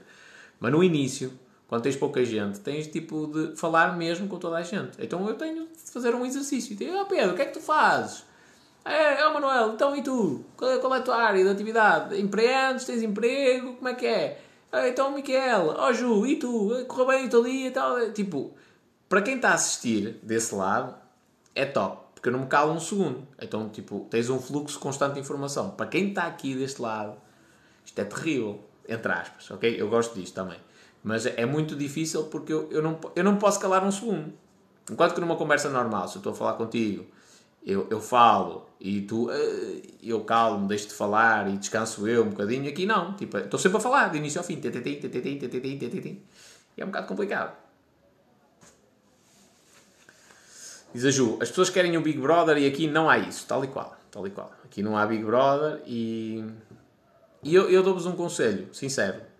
Mas 0.60 0.70
no 0.70 0.84
início, 0.84 1.32
quando 1.72 1.84
tens 1.84 1.96
pouca 1.96 2.22
gente, 2.22 2.60
tens 2.60 2.86
tipo 2.86 3.28
de 3.28 3.56
falar 3.56 3.96
mesmo 3.96 4.28
com 4.28 4.38
toda 4.38 4.58
a 4.58 4.62
gente. 4.62 4.90
Então 4.98 5.26
eu 5.26 5.34
tenho 5.36 5.66
de 5.68 5.90
fazer 5.90 6.14
um 6.14 6.22
exercício. 6.26 6.76
Digo, 6.76 6.94
oh 6.98 7.06
Pedro, 7.06 7.32
o 7.32 7.34
que 7.34 7.40
é 7.40 7.46
que 7.46 7.54
tu 7.54 7.62
fazes? 7.62 8.26
É, 8.84 9.22
é 9.22 9.26
o 9.26 9.32
Manuel, 9.32 9.72
então 9.72 9.96
e 9.96 10.02
tu? 10.02 10.44
Qual 10.54 10.70
é, 10.70 10.76
qual 10.76 10.94
é 10.94 10.98
a 10.98 11.00
tua 11.00 11.16
área 11.16 11.42
de 11.42 11.48
atividade? 11.48 12.20
Empreendes? 12.20 12.84
Tens 12.84 13.02
emprego? 13.02 13.76
Como 13.76 13.88
é 13.88 13.94
que 13.94 14.04
é? 14.04 14.38
Ah, 14.70 14.86
então 14.86 15.12
Miquel, 15.12 15.68
ó 15.68 15.88
oh, 15.88 15.92
Ju, 15.94 16.26
e 16.26 16.36
tu? 16.36 16.84
Correu 16.86 17.06
bem 17.06 17.24
o 17.24 17.30
teu 17.30 17.42
dia 17.42 17.68
e 17.68 17.70
tal? 17.70 18.12
Tipo, 18.12 18.52
para 19.08 19.22
quem 19.22 19.36
está 19.36 19.52
a 19.52 19.54
assistir 19.54 20.20
desse 20.22 20.54
lado, 20.54 20.94
é 21.54 21.64
top 21.64 22.02
porque 22.12 22.28
eu 22.28 22.32
não 22.34 22.40
me 22.40 22.48
calo 22.48 22.74
um 22.74 22.80
segundo. 22.80 23.26
Então, 23.40 23.70
tipo, 23.70 24.06
tens 24.10 24.28
um 24.28 24.38
fluxo 24.38 24.78
constante 24.78 25.14
de 25.14 25.20
informação. 25.20 25.70
Para 25.70 25.86
quem 25.86 26.10
está 26.10 26.24
aqui 26.24 26.54
deste 26.54 26.82
lado, 26.82 27.16
isto 27.82 27.98
é 27.98 28.04
terrível, 28.04 28.62
entre 28.86 29.10
aspas, 29.10 29.50
ok? 29.50 29.74
Eu 29.80 29.88
gosto 29.88 30.14
disto 30.14 30.34
também. 30.34 30.58
Mas 31.02 31.26
é 31.26 31.44
muito 31.44 31.74
difícil 31.74 32.24
porque 32.24 32.52
eu, 32.52 32.68
eu, 32.70 32.82
não, 32.82 32.98
eu 33.16 33.24
não 33.24 33.36
posso 33.36 33.58
calar 33.58 33.84
um 33.84 33.90
segundo. 33.90 34.32
Enquanto 34.90 35.14
que 35.14 35.20
numa 35.20 35.36
conversa 35.36 35.68
normal, 35.68 36.08
se 36.08 36.16
eu 36.16 36.20
estou 36.20 36.32
a 36.32 36.36
falar 36.36 36.54
contigo, 36.54 37.06
eu, 37.64 37.86
eu 37.90 38.00
falo 38.00 38.66
e 38.80 39.02
tu, 39.02 39.28
uh, 39.28 39.82
eu 40.02 40.22
calmo, 40.24 40.66
deixo 40.66 40.88
de 40.88 40.94
falar 40.94 41.48
e 41.48 41.56
descanso 41.56 42.06
eu 42.06 42.24
um 42.24 42.30
bocadinho, 42.30 42.68
aqui 42.68 42.86
não. 42.86 43.14
Tipo, 43.14 43.38
estou 43.38 43.58
sempre 43.58 43.78
a 43.78 43.80
falar, 43.80 44.08
de 44.08 44.18
início 44.18 44.40
ao 44.40 44.44
fim. 44.44 44.60
E 46.76 46.80
é 46.80 46.84
um 46.84 46.88
bocado 46.88 47.06
complicado. 47.06 47.56
Diz 50.94 51.04
a 51.04 51.10
Ju, 51.10 51.38
as 51.40 51.48
pessoas 51.48 51.70
querem 51.70 51.96
o 51.96 52.02
Big 52.02 52.18
Brother 52.20 52.58
e 52.58 52.66
aqui 52.66 52.86
não 52.86 53.08
há 53.08 53.18
isso, 53.18 53.46
tal 53.46 53.64
e 53.64 53.68
qual. 53.68 53.96
Tal 54.10 54.26
e 54.26 54.30
qual. 54.30 54.52
Aqui 54.64 54.82
não 54.82 54.96
há 54.96 55.06
Big 55.06 55.24
Brother 55.24 55.80
e. 55.86 56.44
E 57.42 57.54
eu, 57.54 57.68
eu 57.70 57.82
dou-vos 57.82 58.06
um 58.06 58.12
conselho, 58.12 58.72
sincero. 58.72 59.31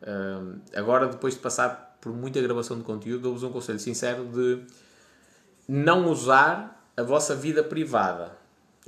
Agora, 0.75 1.07
depois 1.07 1.35
de 1.35 1.41
passar 1.41 1.97
por 2.01 2.13
muita 2.13 2.41
gravação 2.41 2.77
de 2.77 2.83
conteúdo, 2.83 3.23
dou-vos 3.23 3.43
um 3.43 3.51
conselho 3.51 3.79
sincero 3.79 4.25
de 4.25 4.61
não 5.69 6.11
usar 6.11 6.91
a 6.97 7.03
vossa 7.03 7.35
vida 7.35 7.63
privada. 7.63 8.33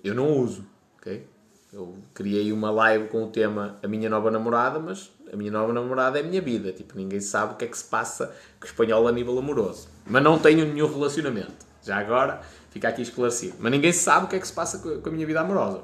Eu 0.03 0.15
não 0.15 0.37
uso, 0.37 0.67
ok? 0.99 1.27
Eu 1.73 1.97
criei 2.13 2.53
uma 2.53 2.71
live 2.71 3.09
com 3.09 3.25
o 3.25 3.29
tema 3.29 3.79
A 3.83 3.89
Minha 3.89 4.09
Nova 4.09 4.31
Namorada, 4.31 4.79
mas 4.79 5.11
a 5.35 5.37
minha 5.37 5.51
nova 5.51 5.73
namorada 5.73 6.19
é 6.19 6.23
a 6.23 6.25
minha 6.25 6.41
vida. 6.41 6.73
Tipo, 6.73 6.97
ninguém 6.97 7.21
sabe 7.21 7.55
o 7.55 7.57
que 7.57 7.65
é 7.65 7.69
que 7.69 7.77
se 7.77 7.85
passa 7.85 8.29
com 8.61 8.65
o 8.65 8.69
espanhol 8.69 9.09
a 9.09 9.13
nível 9.13 9.37
amoroso. 9.37 9.89
Mas 10.07 10.23
não 10.23 10.39
tenho 10.39 10.65
nenhum 10.65 10.87
relacionamento. 10.87 11.67
Já 11.83 11.99
agora 11.99 12.41
fica 12.71 12.89
aqui 12.89 13.03
esclarecido. 13.03 13.57
Mas 13.59 13.73
ninguém 13.73 13.93
sabe 13.93 14.27
o 14.27 14.29
que 14.29 14.37
é 14.37 14.39
que 14.39 14.47
se 14.47 14.53
passa 14.53 14.79
com 14.79 15.09
a 15.09 15.13
minha 15.13 15.27
vida 15.27 15.41
amorosa. 15.41 15.83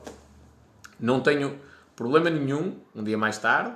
Não 0.98 1.20
tenho 1.20 1.58
problema 1.96 2.30
nenhum, 2.30 2.76
um 2.94 3.02
dia 3.02 3.18
mais 3.18 3.38
tarde, 3.38 3.74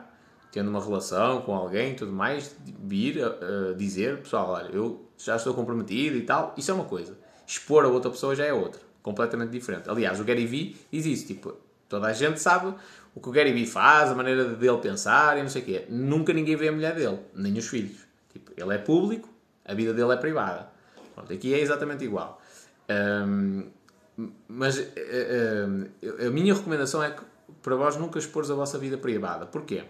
tendo 0.55 0.70
uma 0.70 0.81
relação 0.81 1.40
com 1.40 1.52
alguém 1.52 1.90
e 1.90 1.94
tudo 1.97 2.12
mais, 2.12 2.55
vir 2.64 3.20
a 3.24 3.74
dizer, 3.76 4.18
pessoal, 4.18 4.51
olha, 4.51 4.68
eu 4.68 5.05
já 5.18 5.35
estou 5.35 5.52
comprometido 5.52 6.16
e 6.16 6.22
tal. 6.22 6.55
Isso 6.56 6.70
é 6.70 6.74
uma 6.74 6.85
coisa. 6.85 7.18
Expor 7.44 7.85
a 7.85 7.89
outra 7.89 8.09
pessoa 8.09 8.36
já 8.36 8.44
é 8.44 8.52
outra. 8.52 8.81
Completamente 9.02 9.51
diferente. 9.51 9.90
Aliás, 9.90 10.20
o 10.20 10.24
Gary 10.24 10.47
Vee 10.47 10.76
diz 10.93 11.06
isso. 11.06 11.26
Tipo, 11.26 11.56
toda 11.89 12.06
a 12.06 12.12
gente 12.12 12.40
sabe 12.40 12.72
o 13.16 13.20
que 13.20 13.28
o 13.28 13.32
Gary 13.32 13.52
Vee 13.52 13.66
faz, 13.66 14.12
a 14.12 14.14
maneira 14.14 14.44
dele 14.44 14.78
pensar 14.78 15.36
e 15.36 15.43
não 15.43 15.48
sei 15.48 15.62
o 15.62 15.64
quê. 15.64 15.86
Nunca 15.89 16.32
ninguém 16.32 16.55
vê 16.55 16.68
a 16.68 16.72
mulher 16.72 16.94
dele, 16.94 17.18
nem 17.35 17.59
os 17.59 17.66
filhos. 17.66 18.06
Tipo, 18.32 18.52
ele 18.56 18.72
é 18.72 18.78
público, 18.78 19.28
a 19.64 19.74
vida 19.74 19.93
dele 19.93 20.12
é 20.12 20.16
privada. 20.16 20.68
Pronto, 21.16 21.32
aqui 21.32 21.52
é 21.52 21.59
exatamente 21.59 22.05
igual. 22.05 22.40
Um, 22.89 23.64
mas 24.47 24.78
um, 24.78 26.24
a 26.24 26.31
minha 26.31 26.55
recomendação 26.55 27.02
é 27.02 27.10
que 27.10 27.22
para 27.60 27.74
vós 27.74 27.97
nunca 27.97 28.20
expores 28.20 28.52
a 28.52 28.55
vossa 28.55 28.78
vida 28.78 28.97
privada. 28.97 29.47
Porquê? 29.47 29.82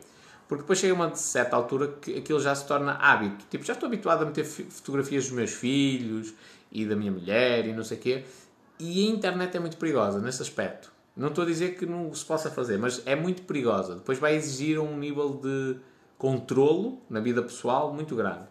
Porque 0.49 0.63
depois 0.63 0.79
chega 0.79 0.93
uma 0.93 1.15
certa 1.15 1.57
altura 1.57 1.89
que 2.01 2.19
aquilo 2.19 2.41
já 2.41 2.55
se 2.55 2.67
torna 2.67 2.93
hábito. 2.95 3.45
Tipo, 3.51 3.65
já 3.65 3.73
estou 3.73 3.87
habituado 3.87 4.23
a 4.23 4.27
meter 4.27 4.45
fotografias 4.45 5.25
dos 5.25 5.33
meus 5.33 5.53
filhos 5.53 6.35
e 6.71 6.85
da 6.85 6.95
minha 6.95 7.11
mulher 7.11 7.67
e 7.67 7.73
não 7.73 7.83
sei 7.83 7.97
o 7.97 8.01
quê. 8.01 8.25
E 8.79 9.07
a 9.07 9.11
internet 9.11 9.57
é 9.57 9.61
muito 9.61 9.77
perigosa 9.77 10.21
nesse 10.21 10.43
aspecto. 10.43 10.93
Não 11.17 11.29
estou 11.29 11.45
a 11.45 11.47
dizer 11.47 11.77
que 11.77 11.87
não 11.87 12.13
se 12.13 12.25
possa 12.25 12.51
fazer, 12.51 12.77
mas 12.77 13.01
é 13.07 13.15
muito 13.15 13.43
perigosa. 13.43 13.95
Depois 13.95 14.19
vai 14.19 14.35
exigir 14.35 14.81
um 14.81 14.99
nível 14.99 15.41
de 15.43 15.77
controlo 16.19 17.01
na 17.09 17.21
vida 17.21 17.43
pessoal 17.43 17.93
muito 17.95 18.17
grande. 18.17 18.47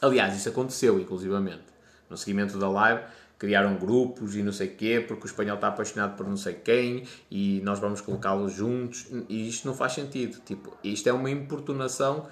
Aliás, 0.00 0.36
isso 0.36 0.48
aconteceu, 0.48 1.00
inclusivamente. 1.00 1.64
No 2.08 2.16
seguimento 2.16 2.58
da 2.58 2.68
live, 2.68 3.02
criaram 3.38 3.76
grupos 3.76 4.36
e 4.36 4.42
não 4.42 4.52
sei 4.52 4.68
quê, 4.68 5.04
porque 5.06 5.24
o 5.24 5.26
espanhol 5.26 5.56
está 5.56 5.68
apaixonado 5.68 6.16
por 6.16 6.26
não 6.26 6.36
sei 6.36 6.54
quem 6.54 7.04
e 7.30 7.60
nós 7.62 7.78
vamos 7.78 8.00
colocá-los 8.00 8.52
juntos. 8.52 9.06
E 9.28 9.48
isto 9.48 9.66
não 9.66 9.74
faz 9.74 9.92
sentido. 9.92 10.40
Tipo, 10.44 10.76
isto 10.82 11.08
é 11.08 11.12
uma 11.12 11.30
importunação 11.30 12.26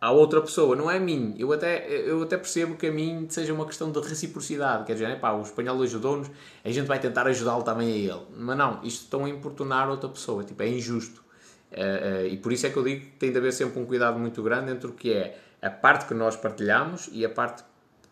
à 0.00 0.10
outra 0.10 0.40
pessoa, 0.40 0.76
não 0.76 0.90
é 0.90 0.96
a 0.96 1.00
mim. 1.00 1.34
Eu 1.38 1.52
até, 1.52 1.88
eu 1.88 2.22
até 2.22 2.36
percebo 2.36 2.76
que 2.76 2.86
a 2.86 2.92
mim 2.92 3.26
seja 3.28 3.52
uma 3.52 3.66
questão 3.66 3.90
de 3.90 4.00
reciprocidade. 4.00 4.84
Quer 4.84 4.92
dizer, 4.94 5.20
pá, 5.20 5.32
o 5.32 5.42
espanhol 5.42 5.80
ajudou-nos, 5.82 6.30
a 6.64 6.70
gente 6.70 6.86
vai 6.86 6.98
tentar 6.98 7.26
ajudá-lo 7.26 7.62
também 7.62 7.92
a 7.92 8.14
ele. 8.14 8.26
Mas 8.36 8.56
não, 8.56 8.82
isto 8.84 9.04
estão 9.04 9.24
a 9.24 9.28
importunar 9.28 9.88
outra 9.88 10.08
pessoa. 10.08 10.44
Tipo, 10.44 10.62
é 10.62 10.68
injusto. 10.68 11.22
Uh, 11.70 12.24
uh, 12.24 12.26
e 12.26 12.36
por 12.38 12.52
isso 12.52 12.66
é 12.66 12.70
que 12.70 12.76
eu 12.76 12.84
digo 12.84 13.04
que 13.04 13.12
tem 13.12 13.30
de 13.30 13.36
haver 13.36 13.52
sempre 13.52 13.78
um 13.78 13.84
cuidado 13.84 14.18
muito 14.18 14.42
grande 14.42 14.72
entre 14.72 14.86
o 14.86 14.92
que 14.92 15.12
é 15.12 15.38
a 15.60 15.68
parte 15.68 16.06
que 16.06 16.14
nós 16.14 16.34
partilhamos 16.36 17.10
e 17.12 17.24
a 17.24 17.28
parte 17.28 17.62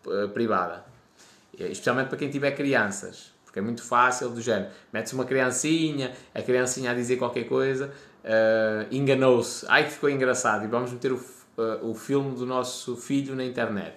uh, 0.05 0.29
privada. 0.29 0.85
Especialmente 1.57 2.09
para 2.09 2.17
quem 2.17 2.29
tiver 2.29 2.51
crianças. 2.51 3.31
Porque 3.45 3.59
é 3.59 3.61
muito 3.61 3.83
fácil 3.83 4.29
do 4.29 4.41
género. 4.41 4.69
Mete-se 4.93 5.15
uma 5.15 5.25
criancinha, 5.25 6.13
a 6.33 6.41
criancinha 6.41 6.91
a 6.91 6.93
dizer 6.93 7.17
qualquer 7.17 7.45
coisa, 7.45 7.91
uh, 8.23 8.93
enganou-se. 8.93 9.65
Ai 9.67 9.85
que 9.85 9.91
ficou 9.91 10.09
engraçado. 10.09 10.65
E 10.65 10.67
vamos 10.67 10.91
meter 10.91 11.11
o, 11.11 11.15
uh, 11.15 11.89
o 11.89 11.95
filme 11.95 12.35
do 12.35 12.45
nosso 12.45 12.95
filho 12.95 13.35
na 13.35 13.43
internet. 13.43 13.95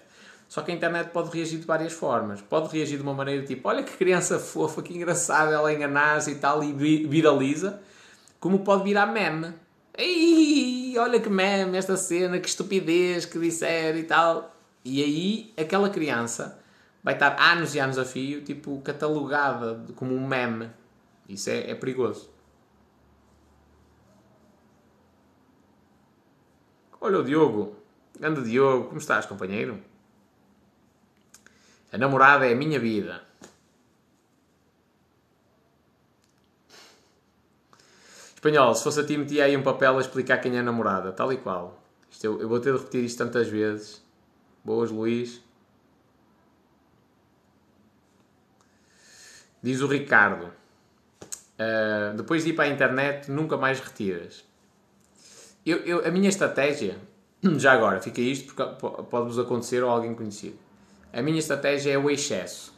Só 0.49 0.63
que 0.63 0.73
a 0.73 0.75
internet 0.75 1.11
pode 1.11 1.31
reagir 1.37 1.61
de 1.61 1.67
várias 1.67 1.93
formas. 1.93 2.41
Pode 2.41 2.75
reagir 2.77 2.97
de 2.97 3.03
uma 3.03 3.15
maneira 3.15 3.45
tipo, 3.45 3.69
olha 3.69 3.85
que 3.85 3.97
criança 3.97 4.39
fofa, 4.39 4.83
que 4.83 4.93
engraçada, 4.93 5.55
ela 5.55 5.73
enganar-se 5.73 6.33
e 6.33 6.35
tal, 6.37 6.65
e 6.65 6.73
viraliza. 6.73 7.81
Como 8.41 8.61
pode 8.61 8.83
virar 8.83 9.07
meme. 9.07 9.55
Ei, 9.97 10.97
olha 10.99 11.21
que 11.21 11.29
meme 11.29 11.77
esta 11.77 11.97
cena, 11.97 12.41
que 12.41 12.49
estupidez 12.49 13.27
que 13.27 13.39
disser 13.39 13.97
e 13.97 14.03
tal. 14.05 14.57
E 14.85 15.03
aí 15.03 15.53
aquela 15.57 15.91
criança 15.91 16.60
vai 17.03 17.15
estar 17.15 17.37
anos 17.41 17.75
e 17.75 17.79
anos 17.79 17.99
a 17.99 18.05
fio, 18.05 18.43
tipo, 18.43 18.81
catalogada 18.83 19.85
como 19.95 20.15
um 20.15 20.27
meme. 20.27 20.71
Isso 21.29 21.51
é, 21.51 21.71
é 21.71 21.75
perigoso. 21.75 22.31
Olha 27.01 27.19
o 27.19 27.25
Diogo. 27.25 27.77
Grande 28.19 28.43
Diogo, 28.43 28.89
como 28.89 28.99
estás, 28.99 29.25
companheiro? 29.25 29.81
A 31.93 31.97
namorada 31.97 32.47
é 32.47 32.53
a 32.53 32.57
minha 32.57 32.79
vida. 32.79 33.23
Espanhol, 38.35 38.75
se 38.75 38.85
fosse 38.85 39.01
a 39.01 39.05
ti, 39.05 39.17
metia 39.17 39.45
aí 39.45 39.57
um 39.57 39.63
papel 39.63 39.99
a 39.99 40.01
explicar 40.01 40.39
quem 40.39 40.57
é 40.57 40.61
a 40.61 40.63
namorada, 40.63 41.13
tal 41.13 41.33
e 41.33 41.37
qual. 41.37 41.83
Isto 42.11 42.25
eu, 42.25 42.41
eu 42.41 42.49
vou 42.49 42.61
ter 42.61 42.73
de 42.73 42.79
repetir 42.79 43.05
isto 43.05 43.19
tantas 43.19 43.49
vezes. 43.49 44.03
Boas, 44.65 44.91
Luís. 44.91 45.43
Diz 49.63 49.81
o 49.81 49.87
Ricardo. 49.87 50.47
Uh, 51.59 52.17
depois 52.17 52.45
de 52.45 52.51
ir 52.51 52.53
para 52.55 52.65
a 52.65 52.69
internet, 52.69 53.31
nunca 53.31 53.57
mais 53.57 53.81
retiras. 53.81 54.45
Eu, 55.65 55.79
eu, 55.79 56.07
a 56.07 56.11
minha 56.11 56.29
estratégia, 56.29 56.97
já 57.59 57.73
agora, 57.73 58.01
fica 58.01 58.21
isto 58.21 58.55
porque 58.55 58.77
pode-vos 59.11 59.39
acontecer 59.39 59.83
ou 59.83 59.91
alguém 59.91 60.15
conhecido. 60.15 60.59
A 61.13 61.21
minha 61.21 61.39
estratégia 61.39 61.93
é 61.93 61.99
o 61.99 62.09
excesso. 62.09 62.73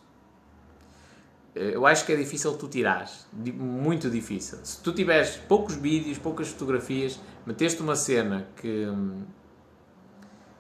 Eh, 1.55 1.73
eu 1.75 1.87
acho 1.87 2.05
que 2.05 2.13
é 2.13 2.17
difícil 2.17 2.57
tu 2.57 2.69
tirares. 2.69 3.27
Muito 3.33 4.11
difícil. 4.11 4.59
Se 4.65 4.83
tu 4.83 4.93
tiveres 4.93 5.37
poucos 5.37 5.75
vídeos, 5.77 6.19
poucas 6.19 6.49
fotografias, 6.49 7.21
meteste 7.47 7.81
uma 7.83 7.97
cena 7.97 8.49
que. 8.57 8.87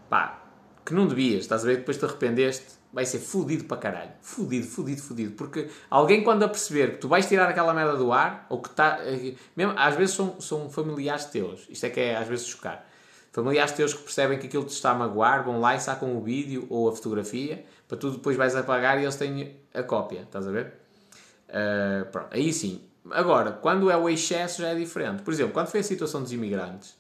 pá, 0.08 0.42
que 0.84 0.94
não 0.94 1.06
devias, 1.06 1.42
estás 1.42 1.64
a 1.64 1.66
ver? 1.66 1.78
Depois 1.78 1.96
te 1.96 2.04
arrependeste, 2.04 2.66
vai 2.92 3.06
ser 3.06 3.18
fudido 3.18 3.64
para 3.64 3.76
caralho. 3.78 4.10
Fudido, 4.20 4.66
fudido, 4.66 5.00
fudido. 5.00 5.32
Porque 5.32 5.68
alguém, 5.88 6.22
quando 6.22 6.42
a 6.42 6.48
perceber 6.48 6.92
que 6.92 6.98
tu 6.98 7.08
vais 7.08 7.26
tirar 7.26 7.48
aquela 7.48 7.72
merda 7.72 7.96
do 7.96 8.12
ar, 8.12 8.46
ou 8.50 8.60
que 8.60 8.68
está. 8.68 8.98
Eh, 9.02 9.34
mesmo, 9.56 9.74
às 9.76 9.96
vezes 9.96 10.14
são, 10.14 10.40
são 10.40 10.68
familiares 10.68 11.24
teus. 11.26 11.66
Isto 11.68 11.86
é 11.86 11.90
que 11.90 12.00
é 12.00 12.16
às 12.16 12.28
vezes 12.28 12.46
chocar. 12.46 12.86
Familiares 13.32 13.72
teus 13.72 13.94
que 13.94 14.02
percebem 14.02 14.38
que 14.38 14.46
aquilo 14.46 14.64
te 14.64 14.74
está 14.74 14.90
a 14.90 14.94
magoar, 14.94 15.42
vão 15.42 15.58
lá 15.58 15.74
e 15.74 15.80
sacam 15.80 16.14
o 16.14 16.20
vídeo 16.20 16.66
ou 16.68 16.90
a 16.90 16.92
fotografia, 16.92 17.64
para 17.88 17.96
tu 17.96 18.10
depois 18.10 18.36
vais 18.36 18.54
apagar 18.54 18.98
e 18.98 19.04
eles 19.04 19.16
têm 19.16 19.56
a 19.72 19.82
cópia, 19.82 20.20
estás 20.20 20.46
a 20.46 20.50
ver? 20.50 20.74
Uh, 21.48 22.10
pronto, 22.10 22.28
aí 22.30 22.52
sim. 22.52 22.82
Agora, 23.10 23.52
quando 23.52 23.90
é 23.90 23.96
o 23.96 24.06
excesso 24.06 24.60
já 24.60 24.68
é 24.68 24.74
diferente. 24.74 25.22
Por 25.22 25.32
exemplo, 25.32 25.54
quando 25.54 25.68
foi 25.68 25.80
a 25.80 25.82
situação 25.82 26.22
dos 26.22 26.30
imigrantes, 26.30 26.94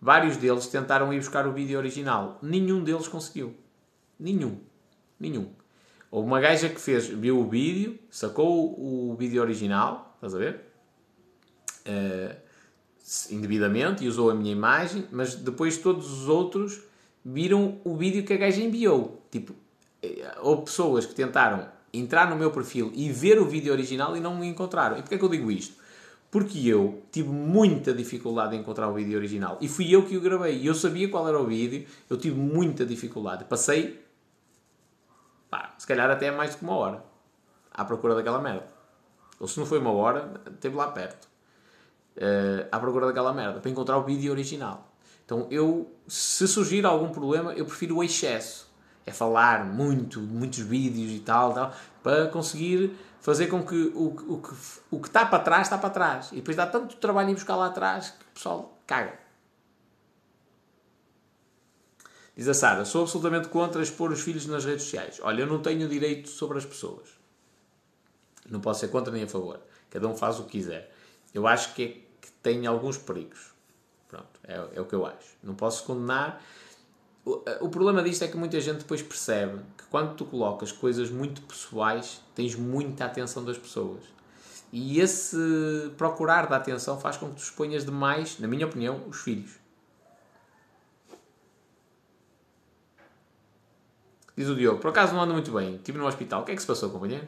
vários 0.00 0.38
deles 0.38 0.66
tentaram 0.68 1.12
ir 1.12 1.18
buscar 1.18 1.46
o 1.46 1.52
vídeo 1.52 1.78
original. 1.78 2.38
Nenhum 2.40 2.82
deles 2.82 3.06
conseguiu. 3.06 3.54
Nenhum. 4.18 4.58
Nenhum. 5.18 5.48
Houve 6.10 6.26
uma 6.26 6.40
gaja 6.40 6.68
que 6.68 6.80
fez, 6.80 7.06
viu 7.06 7.38
o 7.38 7.48
vídeo, 7.48 7.98
sacou 8.10 8.74
o 8.78 9.14
vídeo 9.16 9.42
original, 9.42 10.14
estás 10.16 10.34
a 10.34 10.38
ver? 10.38 10.60
Uh, 11.86 12.34
indevidamente 13.30 14.04
e 14.04 14.08
usou 14.08 14.30
a 14.30 14.34
minha 14.34 14.52
imagem, 14.52 15.06
mas 15.10 15.34
depois 15.34 15.76
todos 15.78 16.10
os 16.10 16.28
outros 16.28 16.80
viram 17.24 17.78
o 17.84 17.96
vídeo 17.96 18.24
que 18.24 18.32
a 18.32 18.36
gaja 18.36 18.62
enviou. 18.62 19.22
Tipo, 19.30 19.54
eh, 20.02 20.34
houve 20.40 20.64
pessoas 20.64 21.04
que 21.04 21.14
tentaram 21.14 21.68
entrar 21.92 22.28
no 22.30 22.36
meu 22.36 22.50
perfil 22.50 22.92
e 22.94 23.10
ver 23.10 23.38
o 23.38 23.46
vídeo 23.46 23.72
original 23.72 24.16
e 24.16 24.20
não 24.20 24.36
me 24.36 24.46
encontraram. 24.46 24.98
E 24.98 25.00
porquê 25.00 25.14
é 25.14 25.18
que 25.18 25.24
eu 25.24 25.28
digo 25.28 25.50
isto? 25.50 25.76
Porque 26.30 26.68
eu 26.68 27.02
tive 27.10 27.30
muita 27.30 27.92
dificuldade 27.94 28.54
em 28.54 28.60
encontrar 28.60 28.88
o 28.88 28.94
vídeo 28.94 29.16
original. 29.16 29.56
E 29.60 29.68
fui 29.68 29.90
eu 29.90 30.04
que 30.04 30.16
o 30.16 30.20
gravei. 30.20 30.58
E 30.58 30.66
eu 30.66 30.74
sabia 30.74 31.08
qual 31.08 31.26
era 31.26 31.40
o 31.40 31.46
vídeo, 31.46 31.86
eu 32.08 32.18
tive 32.18 32.38
muita 32.38 32.84
dificuldade. 32.84 33.44
Passei, 33.44 33.98
pá, 35.50 35.74
se 35.78 35.86
calhar 35.86 36.10
até 36.10 36.30
mais 36.30 36.52
do 36.52 36.58
que 36.58 36.64
uma 36.64 36.76
hora 36.76 37.02
à 37.72 37.84
procura 37.84 38.14
daquela 38.14 38.40
merda. 38.40 38.66
Ou 39.38 39.46
se 39.46 39.58
não 39.58 39.66
foi 39.66 39.78
uma 39.78 39.92
hora, 39.92 40.40
esteve 40.50 40.76
lá 40.76 40.88
perto 40.88 41.28
uh, 42.16 42.68
à 42.70 42.78
procura 42.78 43.06
daquela 43.06 43.32
merda, 43.32 43.60
para 43.60 43.70
encontrar 43.70 43.96
o 43.98 44.02
vídeo 44.02 44.32
original. 44.32 44.88
Então 45.24 45.46
eu, 45.50 45.92
se 46.06 46.48
surgir 46.48 46.84
algum 46.84 47.10
problema, 47.10 47.52
eu 47.52 47.64
prefiro 47.64 47.96
o 47.96 48.04
excesso. 48.04 48.68
É 49.06 49.12
falar 49.12 49.64
muito, 49.64 50.20
muitos 50.20 50.58
vídeos 50.58 51.10
e 51.12 51.20
tal, 51.20 51.54
tal 51.54 51.72
para 52.02 52.28
conseguir 52.28 52.94
fazer 53.20 53.46
com 53.46 53.62
que 53.62 53.92
o, 53.94 54.14
o, 54.28 54.42
que 54.42 54.54
o 54.90 55.00
que 55.00 55.08
está 55.08 55.24
para 55.24 55.42
trás 55.42 55.62
está 55.62 55.78
para 55.78 55.90
trás. 55.90 56.30
E 56.32 56.36
depois 56.36 56.56
dá 56.56 56.66
tanto 56.66 56.96
trabalho 56.96 57.30
em 57.30 57.34
buscar 57.34 57.56
lá 57.56 57.66
atrás 57.66 58.10
que 58.10 58.22
o 58.22 58.34
pessoal 58.34 58.78
caga. 58.86 59.27
Diz 62.38 62.46
a 62.46 62.54
Sara, 62.54 62.84
sou 62.84 63.02
absolutamente 63.02 63.48
contra 63.48 63.82
expor 63.82 64.12
os 64.12 64.20
filhos 64.20 64.46
nas 64.46 64.64
redes 64.64 64.84
sociais. 64.84 65.18
Olha, 65.24 65.42
eu 65.42 65.46
não 65.48 65.60
tenho 65.60 65.88
direito 65.88 66.28
sobre 66.28 66.56
as 66.56 66.64
pessoas. 66.64 67.08
Não 68.48 68.60
posso 68.60 68.78
ser 68.78 68.88
contra 68.88 69.12
nem 69.12 69.24
a 69.24 69.26
favor. 69.26 69.58
Cada 69.90 70.06
um 70.06 70.16
faz 70.16 70.38
o 70.38 70.44
que 70.44 70.52
quiser. 70.52 70.94
Eu 71.34 71.48
acho 71.48 71.74
que 71.74 71.82
é 71.82 72.08
tem 72.40 72.64
alguns 72.64 72.96
perigos. 72.96 73.52
Pronto, 74.06 74.28
é, 74.44 74.54
é 74.76 74.80
o 74.80 74.84
que 74.84 74.94
eu 74.94 75.04
acho. 75.04 75.36
Não 75.42 75.56
posso 75.56 75.82
condenar. 75.82 76.40
O, 77.24 77.42
o 77.62 77.68
problema 77.70 78.04
disto 78.04 78.22
é 78.22 78.28
que 78.28 78.36
muita 78.36 78.60
gente 78.60 78.78
depois 78.78 79.02
percebe 79.02 79.58
que 79.76 79.86
quando 79.90 80.14
tu 80.14 80.24
colocas 80.24 80.70
coisas 80.70 81.10
muito 81.10 81.42
pessoais, 81.42 82.20
tens 82.36 82.54
muita 82.54 83.06
atenção 83.06 83.44
das 83.44 83.58
pessoas. 83.58 84.04
E 84.72 85.00
esse 85.00 85.36
procurar 85.96 86.46
da 86.46 86.54
atenção 86.54 87.00
faz 87.00 87.16
com 87.16 87.30
que 87.30 87.34
tu 87.34 87.42
exponhas 87.42 87.84
demais, 87.84 88.38
na 88.38 88.46
minha 88.46 88.64
opinião, 88.64 89.02
os 89.08 89.22
filhos. 89.22 89.57
Diz 94.38 94.48
o 94.48 94.54
Diogo, 94.54 94.78
por 94.78 94.90
acaso 94.90 95.12
não 95.14 95.20
anda 95.20 95.32
muito 95.32 95.50
bem, 95.50 95.74
estive 95.74 95.98
no 95.98 96.06
hospital. 96.06 96.42
O 96.42 96.44
que 96.44 96.52
é 96.52 96.54
que 96.54 96.60
se 96.60 96.66
passou, 96.68 96.90
companheiro? 96.90 97.26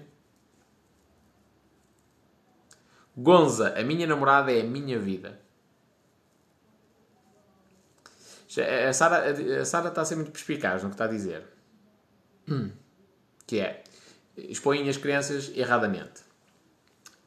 Gonza, 3.16 3.76
a 3.76 3.82
minha 3.82 4.06
namorada 4.06 4.52
é 4.52 4.60
a 4.60 4.64
minha 4.64 4.96
vida. 4.96 5.40
A 8.88 8.92
Sara, 8.92 9.28
está 9.28 10.02
a 10.02 10.04
ser 10.04 10.14
muito 10.14 10.30
perspicaz 10.30 10.84
no 10.84 10.88
que 10.88 10.94
está 10.94 11.06
a 11.06 11.08
dizer. 11.08 11.42
Que 13.44 13.58
é, 13.58 13.82
expõem 14.36 14.88
as 14.88 14.96
crianças 14.96 15.50
erradamente. 15.56 16.22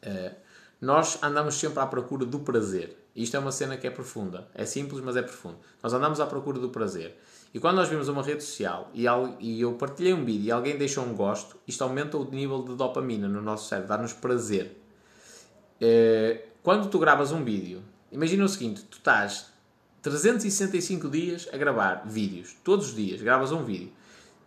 Uh, 0.01 0.33
nós 0.79 1.21
andamos 1.21 1.55
sempre 1.55 1.81
à 1.81 1.87
procura 1.87 2.25
do 2.25 2.39
prazer. 2.39 2.97
Isto 3.13 3.35
é 3.35 3.39
uma 3.41 3.51
cena 3.51 3.75
que 3.75 3.85
é 3.85 3.91
profunda. 3.91 4.47
É 4.55 4.65
simples, 4.65 5.03
mas 5.03 5.17
é 5.17 5.21
profundo. 5.21 5.59
Nós 5.81 5.91
andamos 5.93 6.21
à 6.21 6.25
procura 6.25 6.57
do 6.57 6.69
prazer. 6.69 7.19
E 7.53 7.59
quando 7.59 7.75
nós 7.75 7.87
vimos 7.87 8.07
uma 8.07 8.23
rede 8.23 8.43
social 8.43 8.89
e, 8.93 9.05
e 9.39 9.61
eu 9.61 9.73
partilhei 9.73 10.13
um 10.13 10.25
vídeo 10.25 10.47
e 10.47 10.51
alguém 10.51 10.75
deixou 10.75 11.05
um 11.05 11.13
gosto, 11.13 11.55
isto 11.67 11.83
aumenta 11.83 12.17
o 12.17 12.29
nível 12.31 12.63
de 12.63 12.75
dopamina 12.75 13.27
no 13.27 13.41
nosso 13.41 13.69
cérebro, 13.69 13.89
dá-nos 13.89 14.11
prazer. 14.11 14.81
Eh, 15.79 16.45
quando 16.63 16.89
tu 16.89 16.97
gravas 16.97 17.31
um 17.31 17.43
vídeo, 17.43 17.83
imagina 18.11 18.43
o 18.43 18.49
seguinte: 18.49 18.83
tu 18.89 18.97
estás 18.97 19.51
365 20.01 21.09
dias 21.09 21.47
a 21.53 21.57
gravar 21.57 22.03
vídeos, 22.07 22.55
todos 22.63 22.87
os 22.87 22.95
dias 22.95 23.21
gravas 23.21 23.51
um 23.51 23.63
vídeo. 23.63 23.91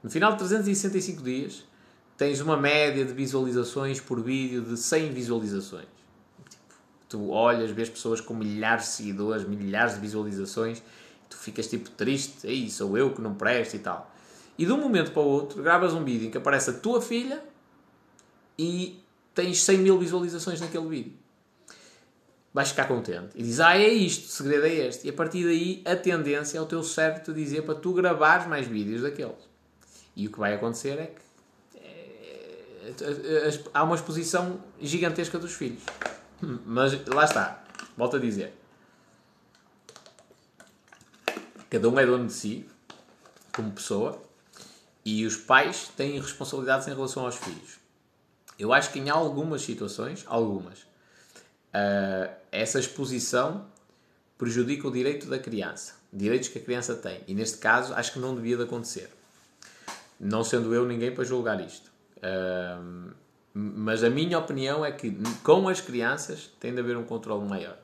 No 0.02 0.10
final 0.10 0.32
de 0.32 0.38
365 0.38 1.22
dias, 1.22 1.64
tens 2.16 2.40
uma 2.40 2.56
média 2.56 3.04
de 3.04 3.12
visualizações 3.12 4.00
por 4.00 4.20
vídeo 4.20 4.62
de 4.62 4.76
100 4.76 5.12
visualizações. 5.12 5.86
Tipo, 6.48 6.74
tu 7.08 7.30
olhas, 7.30 7.70
vês 7.70 7.88
pessoas 7.88 8.20
com 8.20 8.34
milhares 8.34 8.86
de 8.86 8.90
seguidores, 8.90 9.46
milhares 9.46 9.94
de 9.94 10.00
visualizações, 10.00 10.82
tu 11.28 11.36
ficas 11.36 11.66
tipo 11.66 11.90
triste, 11.90 12.46
aí 12.46 12.70
sou 12.70 12.96
eu 12.96 13.12
que 13.12 13.20
não 13.20 13.34
presto 13.34 13.74
e 13.74 13.78
tal. 13.78 14.12
E 14.58 14.64
de 14.64 14.72
um 14.72 14.78
momento 14.78 15.12
para 15.12 15.22
o 15.22 15.26
outro, 15.26 15.62
gravas 15.62 15.92
um 15.92 16.02
vídeo 16.04 16.28
em 16.28 16.30
que 16.30 16.38
aparece 16.38 16.70
a 16.70 16.72
tua 16.72 17.02
filha 17.02 17.42
e 18.58 19.02
tens 19.34 19.62
100 19.62 19.78
mil 19.78 19.98
visualizações 19.98 20.60
naquele 20.60 20.88
vídeo 20.88 21.26
vais 22.56 22.70
ficar 22.70 22.86
contente. 22.86 23.28
E 23.34 23.42
diz, 23.42 23.60
ah, 23.60 23.76
é 23.76 23.86
isto, 23.86 24.24
o 24.24 24.28
segredo 24.30 24.64
é 24.64 24.72
este. 24.86 25.06
E 25.06 25.10
a 25.10 25.12
partir 25.12 25.44
daí, 25.44 25.82
a 25.84 25.94
tendência 25.94 26.56
é 26.56 26.60
o 26.60 26.64
teu 26.64 26.82
cérebro 26.82 27.22
te 27.22 27.30
dizer 27.34 27.60
para 27.64 27.74
tu 27.74 27.92
gravares 27.92 28.46
mais 28.46 28.66
vídeos 28.66 29.02
daqueles. 29.02 29.46
E 30.16 30.26
o 30.26 30.32
que 30.32 30.38
vai 30.38 30.54
acontecer 30.54 30.98
é 30.98 31.04
que 31.04 31.78
é, 31.78 33.04
é, 33.04 33.60
há 33.74 33.82
uma 33.84 33.94
exposição 33.94 34.58
gigantesca 34.80 35.38
dos 35.38 35.52
filhos. 35.52 35.82
Mas 36.64 36.98
lá 37.06 37.24
está, 37.26 37.62
volto 37.94 38.16
a 38.16 38.18
dizer. 38.18 38.54
Cada 41.68 41.88
um 41.88 41.98
é 41.98 42.06
dono 42.06 42.26
de 42.26 42.32
si, 42.32 42.68
como 43.52 43.72
pessoa, 43.72 44.22
e 45.04 45.24
os 45.24 45.36
pais 45.36 45.88
têm 45.96 46.20
responsabilidades 46.20 46.86
em 46.88 46.94
relação 46.94 47.24
aos 47.24 47.36
filhos. 47.36 47.78
Eu 48.58 48.72
acho 48.72 48.92
que 48.92 48.98
em 48.98 49.08
algumas 49.08 49.62
situações, 49.62 50.24
algumas, 50.26 50.80
uh, 50.80 52.34
essa 52.50 52.78
exposição 52.78 53.66
prejudica 54.38 54.88
o 54.88 54.90
direito 54.90 55.26
da 55.28 55.38
criança, 55.38 55.94
direitos 56.12 56.48
que 56.48 56.58
a 56.58 56.62
criança 56.62 56.94
tem. 56.94 57.22
E 57.26 57.34
neste 57.34 57.58
caso, 57.58 57.94
acho 57.94 58.12
que 58.12 58.18
não 58.18 58.34
devia 58.34 58.56
de 58.56 58.62
acontecer. 58.62 59.10
Não 60.18 60.42
sendo 60.42 60.74
eu 60.74 60.86
ninguém 60.86 61.14
para 61.14 61.24
julgar 61.24 61.60
isto. 61.60 61.90
Uh, 62.18 63.14
mas 63.52 64.04
a 64.04 64.10
minha 64.10 64.38
opinião 64.38 64.84
é 64.84 64.92
que 64.92 65.16
com 65.42 65.68
as 65.68 65.80
crianças 65.80 66.50
tem 66.60 66.74
de 66.74 66.80
haver 66.80 66.96
um 66.96 67.04
controle 67.04 67.48
maior. 67.48 67.78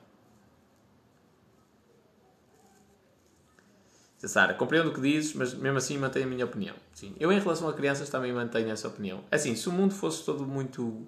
Sara, 4.27 4.53
compreendo 4.53 4.89
o 4.89 4.93
que 4.93 5.01
dizes, 5.01 5.33
mas 5.33 5.53
mesmo 5.53 5.77
assim 5.77 5.97
mantenho 5.97 6.25
a 6.25 6.29
minha 6.29 6.45
opinião. 6.45 6.75
Sim. 6.93 7.13
Eu, 7.19 7.31
em 7.31 7.39
relação 7.39 7.67
a 7.67 7.73
crianças, 7.73 8.09
também 8.09 8.31
mantenho 8.31 8.69
essa 8.69 8.87
opinião. 8.87 9.23
Assim, 9.31 9.55
se 9.55 9.67
o 9.67 9.71
mundo 9.71 9.93
fosse 9.93 10.23
todo 10.23 10.45
muito 10.45 11.05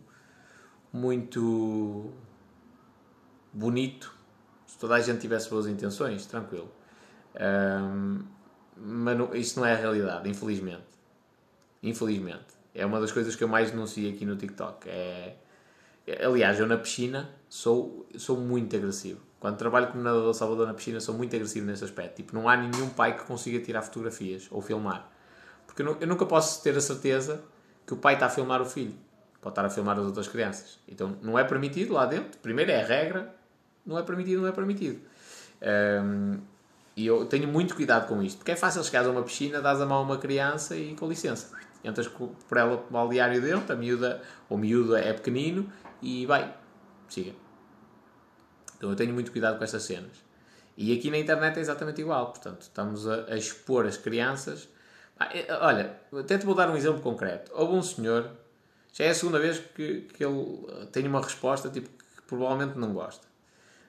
muito 0.92 2.14
bonito 3.54 4.16
se 4.76 4.80
toda 4.80 4.96
a 4.96 5.00
gente 5.00 5.22
tivesse 5.22 5.50
boas 5.50 5.68
intenções, 5.68 6.26
tranquilo. 6.26 6.70
Um, 7.36 8.26
mas 8.76 9.18
não, 9.18 9.30
não 9.58 9.66
é 9.66 9.72
a 9.72 9.78
realidade, 9.78 10.30
infelizmente. 10.30 10.84
Infelizmente. 11.82 12.56
É 12.74 12.86
uma 12.86 13.00
das 13.00 13.12
coisas 13.14 13.38
que 13.38 13.44
eu 13.44 13.48
mais 13.48 13.72
denuncio 13.72 14.10
aqui 14.10 14.26
no 14.26 14.36
TikTok. 14.36 14.90
É, 14.90 15.38
aliás, 16.22 16.60
eu 16.60 16.68
na 16.68 16.78
piscina 16.78 17.30
sou, 17.48 18.06
sou 18.18 18.38
muito 18.38 18.76
agressivo. 18.76 19.22
Quando 19.46 19.58
trabalho 19.58 19.90
como 19.90 20.02
nadador 20.02 20.34
salvador 20.34 20.66
na 20.66 20.74
piscina, 20.74 21.00
sou 21.00 21.14
muito 21.14 21.36
agressivo 21.36 21.68
nesse 21.68 21.84
aspecto. 21.84 22.16
Tipo, 22.16 22.34
não 22.34 22.50
há 22.50 22.58
nenhum 22.58 22.90
pai 22.90 23.16
que 23.16 23.26
consiga 23.26 23.60
tirar 23.60 23.84
fotografias 23.84 24.48
ou 24.50 24.60
filmar. 24.60 25.08
Porque 25.68 25.84
eu, 25.84 26.08
nunca 26.08 26.26
posso 26.26 26.64
ter 26.64 26.76
a 26.76 26.82
certeza 26.82 27.44
que 27.86 27.94
o 27.94 27.98
pai 27.98 28.16
está 28.16 28.26
a 28.26 28.30
filmar 28.30 28.60
o 28.60 28.66
filho. 28.66 28.96
Pode 29.40 29.52
estar 29.52 29.64
a 29.64 29.70
filmar 29.70 30.00
as 30.00 30.04
outras 30.04 30.28
crianças. 30.28 30.80
Então, 30.88 31.16
não 31.22 31.38
é 31.38 31.44
permitido 31.44 31.94
lá 31.94 32.08
dentro. 32.08 32.40
Primeiro 32.40 32.72
é 32.72 32.82
a 32.82 32.88
regra. 32.88 33.36
Não 33.86 34.00
é 34.00 34.02
permitido, 34.02 34.42
não 34.42 34.48
é 34.48 34.52
permitido. 34.52 35.00
Um, 35.62 36.40
e 36.96 37.06
eu 37.06 37.24
tenho 37.28 37.48
muito 37.48 37.76
cuidado 37.76 38.08
com 38.08 38.24
isto. 38.24 38.40
Porque 38.40 38.50
é 38.50 38.56
fácil 38.56 38.84
chegar 38.84 39.06
a 39.06 39.12
uma 39.12 39.22
piscina, 39.22 39.62
dás 39.62 39.80
a 39.80 39.86
mão 39.86 40.00
a 40.00 40.02
uma 40.02 40.18
criança 40.18 40.76
e 40.76 40.96
com 40.96 41.08
licença. 41.08 41.56
Entras 41.84 42.08
por 42.08 42.58
ela 42.58 42.78
para 42.78 42.88
o 42.88 42.92
balneário 42.92 43.40
dentro, 43.40 43.72
a 43.72 43.76
miúda, 43.76 44.24
ou 44.50 44.58
miúda 44.58 45.00
é 45.00 45.14
pequenino 45.14 45.72
e 46.02 46.26
vai. 46.26 46.52
Siga. 47.08 47.45
Então 48.86 48.92
eu 48.92 48.96
tenho 48.96 49.14
muito 49.16 49.32
cuidado 49.32 49.58
com 49.58 49.64
estas 49.64 49.82
cenas. 49.82 50.12
E 50.78 50.96
aqui 50.96 51.10
na 51.10 51.18
internet 51.18 51.58
é 51.58 51.60
exatamente 51.60 52.02
igual. 52.02 52.28
Portanto, 52.28 52.62
estamos 52.62 53.08
a, 53.08 53.26
a 53.30 53.36
expor 53.36 53.88
as 53.88 53.98
crianças. 53.98 54.70
Ah, 55.20 55.32
olha, 55.62 56.00
até 56.14 56.38
te 56.38 56.46
vou 56.46 56.54
dar 56.54 56.70
um 56.70 56.76
exemplo 56.76 57.02
concreto. 57.02 57.52
Houve 57.56 57.74
um 57.74 57.82
senhor, 57.82 58.30
já 58.94 59.06
é 59.06 59.10
a 59.10 59.16
segunda 59.16 59.40
vez 59.40 59.58
que, 59.58 60.02
que 60.02 60.24
ele 60.24 60.68
tem 60.92 61.08
uma 61.08 61.20
resposta 61.20 61.68
tipo, 61.68 61.90
que 61.90 62.22
provavelmente 62.28 62.78
não 62.78 62.94
gosta. 62.94 63.26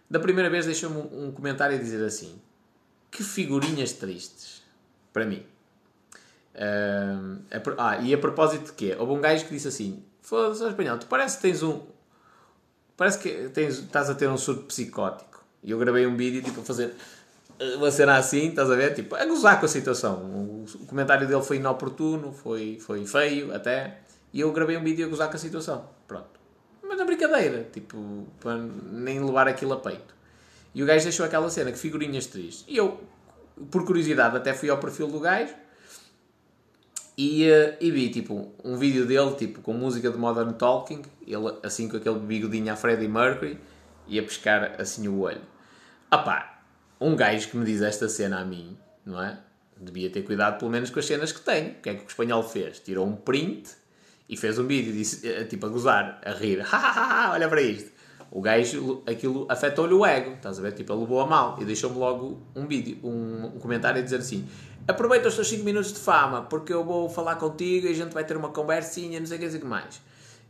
Da 0.08 0.18
primeira 0.18 0.48
vez 0.48 0.64
deixou-me 0.64 0.96
um, 0.96 1.30
comentário 1.30 1.76
a 1.76 1.78
dizer 1.78 2.02
assim: 2.02 2.40
Que 3.10 3.22
figurinhas 3.22 3.92
tristes. 3.92 4.62
Para 5.12 5.26
mim. 5.26 5.44
Ah, 7.76 7.98
e 8.00 8.14
a 8.14 8.18
propósito 8.18 8.66
de 8.66 8.72
quê? 8.72 8.96
Houve 8.98 9.12
um 9.12 9.20
gajo 9.20 9.44
que 9.44 9.50
disse 9.50 9.68
assim: 9.68 10.02
Foda-se, 10.22 10.66
espanhol, 10.66 10.96
tu 10.96 11.06
parece 11.06 11.36
que 11.36 11.42
tens 11.42 11.62
um, 11.62 11.82
parece 12.96 13.18
que 13.18 13.48
tens, 13.50 13.78
estás 13.78 14.10
a 14.10 14.14
ter 14.14 14.28
um 14.28 14.36
surto 14.36 14.64
psicótico. 14.64 15.44
E 15.62 15.70
eu 15.70 15.78
gravei 15.78 16.06
um 16.06 16.16
vídeo 16.16 16.42
tipo 16.42 16.60
a 16.60 16.64
fazer 16.64 16.94
uma 17.76 17.90
cena 17.90 18.16
assim, 18.16 18.48
estás 18.48 18.70
a 18.70 18.76
ver? 18.76 18.94
Tipo, 18.94 19.16
a 19.16 19.24
gozar 19.24 19.58
com 19.58 19.66
a 19.66 19.68
situação. 19.68 20.16
O, 20.16 20.86
comentário 20.86 21.26
dele 21.26 21.42
foi 21.42 21.56
inoportuno, 21.56 22.32
foi, 22.32 22.78
foi 22.80 23.06
feio 23.06 23.54
até. 23.54 23.98
E 24.32 24.40
eu 24.40 24.52
gravei 24.52 24.76
um 24.76 24.82
vídeo 24.82 25.06
a 25.06 25.08
gozar 25.08 25.28
com 25.28 25.36
a 25.36 25.38
situação. 25.38 25.88
Pronto. 26.06 26.38
Mas 26.82 26.98
na 26.98 27.04
brincadeira, 27.04 27.66
tipo, 27.72 28.26
para 28.40 28.56
nem 28.56 29.24
levar 29.24 29.48
aquilo 29.48 29.72
a 29.72 29.80
peito. 29.80 30.14
E 30.74 30.82
o 30.82 30.86
gajo 30.86 31.04
deixou 31.04 31.24
aquela 31.24 31.48
cena, 31.48 31.72
que 31.72 31.78
figurinhas 31.78 32.26
tristes. 32.26 32.64
E 32.68 32.76
eu, 32.76 33.00
por 33.70 33.84
curiosidade, 33.84 34.36
até 34.36 34.52
fui 34.52 34.68
ao 34.68 34.78
perfil 34.78 35.08
do 35.08 35.18
gajo 35.18 35.54
e, 37.16 37.48
uh, 37.50 37.76
e 37.80 37.90
vi, 37.90 38.10
tipo, 38.10 38.52
um 38.62 38.76
vídeo 38.76 39.06
dele, 39.06 39.34
tipo, 39.36 39.62
com 39.62 39.72
música 39.72 40.10
de 40.10 40.18
Modern 40.18 40.52
Talking, 40.52 41.02
ele 41.26 41.56
assim 41.62 41.88
com 41.88 41.96
aquele 41.96 42.18
bigodinho 42.18 42.72
a 42.72 42.76
Freddie 42.76 43.08
Mercury, 43.08 43.58
e 44.06 44.18
a 44.18 44.22
pescar 44.22 44.76
assim 44.78 45.08
o 45.08 45.20
olho. 45.20 45.40
Ah 46.10 46.18
pá, 46.18 46.62
um 47.00 47.16
gajo 47.16 47.48
que 47.48 47.56
me 47.56 47.64
diz 47.64 47.82
esta 47.82 48.08
cena 48.08 48.40
a 48.40 48.44
mim, 48.44 48.76
não 49.04 49.22
é? 49.22 49.38
Devia 49.78 50.08
ter 50.10 50.22
cuidado 50.22 50.58
pelo 50.58 50.70
menos 50.70 50.90
com 50.90 50.98
as 50.98 51.06
cenas 51.06 51.32
que 51.32 51.40
tem. 51.40 51.70
O 51.70 51.74
que 51.82 51.90
é 51.90 51.94
que 51.94 52.04
o 52.04 52.06
espanhol 52.06 52.42
fez? 52.42 52.78
Tirou 52.80 53.06
um 53.06 53.14
print 53.14 53.70
e 54.28 54.36
fez 54.36 54.58
um 54.58 54.66
vídeo, 54.66 54.92
disse, 54.92 55.28
eh, 55.28 55.44
tipo, 55.44 55.66
a 55.66 55.68
gozar, 55.68 56.20
a 56.24 56.30
rir. 56.30 56.64
olha 57.30 57.48
para 57.48 57.60
isto. 57.60 57.92
O 58.30 58.40
gajo, 58.40 59.02
aquilo 59.06 59.46
afetou-lhe 59.48 59.92
o 59.94 60.04
ego, 60.04 60.32
estás 60.32 60.58
a 60.58 60.62
ver? 60.62 60.72
Tipo, 60.72 60.92
ele 60.92 61.00
levou 61.00 61.20
a 61.20 61.26
mal 61.26 61.56
e 61.60 61.64
deixou-me 61.64 61.98
logo 61.98 62.42
um 62.54 62.66
vídeo, 62.66 62.98
um 63.04 63.58
comentário 63.60 64.00
a 64.00 64.04
dizer 64.04 64.16
assim: 64.16 64.48
aproveita 64.86 65.28
os 65.28 65.34
teus 65.34 65.48
5 65.48 65.64
minutos 65.64 65.92
de 65.92 65.98
fama, 65.98 66.42
porque 66.42 66.72
eu 66.72 66.84
vou 66.84 67.08
falar 67.08 67.36
contigo 67.36 67.86
e 67.86 67.90
a 67.90 67.94
gente 67.94 68.12
vai 68.12 68.24
ter 68.24 68.36
uma 68.36 68.50
conversinha, 68.50 69.18
não 69.18 69.26
sei 69.26 69.36
o 69.36 69.40
que, 69.40 69.50
sei 69.50 69.60
que 69.60 69.66
mais. 69.66 69.96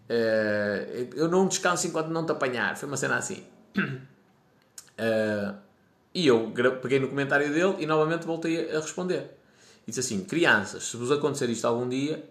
Uh, 0.09 1.09
eu 1.15 1.29
não 1.29 1.49
descanso 1.49 1.87
enquanto 1.87 2.09
não 2.09 2.25
te 2.25 2.33
apanhar. 2.33 2.77
Foi 2.77 2.87
uma 2.89 2.97
cena 2.97 3.17
assim. 3.17 3.43
Uh, 3.77 5.55
e 6.15 6.27
eu 6.27 6.53
peguei 6.81 7.01
no 7.01 7.09
comentário 7.09 7.53
dele 7.53 7.77
e 7.79 7.87
novamente 7.87 8.27
voltei 8.27 8.71
a 8.71 8.81
responder. 8.81 9.37
E 9.87 9.91
disse 9.91 10.01
assim: 10.01 10.25
Crianças, 10.25 10.85
se 10.85 10.97
vos 10.97 11.11
acontecer 11.11 11.51
isto 11.51 11.67
algum 11.67 11.89
dia, 11.89 12.25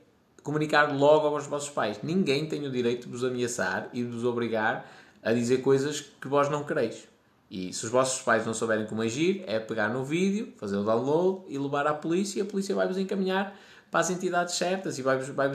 comunicar 0.44 0.96
logo 0.96 1.28
aos 1.28 1.48
vossos 1.48 1.70
pais. 1.70 2.00
Ninguém 2.04 2.48
tem 2.48 2.66
o 2.66 2.72
direito 2.72 3.08
de 3.08 3.12
vos 3.12 3.24
ameaçar 3.24 3.90
e 3.92 4.04
de 4.04 4.10
vos 4.10 4.24
obrigar 4.24 4.90
a 5.24 5.34
dizer 5.34 5.58
coisas 5.62 6.02
que 6.02 6.28
vós 6.28 6.50
não 6.50 6.64
quereis. 6.64 7.08
E 7.50 7.72
se 7.72 7.86
os 7.86 7.92
vossos 7.92 8.22
pais 8.22 8.46
não 8.46 8.54
souberem 8.54 8.86
como 8.86 9.02
agir, 9.02 9.44
é 9.48 9.60
pegar 9.60 9.90
no 9.90 10.04
vídeo, 10.04 10.54
fazer 10.58 10.78
o 10.78 10.84
download 10.84 11.46
e 11.48 11.58
levar 11.58 11.86
à 11.88 11.94
polícia 11.94 12.40
e 12.40 12.42
a 12.42 12.46
polícia 12.46 12.74
vai-vos 12.74 12.98
encaminhar 12.98 13.56
para 13.92 14.00
as 14.00 14.10
entidades 14.10 14.56
certas 14.56 14.98
e 14.98 15.02
vai-vos 15.02 15.30
vai 15.30 15.52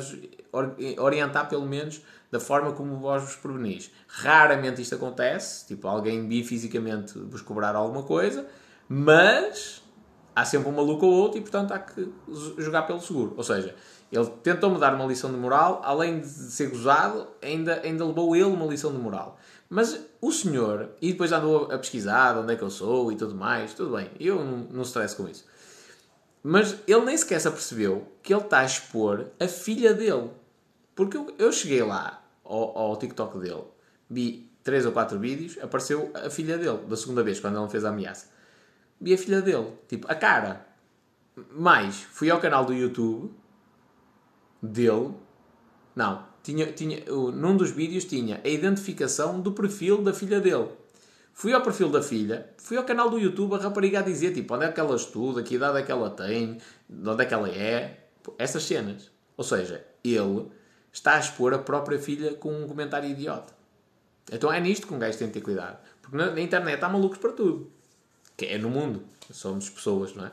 orientar 0.99 1.49
pelo 1.49 1.67
menos 1.67 2.01
da 2.31 2.39
forma 2.39 2.73
como 2.73 2.97
vós 2.97 3.23
vos 3.23 3.37
prevenis. 3.37 3.91
Raramente 4.07 4.81
isto 4.81 4.95
acontece, 4.95 5.67
tipo 5.67 5.89
alguém 5.89 6.29
vir 6.29 6.45
fisicamente 6.45 7.19
vos 7.19 7.43
cobrar 7.43 7.75
alguma 7.75 8.05
coisa, 8.05 8.47
mas 8.89 9.83
há 10.35 10.45
sempre 10.45 10.69
um 10.69 10.73
maluco 10.73 11.05
ou 11.05 11.13
outro 11.13 11.39
e 11.39 11.43
portanto 11.43 11.73
há 11.73 11.79
que 11.81 12.09
jogar 12.57 12.83
pelo 12.83 13.01
seguro. 13.01 13.35
Ou 13.37 13.43
seja, 13.43 13.75
ele 14.11 14.27
tentou-me 14.43 14.79
dar 14.79 14.95
uma 14.95 15.07
lição 15.07 15.31
de 15.31 15.37
moral, 15.37 15.81
além 15.85 16.21
de 16.21 16.27
ser 16.27 16.69
gozado, 16.69 17.29
ainda, 17.41 17.81
ainda 17.83 18.05
levou 18.05 18.35
ele 18.35 18.45
uma 18.45 18.67
lição 18.67 18.91
de 18.91 18.99
moral. 18.99 19.39
Mas 19.69 20.01
o 20.21 20.33
senhor, 20.33 20.91
e 21.01 21.13
depois 21.13 21.31
andou 21.31 21.71
a 21.71 21.79
pesquisar 21.79 22.37
onde 22.37 22.53
é 22.53 22.57
que 22.57 22.63
eu 22.63 22.71
sou 22.71 23.13
e 23.13 23.17
tudo 23.17 23.37
mais, 23.37 23.73
tudo 23.73 23.97
bem, 23.97 24.11
eu 24.19 24.45
não, 24.45 24.83
stress 24.83 25.15
com 25.15 25.29
isso. 25.29 25.45
Mas 26.43 26.77
ele 26.89 27.05
nem 27.05 27.17
sequer 27.17 27.41
se 27.41 27.47
apercebeu 27.47 28.09
que 28.21 28.35
ele 28.35 28.43
está 28.43 28.61
a 28.61 28.65
expor 28.65 29.27
a 29.39 29.47
filha 29.47 29.95
dele. 29.95 30.31
Porque 30.97 31.17
eu, 31.17 31.33
eu 31.39 31.53
cheguei 31.53 31.83
lá 31.83 32.21
ao, 32.45 32.77
ao, 32.77 32.97
TikTok 32.97 33.39
dele, 33.39 33.63
vi 34.09 34.51
três 34.65 34.85
ou 34.85 34.91
quatro 34.91 35.21
vídeos, 35.21 35.57
apareceu 35.63 36.11
a 36.15 36.29
filha 36.29 36.59
dele, 36.59 36.79
da 36.89 36.97
segunda 36.97 37.23
vez, 37.23 37.39
quando 37.39 37.61
ele 37.61 37.69
fez 37.69 37.85
a 37.85 37.91
ameaça. 37.91 38.27
Vi 39.01 39.15
a 39.15 39.19
filha 39.19 39.41
dele, 39.41 39.73
tipo, 39.87 40.11
a 40.11 40.17
cara. 40.17 40.67
Mais, 41.53 41.95
fui 41.95 42.29
ao 42.29 42.41
canal 42.41 42.65
do 42.65 42.75
YouTube 42.75 43.33
dele. 44.63 45.15
Não, 45.95 46.25
tinha, 46.43 46.73
tinha, 46.73 47.05
num 47.07 47.57
dos 47.57 47.71
vídeos 47.71 48.05
tinha 48.05 48.41
a 48.45 48.49
identificação 48.49 49.41
do 49.41 49.53
perfil 49.53 50.03
da 50.03 50.13
filha 50.13 50.41
dele. 50.41 50.69
Fui 51.33 51.53
ao 51.53 51.63
perfil 51.63 51.89
da 51.89 52.03
filha, 52.03 52.53
fui 52.59 52.77
ao 52.77 52.85
canal 52.85 53.09
do 53.09 53.19
YouTube, 53.19 53.55
a 53.55 53.59
rapariga 53.59 54.01
a 54.01 54.03
dizer 54.03 54.35
tipo, 54.35 54.55
onde 54.55 54.67
é 54.67 54.73
que 54.73 54.81
ela 54.81 54.95
estuda, 54.95 55.43
que 55.43 55.55
idade 55.55 55.79
é 55.79 55.83
que 55.83 55.91
ela 55.91 56.11
tem, 56.11 56.59
de 56.89 57.09
onde 57.09 57.23
é 57.23 57.27
que 57.27 57.33
ela 57.33 57.49
é, 57.49 58.09
essas 58.39 58.63
cenas. 58.65 59.11
Ou 59.37 59.45
seja, 59.45 59.85
ele 60.05 60.51
está 60.93 61.15
a 61.15 61.19
expor 61.19 61.55
a 61.55 61.59
própria 61.59 61.99
filha 61.99 62.35
com 62.35 62.53
um 62.53 62.69
comentário 62.69 63.09
idiota. 63.09 63.55
Então 64.31 64.53
é 64.53 64.61
nisto 64.61 64.87
que 64.87 64.95
um 64.95 64.99
gajo 64.99 65.19
tem 65.19 65.29
de 65.29 65.35
ter 65.35 65.41
cuidado. 65.41 65.79
Porque 66.03 66.17
na, 66.17 66.41
internet 66.41 66.83
há 66.85 66.89
malucos 66.89 67.19
para 67.19 67.33
tudo. 67.33 67.73
Que 68.37 68.47
é 68.47 68.59
no 68.59 68.71
mundo. 68.71 69.03
Somos 69.33 69.71
pessoas, 69.71 70.15
não 70.15 70.27
é? 70.27 70.33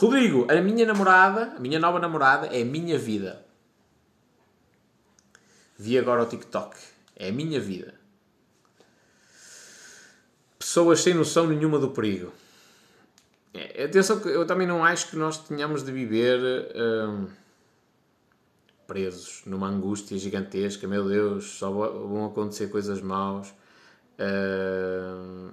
Rodrigo, 0.00 0.46
a 0.50 0.58
minha 0.62 0.86
namorada, 0.86 1.52
a 1.58 1.60
minha 1.60 1.78
nova 1.78 1.98
namorada 1.98 2.46
é 2.46 2.62
a 2.62 2.64
minha 2.64 2.98
vida. 2.98 3.44
Vi 5.78 5.98
agora 5.98 6.22
o 6.22 6.26
TikTok. 6.26 6.74
É 7.14 7.28
a 7.28 7.32
minha 7.32 7.60
vida. 7.60 7.92
Pessoas 10.58 11.02
sem 11.02 11.12
noção 11.12 11.46
nenhuma 11.46 11.78
do 11.78 11.90
perigo. 11.90 12.32
É, 13.52 13.84
atenção 13.84 14.18
eu 14.20 14.46
também 14.46 14.66
não 14.66 14.82
acho 14.82 15.10
que 15.10 15.16
nós 15.16 15.36
tenhamos 15.36 15.82
de 15.82 15.92
viver 15.92 16.40
hum, 16.74 17.26
presos 18.86 19.42
numa 19.44 19.68
angústia 19.68 20.16
gigantesca. 20.16 20.88
Meu 20.88 21.06
Deus, 21.06 21.44
só 21.58 21.70
vão 21.70 22.24
acontecer 22.24 22.68
coisas 22.68 23.02
maus. 23.02 23.52
Hum, 24.18 25.50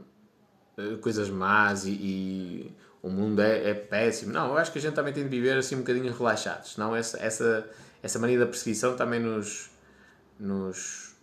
coisas 1.02 1.30
más 1.30 1.86
e, 1.86 1.92
e 1.92 2.76
o 3.08 3.12
mundo 3.12 3.42
é, 3.42 3.70
é, 3.70 3.74
péssimo. 3.74 4.34
Não, 4.34 4.48
eu 4.48 4.58
acho 4.58 4.72
que 4.72 4.80
a 4.80 4.82
gente 4.82 4.94
também 4.94 5.14
tem 5.14 5.24
de 5.24 5.30
viver 5.30 5.58
assim 5.58 5.76
um 5.76 5.80
bocadinho 5.80 6.12
relaxados. 6.14 6.74
Senão 6.74 6.96
essa, 6.96 7.18
essa, 7.20 7.68
essa 8.04 8.20
mania 8.20 8.40
da 8.40 8.46
perseguição 8.46 8.96
também 8.96 9.20
nos, 9.20 9.70
nos 10.40 11.16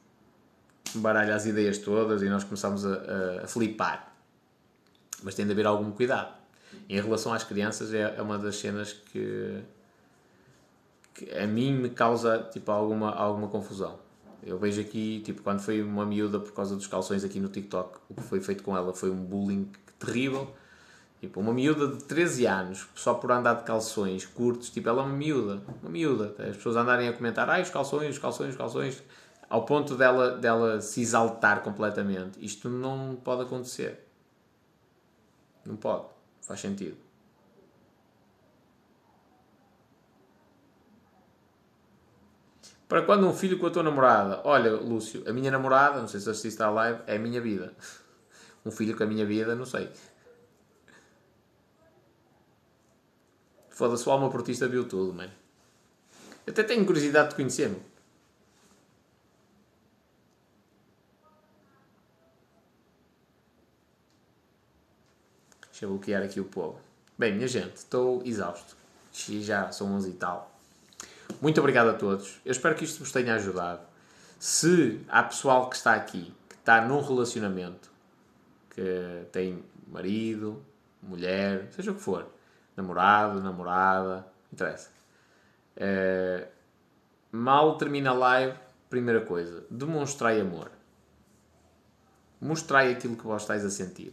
baralha 0.95 1.35
as 1.35 1.47
ideias 1.47 1.79
todas 1.79 2.23
e 2.23 2.29
nós 2.29 2.45
começamos 2.45 2.85
a, 2.87 3.43
a, 3.43 3.47
flipar. 3.47 4.13
Mas 5.23 5.35
tem 5.35 5.45
de 5.47 5.53
haver 5.53 5.67
algum 5.67 5.91
cuidado. 5.91 6.35
Em 6.89 7.01
relação 7.01 7.33
às 7.33 7.45
crianças, 7.45 7.93
é, 7.95 8.15
é 8.17 8.23
uma 8.23 8.39
das 8.39 8.57
cenas 8.57 8.93
que, 8.93 9.63
que, 11.15 11.31
a 11.37 11.47
mim 11.47 11.73
me 11.73 11.91
causa 11.91 12.49
tipo, 12.53 12.71
alguma, 12.71 13.11
alguma 13.11 13.49
confusão. 13.49 13.99
Eu 14.43 14.59
vejo 14.59 14.81
aqui, 14.81 15.23
tipo, 15.25 15.43
quando 15.43 15.61
foi 15.61 15.83
uma 15.83 16.05
miúda 16.05 16.39
por 16.39 16.53
causa 16.53 16.77
dos 16.77 16.87
calções 16.87 17.25
aqui 17.25 17.41
no 17.41 17.49
TikTok, 17.49 17.99
o 18.11 18.15
que 18.15 18.23
foi 18.23 18.41
feito 18.41 18.63
com 18.63 18.77
ela 18.77 18.93
foi 18.93 19.11
um 19.11 19.25
bullying 19.25 19.71
terrível. 19.99 20.53
Tipo, 21.25 21.41
uma 21.41 21.55
miúda 21.55 21.89
de 21.89 22.05
13 22.05 22.45
anos, 22.45 22.87
só 22.95 23.15
por 23.15 23.33
andar 23.33 23.55
de 23.55 23.63
calções 23.63 24.27
curtos, 24.27 24.69
tipo, 24.69 24.91
ela 24.91 25.01
é 25.01 25.07
uma 25.07 25.17
miúda, 25.17 25.63
uma 25.83 25.91
miúda. 25.91 26.35
As 26.39 26.57
pessoas 26.57 26.77
andarem 26.77 27.09
a 27.09 27.15
comentar, 27.15 27.49
ai, 27.49 27.63
os 27.63 27.71
calções, 27.71 28.11
os 28.11 28.19
calções, 28.19 28.51
os 28.51 28.57
calções. 28.59 29.03
ao 29.49 29.65
ponto 29.65 29.97
dela, 29.97 30.37
dela 30.37 30.83
se 30.83 31.01
exaltar 31.01 31.63
completamente. 31.63 32.45
Isto 32.45 32.69
não 32.69 33.17
pode 33.25 33.41
acontecer. 33.41 34.07
Não 35.65 35.77
pode. 35.77 36.05
Faz 36.43 36.61
sentido. 36.61 36.99
Para 42.87 43.01
quando 43.01 43.27
um 43.27 43.33
filho 43.33 43.59
com 43.59 43.67
a 43.67 43.71
tua 43.71 43.83
namorada? 43.83 44.43
Olha, 44.45 44.73
Lúcio, 44.75 45.25
a 45.27 45.33
minha 45.33 45.51
namorada, 45.51 46.01
não 46.03 46.09
sei 46.09 46.21
se 46.21 46.29
assististe 46.29 46.63
à 46.63 46.69
live, 46.69 47.01
é 47.07 47.17
a 47.17 47.19
minha 47.19 47.41
vida. 47.41 47.73
Um 48.67 48.71
filho 48.71 48.97
com 48.97 49.03
a 49.03 49.07
minha 49.07 49.27
vida, 49.27 49.55
não 49.55 49.67
sei. 49.67 49.91
Foda-se, 53.75 54.09
o 54.09 54.13
alma 54.13 54.31
portista 54.31 54.69
viu 54.69 54.87
tudo, 54.87 55.13
mano. 55.13 55.33
Até 56.47 56.63
tenho 56.63 56.87
curiosidade 56.87 57.31
de 57.31 57.35
conhecer-me. 57.35 57.83
Deixa 65.73 65.87
eu 65.87 65.89
bloquear 65.89 66.23
aqui 66.23 66.39
o 66.39 66.45
povo. 66.45 66.79
Bem, 67.19 67.35
minha 67.35 67.49
gente, 67.49 67.75
estou 67.75 68.23
exausto. 68.25 68.77
Já 69.13 69.73
são 69.73 69.93
11 69.95 70.09
e 70.09 70.13
tal. 70.13 70.57
Muito 71.43 71.59
obrigado 71.59 71.89
a 71.89 71.95
todos. 71.95 72.41
Eu 72.45 72.53
espero 72.53 72.77
que 72.77 72.85
isto 72.85 73.01
vos 73.01 73.11
tenha 73.11 73.35
ajudado. 73.35 73.85
Se 74.39 75.01
há 75.09 75.21
pessoal 75.25 75.69
que 75.69 75.75
está 75.75 75.95
aqui, 75.95 76.33
que 76.49 76.55
está 76.55 76.87
num 76.87 77.01
relacionamento, 77.01 77.91
que 78.71 79.27
tem 79.33 79.65
marido, 79.89 80.65
mulher, 81.03 81.69
seja 81.73 81.91
o 81.91 81.97
que 81.97 82.01
for, 82.01 82.29
namorado, 82.77 83.41
namorada, 83.41 84.27
interessa. 84.53 84.91
Uh, 85.77 86.47
mal 87.33 87.77
termina 87.77 88.11
a 88.11 88.15
live, 88.15 88.59
primeira 88.89 89.21
coisa, 89.21 89.65
demonstrai 89.71 90.41
amor. 90.41 90.71
Mostrai 92.41 92.93
aquilo 92.93 93.17
que 93.17 93.25
vós 93.25 93.43
estáis 93.43 93.65
a 93.65 93.71
sentir. 93.71 94.13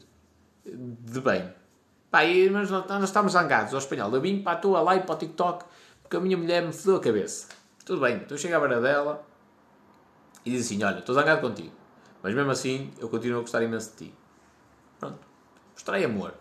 De 0.65 1.19
bem. 1.19 1.53
Pá, 2.09 2.19
mas 2.51 2.69
nós 2.69 3.03
estamos 3.03 3.33
zangados 3.33 3.73
ao 3.73 3.79
espanhol. 3.79 4.13
Eu 4.13 4.21
vim 4.21 4.41
para 4.41 4.53
a 4.53 4.55
tua 4.55 4.81
live, 4.81 5.05
para 5.05 5.15
o 5.15 5.17
TikTok, 5.17 5.65
porque 6.01 6.17
a 6.17 6.19
minha 6.19 6.37
mulher 6.37 6.61
me 6.61 6.73
fodeu 6.73 6.97
a 6.97 6.99
cabeça. 6.99 7.47
Tudo 7.85 8.01
bem, 8.01 8.17
então 8.17 8.37
chega 8.37 8.57
à 8.57 8.59
beira 8.59 8.79
dela 8.79 9.25
e 10.45 10.51
diz 10.51 10.65
assim: 10.65 10.83
Olha, 10.83 10.99
estou 10.99 11.15
zangado 11.15 11.41
contigo, 11.41 11.73
mas 12.21 12.33
mesmo 12.33 12.51
assim 12.51 12.91
eu 12.99 13.09
continuo 13.09 13.39
a 13.39 13.41
gostar 13.41 13.63
imenso 13.63 13.91
de 13.91 13.97
ti. 13.97 14.15
Pronto, 14.99 15.19
mostrei 15.73 16.05
amor. 16.05 16.33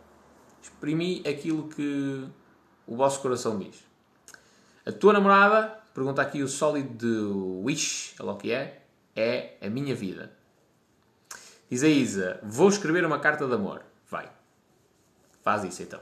Exprimi 0.62 1.22
aquilo 1.26 1.68
que 1.68 2.28
o 2.86 2.96
vosso 2.96 3.20
coração 3.20 3.58
diz. 3.58 3.84
A 4.84 4.92
tua 4.92 5.12
namorada, 5.12 5.80
pergunta 5.94 6.20
aqui 6.22 6.42
o 6.42 6.48
sólido 6.48 6.94
de 6.94 7.64
Wish, 7.64 8.14
é 8.18 8.22
o 8.22 8.36
que 8.36 8.52
é, 8.52 8.82
é 9.14 9.56
a 9.60 9.68
minha 9.68 9.94
vida. 9.94 10.32
Diz 11.70 11.82
a 11.82 11.88
Isa: 11.88 12.40
Vou 12.42 12.68
escrever 12.68 13.04
uma 13.04 13.20
carta 13.20 13.46
de 13.46 13.54
amor. 13.54 13.82
Vai. 14.08 14.30
Faz 15.42 15.64
isso 15.64 15.82
então. 15.82 16.00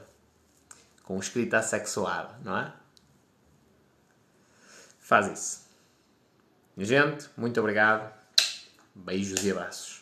Com 1.03 1.19
escrita 1.19 1.57
assexuada, 1.57 2.39
não 2.43 2.57
é? 2.57 2.73
Faz 4.99 5.27
isso. 5.27 5.69
Gente, 6.77 7.29
muito 7.35 7.59
obrigado. 7.59 8.13
Beijos 8.95 9.43
e 9.43 9.51
abraços. 9.51 9.98